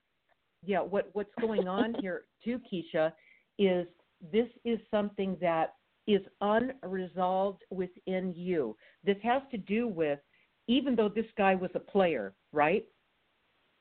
Yeah, 0.65 0.81
what 0.81 1.09
what's 1.13 1.33
going 1.39 1.67
on 1.67 1.95
here 2.01 2.23
too, 2.43 2.59
Keisha, 2.71 3.11
is 3.57 3.87
this 4.31 4.47
is 4.65 4.79
something 4.91 5.37
that 5.41 5.75
is 6.07 6.21
unresolved 6.41 7.63
within 7.69 8.33
you. 8.35 8.75
This 9.03 9.17
has 9.23 9.41
to 9.51 9.57
do 9.57 9.87
with 9.87 10.19
even 10.67 10.95
though 10.95 11.09
this 11.09 11.25
guy 11.37 11.55
was 11.55 11.71
a 11.75 11.79
player, 11.79 12.33
right? 12.53 12.85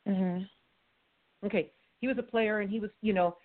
Mm-hmm. 0.08 0.44
Okay, 1.46 1.70
he 2.00 2.08
was 2.08 2.16
a 2.18 2.22
player, 2.22 2.60
and 2.60 2.70
he 2.70 2.80
was, 2.80 2.90
you 3.02 3.12
know, 3.12 3.36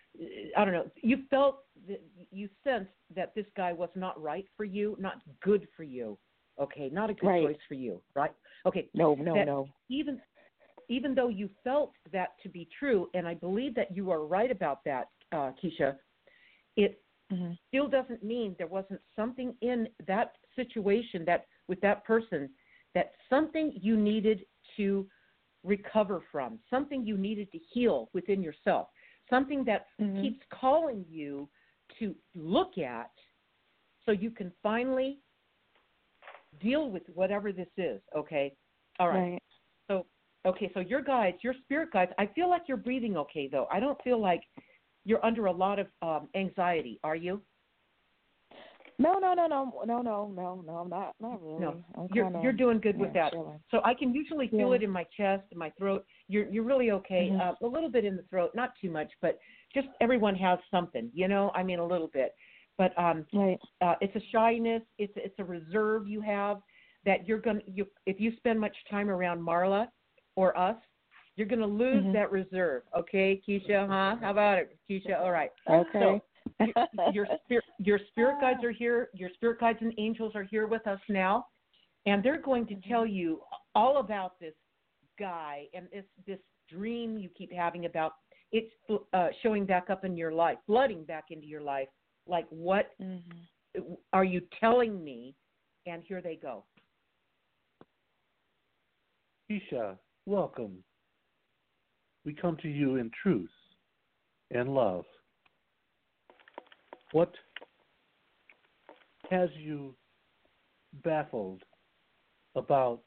I 0.57 0.63
don't 0.63 0.73
know. 0.73 0.89
You 1.01 1.23
felt 1.29 1.59
that 1.87 2.01
you 2.31 2.49
sensed 2.63 2.91
that 3.15 3.35
this 3.35 3.45
guy 3.55 3.73
was 3.73 3.89
not 3.95 4.21
right 4.21 4.45
for 4.55 4.63
you, 4.63 4.95
not 4.99 5.21
good 5.41 5.67
for 5.75 5.83
you. 5.83 6.17
Okay, 6.59 6.89
not 6.89 7.09
a 7.09 7.13
good 7.13 7.27
Right. 7.27 7.43
choice 7.43 7.57
for 7.67 7.73
you, 7.73 8.01
right? 8.15 8.31
Okay, 8.65 8.89
No, 8.93 9.15
no, 9.15 9.43
no. 9.43 9.69
even 9.89 10.21
even 10.89 11.15
though 11.15 11.29
you 11.29 11.49
felt 11.63 11.93
that 12.11 12.37
to 12.43 12.49
be 12.49 12.67
true, 12.77 13.09
and 13.13 13.27
I 13.27 13.33
believe 13.33 13.73
that 13.75 13.95
you 13.95 14.11
are 14.11 14.25
right 14.25 14.51
about 14.51 14.83
that, 14.83 15.09
uh, 15.31 15.51
Keisha, 15.61 15.97
it 16.75 17.01
Mhm. 17.31 17.57
still 17.67 17.87
doesn't 17.87 18.23
mean 18.23 18.55
there 18.57 18.67
wasn't 18.67 19.01
something 19.15 19.55
in 19.61 19.87
that 20.07 20.37
situation 20.55 21.25
that 21.25 21.45
with 21.67 21.79
that 21.81 22.03
person 22.05 22.49
that 22.93 23.13
something 23.29 23.71
you 23.75 23.97
needed 23.97 24.45
to 24.77 25.07
recover 25.63 26.23
from, 26.31 26.59
something 26.69 27.05
you 27.05 27.17
needed 27.17 27.51
to 27.51 27.57
heal 27.57 28.09
within 28.13 28.43
yourself, 28.43 28.89
something 29.29 29.63
that 29.63 29.87
Mhm. 29.99 30.21
keeps 30.21 30.45
calling 30.49 31.05
you 31.09 31.49
to 31.99 32.15
look 32.35 32.77
at 32.77 33.11
so 34.05 34.11
you 34.11 34.29
can 34.29 34.51
finally 34.61 35.19
deal 36.59 36.89
with 36.89 37.03
whatever 37.13 37.51
this 37.51 37.69
is, 37.77 38.01
okay? 38.15 38.55
All 38.99 39.09
right. 39.09 39.31
Right. 39.31 39.43
So, 39.87 40.05
okay, 40.45 40.71
so 40.73 40.81
your 40.81 41.01
guides, 41.01 41.37
your 41.43 41.55
spirit 41.63 41.91
guides, 41.91 42.11
I 42.17 42.27
feel 42.27 42.49
like 42.49 42.63
you're 42.67 42.77
breathing 42.77 43.17
okay 43.17 43.47
though. 43.47 43.67
I 43.71 43.79
don't 43.79 44.01
feel 44.03 44.19
like 44.19 44.43
you're 45.05 45.23
under 45.25 45.45
a 45.47 45.51
lot 45.51 45.79
of 45.79 45.87
um 46.01 46.29
anxiety, 46.35 46.99
are 47.03 47.15
you? 47.15 47.41
No, 48.99 49.17
no, 49.17 49.33
no, 49.33 49.47
no, 49.47 49.81
no, 49.85 50.01
no, 50.01 50.27
no, 50.27 50.63
no. 50.65 50.73
I'm 50.77 50.89
not. 50.89 51.13
Not 51.19 51.41
really. 51.41 51.59
No. 51.59 51.83
I'm 51.97 52.07
You're 52.13 52.25
kinda, 52.25 52.39
you're 52.43 52.53
doing 52.53 52.79
good 52.79 52.97
with 52.97 53.11
that. 53.13 53.31
chilling. 53.31 53.59
So 53.71 53.81
I 53.83 53.93
can 53.95 54.13
usually 54.13 54.47
feel 54.49 54.69
Yeah. 54.69 54.75
it 54.75 54.83
in 54.83 54.89
my 54.89 55.03
chest, 55.17 55.43
in 55.51 55.57
my 55.57 55.71
throat. 55.71 56.05
You're 56.27 56.47
you're 56.49 56.63
really 56.63 56.91
okay. 56.91 57.29
Mhm. 57.31 57.39
Uh, 57.41 57.55
a 57.61 57.67
little 57.67 57.89
bit 57.89 58.05
in 58.05 58.15
the 58.15 58.23
throat, 58.23 58.51
not 58.53 58.75
too 58.79 58.91
much, 58.91 59.11
but 59.21 59.39
just 59.73 59.87
everyone 59.99 60.35
has 60.35 60.59
something, 60.69 61.09
you 61.13 61.27
know. 61.27 61.51
I 61.55 61.63
mean, 61.63 61.79
a 61.79 61.85
little 61.85 62.07
bit. 62.09 62.35
But 62.77 62.97
um, 62.97 63.25
Right. 63.33 63.59
uh, 63.81 63.95
it's 63.99 64.15
a 64.15 64.21
shyness. 64.31 64.83
It's 64.99 65.13
it's 65.15 65.37
a 65.39 65.43
reserve 65.43 66.07
you 66.07 66.21
have 66.21 66.61
that 67.05 67.27
you're 67.27 67.39
gonna 67.39 67.61
you 67.67 67.87
if 68.05 68.19
you 68.19 68.35
spend 68.37 68.59
much 68.59 68.75
time 68.89 69.09
around 69.09 69.41
Marla 69.41 69.89
or 70.35 70.57
us, 70.57 70.77
you're 71.35 71.47
gonna 71.47 71.65
lose 71.65 72.03
Mhm. 72.05 72.13
that 72.13 72.31
reserve. 72.31 72.83
Okay, 72.95 73.41
Keisha, 73.47 73.87
huh? 73.87 74.17
How 74.17 74.31
about 74.31 74.59
it, 74.59 74.77
Keisha? 74.89 75.19
All 75.19 75.31
right. 75.31 75.51
Okay. 75.67 75.99
So, 75.99 76.21
your 77.13 77.27
spirit 77.43 77.65
your 77.79 77.99
spirit 78.09 78.39
guides 78.39 78.63
are 78.63 78.71
here 78.71 79.09
your 79.13 79.29
spirit 79.31 79.59
guides 79.59 79.79
and 79.81 79.93
angels 79.97 80.35
are 80.35 80.43
here 80.43 80.67
with 80.67 80.85
us 80.87 80.99
now 81.09 81.47
and 82.05 82.21
they're 82.23 82.41
going 82.41 82.67
to 82.67 82.75
tell 82.87 83.05
you 83.05 83.41
all 83.73 83.97
about 83.97 84.39
this 84.39 84.53
guy 85.17 85.67
and 85.73 85.87
this 85.91 86.05
this 86.27 86.39
dream 86.69 87.17
you 87.17 87.29
keep 87.29 87.51
having 87.51 87.85
about 87.85 88.13
it's 88.51 88.71
uh, 89.13 89.29
showing 89.41 89.65
back 89.65 89.89
up 89.89 90.05
in 90.05 90.15
your 90.15 90.31
life 90.31 90.57
flooding 90.67 91.03
back 91.05 91.25
into 91.31 91.47
your 91.47 91.61
life 91.61 91.87
like 92.27 92.45
what 92.49 92.91
Mhm. 93.01 93.47
are 94.11 94.23
you 94.23 94.41
telling 94.59 95.03
me 95.03 95.35
and 95.87 96.03
here 96.03 96.21
they 96.21 96.35
go 96.35 96.63
Keisha, 99.49 99.97
welcome. 100.25 100.83
We 102.25 102.33
come 102.33 102.57
to 102.61 102.69
you 102.69 102.95
in 102.97 103.11
truth 103.21 103.49
and 104.51 104.73
love. 104.73 105.05
What 107.11 107.33
has 109.29 109.49
you 109.57 109.93
baffled 111.03 111.63
about 112.55 113.01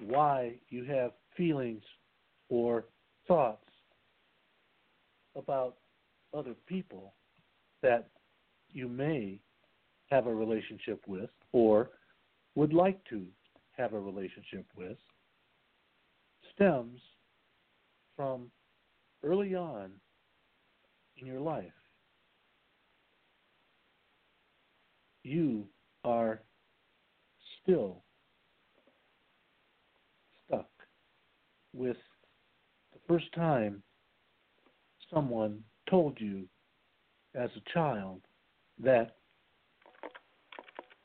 why 0.00 0.54
you 0.68 0.84
have 0.84 1.12
feelings 1.36 1.82
or 2.48 2.84
thoughts 3.26 3.66
about 5.36 5.76
other 6.36 6.54
people 6.66 7.14
that 7.82 8.08
you 8.70 8.88
may 8.88 9.40
have 10.10 10.26
a 10.26 10.34
relationship 10.34 11.02
with 11.06 11.30
or 11.52 11.90
would 12.54 12.72
like 12.72 13.02
to 13.10 13.24
have 13.76 13.92
a 13.92 14.00
relationship 14.00 14.66
with 14.76 14.96
stems 16.54 17.00
from 18.18 18.50
early 19.22 19.54
on 19.54 19.92
in 21.18 21.26
your 21.26 21.38
life. 21.38 21.64
You 25.22 25.66
are 26.02 26.42
still 27.62 28.02
stuck 30.44 30.66
with 31.72 31.96
the 32.92 32.98
first 33.06 33.32
time 33.36 33.84
someone 35.14 35.60
told 35.88 36.18
you 36.20 36.44
as 37.36 37.50
a 37.56 37.72
child 37.72 38.20
that 38.82 39.16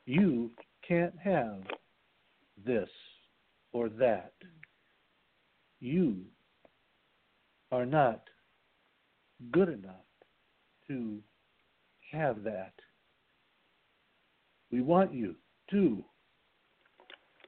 you 0.07 0.49
can't 0.87 1.13
have 1.23 1.61
this 2.65 2.89
or 3.71 3.89
that. 3.89 4.33
You 5.79 6.23
are 7.73 7.85
not 7.87 8.21
good 9.51 9.67
enough 9.67 10.05
to 10.87 11.17
have 12.11 12.43
that. 12.43 12.73
We 14.71 14.81
want 14.81 15.11
you 15.11 15.35
to 15.71 16.03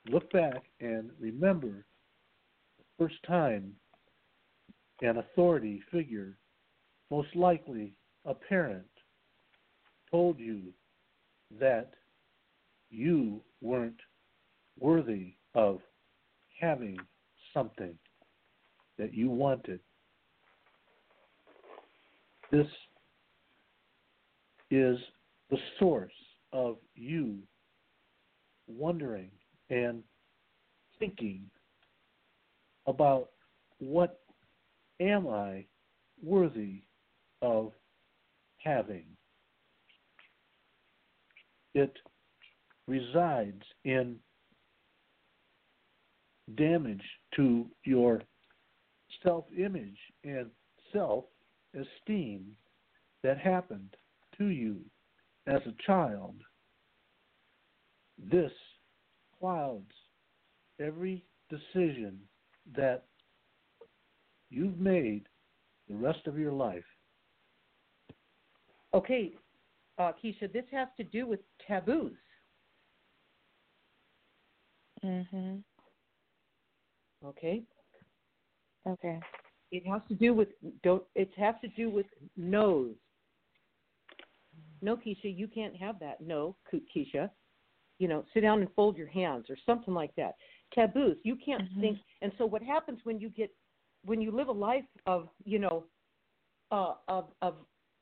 look 0.10 0.31
back 0.31 0.64
and 0.80 1.11
remember 1.19 1.85
the 2.80 2.85
first 2.97 3.22
time 3.27 3.73
an 5.02 5.18
authority 5.18 5.84
figure, 5.91 6.38
most 7.11 7.35
likely 7.35 7.93
a 8.26 8.34
parent, 8.34 8.88
told 10.10 10.39
you 10.39 10.73
that 11.60 11.91
you 12.89 13.41
weren't 13.61 13.99
worthy 14.80 15.34
of 15.53 15.81
having 16.60 16.97
something 17.53 17.95
that 18.97 19.14
you 19.14 19.30
wanted. 19.30 19.80
This 22.56 22.68
is 24.72 24.98
the 25.49 25.57
source 25.77 26.14
of 26.53 26.77
you 26.95 27.40
wondering 28.65 29.30
and 29.69 30.02
thinking 30.98 31.41
about 32.88 33.32
what 33.80 34.22
am 35.02 35.27
I 35.27 35.65
worthy 36.23 36.84
of 37.41 37.73
having. 38.64 39.03
It 41.73 41.91
resides 42.88 43.64
in 43.84 44.15
damage 46.56 47.03
to 47.36 47.65
your 47.84 48.22
self 49.23 49.44
image 49.57 49.98
and 50.23 50.49
self 50.94 51.26
esteem 51.76 52.56
that 53.23 53.38
happened 53.38 53.95
to 54.38 54.45
you 54.47 54.80
as 55.47 55.61
a 55.65 55.73
child. 55.85 56.35
This 58.31 58.52
clouds 59.39 59.91
every 60.80 61.23
decision 61.49 62.19
that 62.76 63.06
you've 64.49 64.80
made 64.80 65.27
the 65.88 65.95
rest 65.95 66.26
of 66.27 66.38
your 66.38 66.52
life. 66.52 66.84
okay 68.93 69.34
uh, 69.97 70.11
keisha 70.23 70.47
this 70.53 70.64
has 70.72 70.88
to 70.97 71.03
do 71.03 71.27
with 71.27 71.41
taboos 71.68 72.18
Mhm. 75.03 75.64
okay 77.26 77.64
Okay. 78.88 79.19
It 79.71 79.85
has 79.87 80.01
to 80.07 80.15
do 80.15 80.33
with 80.33 80.49
don't 80.83 81.03
it 81.15 81.31
has 81.37 81.55
to 81.61 81.67
do 81.69 81.89
with 81.89 82.05
no's 82.37 82.95
no 84.81 84.95
keisha 84.95 85.35
you 85.35 85.47
can't 85.47 85.75
have 85.75 85.99
that. 85.99 86.21
No 86.21 86.55
keisha. 86.71 87.29
You 87.99 88.07
know 88.07 88.25
sit 88.33 88.41
down 88.41 88.61
and 88.61 88.69
fold 88.75 88.97
your 88.97 89.07
hands 89.07 89.45
or 89.49 89.57
something 89.65 89.93
like 89.93 90.15
that. 90.15 90.35
Taboos 90.73 91.17
you 91.23 91.35
can't 91.35 91.63
Mhm. 91.71 91.81
think 91.81 91.99
and 92.21 92.31
so 92.37 92.45
what 92.45 92.61
happens 92.61 92.99
when 93.03 93.19
you 93.19 93.29
get 93.29 93.53
when 94.05 94.21
you 94.21 94.31
live 94.31 94.47
a 94.47 94.51
life 94.51 94.85
of 95.05 95.29
you 95.43 95.59
know 95.59 95.85
uh 96.71 96.95
of 97.07 97.33
of 97.41 97.55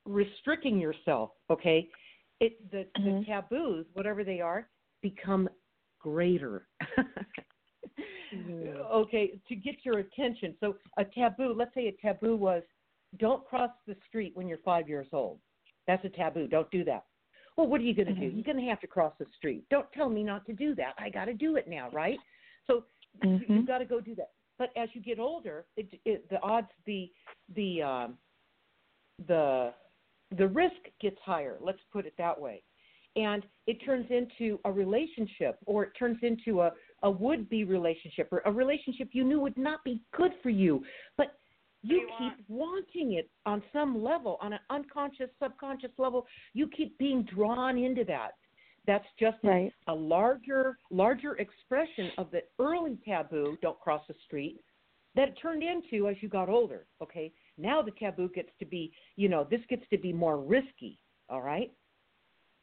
restricting 0.04 0.78
yourself 0.78 1.30
okay 1.50 1.88
it 2.40 2.70
the 2.70 2.86
the 2.96 3.10
Mhm. 3.10 3.26
taboos 3.26 3.86
whatever 3.94 4.24
they 4.24 4.40
are 4.40 4.68
become 5.02 5.48
greater 6.00 6.68
Mhm. 8.34 8.80
okay 8.92 9.38
to 9.48 9.54
get 9.54 9.84
your 9.84 9.98
attention 9.98 10.54
so 10.60 10.76
a 10.98 11.04
taboo 11.04 11.54
let's 11.56 11.74
say 11.74 11.88
a 11.88 11.92
taboo 12.06 12.36
was 12.36 12.62
don't 13.18 13.44
cross 13.46 13.70
the 13.86 13.96
street 14.08 14.32
when 14.34 14.48
you're 14.48 14.58
five 14.64 14.88
years 14.88 15.06
old 15.12 15.38
that's 15.86 16.04
a 16.04 16.08
taboo 16.08 16.46
don't 16.48 16.70
do 16.70 16.82
that 16.84 17.04
well 17.56 17.66
what 17.66 17.80
are 17.80 17.84
you 17.84 17.94
going 17.94 18.08
to 18.08 18.14
do 18.14 18.26
Mhm. 18.26 18.34
you're 18.34 18.44
going 18.44 18.56
to 18.64 18.68
have 18.70 18.80
to 18.80 18.86
cross 18.86 19.12
the 19.18 19.26
street 19.36 19.64
don't 19.70 19.90
tell 19.92 20.08
me 20.08 20.22
not 20.22 20.44
to 20.46 20.52
do 20.52 20.74
that 20.74 20.94
i 20.98 21.08
got 21.08 21.26
to 21.26 21.34
do 21.34 21.56
it 21.56 21.68
now 21.68 21.88
right 21.90 22.18
So 22.66 22.84
Mhm. 23.22 23.46
you've 23.48 23.66
got 23.66 23.78
to 23.78 23.84
go 23.84 24.00
do 24.00 24.14
that. 24.16 24.30
But 24.58 24.70
as 24.76 24.88
you 24.94 25.00
get 25.02 25.18
older, 25.18 25.66
it, 25.76 25.88
it, 26.04 26.28
the 26.30 26.40
odds, 26.40 26.70
the 26.86 27.12
the 27.54 27.82
um, 27.82 28.18
the 29.26 29.72
the 30.36 30.48
risk 30.48 30.80
gets 31.00 31.18
higher. 31.24 31.58
Let's 31.60 31.82
put 31.92 32.06
it 32.06 32.14
that 32.18 32.40
way, 32.40 32.62
and 33.16 33.44
it 33.66 33.78
turns 33.84 34.06
into 34.10 34.58
a 34.64 34.72
relationship, 34.72 35.58
or 35.66 35.84
it 35.84 35.92
turns 35.98 36.18
into 36.22 36.60
a 36.62 36.72
a 37.02 37.10
would 37.10 37.48
be 37.50 37.64
relationship, 37.64 38.28
or 38.32 38.40
a 38.46 38.52
relationship 38.52 39.08
you 39.12 39.24
knew 39.24 39.38
would 39.38 39.58
not 39.58 39.84
be 39.84 40.00
good 40.16 40.32
for 40.42 40.48
you, 40.48 40.82
but 41.18 41.34
you 41.82 42.08
keep 42.18 42.32
wanting 42.48 43.12
it 43.12 43.28
on 43.44 43.62
some 43.74 44.02
level, 44.02 44.38
on 44.40 44.54
an 44.54 44.60
unconscious, 44.70 45.28
subconscious 45.42 45.90
level. 45.98 46.26
You 46.54 46.66
keep 46.68 46.96
being 46.96 47.22
drawn 47.24 47.76
into 47.76 48.04
that. 48.04 48.30
That's 48.86 49.06
just 49.20 49.36
a- 49.44 49.48
Right. 49.48 49.72
a 49.86 49.94
larger 49.94 50.78
larger 50.90 51.36
expression 51.36 52.10
of 52.16 52.30
the 52.30 52.42
early 52.58 52.96
taboo 53.04 53.58
don't 53.60 53.78
cross 53.80 54.06
the 54.06 54.14
street 54.24 54.60
that 55.14 55.28
it 55.28 55.36
turned 55.36 55.62
into 55.62 56.08
as 56.08 56.22
you 56.22 56.28
got 56.28 56.48
older 56.48 56.86
okay 57.00 57.32
now 57.56 57.80
the 57.80 57.92
taboo 57.92 58.28
gets 58.28 58.50
to 58.58 58.66
be 58.66 58.92
you 59.16 59.28
know 59.28 59.44
this 59.44 59.64
gets 59.68 59.86
to 59.88 59.96
be 59.96 60.12
more 60.12 60.38
risky 60.38 60.98
all 61.30 61.40
right 61.40 61.72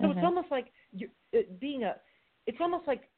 so 0.01 0.11
it's 0.11 0.19
Mhm. 0.19 0.23
almost 0.23 0.51
like 0.51 0.71
you're 0.91 1.09
uh, 1.33 1.41
being 1.59 1.83
a 1.83 1.99
it's 2.47 2.59
almost 2.59 2.87
like 2.87 3.09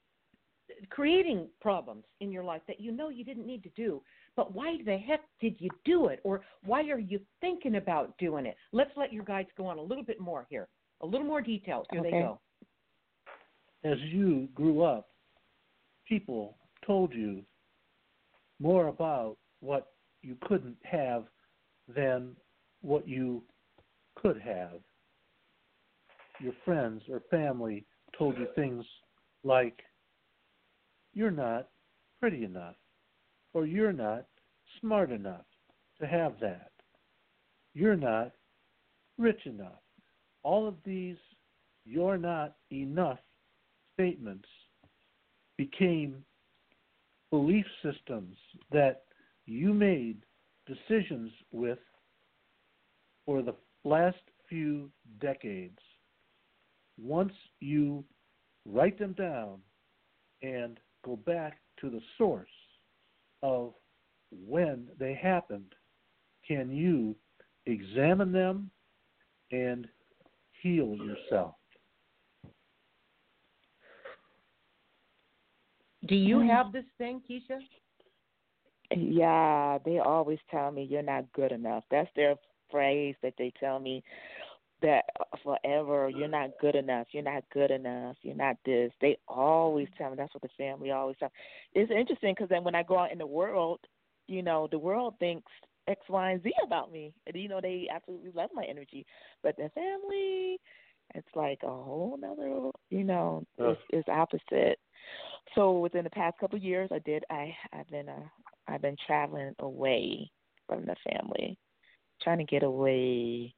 creating 0.89 1.49
problems 1.61 2.05
in 2.19 2.31
your 2.31 2.43
life 2.43 2.61
that 2.67 2.79
you 2.79 2.91
know 2.91 3.09
you 3.09 3.23
didn't 3.23 3.45
need 3.45 3.63
to 3.63 3.69
do. 3.69 4.03
But 4.35 4.53
why 4.53 4.81
the 4.83 4.97
heck 4.97 5.21
did 5.39 5.59
you 5.61 5.69
do 5.85 6.07
it? 6.07 6.19
Or 6.23 6.43
why 6.63 6.89
are 6.89 6.99
you 6.99 7.19
thinking 7.41 7.75
about 7.75 8.17
doing 8.17 8.45
it? 8.45 8.57
Let's 8.71 8.95
let 8.97 9.13
your 9.13 9.23
guides 9.23 9.49
go 9.55 9.65
on 9.67 9.77
a 9.77 9.81
little 9.81 10.03
bit 10.03 10.19
more 10.19 10.45
here 10.49 10.67
a 11.03 11.05
little 11.05 11.27
more 11.27 11.41
details 11.41 11.85
here 11.91 12.01
they 12.01 12.11
go. 12.11 12.39
As 13.83 13.99
you 13.99 14.47
grew 14.55 14.81
up, 14.81 15.09
people 16.07 16.57
told 16.87 17.13
you 17.13 17.43
more 18.59 18.87
about 18.87 19.37
what 19.59 19.91
you 20.21 20.37
couldn't 20.47 20.77
have 20.83 21.25
than 21.93 22.35
what 22.81 23.07
you 23.07 23.43
could 24.15 24.39
have. 24.39 24.79
Your 26.39 26.53
friends 26.65 27.01
or 27.09 27.21
family 27.29 27.85
told 28.17 28.37
you 28.37 28.47
things 28.55 28.85
like, 29.43 29.79
you're 31.13 31.31
not 31.31 31.69
pretty 32.19 32.43
enough, 32.43 32.75
or 33.53 33.65
you're 33.65 33.93
not 33.93 34.25
smart 34.81 35.11
enough 35.11 35.45
to 35.99 36.07
have 36.07 36.33
that. 36.41 36.71
You're 37.73 37.95
not 37.95 38.31
rich 39.17 39.45
enough. 39.45 39.81
All 40.43 40.67
of 40.67 40.75
these 40.85 41.17
you're 41.85 42.17
not 42.17 42.55
enough 42.71 43.19
statements 43.93 44.47
became 45.57 46.23
belief 47.29 47.65
systems 47.83 48.35
that 48.71 49.03
you 49.45 49.73
made 49.73 50.17
decisions 50.65 51.31
with 51.51 51.79
for 53.25 53.41
the 53.41 53.55
last 53.83 54.17
few 54.47 54.89
decades. 55.19 55.79
Once 57.01 57.33
you 57.59 58.03
write 58.65 58.97
them 58.99 59.13
down 59.13 59.59
and 60.41 60.79
go 61.03 61.15
back 61.15 61.59
to 61.79 61.89
the 61.89 62.01
source 62.17 62.47
of 63.41 63.73
when 64.47 64.87
they 64.99 65.13
happened, 65.13 65.73
can 66.47 66.71
you 66.71 67.15
examine 67.65 68.31
them 68.31 68.69
and 69.51 69.87
heal 70.61 70.95
yourself? 70.95 71.55
do 76.05 76.15
you 76.15 76.37
Mm. 76.37 76.47
have 76.49 76.71
this 76.71 76.85
thing 76.97 77.21
keisha 77.21 77.59
Yeah, 78.91 79.79
they 79.85 79.99
always 79.99 80.39
tell 80.51 80.69
me 80.71 80.83
you're 80.83 81.01
not 81.01 81.31
good 81.33 81.51
enough. 81.51 81.83
That's 81.89 82.11
their 82.15 82.37
phrase 82.69 83.15
that 83.23 83.33
they 83.37 83.51
tell 83.59 83.79
me 83.79 84.03
that 84.83 85.05
forever 85.43 86.09
you're 86.09 86.27
not 86.27 86.51
good 86.61 86.75
enough. 86.75 87.07
You're 87.11 87.23
not 87.23 87.43
good 87.51 87.71
enough. 87.71 88.15
You're 88.21 88.35
not 88.35 88.57
this. 88.65 88.91
They 89.01 89.17
always 89.27 89.87
tell 89.97 90.11
me. 90.11 90.15
That's 90.17 90.33
what 90.33 90.43
the 90.43 90.49
family 90.57 90.91
always 90.91 91.17
tell. 91.17 91.29
Me. 91.29 91.81
It's 91.81 91.91
interesting 91.91 92.35
because 92.35 92.49
then 92.49 92.63
when 92.63 92.75
I 92.75 92.83
go 92.83 92.99
out 92.99 93.11
in 93.11 93.17
the 93.17 93.25
world, 93.25 93.79
you 94.27 94.43
know, 94.43 94.67
the 94.69 94.79
world 94.79 95.15
thinks 95.19 95.51
X, 95.87 96.01
Y, 96.07 96.31
and 96.31 96.43
Z 96.43 96.51
about 96.63 96.91
me. 96.91 97.13
And, 97.25 97.35
you 97.35 97.49
know, 97.49 97.59
they 97.61 97.87
absolutely 97.93 98.31
love 98.35 98.51
my 98.53 98.63
energy. 98.63 99.05
But 99.41 99.57
the 99.57 99.69
family, 99.73 100.59
it's 101.15 101.27
like 101.35 101.59
a 101.63 101.67
whole 101.67 102.17
nother, 102.19 102.71
you 102.89 103.03
know, 103.03 103.43
it's, 103.57 103.81
it's 103.89 104.09
opposite. 104.09 104.79
So 105.55 105.79
within 105.79 106.03
the 106.03 106.09
past 106.09 106.37
couple 106.39 106.57
of 106.57 106.63
years, 106.63 106.89
I 106.91 106.99
did. 106.99 107.23
I 107.29 107.53
I've 107.73 107.89
been 107.89 108.09
uh, 108.09 108.27
I've 108.67 108.81
been 108.81 108.95
traveling 109.05 109.53
away 109.59 110.31
from 110.67 110.85
the 110.85 110.95
family, 111.09 111.57
trying 112.21 112.39
to 112.39 112.45
get 112.45 112.63
away. 112.63 113.53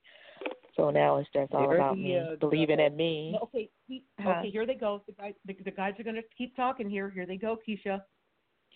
So 0.76 0.90
now 0.90 1.18
it's 1.18 1.30
just 1.34 1.54
all 1.54 1.68
There 1.68 1.78
about 1.78 1.96
the, 1.96 2.04
me 2.04 2.18
uh, 2.20 2.36
believing 2.40 2.78
the- 2.78 2.86
in 2.88 2.96
me. 2.98 3.32
No, 3.34 3.40
okay 3.44 3.70
he- 3.88 4.04
Huh? 4.20 4.30
okay 4.40 4.50
here 4.50 4.66
they 4.66 4.74
go 4.76 5.02
the 5.08 5.14
guys 5.14 5.34
the, 5.46 5.54
the 5.64 5.72
guys 5.72 5.94
are 6.00 6.04
going 6.04 6.16
to 6.18 6.24
keep 6.38 6.56
talking 6.56 6.90
here 6.90 7.10
here 7.10 7.26
they 7.26 7.38
go 7.38 7.58
keisha 7.68 8.02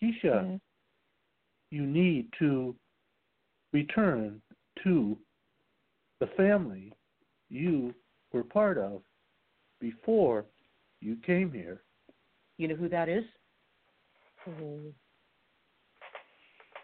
Keisha, 0.01 0.23
Mhm. 0.45 0.61
you 1.71 1.85
need 1.85 2.31
to 2.39 2.73
return 3.73 4.41
to 4.83 5.17
the 6.19 6.27
family 6.37 6.93
you 7.49 7.93
were 8.31 8.43
part 8.43 8.77
of 8.77 9.01
before 9.81 10.45
you 11.01 11.17
came 11.25 11.51
here. 11.51 11.81
you 12.57 12.67
know 12.69 12.75
who 12.75 12.87
that 12.89 13.09
is 13.09 13.25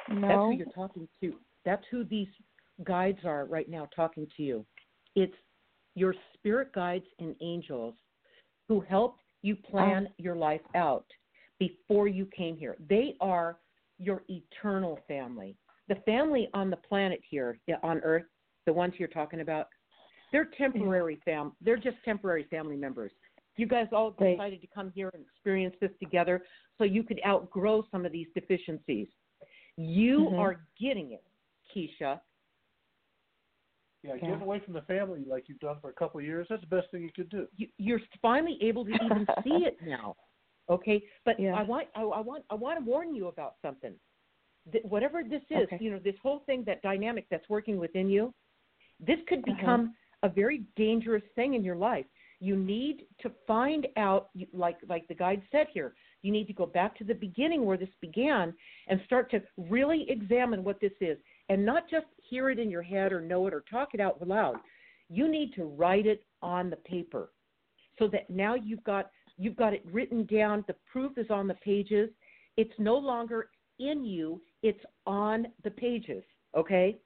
that's 0.07 0.19
No. 0.19 0.49
who 0.51 0.57
you're 0.57 0.67
talking 0.73 1.07
to 1.21 1.39
that's 1.63 1.85
who 1.89 2.03
these 2.03 2.27
guides 2.83 3.19
are 3.25 3.45
right 3.45 3.69
now 3.69 3.85
talking 3.95 4.27
to 4.37 4.43
you 4.43 4.65
it's 5.15 5.35
your 5.95 6.13
spirit 6.33 6.73
guides 6.73 7.05
and 7.19 7.35
angels 7.41 7.95
who 8.67 8.81
helped 8.81 9.21
you 9.41 9.55
plan 9.55 10.09
your 10.17 10.35
life 10.35 10.61
out 10.75 11.05
before 11.59 12.07
you 12.07 12.25
came 12.25 12.57
here. 12.57 12.75
They 12.89 13.15
are 13.21 13.57
your 13.97 14.23
eternal 14.27 14.99
family. 15.07 15.55
The 15.87 15.95
family 16.05 16.49
on 16.53 16.69
the 16.69 16.77
planet 16.77 17.21
here 17.29 17.59
on 17.83 17.99
earth 17.99 18.25
the 18.65 18.73
ones 18.73 18.95
you're 18.97 19.07
talking 19.07 19.41
about 19.41 19.67
they're 20.31 20.49
temporary 20.57 21.19
fam 21.23 21.51
they're 21.61 21.77
just 21.77 21.97
temporary 22.03 22.45
family 22.49 22.75
members. 22.75 23.11
You 23.57 23.67
guys 23.67 23.87
all 23.93 24.11
decided 24.11 24.59
to 24.61 24.67
come 24.67 24.91
here 24.93 25.09
and 25.13 25.23
experience 25.23 25.75
this 25.79 25.91
together 26.01 26.43
so 26.77 26.83
you 26.83 27.03
could 27.03 27.21
outgrow 27.25 27.85
some 27.89 28.05
of 28.05 28.11
these 28.11 28.27
deficiencies. 28.33 29.07
You 29.77 30.29
Mhm. 30.29 30.39
are 30.39 30.65
getting 30.77 31.11
it 31.11 31.23
keisha 31.73 32.19
Yeah, 34.05 34.15
Yeah. 34.15 34.27
getting 34.27 34.41
away 34.41 34.59
from 34.59 34.73
the 34.73 34.81
family 34.83 35.23
like 35.27 35.45
you've 35.47 35.59
done 35.59 35.77
for 35.81 35.89
a 35.89 35.93
couple 35.93 36.19
of 36.19 36.25
years, 36.25 36.47
that's 36.49 36.61
the 36.61 36.67
best 36.67 36.91
thing 36.91 37.01
you 37.03 37.11
could 37.15 37.29
do. 37.29 37.47
you, 37.57 37.67
you're 37.77 38.01
finally 38.21 38.57
able 38.61 38.85
to 38.85 38.91
even 38.91 39.27
see 39.43 39.65
it 39.65 39.77
now. 39.85 40.15
Okay, 40.69 41.03
but 41.25 41.39
Yeah. 41.39 41.55
I 41.55 41.63
want 41.63 41.87
I, 41.95 42.01
I 42.01 42.19
want 42.19 42.43
I 42.49 42.55
want 42.55 42.79
to 42.79 42.85
warn 42.85 43.15
you 43.15 43.27
about 43.27 43.55
something. 43.61 43.93
Th- 44.71 44.83
whatever 44.83 45.23
this 45.23 45.43
is, 45.49 45.67
Okay. 45.67 45.77
you 45.79 45.91
know, 45.91 45.99
this 45.99 46.15
whole 46.23 46.39
thing, 46.47 46.63
that 46.65 46.81
dynamic 46.81 47.27
that's 47.29 47.47
working 47.49 47.77
within 47.77 48.09
you, 48.09 48.33
this 48.99 49.19
could 49.27 49.43
Uh-huh. 49.47 49.55
become 49.55 49.95
a 50.23 50.29
very 50.29 50.63
dangerous 50.75 51.23
thing 51.35 51.53
in 51.53 51.63
your 51.63 51.75
life. 51.75 52.05
You 52.39 52.55
need 52.55 53.05
to 53.21 53.31
find 53.47 53.87
out, 53.95 54.29
like 54.53 54.77
like 54.87 55.07
the 55.07 55.13
guide 55.15 55.41
said 55.51 55.67
here, 55.71 55.93
you 56.23 56.31
need 56.31 56.47
to 56.47 56.53
go 56.53 56.65
back 56.65 56.97
to 56.97 57.03
the 57.03 57.13
beginning 57.13 57.63
where 57.65 57.77
this 57.77 57.93
began 58.01 58.53
and 58.87 58.99
start 59.05 59.29
to 59.31 59.41
really 59.57 60.05
examine 60.09 60.63
what 60.63 60.79
this 60.81 60.91
is, 60.99 61.17
and 61.49 61.65
not 61.65 61.89
just 61.89 62.07
hear 62.17 62.49
it 62.49 62.59
in 62.59 62.69
your 62.69 62.81
head 62.81 63.11
or 63.11 63.21
know 63.21 63.47
it 63.47 63.53
or 63.53 63.63
talk 63.69 63.89
it 63.93 63.99
out 63.99 64.25
loud. 64.25 64.55
You 65.09 65.27
need 65.27 65.53
to 65.55 65.65
write 65.65 66.05
it 66.07 66.23
on 66.41 66.69
the 66.69 66.77
paper 66.77 67.29
so 67.97 68.07
that 68.07 68.29
now 68.29 68.55
you've 68.55 68.83
got 68.83 69.11
you've 69.37 69.55
got 69.55 69.73
it 69.73 69.83
written 69.91 70.25
down 70.25 70.63
the 70.67 70.75
proof 70.91 71.17
is 71.17 71.27
on 71.29 71.47
the 71.47 71.53
pages 71.55 72.09
it's 72.57 72.73
no 72.77 72.95
longer 72.95 73.49
in 73.79 74.03
you 74.05 74.41
it's 74.63 74.79
on 75.05 75.47
the 75.63 75.71
pages 75.71 76.23
okay, 76.55 76.97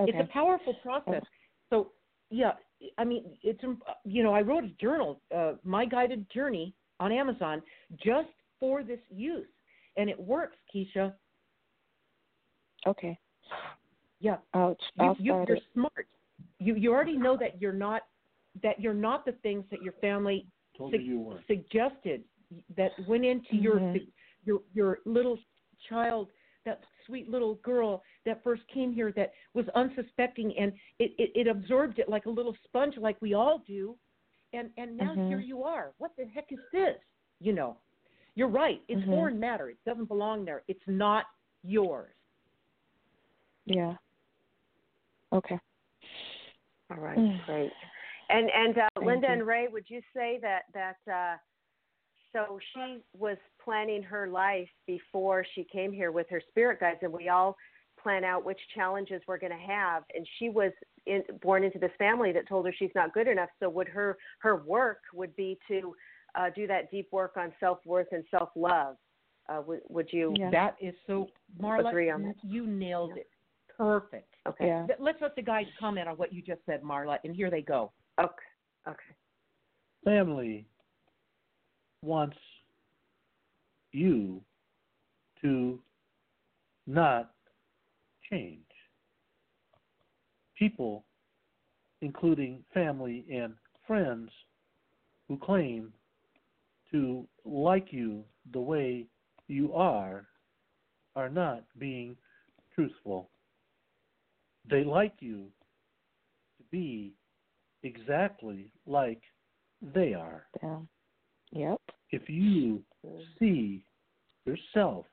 Okay. 0.00 0.12
it's 0.12 0.30
a 0.30 0.32
powerful 0.32 0.74
process 0.82 1.22
so 1.70 1.92
yeah 2.30 2.52
i 2.98 3.04
mean 3.04 3.36
it's 3.42 3.60
you 4.04 4.22
know 4.22 4.34
i 4.34 4.40
wrote 4.40 4.64
a 4.64 4.72
journal 4.80 5.20
uh, 5.34 5.52
my 5.62 5.84
guided 5.84 6.28
journey 6.30 6.74
on 7.00 7.12
amazon 7.12 7.62
just 8.02 8.28
for 8.58 8.82
this 8.82 9.00
use 9.10 9.46
and 9.96 10.08
it 10.08 10.18
works 10.18 10.56
keisha 10.74 11.12
Okay. 12.86 13.18
Yeah 14.24 14.36
I'll, 14.54 14.76
you, 14.96 15.04
I'll 15.04 15.16
you, 15.18 15.32
start 15.32 15.48
you're 15.48 15.56
it. 15.58 15.62
smart 15.74 16.06
you 16.58 16.74
you 16.82 16.88
already 16.92 17.16
know 17.26 17.36
that 17.42 17.60
you're 17.60 17.72
not 17.86 18.02
that 18.62 18.80
you're 18.82 18.94
not 19.08 19.24
the 19.24 19.32
things 19.46 19.64
that 19.70 19.82
your 19.82 19.94
family 20.00 20.46
Told 20.78 20.92
sug- 20.92 21.00
you 21.02 21.12
you 21.12 21.20
weren't. 21.20 21.46
suggested 21.46 22.24
that 22.76 22.92
went 23.06 23.24
into 23.24 23.56
your 23.56 23.78
Mhm. 23.80 24.06
your 24.46 24.58
your 24.72 24.98
little 25.04 25.38
child 25.88 26.28
that 26.64 26.80
sweet 27.06 27.28
little 27.28 27.56
girl 27.56 28.02
that 28.24 28.42
first 28.42 28.62
came 28.76 28.90
here 28.92 29.12
that 29.12 29.32
was 29.52 29.66
unsuspecting 29.74 30.48
and 30.56 30.72
it, 30.98 31.10
it, 31.18 31.30
it 31.40 31.46
absorbed 31.46 31.98
it 31.98 32.08
like 32.08 32.24
a 32.26 32.30
little 32.30 32.56
sponge 32.64 32.96
like 32.96 33.16
we 33.20 33.34
all 33.34 33.58
do 33.66 33.96
and 34.54 34.70
and 34.78 34.96
now 34.96 35.12
Mhm. 35.14 35.28
here 35.28 35.40
you 35.40 35.62
are 35.64 35.92
what 35.98 36.12
the 36.16 36.24
heck 36.34 36.50
is 36.50 36.60
this 36.72 36.96
you 37.40 37.52
know 37.52 37.76
You're 38.36 38.48
right. 38.64 38.80
It's 38.88 39.00
Mhm. 39.02 39.10
foreign 39.14 39.38
matter. 39.38 39.66
It 39.70 39.78
doesn't 39.86 40.06
belong 40.14 40.44
there. 40.44 40.60
It's 40.66 40.86
not 40.88 41.24
yours. 41.62 42.16
Yeah. 43.66 43.94
Okay. 45.34 45.58
All 46.90 46.98
right, 46.98 47.18
Mm. 47.18 47.44
great. 47.46 47.72
And 48.30 48.50
and 48.50 48.78
uh, 48.78 48.88
Linda 49.02 49.26
you. 49.26 49.32
and 49.34 49.46
Ray, 49.46 49.68
would 49.68 49.88
you 49.88 50.00
say 50.14 50.38
that 50.40 50.64
that 50.72 50.96
uh, 51.12 51.36
so 52.32 52.58
she 52.72 53.02
was 53.16 53.36
planning 53.62 54.02
her 54.02 54.28
life 54.28 54.68
before 54.86 55.44
she 55.54 55.64
came 55.64 55.92
here 55.92 56.10
with 56.12 56.28
her 56.30 56.40
spirit 56.48 56.80
guides, 56.80 56.98
and 57.02 57.12
we 57.12 57.28
all 57.28 57.56
plan 58.02 58.24
out 58.24 58.44
which 58.44 58.58
challenges 58.74 59.22
we're 59.26 59.38
going 59.38 59.52
to 59.52 59.58
have. 59.58 60.04
And 60.14 60.26
she 60.38 60.50
was 60.50 60.72
in, 61.06 61.22
born 61.42 61.64
into 61.64 61.78
this 61.78 61.92
family 61.98 62.32
that 62.32 62.46
told 62.48 62.66
her 62.66 62.72
she's 62.76 62.90
not 62.94 63.14
good 63.14 63.28
enough. 63.28 63.48
So 63.60 63.68
would 63.70 63.88
her 63.88 64.18
her 64.40 64.56
work 64.56 65.00
would 65.12 65.34
be 65.36 65.58
to 65.68 65.94
uh, 66.34 66.50
do 66.54 66.66
that 66.66 66.90
deep 66.90 67.08
work 67.12 67.36
on 67.36 67.52
self 67.60 67.78
worth 67.84 68.08
and 68.12 68.24
self 68.30 68.50
love. 68.56 68.96
Uh, 69.48 69.60
would, 69.66 69.80
would 69.88 70.08
you? 70.12 70.34
Yeah. 70.38 70.50
That 70.50 70.76
is 70.80 70.94
so, 71.06 71.28
Marla. 71.60 71.88
Agree 71.88 72.10
on 72.10 72.22
that. 72.22 72.36
You 72.42 72.66
nailed 72.66 73.16
it. 73.16 73.28
Perfect. 73.76 74.34
Okay. 74.46 74.66
Yeah. 74.66 74.86
Let's 74.98 75.20
let 75.20 75.34
the 75.36 75.42
guys 75.42 75.66
comment 75.78 76.08
on 76.08 76.16
what 76.16 76.32
you 76.32 76.42
just 76.42 76.60
said, 76.66 76.82
Marla, 76.82 77.18
and 77.24 77.34
here 77.34 77.50
they 77.50 77.62
go. 77.62 77.92
Okay. 78.20 78.32
Okay. 78.86 78.98
family 80.04 80.66
wants 82.02 82.36
you 83.92 84.42
to 85.40 85.80
not 86.86 87.30
change. 88.30 88.60
People, 90.58 91.04
including 92.02 92.62
family 92.74 93.24
and 93.32 93.54
friends, 93.86 94.30
who 95.28 95.38
claim 95.38 95.92
to 96.90 97.26
like 97.44 97.88
you 97.90 98.22
the 98.52 98.60
way 98.60 99.06
you 99.48 99.72
are, 99.72 100.26
are 101.16 101.30
not 101.30 101.64
being 101.78 102.16
truthful. 102.74 103.30
They 104.68 104.84
like 104.84 105.14
you 105.20 105.46
to 106.58 106.64
be 106.70 107.12
exactly 107.82 108.70
like 108.86 109.20
they 109.94 110.14
are. 110.14 110.46
Yeah. 110.62 110.78
Yep. 111.52 111.80
If 112.10 112.28
you 112.28 112.82
see 113.38 113.84
yourself 114.46 115.04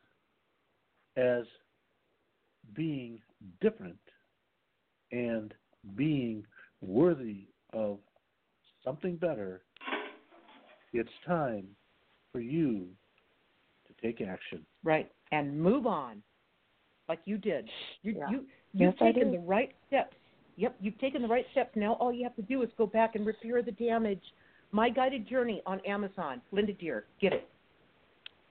as 1.18 1.44
being 2.76 3.20
different 3.60 4.00
and 5.12 5.54
being 5.96 6.46
worthy 6.82 7.48
of 7.74 7.98
something 8.84 9.18
better, 9.18 9.62
it's 10.94 11.10
time 11.28 11.68
for 12.32 12.40
you 12.40 12.88
to 13.88 13.94
take 14.02 14.22
action. 14.22 14.66
Right. 14.84 15.12
And 15.32 15.60
move 15.60 15.86
on, 15.86 16.22
like 17.12 17.20
you 17.26 17.38
did. 17.38 17.70
You 18.04 18.14
Yeah. 18.14 18.30
you 18.30 18.38
you've 18.74 18.96
Yes, 18.96 19.00
taken 19.00 19.32
the 19.32 19.40
right 19.40 19.76
steps. 19.88 20.16
Yep, 20.56 20.76
you've 20.80 21.00
taken 21.00 21.22
the 21.22 21.28
right 21.28 21.46
steps. 21.52 21.76
Now 21.76 21.94
all 21.94 22.14
you 22.14 22.24
have 22.24 22.36
to 22.38 22.42
do 22.42 22.62
is 22.62 22.70
go 22.78 22.86
back 22.86 23.16
and 23.16 23.26
repair 23.26 23.62
the 23.62 23.74
damage. 23.74 24.24
My 24.72 24.90
guided 24.90 25.28
journey 25.28 25.62
on 25.66 25.82
Amazon. 25.82 26.42
Linda 26.52 26.72
Deir, 26.72 27.06
get 27.20 27.34
it. 27.34 27.50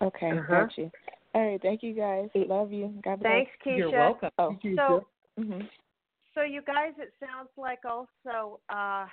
Okay. 0.02 0.30
Uh-huh. 0.30 0.64
Got 0.64 0.76
you. 0.76 0.90
All 1.34 1.46
right. 1.46 1.62
Thank 1.62 1.82
you 1.82 1.94
guys. 1.94 2.28
Love 2.34 2.70
you. 2.72 2.92
God 3.02 3.20
bless. 3.20 3.32
Thanks, 3.32 3.52
Keisha. 3.64 3.78
You're 3.78 3.90
welcome. 3.92 4.30
Oh. 4.38 4.58
So 4.76 5.06
hmm 5.38 5.60
So 6.34 6.42
you 6.42 6.60
guys, 6.60 6.92
it 6.98 7.12
sounds 7.18 7.48
like 7.56 7.80
also 7.86 8.60
uh, 8.68 9.06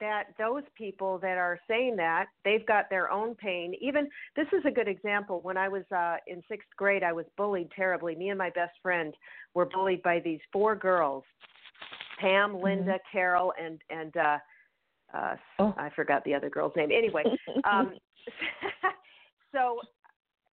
that 0.00 0.24
those 0.38 0.62
people 0.76 1.18
that 1.18 1.38
are 1.38 1.58
saying 1.68 1.96
that 1.96 2.26
they've 2.44 2.66
got 2.66 2.90
their 2.90 3.10
own 3.10 3.34
pain. 3.34 3.74
Even 3.80 4.08
this 4.36 4.46
is 4.52 4.62
a 4.66 4.70
good 4.70 4.88
example. 4.88 5.40
When 5.42 5.56
I 5.56 5.68
was 5.68 5.84
uh, 5.94 6.16
in 6.26 6.42
sixth 6.48 6.68
grade, 6.76 7.02
I 7.02 7.12
was 7.12 7.26
bullied 7.36 7.70
terribly. 7.74 8.14
Me 8.14 8.30
and 8.30 8.38
my 8.38 8.50
best 8.50 8.72
friend 8.82 9.14
were 9.54 9.66
bullied 9.66 10.02
by 10.02 10.20
these 10.20 10.40
four 10.52 10.74
girls: 10.76 11.24
Pam, 12.20 12.60
Linda, 12.60 12.98
Carol, 13.12 13.52
and 13.62 13.80
and 13.90 14.16
uh, 14.16 14.38
uh, 15.14 15.36
Oh. 15.58 15.74
I 15.76 15.90
forgot 15.94 16.24
the 16.24 16.34
other 16.34 16.50
girl's 16.50 16.72
name. 16.76 16.90
Anyway, 16.92 17.24
um, 17.70 17.94
so 19.54 19.80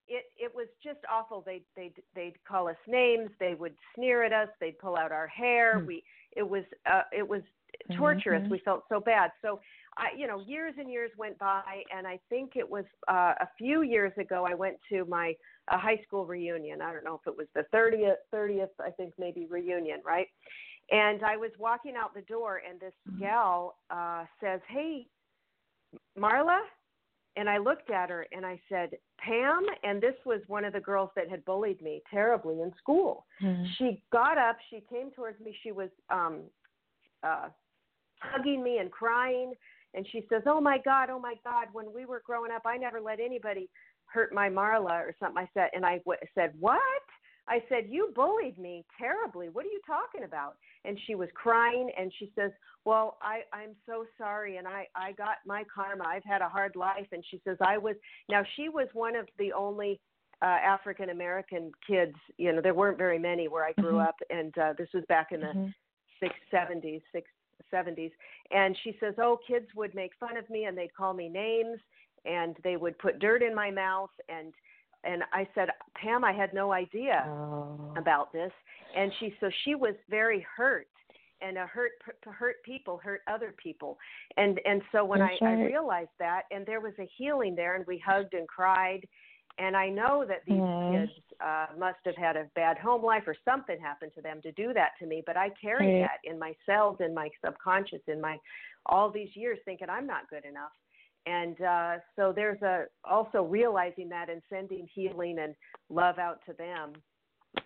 it 0.09 0.25
it 0.37 0.55
was 0.55 0.67
just 0.83 0.99
awful. 1.11 1.43
They 1.47 1.63
they 1.77 1.93
they'd 2.15 2.35
call 2.47 2.69
us 2.69 2.77
names. 2.87 3.31
They 3.39 3.55
would 3.55 3.75
sneer 3.95 4.25
at 4.25 4.33
us. 4.33 4.49
They'd 4.61 4.79
pull 4.79 4.97
out 4.97 5.13
our 5.13 5.29
hair. 5.29 5.81
Hmm. 5.81 5.87
We 5.87 6.03
it 6.37 6.49
was 6.49 6.65
uh, 6.91 7.03
it 7.17 7.27
was 7.27 7.43
torturous. 7.97 8.43
Mhm. 8.43 8.51
We 8.51 8.59
felt 8.61 8.85
so 8.89 9.01
bad. 9.01 9.33
So 9.43 9.61
I 9.97 10.11
you 10.17 10.27
know 10.27 10.41
years 10.41 10.75
and 10.79 10.91
years 10.91 11.11
went 11.17 11.39
by, 11.39 11.85
and 11.95 12.07
I 12.07 12.19
think 12.29 12.57
it 12.57 12.69
was 12.69 12.85
uh, 13.09 13.35
a 13.41 13.49
few 13.59 13.83
years 13.83 14.13
ago. 14.19 14.47
I 14.47 14.55
went 14.55 14.77
to 14.91 15.05
my 15.07 15.37
uh, 15.69 15.79
high 15.79 16.01
school 16.07 16.27
reunion. 16.27 16.81
I 16.81 16.93
don't 16.93 17.05
know 17.05 17.15
if 17.15 17.27
it 17.27 17.37
was 17.37 17.47
the 17.55 17.65
thirtieth 17.73 18.19
thirtieth. 18.31 18.71
I 18.81 18.91
think 18.91 19.15
maybe 19.19 19.47
reunion, 19.47 20.01
right? 20.05 20.29
And 20.91 21.23
I 21.25 21.37
was 21.37 21.51
walking 21.59 21.95
out 21.97 22.15
the 22.15 22.23
door, 22.23 22.63
and 22.69 22.81
this 22.81 22.95
gal 23.19 23.77
uh, 23.91 24.25
says, 24.41 24.61
"Hey, 24.69 25.07
Marla," 26.19 26.61
and 27.37 27.49
I 27.49 27.59
looked 27.59 27.91
at 27.91 28.11
her 28.11 28.27
and 28.33 28.45
I 28.45 28.61
said, 28.69 28.91
"Pam," 29.19 29.65
and 29.85 30.01
this 30.01 30.15
was 30.25 30.41
one 30.49 30.65
of 30.65 30.73
the 30.73 30.81
girls 30.81 31.11
that 31.15 31.29
had 31.29 31.45
bullied 31.45 31.81
me 31.81 32.03
terribly 32.11 32.61
in 32.61 32.75
school. 32.77 33.27
Mhm. 33.41 33.67
She 33.77 34.03
got 34.11 34.39
up, 34.39 34.57
she 34.69 34.81
came 34.81 35.11
towards 35.13 35.39
me, 35.41 35.57
she 35.63 35.73
was 35.73 35.91
um 36.11 36.51
uh, 37.23 37.49
hugging 38.21 38.63
me 38.63 38.79
and 38.79 38.91
crying. 38.91 39.53
And 39.95 40.07
she 40.13 40.25
says, 40.29 40.43
"Oh 40.47 40.61
my 40.61 40.79
God, 40.85 41.11
oh 41.11 41.19
my 41.19 41.35
God! 41.45 41.69
When 41.73 41.93
we 41.93 42.07
were 42.07 42.23
growing 42.25 42.53
up, 42.53 42.63
I 42.65 42.77
never 42.77 43.01
let 43.01 43.19
anybody 43.19 43.69
hurt 44.07 44.33
my 44.33 44.49
Marla 44.49 45.01
or 45.01 45.15
something." 45.19 45.43
I 45.43 45.49
said, 45.53 45.71
and 45.75 45.85
I 45.85 45.99
w- 45.99 46.19
said, 46.35 46.53
"What?" 46.59 46.81
I 47.51 47.63
said, 47.69 47.87
You 47.89 48.13
bullied 48.15 48.59
me 48.59 48.85
terribly. 48.99 49.49
What 49.49 49.65
are 49.65 49.69
you 49.69 49.81
talking 49.87 50.25
about? 50.25 50.57
And 50.85 50.99
she 51.07 51.17
was 51.17 51.29
crying 51.35 51.91
and 51.99 52.13
she 52.19 52.31
says, 52.37 52.53
Well, 52.85 53.19
I, 53.21 53.41
I'm 53.53 53.75
so 53.87 54.05
sorry 54.17 54.57
and 54.57 54.69
I, 54.69 54.87
I 54.95 55.13
got 55.13 55.37
my 55.45 55.65
karma. 55.73 56.05
I've 56.07 56.25
had 56.25 56.43
a 56.43 56.49
hard 56.49 56.77
life. 56.77 57.09
And 57.13 57.25
she 57.29 57.41
says, 57.45 57.57
I 57.61 57.77
was 57.77 57.97
now 58.31 58.43
she 58.57 58.69
was 58.69 58.87
one 58.93 59.17
of 59.17 59.27
the 59.39 59.53
only 59.53 60.01
uh, 60.43 60.47
African 60.47 61.11
American 61.11 61.73
kids, 61.87 62.15
you 62.39 62.53
know, 62.53 62.63
there 62.63 62.73
weren't 62.73 62.97
very 62.97 63.19
many 63.19 63.49
where 63.49 63.65
I 63.65 63.73
grew 63.73 63.95
mm-hmm. 63.95 64.09
up 64.09 64.17
and 64.31 64.57
uh, 64.57 64.73
this 64.79 64.89
was 64.95 65.05
back 65.09 65.33
in 65.33 65.41
the 65.41 65.47
mm-hmm. 65.47 65.67
670s, 66.23 67.03
670s. 67.73 68.11
And 68.51 68.77
she 68.83 68.97
says, 69.01 69.15
Oh, 69.19 69.39
kids 69.47 69.67
would 69.77 69.95
make 69.95 70.13
fun 70.19 70.37
of 70.37 70.49
me 70.51 70.65
and 70.65 70.77
they'd 70.77 70.95
call 70.95 71.15
me 71.15 71.29
names 71.29 71.79
and 72.25 72.57
they 72.63 72.77
would 72.77 72.99
put 72.99 73.19
dirt 73.19 73.43
in 73.43 73.55
my 73.55 73.71
mouth 73.71 74.11
and 74.29 74.53
and 75.03 75.23
I 75.33 75.49
said, 75.55 75.71
Pam, 75.95 76.25
I 76.25 76.33
had 76.33 76.53
no 76.53 76.73
idea 76.73 77.25
oh. 77.27 77.95
about 77.97 78.35
this. 78.35 78.53
And 78.95 79.11
she 79.19 79.35
so 79.41 79.51
she 79.65 79.75
was 79.75 79.95
very 80.11 80.45
hurt 80.57 80.89
and 81.43 81.57
a 81.57 81.67
hurt 81.67 81.93
hurt 82.25 82.63
people 82.65 82.99
hurt 83.03 83.23
other 83.27 83.55
people 83.63 83.99
and 84.37 84.61
and 84.65 84.83
so 84.93 85.05
when 85.05 85.23
I, 85.23 85.37
right. 85.41 85.59
I 85.59 85.65
realized 85.65 86.11
that 86.19 86.43
and 86.51 86.67
there 86.67 86.81
was 86.81 86.93
a 86.99 87.09
healing 87.17 87.55
there 87.55 87.77
and 87.77 87.87
we 87.87 88.03
hugged 88.05 88.35
and 88.35 88.47
cried 88.47 89.07
and 89.59 89.77
i 89.77 89.89
know 89.89 90.25
that 90.27 90.43
these 90.47 90.57
mm. 90.57 91.01
kids 91.01 91.13
uh, 91.45 91.67
must 91.79 91.99
have 92.05 92.17
had 92.17 92.37
a 92.37 92.47
bad 92.55 92.79
home 92.79 93.03
life 93.03 93.25
or 93.27 93.35
something 93.45 93.79
happened 93.81 94.13
to 94.15 94.23
them 94.23 94.41
to 94.43 94.53
do 94.53 94.73
that 94.73 94.91
to 94.99 95.07
me. 95.07 95.23
But 95.27 95.37
I 95.37 95.51
carry 95.61 95.87
Right. 95.87 96.01
that 96.01 96.31
in 96.31 96.39
my 96.39 96.55
cells, 96.67 96.99
in 97.01 97.15
my 97.15 97.29
subconscious, 97.45 98.03
in 98.07 98.21
my 98.21 98.37
all 98.87 99.11
these 99.11 99.35
years, 99.35 99.59
thinking 99.65 99.89
I'm 99.91 100.07
not 100.07 100.29
good 100.31 100.45
enough. 100.45 100.73
And 101.27 101.61
uh, 101.61 101.97
so 102.17 102.33
there's 102.35 102.61
a 102.63 102.85
also 103.05 103.43
realizing 103.43 104.09
that 104.09 104.31
and 104.31 104.43
sending 104.49 104.89
healing 104.93 105.39
and 105.39 105.55
love 105.91 106.19
out 106.19 106.41
to 106.47 106.55
them, 106.55 106.93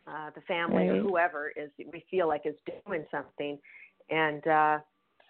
uh, 0.07 0.31
the 0.35 0.41
family 0.43 0.89
or 0.89 1.01
whoever 1.01 1.53
is 1.57 1.71
we 1.93 2.05
feel 2.11 2.27
like 2.27 2.43
is 2.45 2.57
doing 2.87 3.05
something. 3.11 3.59
And 4.11 4.47
uh, 4.47 4.79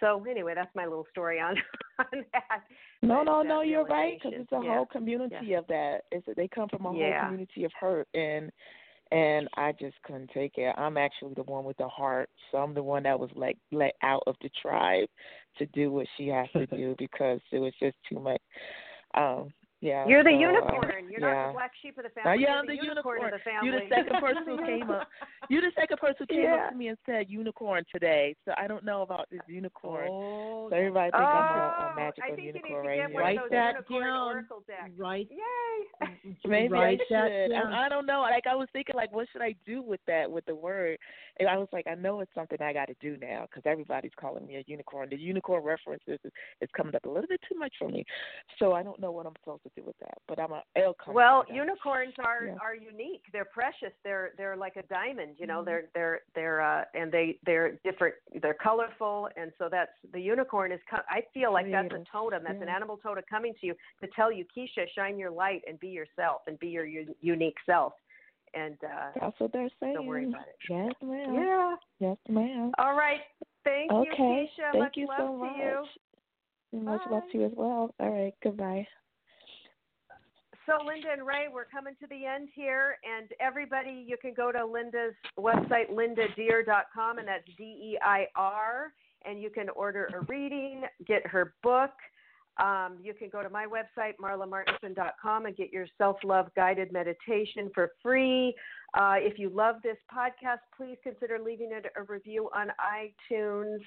so 0.01 0.25
anyway, 0.29 0.55
that's 0.55 0.75
my 0.75 0.85
little 0.85 1.07
story 1.11 1.39
on 1.39 1.57
on 2.13 2.25
that. 2.33 2.63
No, 3.03 3.23
no, 3.23 3.43
no. 3.43 3.61
You're 3.61 3.85
right 3.85 4.19
because 4.23 4.41
it's 4.41 4.53
a 4.53 4.61
Yeah. 4.61 4.75
whole 4.75 4.87
community 4.87 5.55
of 5.55 5.67
that. 5.69 6.03
It's 6.11 6.27
they 6.37 6.49
come 6.49 6.69
from 6.69 6.87
a 6.87 6.93
Yeah. 6.93 7.21
whole 7.21 7.29
community 7.29 7.65
of 7.65 7.73
hurt, 7.79 8.09
and 8.15 8.51
and 9.11 9.49
I 9.57 9.73
just 9.73 10.01
couldn't 10.03 10.31
take 10.31 10.59
it. 10.59 10.75
I'm 10.79 10.97
actually 10.97 11.35
the 11.35 11.43
one 11.45 11.65
with 11.65 11.77
the 11.77 11.89
heart, 11.89 12.31
so 12.51 12.59
I'm 12.59 12.75
the 12.75 12.83
one 12.83 13.03
that 13.05 13.19
was 13.19 13.31
like 13.35 13.59
let 13.71 13.95
out 14.03 14.23
of 14.27 14.37
the 14.43 14.51
tribe 14.61 15.09
to 15.59 15.67
do 15.67 15.93
what 15.93 16.07
she 16.17 16.29
has 16.29 16.49
to 16.53 16.67
do 16.77 16.95
because 16.99 17.41
it 17.53 17.59
was 17.59 17.73
just 17.81 17.97
too 18.09 18.19
much. 18.19 18.41
Um, 19.15 19.53
yeah. 19.85 20.09
You're 20.09 20.25
the 20.25 20.31
so, 20.33 20.37
uh, 20.37 20.49
unicorn. 20.49 21.05
You're 21.11 21.21
not 21.21 21.49
the 21.49 21.53
black 21.53 21.73
sheep 21.83 21.99
of 21.99 22.05
the 22.05 22.11
Now, 22.17 22.25
family. 22.33 22.43
yeah, 22.43 22.55
I'm 22.57 22.67
the, 22.67 22.73
the 22.73 22.83
unicorn, 22.83 23.21
unicorn. 23.21 23.35
of 23.35 23.39
the 23.39 23.45
family. 23.45 23.69
You're 23.69 23.81
the 23.85 23.93
second 23.93 24.17
person 24.25 24.43
who 24.49 24.57
came 24.65 24.91
up. 24.91 25.09
You're 25.51 25.61
the 25.63 25.75
second 25.79 25.99
person 26.01 26.17
who 26.21 26.27
came 26.27 26.43
Yeah. 26.45 26.55
up 26.57 26.71
to 26.73 26.77
me 26.77 26.89
and 26.89 26.99
said 27.05 27.27
unicorn 27.29 27.85
today. 27.93 28.35
So 28.45 28.53
I 28.57 28.67
don't 28.67 28.85
know 28.85 29.03
about 29.03 29.29
this 29.31 29.41
unicorn. 29.47 30.09
Oh, 30.11 30.69
So 30.71 30.77
everybody 30.77 31.11
think 31.13 31.21
oh, 31.23 31.27
I'm 31.27 31.55
a, 31.55 31.61
a 31.61 31.93
I 31.93 31.95
magical 31.97 32.39
unicorn 32.39 32.41
you 32.41 32.53
need 32.53 32.69
to 32.69 32.75
right 32.75 33.09
here. 33.11 33.21
Write 33.21 33.39
that 33.51 33.75
down. 33.91 34.45
right. 34.97 35.29
Yay! 35.31 36.09
Maybe 36.47 36.69
Write 36.73 37.01
I 37.11 37.15
that 37.15 37.29
should. 37.29 37.51
down. 37.53 37.73
I, 37.73 37.87
I 37.87 37.89
don't 37.89 38.07
know. 38.07 38.21
Like 38.23 38.47
I 38.51 38.55
was 38.55 38.69
thinking, 38.73 38.95
like 38.97 39.13
what 39.13 39.29
should 39.33 39.43
I 39.43 39.55
do 39.67 39.83
with 39.83 40.01
that 40.07 40.31
with 40.31 40.45
the 40.47 40.55
word? 40.55 40.99
And 41.41 41.49
I 41.49 41.57
was 41.57 41.69
like, 41.73 41.87
I 41.87 41.95
know 41.95 42.21
it's 42.21 42.31
something 42.35 42.61
I 42.63 42.73
got 42.73 42.87
to 42.87 42.95
do 43.01 43.17
now 43.21 43.47
because 43.51 43.63
everybody's 43.67 44.13
calling 44.19 44.47
me 44.47 44.57
a 44.57 44.65
unicorn. 44.67 45.09
The 45.11 45.17
unicorn 45.17 45.65
references 45.65 46.19
is, 46.25 46.33
is 46.61 46.69
coming 46.77 46.95
up 46.95 47.05
a 47.05 47.09
little 47.09 47.27
bit 47.29 47.41
too 47.49 47.59
much 47.59 47.73
for 47.79 47.89
me, 47.89 48.05
so 48.59 48.73
I 48.73 48.83
don't 48.83 49.01
know 49.01 49.11
what 49.11 49.27
I'm 49.27 49.33
supposed 49.43 49.65
to 49.65 49.71
do 49.75 49.83
with 49.85 49.99
that. 50.01 50.19
But 50.29 50.39
I'm 50.39 50.53
a 50.53 50.63
L 50.77 50.95
Well, 51.09 51.45
unicorns 51.53 52.15
are 52.25 52.47
Yeah. 52.47 52.55
are 52.63 52.75
unique. 52.75 53.23
They're 53.33 53.45
precious. 53.45 53.93
They're 54.05 54.33
they're 54.37 54.57
like 54.57 54.77
a 54.77 54.83
diamond. 54.85 55.37
You 55.39 55.47
know, 55.47 55.63
Mhm. 55.63 55.65
they're 55.67 55.85
they're 55.95 56.21
they're 56.35 56.61
uh 56.61 56.85
and 56.95 57.11
they 57.11 57.39
they're 57.45 57.73
different. 57.85 58.15
They're 58.41 58.55
colorful, 58.55 59.29
and 59.37 59.53
so 59.59 59.69
that's 59.69 59.93
the 60.13 60.21
unicorn 60.21 60.73
is. 60.73 60.81
I 61.09 61.23
feel 61.35 61.53
like 61.53 61.71
that's 61.71 61.93
a 61.93 62.05
totem. 62.11 62.45
That's 62.45 62.63
an 62.63 62.69
animal 62.69 62.97
totem 62.99 63.25
coming 63.29 63.55
to 63.61 63.67
you 63.67 63.75
to 64.01 64.07
tell 64.09 64.31
you, 64.31 64.45
Keisha, 64.57 64.87
shine 64.95 65.19
your 65.19 65.31
light 65.31 65.63
and 65.67 65.79
be 65.81 65.89
yourself 65.89 66.43
and 66.47 66.59
be 66.59 66.69
your 66.69 66.85
u- 66.85 67.15
unique 67.21 67.57
self. 67.67 67.95
And 68.57 68.77
uh 68.85 69.11
That's 69.21 69.41
what 69.41 69.53
they're 69.53 69.69
saying. 69.81 69.95
don't 69.95 70.07
worry 70.07 70.29
about 70.29 70.43
it. 70.43 70.57
Yes, 70.69 70.93
ma'am. 71.03 71.35
Yeah. 71.35 71.77
Yes, 72.01 72.17
ma'am. 72.29 72.73
All 72.79 72.97
right. 72.97 73.21
Thank 73.65 73.91
okay. 73.91 74.09
you, 74.19 74.25
Keisha. 74.25 74.73
Thank 74.73 74.85
much 74.85 74.97
you 74.97 75.07
love 75.09 75.19
so 75.19 75.27
to 75.27 75.39
much. 75.39 75.57
you. 76.73 76.81
Much 76.81 77.01
love 77.11 77.23
to 77.33 77.39
you 77.39 77.45
as 77.47 77.53
well. 77.57 77.95
All 78.01 78.11
right. 78.11 78.35
Goodbye. 78.43 78.87
So, 80.67 80.83
Linda 80.85 81.09
and 81.13 81.27
Ray, 81.27 81.47
we're 81.53 81.67
coming 81.67 81.95
to 82.01 82.07
the 82.07 82.25
end 82.25 82.49
here, 82.55 82.97
and 83.05 83.29
everybody, 83.39 84.05
you 84.07 84.17
can 84.17 84.33
go 84.33 84.51
to 84.51 84.65
Linda's 84.65 85.13
website, 85.39 85.91
lindadeir.com, 85.93 87.19
and 87.19 87.29
that's 87.29 87.45
D 87.59 87.65
E 87.65 87.99
I 88.03 88.27
R, 88.35 88.93
and 89.27 89.43
you 89.43 89.51
can 89.51 89.69
order 89.71 90.09
a 90.15 90.21
reading, 90.25 90.85
get 91.07 91.27
her 91.27 91.53
book. 91.63 91.91
Um, 92.63 92.99
you 93.03 93.15
can 93.15 93.29
go 93.31 93.43
to 93.43 93.51
my 93.51 93.67
website, 93.67 94.13
marlamartenson.com, 94.23 95.47
and 95.47 95.57
get 95.57 95.73
your 95.73 95.87
self 95.99 96.17
love 96.23 96.49
guided 96.55 96.93
meditation 96.93 97.71
for 97.75 97.91
free. 98.03 98.55
Uh, 98.95 99.15
if 99.17 99.39
you 99.39 99.51
love 99.51 99.77
this 99.83 99.97
podcast, 100.13 100.59
please 100.77 100.97
consider 101.03 101.39
leaving 101.45 101.71
it 101.73 101.87
a 101.97 102.03
review 102.05 102.49
on 102.55 102.69
iTunes. 102.81 103.81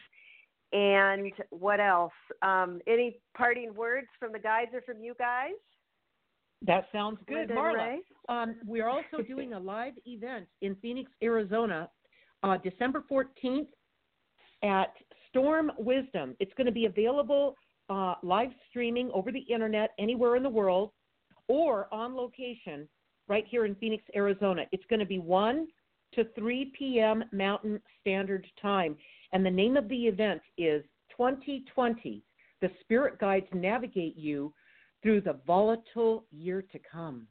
And 0.73 1.31
what 1.49 1.79
else? 1.79 2.11
Um, 2.41 2.81
any 2.87 3.19
parting 3.35 3.73
words 3.73 4.07
from 4.19 4.33
the 4.33 4.39
guides 4.39 4.71
or 4.73 4.81
from 4.81 5.01
you 5.01 5.13
guys? 5.17 5.51
That 6.65 6.87
sounds 6.91 7.19
good, 7.27 7.49
Linda 7.49 7.53
Marla. 7.53 7.97
Um, 8.27 8.55
we're 8.65 8.89
also 8.89 9.21
doing 9.25 9.53
a 9.53 9.59
live 9.59 9.93
event 10.05 10.47
in 10.61 10.75
Phoenix, 10.81 11.09
Arizona, 11.23 11.89
uh, 12.43 12.57
December 12.57 13.03
14th 13.09 13.67
at 14.63 14.91
Storm 15.29 15.71
Wisdom. 15.77 16.35
It's 16.39 16.51
going 16.55 16.65
to 16.65 16.73
be 16.73 16.85
available 16.85 17.55
uh, 17.89 18.15
live 18.23 18.49
streaming 18.69 19.09
over 19.13 19.31
the 19.31 19.39
internet 19.39 19.91
anywhere 19.99 20.35
in 20.35 20.43
the 20.43 20.49
world 20.49 20.91
or 21.47 21.87
on 21.93 22.15
location 22.15 22.87
right 23.27 23.45
here 23.47 23.65
in 23.65 23.75
Phoenix, 23.75 24.03
Arizona. 24.15 24.63
It's 24.71 24.83
going 24.89 24.99
to 24.99 25.05
be 25.05 25.19
1 25.19 25.67
to 26.13 26.25
3 26.35 26.73
p.m. 26.77 27.23
Mountain 27.31 27.81
Standard 28.01 28.45
Time. 28.61 28.95
And 29.33 29.45
the 29.45 29.51
name 29.51 29.77
of 29.77 29.89
the 29.89 30.07
event 30.07 30.41
is 30.57 30.83
2020 31.11 32.23
The 32.61 32.71
Spirit 32.81 33.19
Guides 33.19 33.47
Navigate 33.53 34.17
You 34.17 34.53
Through 35.03 35.21
the 35.21 35.39
Volatile 35.45 36.25
Year 36.31 36.61
to 36.61 36.79
Come. 36.89 37.27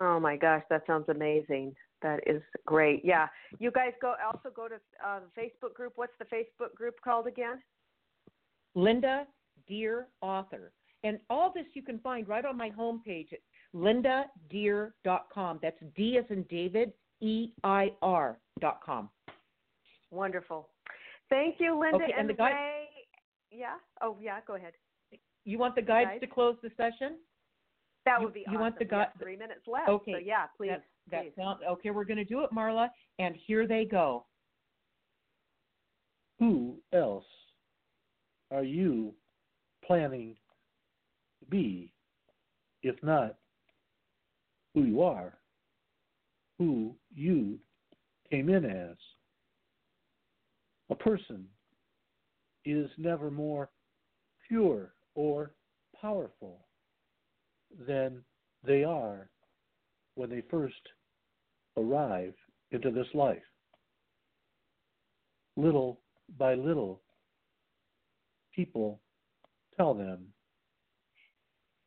Oh 0.00 0.18
my 0.18 0.36
gosh, 0.36 0.62
that 0.70 0.86
sounds 0.86 1.08
amazing. 1.08 1.74
That 2.02 2.20
is 2.26 2.40
great. 2.64 3.04
Yeah, 3.04 3.26
you 3.58 3.70
guys 3.70 3.92
go 4.00 4.14
also 4.24 4.48
go 4.54 4.66
to 4.68 4.76
uh, 5.06 5.20
the 5.20 5.40
Facebook 5.40 5.74
group. 5.74 5.92
What's 5.96 6.14
the 6.18 6.24
Facebook 6.24 6.74
group 6.74 6.94
called 7.04 7.26
again? 7.26 7.60
Linda 8.74 9.26
Deir 9.68 10.08
Author. 10.20 10.72
And 11.02 11.18
all 11.30 11.52
this 11.54 11.64
you 11.74 11.82
can 11.82 11.98
find 12.00 12.28
right 12.28 12.44
on 12.44 12.56
my 12.56 12.70
homepage 12.70 13.32
at 13.32 13.38
lindadeir.com. 13.74 15.58
That's 15.62 15.78
D 15.96 16.18
as 16.18 16.24
in 16.30 16.42
David, 16.50 16.92
E 17.20 17.52
I 17.64 17.92
R 18.02 18.38
dot 18.60 18.80
com. 18.84 19.08
Wonderful. 20.10 20.68
Thank 21.30 21.56
you, 21.58 21.78
Linda 21.78 21.96
Okay, 22.04 22.12
and 22.12 22.20
and 22.22 22.28
the 22.28 22.34
guy- 22.34 22.50
Ray. 22.50 22.88
Yeah. 23.50 23.76
Oh 24.02 24.16
yeah. 24.20 24.40
Go 24.46 24.54
ahead. 24.56 24.72
You 25.44 25.58
want 25.58 25.74
the 25.74 25.82
guides 25.82 26.10
Guides? 26.10 26.20
to 26.20 26.26
close 26.26 26.56
the 26.62 26.70
session? 26.76 27.16
That 28.04 28.20
would 28.20 28.32
be 28.34 28.40
you 28.40 28.46
awesome. 28.48 28.60
want 28.60 28.78
the 28.78 28.84
We 28.90 28.96
have 28.96 29.08
three 29.20 29.36
minutes 29.36 29.66
left. 29.66 29.88
Okay. 29.88 30.12
So 30.12 30.18
yeah, 30.18 30.46
please. 30.56 30.70
That, 30.70 30.84
that 31.10 31.22
please. 31.22 31.32
sound, 31.36 31.60
okay, 31.68 31.90
we're 31.90 32.04
going 32.04 32.18
to 32.18 32.24
do 32.24 32.40
it, 32.44 32.50
Marla. 32.52 32.88
And 33.18 33.34
here 33.46 33.66
they 33.66 33.84
go. 33.84 34.24
Who 36.38 36.76
else 36.92 37.24
are 38.50 38.64
you 38.64 39.14
planning 39.84 40.36
to 41.40 41.50
be, 41.50 41.92
if 42.82 42.96
not 43.02 43.36
who 44.74 44.84
you 44.84 45.02
are, 45.02 45.38
who 46.58 46.94
you 47.14 47.58
came 48.30 48.48
in 48.48 48.64
as? 48.64 48.96
A 50.90 50.94
person 50.94 51.44
is 52.64 52.90
never 52.98 53.30
more 53.30 53.70
pure 54.48 54.92
or 55.14 55.52
powerful 56.00 56.66
than 57.86 58.22
they 58.64 58.84
are 58.84 59.30
when 60.16 60.28
they 60.28 60.42
first 60.50 60.74
arrive 61.76 62.34
into 62.72 62.90
this 62.90 63.06
life. 63.14 63.38
Little 65.56 66.00
by 66.38 66.54
little, 66.54 67.00
people 68.60 69.00
tell 69.74 69.94
them 69.94 70.18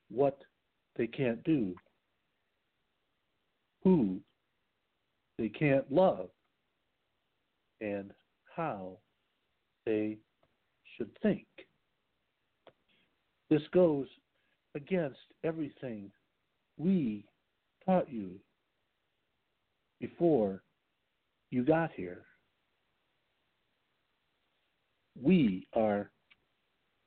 what 0.10 0.40
they 0.98 1.06
can't 1.06 1.44
do, 1.44 1.76
who 3.84 4.20
they 5.38 5.50
can't 5.50 5.86
love, 5.91 6.30
and 7.80 8.10
how 8.56 8.98
they 9.86 10.18
should 10.98 11.12
think. 11.22 11.45
This 13.52 13.62
goes 13.72 14.08
against 14.74 15.20
everything 15.44 16.10
we 16.78 17.24
taught 17.86 18.12
you 18.12 18.32
before 20.00 20.64
you 21.52 21.64
got 21.64 21.91
here. 21.91 22.24
We 25.22 25.68
are 25.76 26.10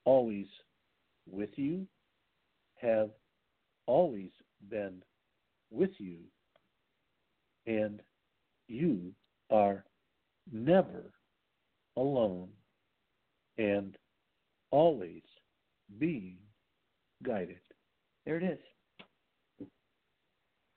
always 0.06 0.46
with 1.30 1.50
you, 1.56 1.86
have 2.80 3.10
always 3.86 4.30
been 4.70 5.02
with 5.70 5.90
you, 5.98 6.16
and 7.66 8.00
you 8.68 9.12
are 9.50 9.84
never 10.50 11.12
alone 11.96 12.48
and 13.58 13.96
always 14.70 15.22
being 15.98 16.36
guided. 17.22 17.60
There 18.24 18.36
it 18.38 18.44
is. 18.44 19.66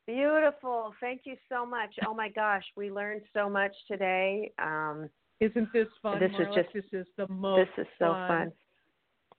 Beautiful. 0.07 0.93
Thank 0.99 1.21
you 1.25 1.35
so 1.49 1.65
much. 1.65 1.93
Oh 2.07 2.15
my 2.15 2.29
gosh, 2.29 2.63
we 2.75 2.89
learned 2.89 3.21
so 3.31 3.47
much 3.47 3.75
today. 3.87 4.51
Um, 4.57 5.07
Isn't 5.39 5.71
this 5.71 5.87
fun? 6.01 6.19
This 6.19 6.31
is 6.31 6.55
just- 6.55 6.73
this 6.73 6.93
is 6.93 7.07
the 7.15 7.27
most 7.27 7.69
this 7.75 7.85
is 7.85 7.93
so 7.99 8.13
fun. 8.13 8.51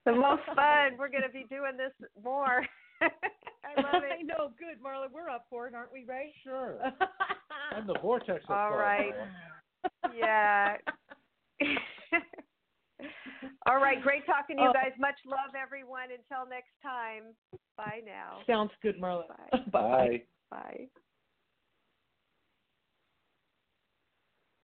The 0.05 0.13
most 0.13 0.43
fun. 0.55 0.97
We're 0.97 1.09
going 1.09 1.23
to 1.23 1.29
be 1.29 1.45
doing 1.49 1.77
this 1.77 1.93
more. 2.23 2.65
I 3.01 3.81
love 3.81 4.03
it. 4.03 4.11
I 4.17 4.21
it. 4.21 4.25
know. 4.25 4.51
Good, 4.57 4.81
Marla. 4.83 5.07
We're 5.13 5.29
up 5.29 5.45
for 5.49 5.67
it, 5.67 5.75
aren't 5.75 5.93
we, 5.93 6.05
Ray? 6.05 6.33
Sure. 6.43 6.77
I'm 7.75 7.87
the 7.87 7.97
vortex 8.01 8.43
of 8.45 8.55
All 8.55 8.69
fun. 8.71 8.79
right. 8.79 9.13
Yeah. 10.15 10.75
All 13.67 13.77
right. 13.77 14.01
Great 14.01 14.25
talking 14.25 14.57
to 14.57 14.63
you 14.63 14.69
Oh. 14.69 14.73
guys. 14.73 14.91
Much 14.99 15.17
love, 15.25 15.55
everyone. 15.59 16.09
Until 16.11 16.47
next 16.49 16.73
time. 16.83 17.33
Bye 17.77 18.01
now. 18.05 18.39
Sounds 18.47 18.71
good, 18.81 18.99
Marla. 18.99 19.23
Bye. 19.51 19.59
Bye. 19.71 20.21
Bye. 20.49 20.87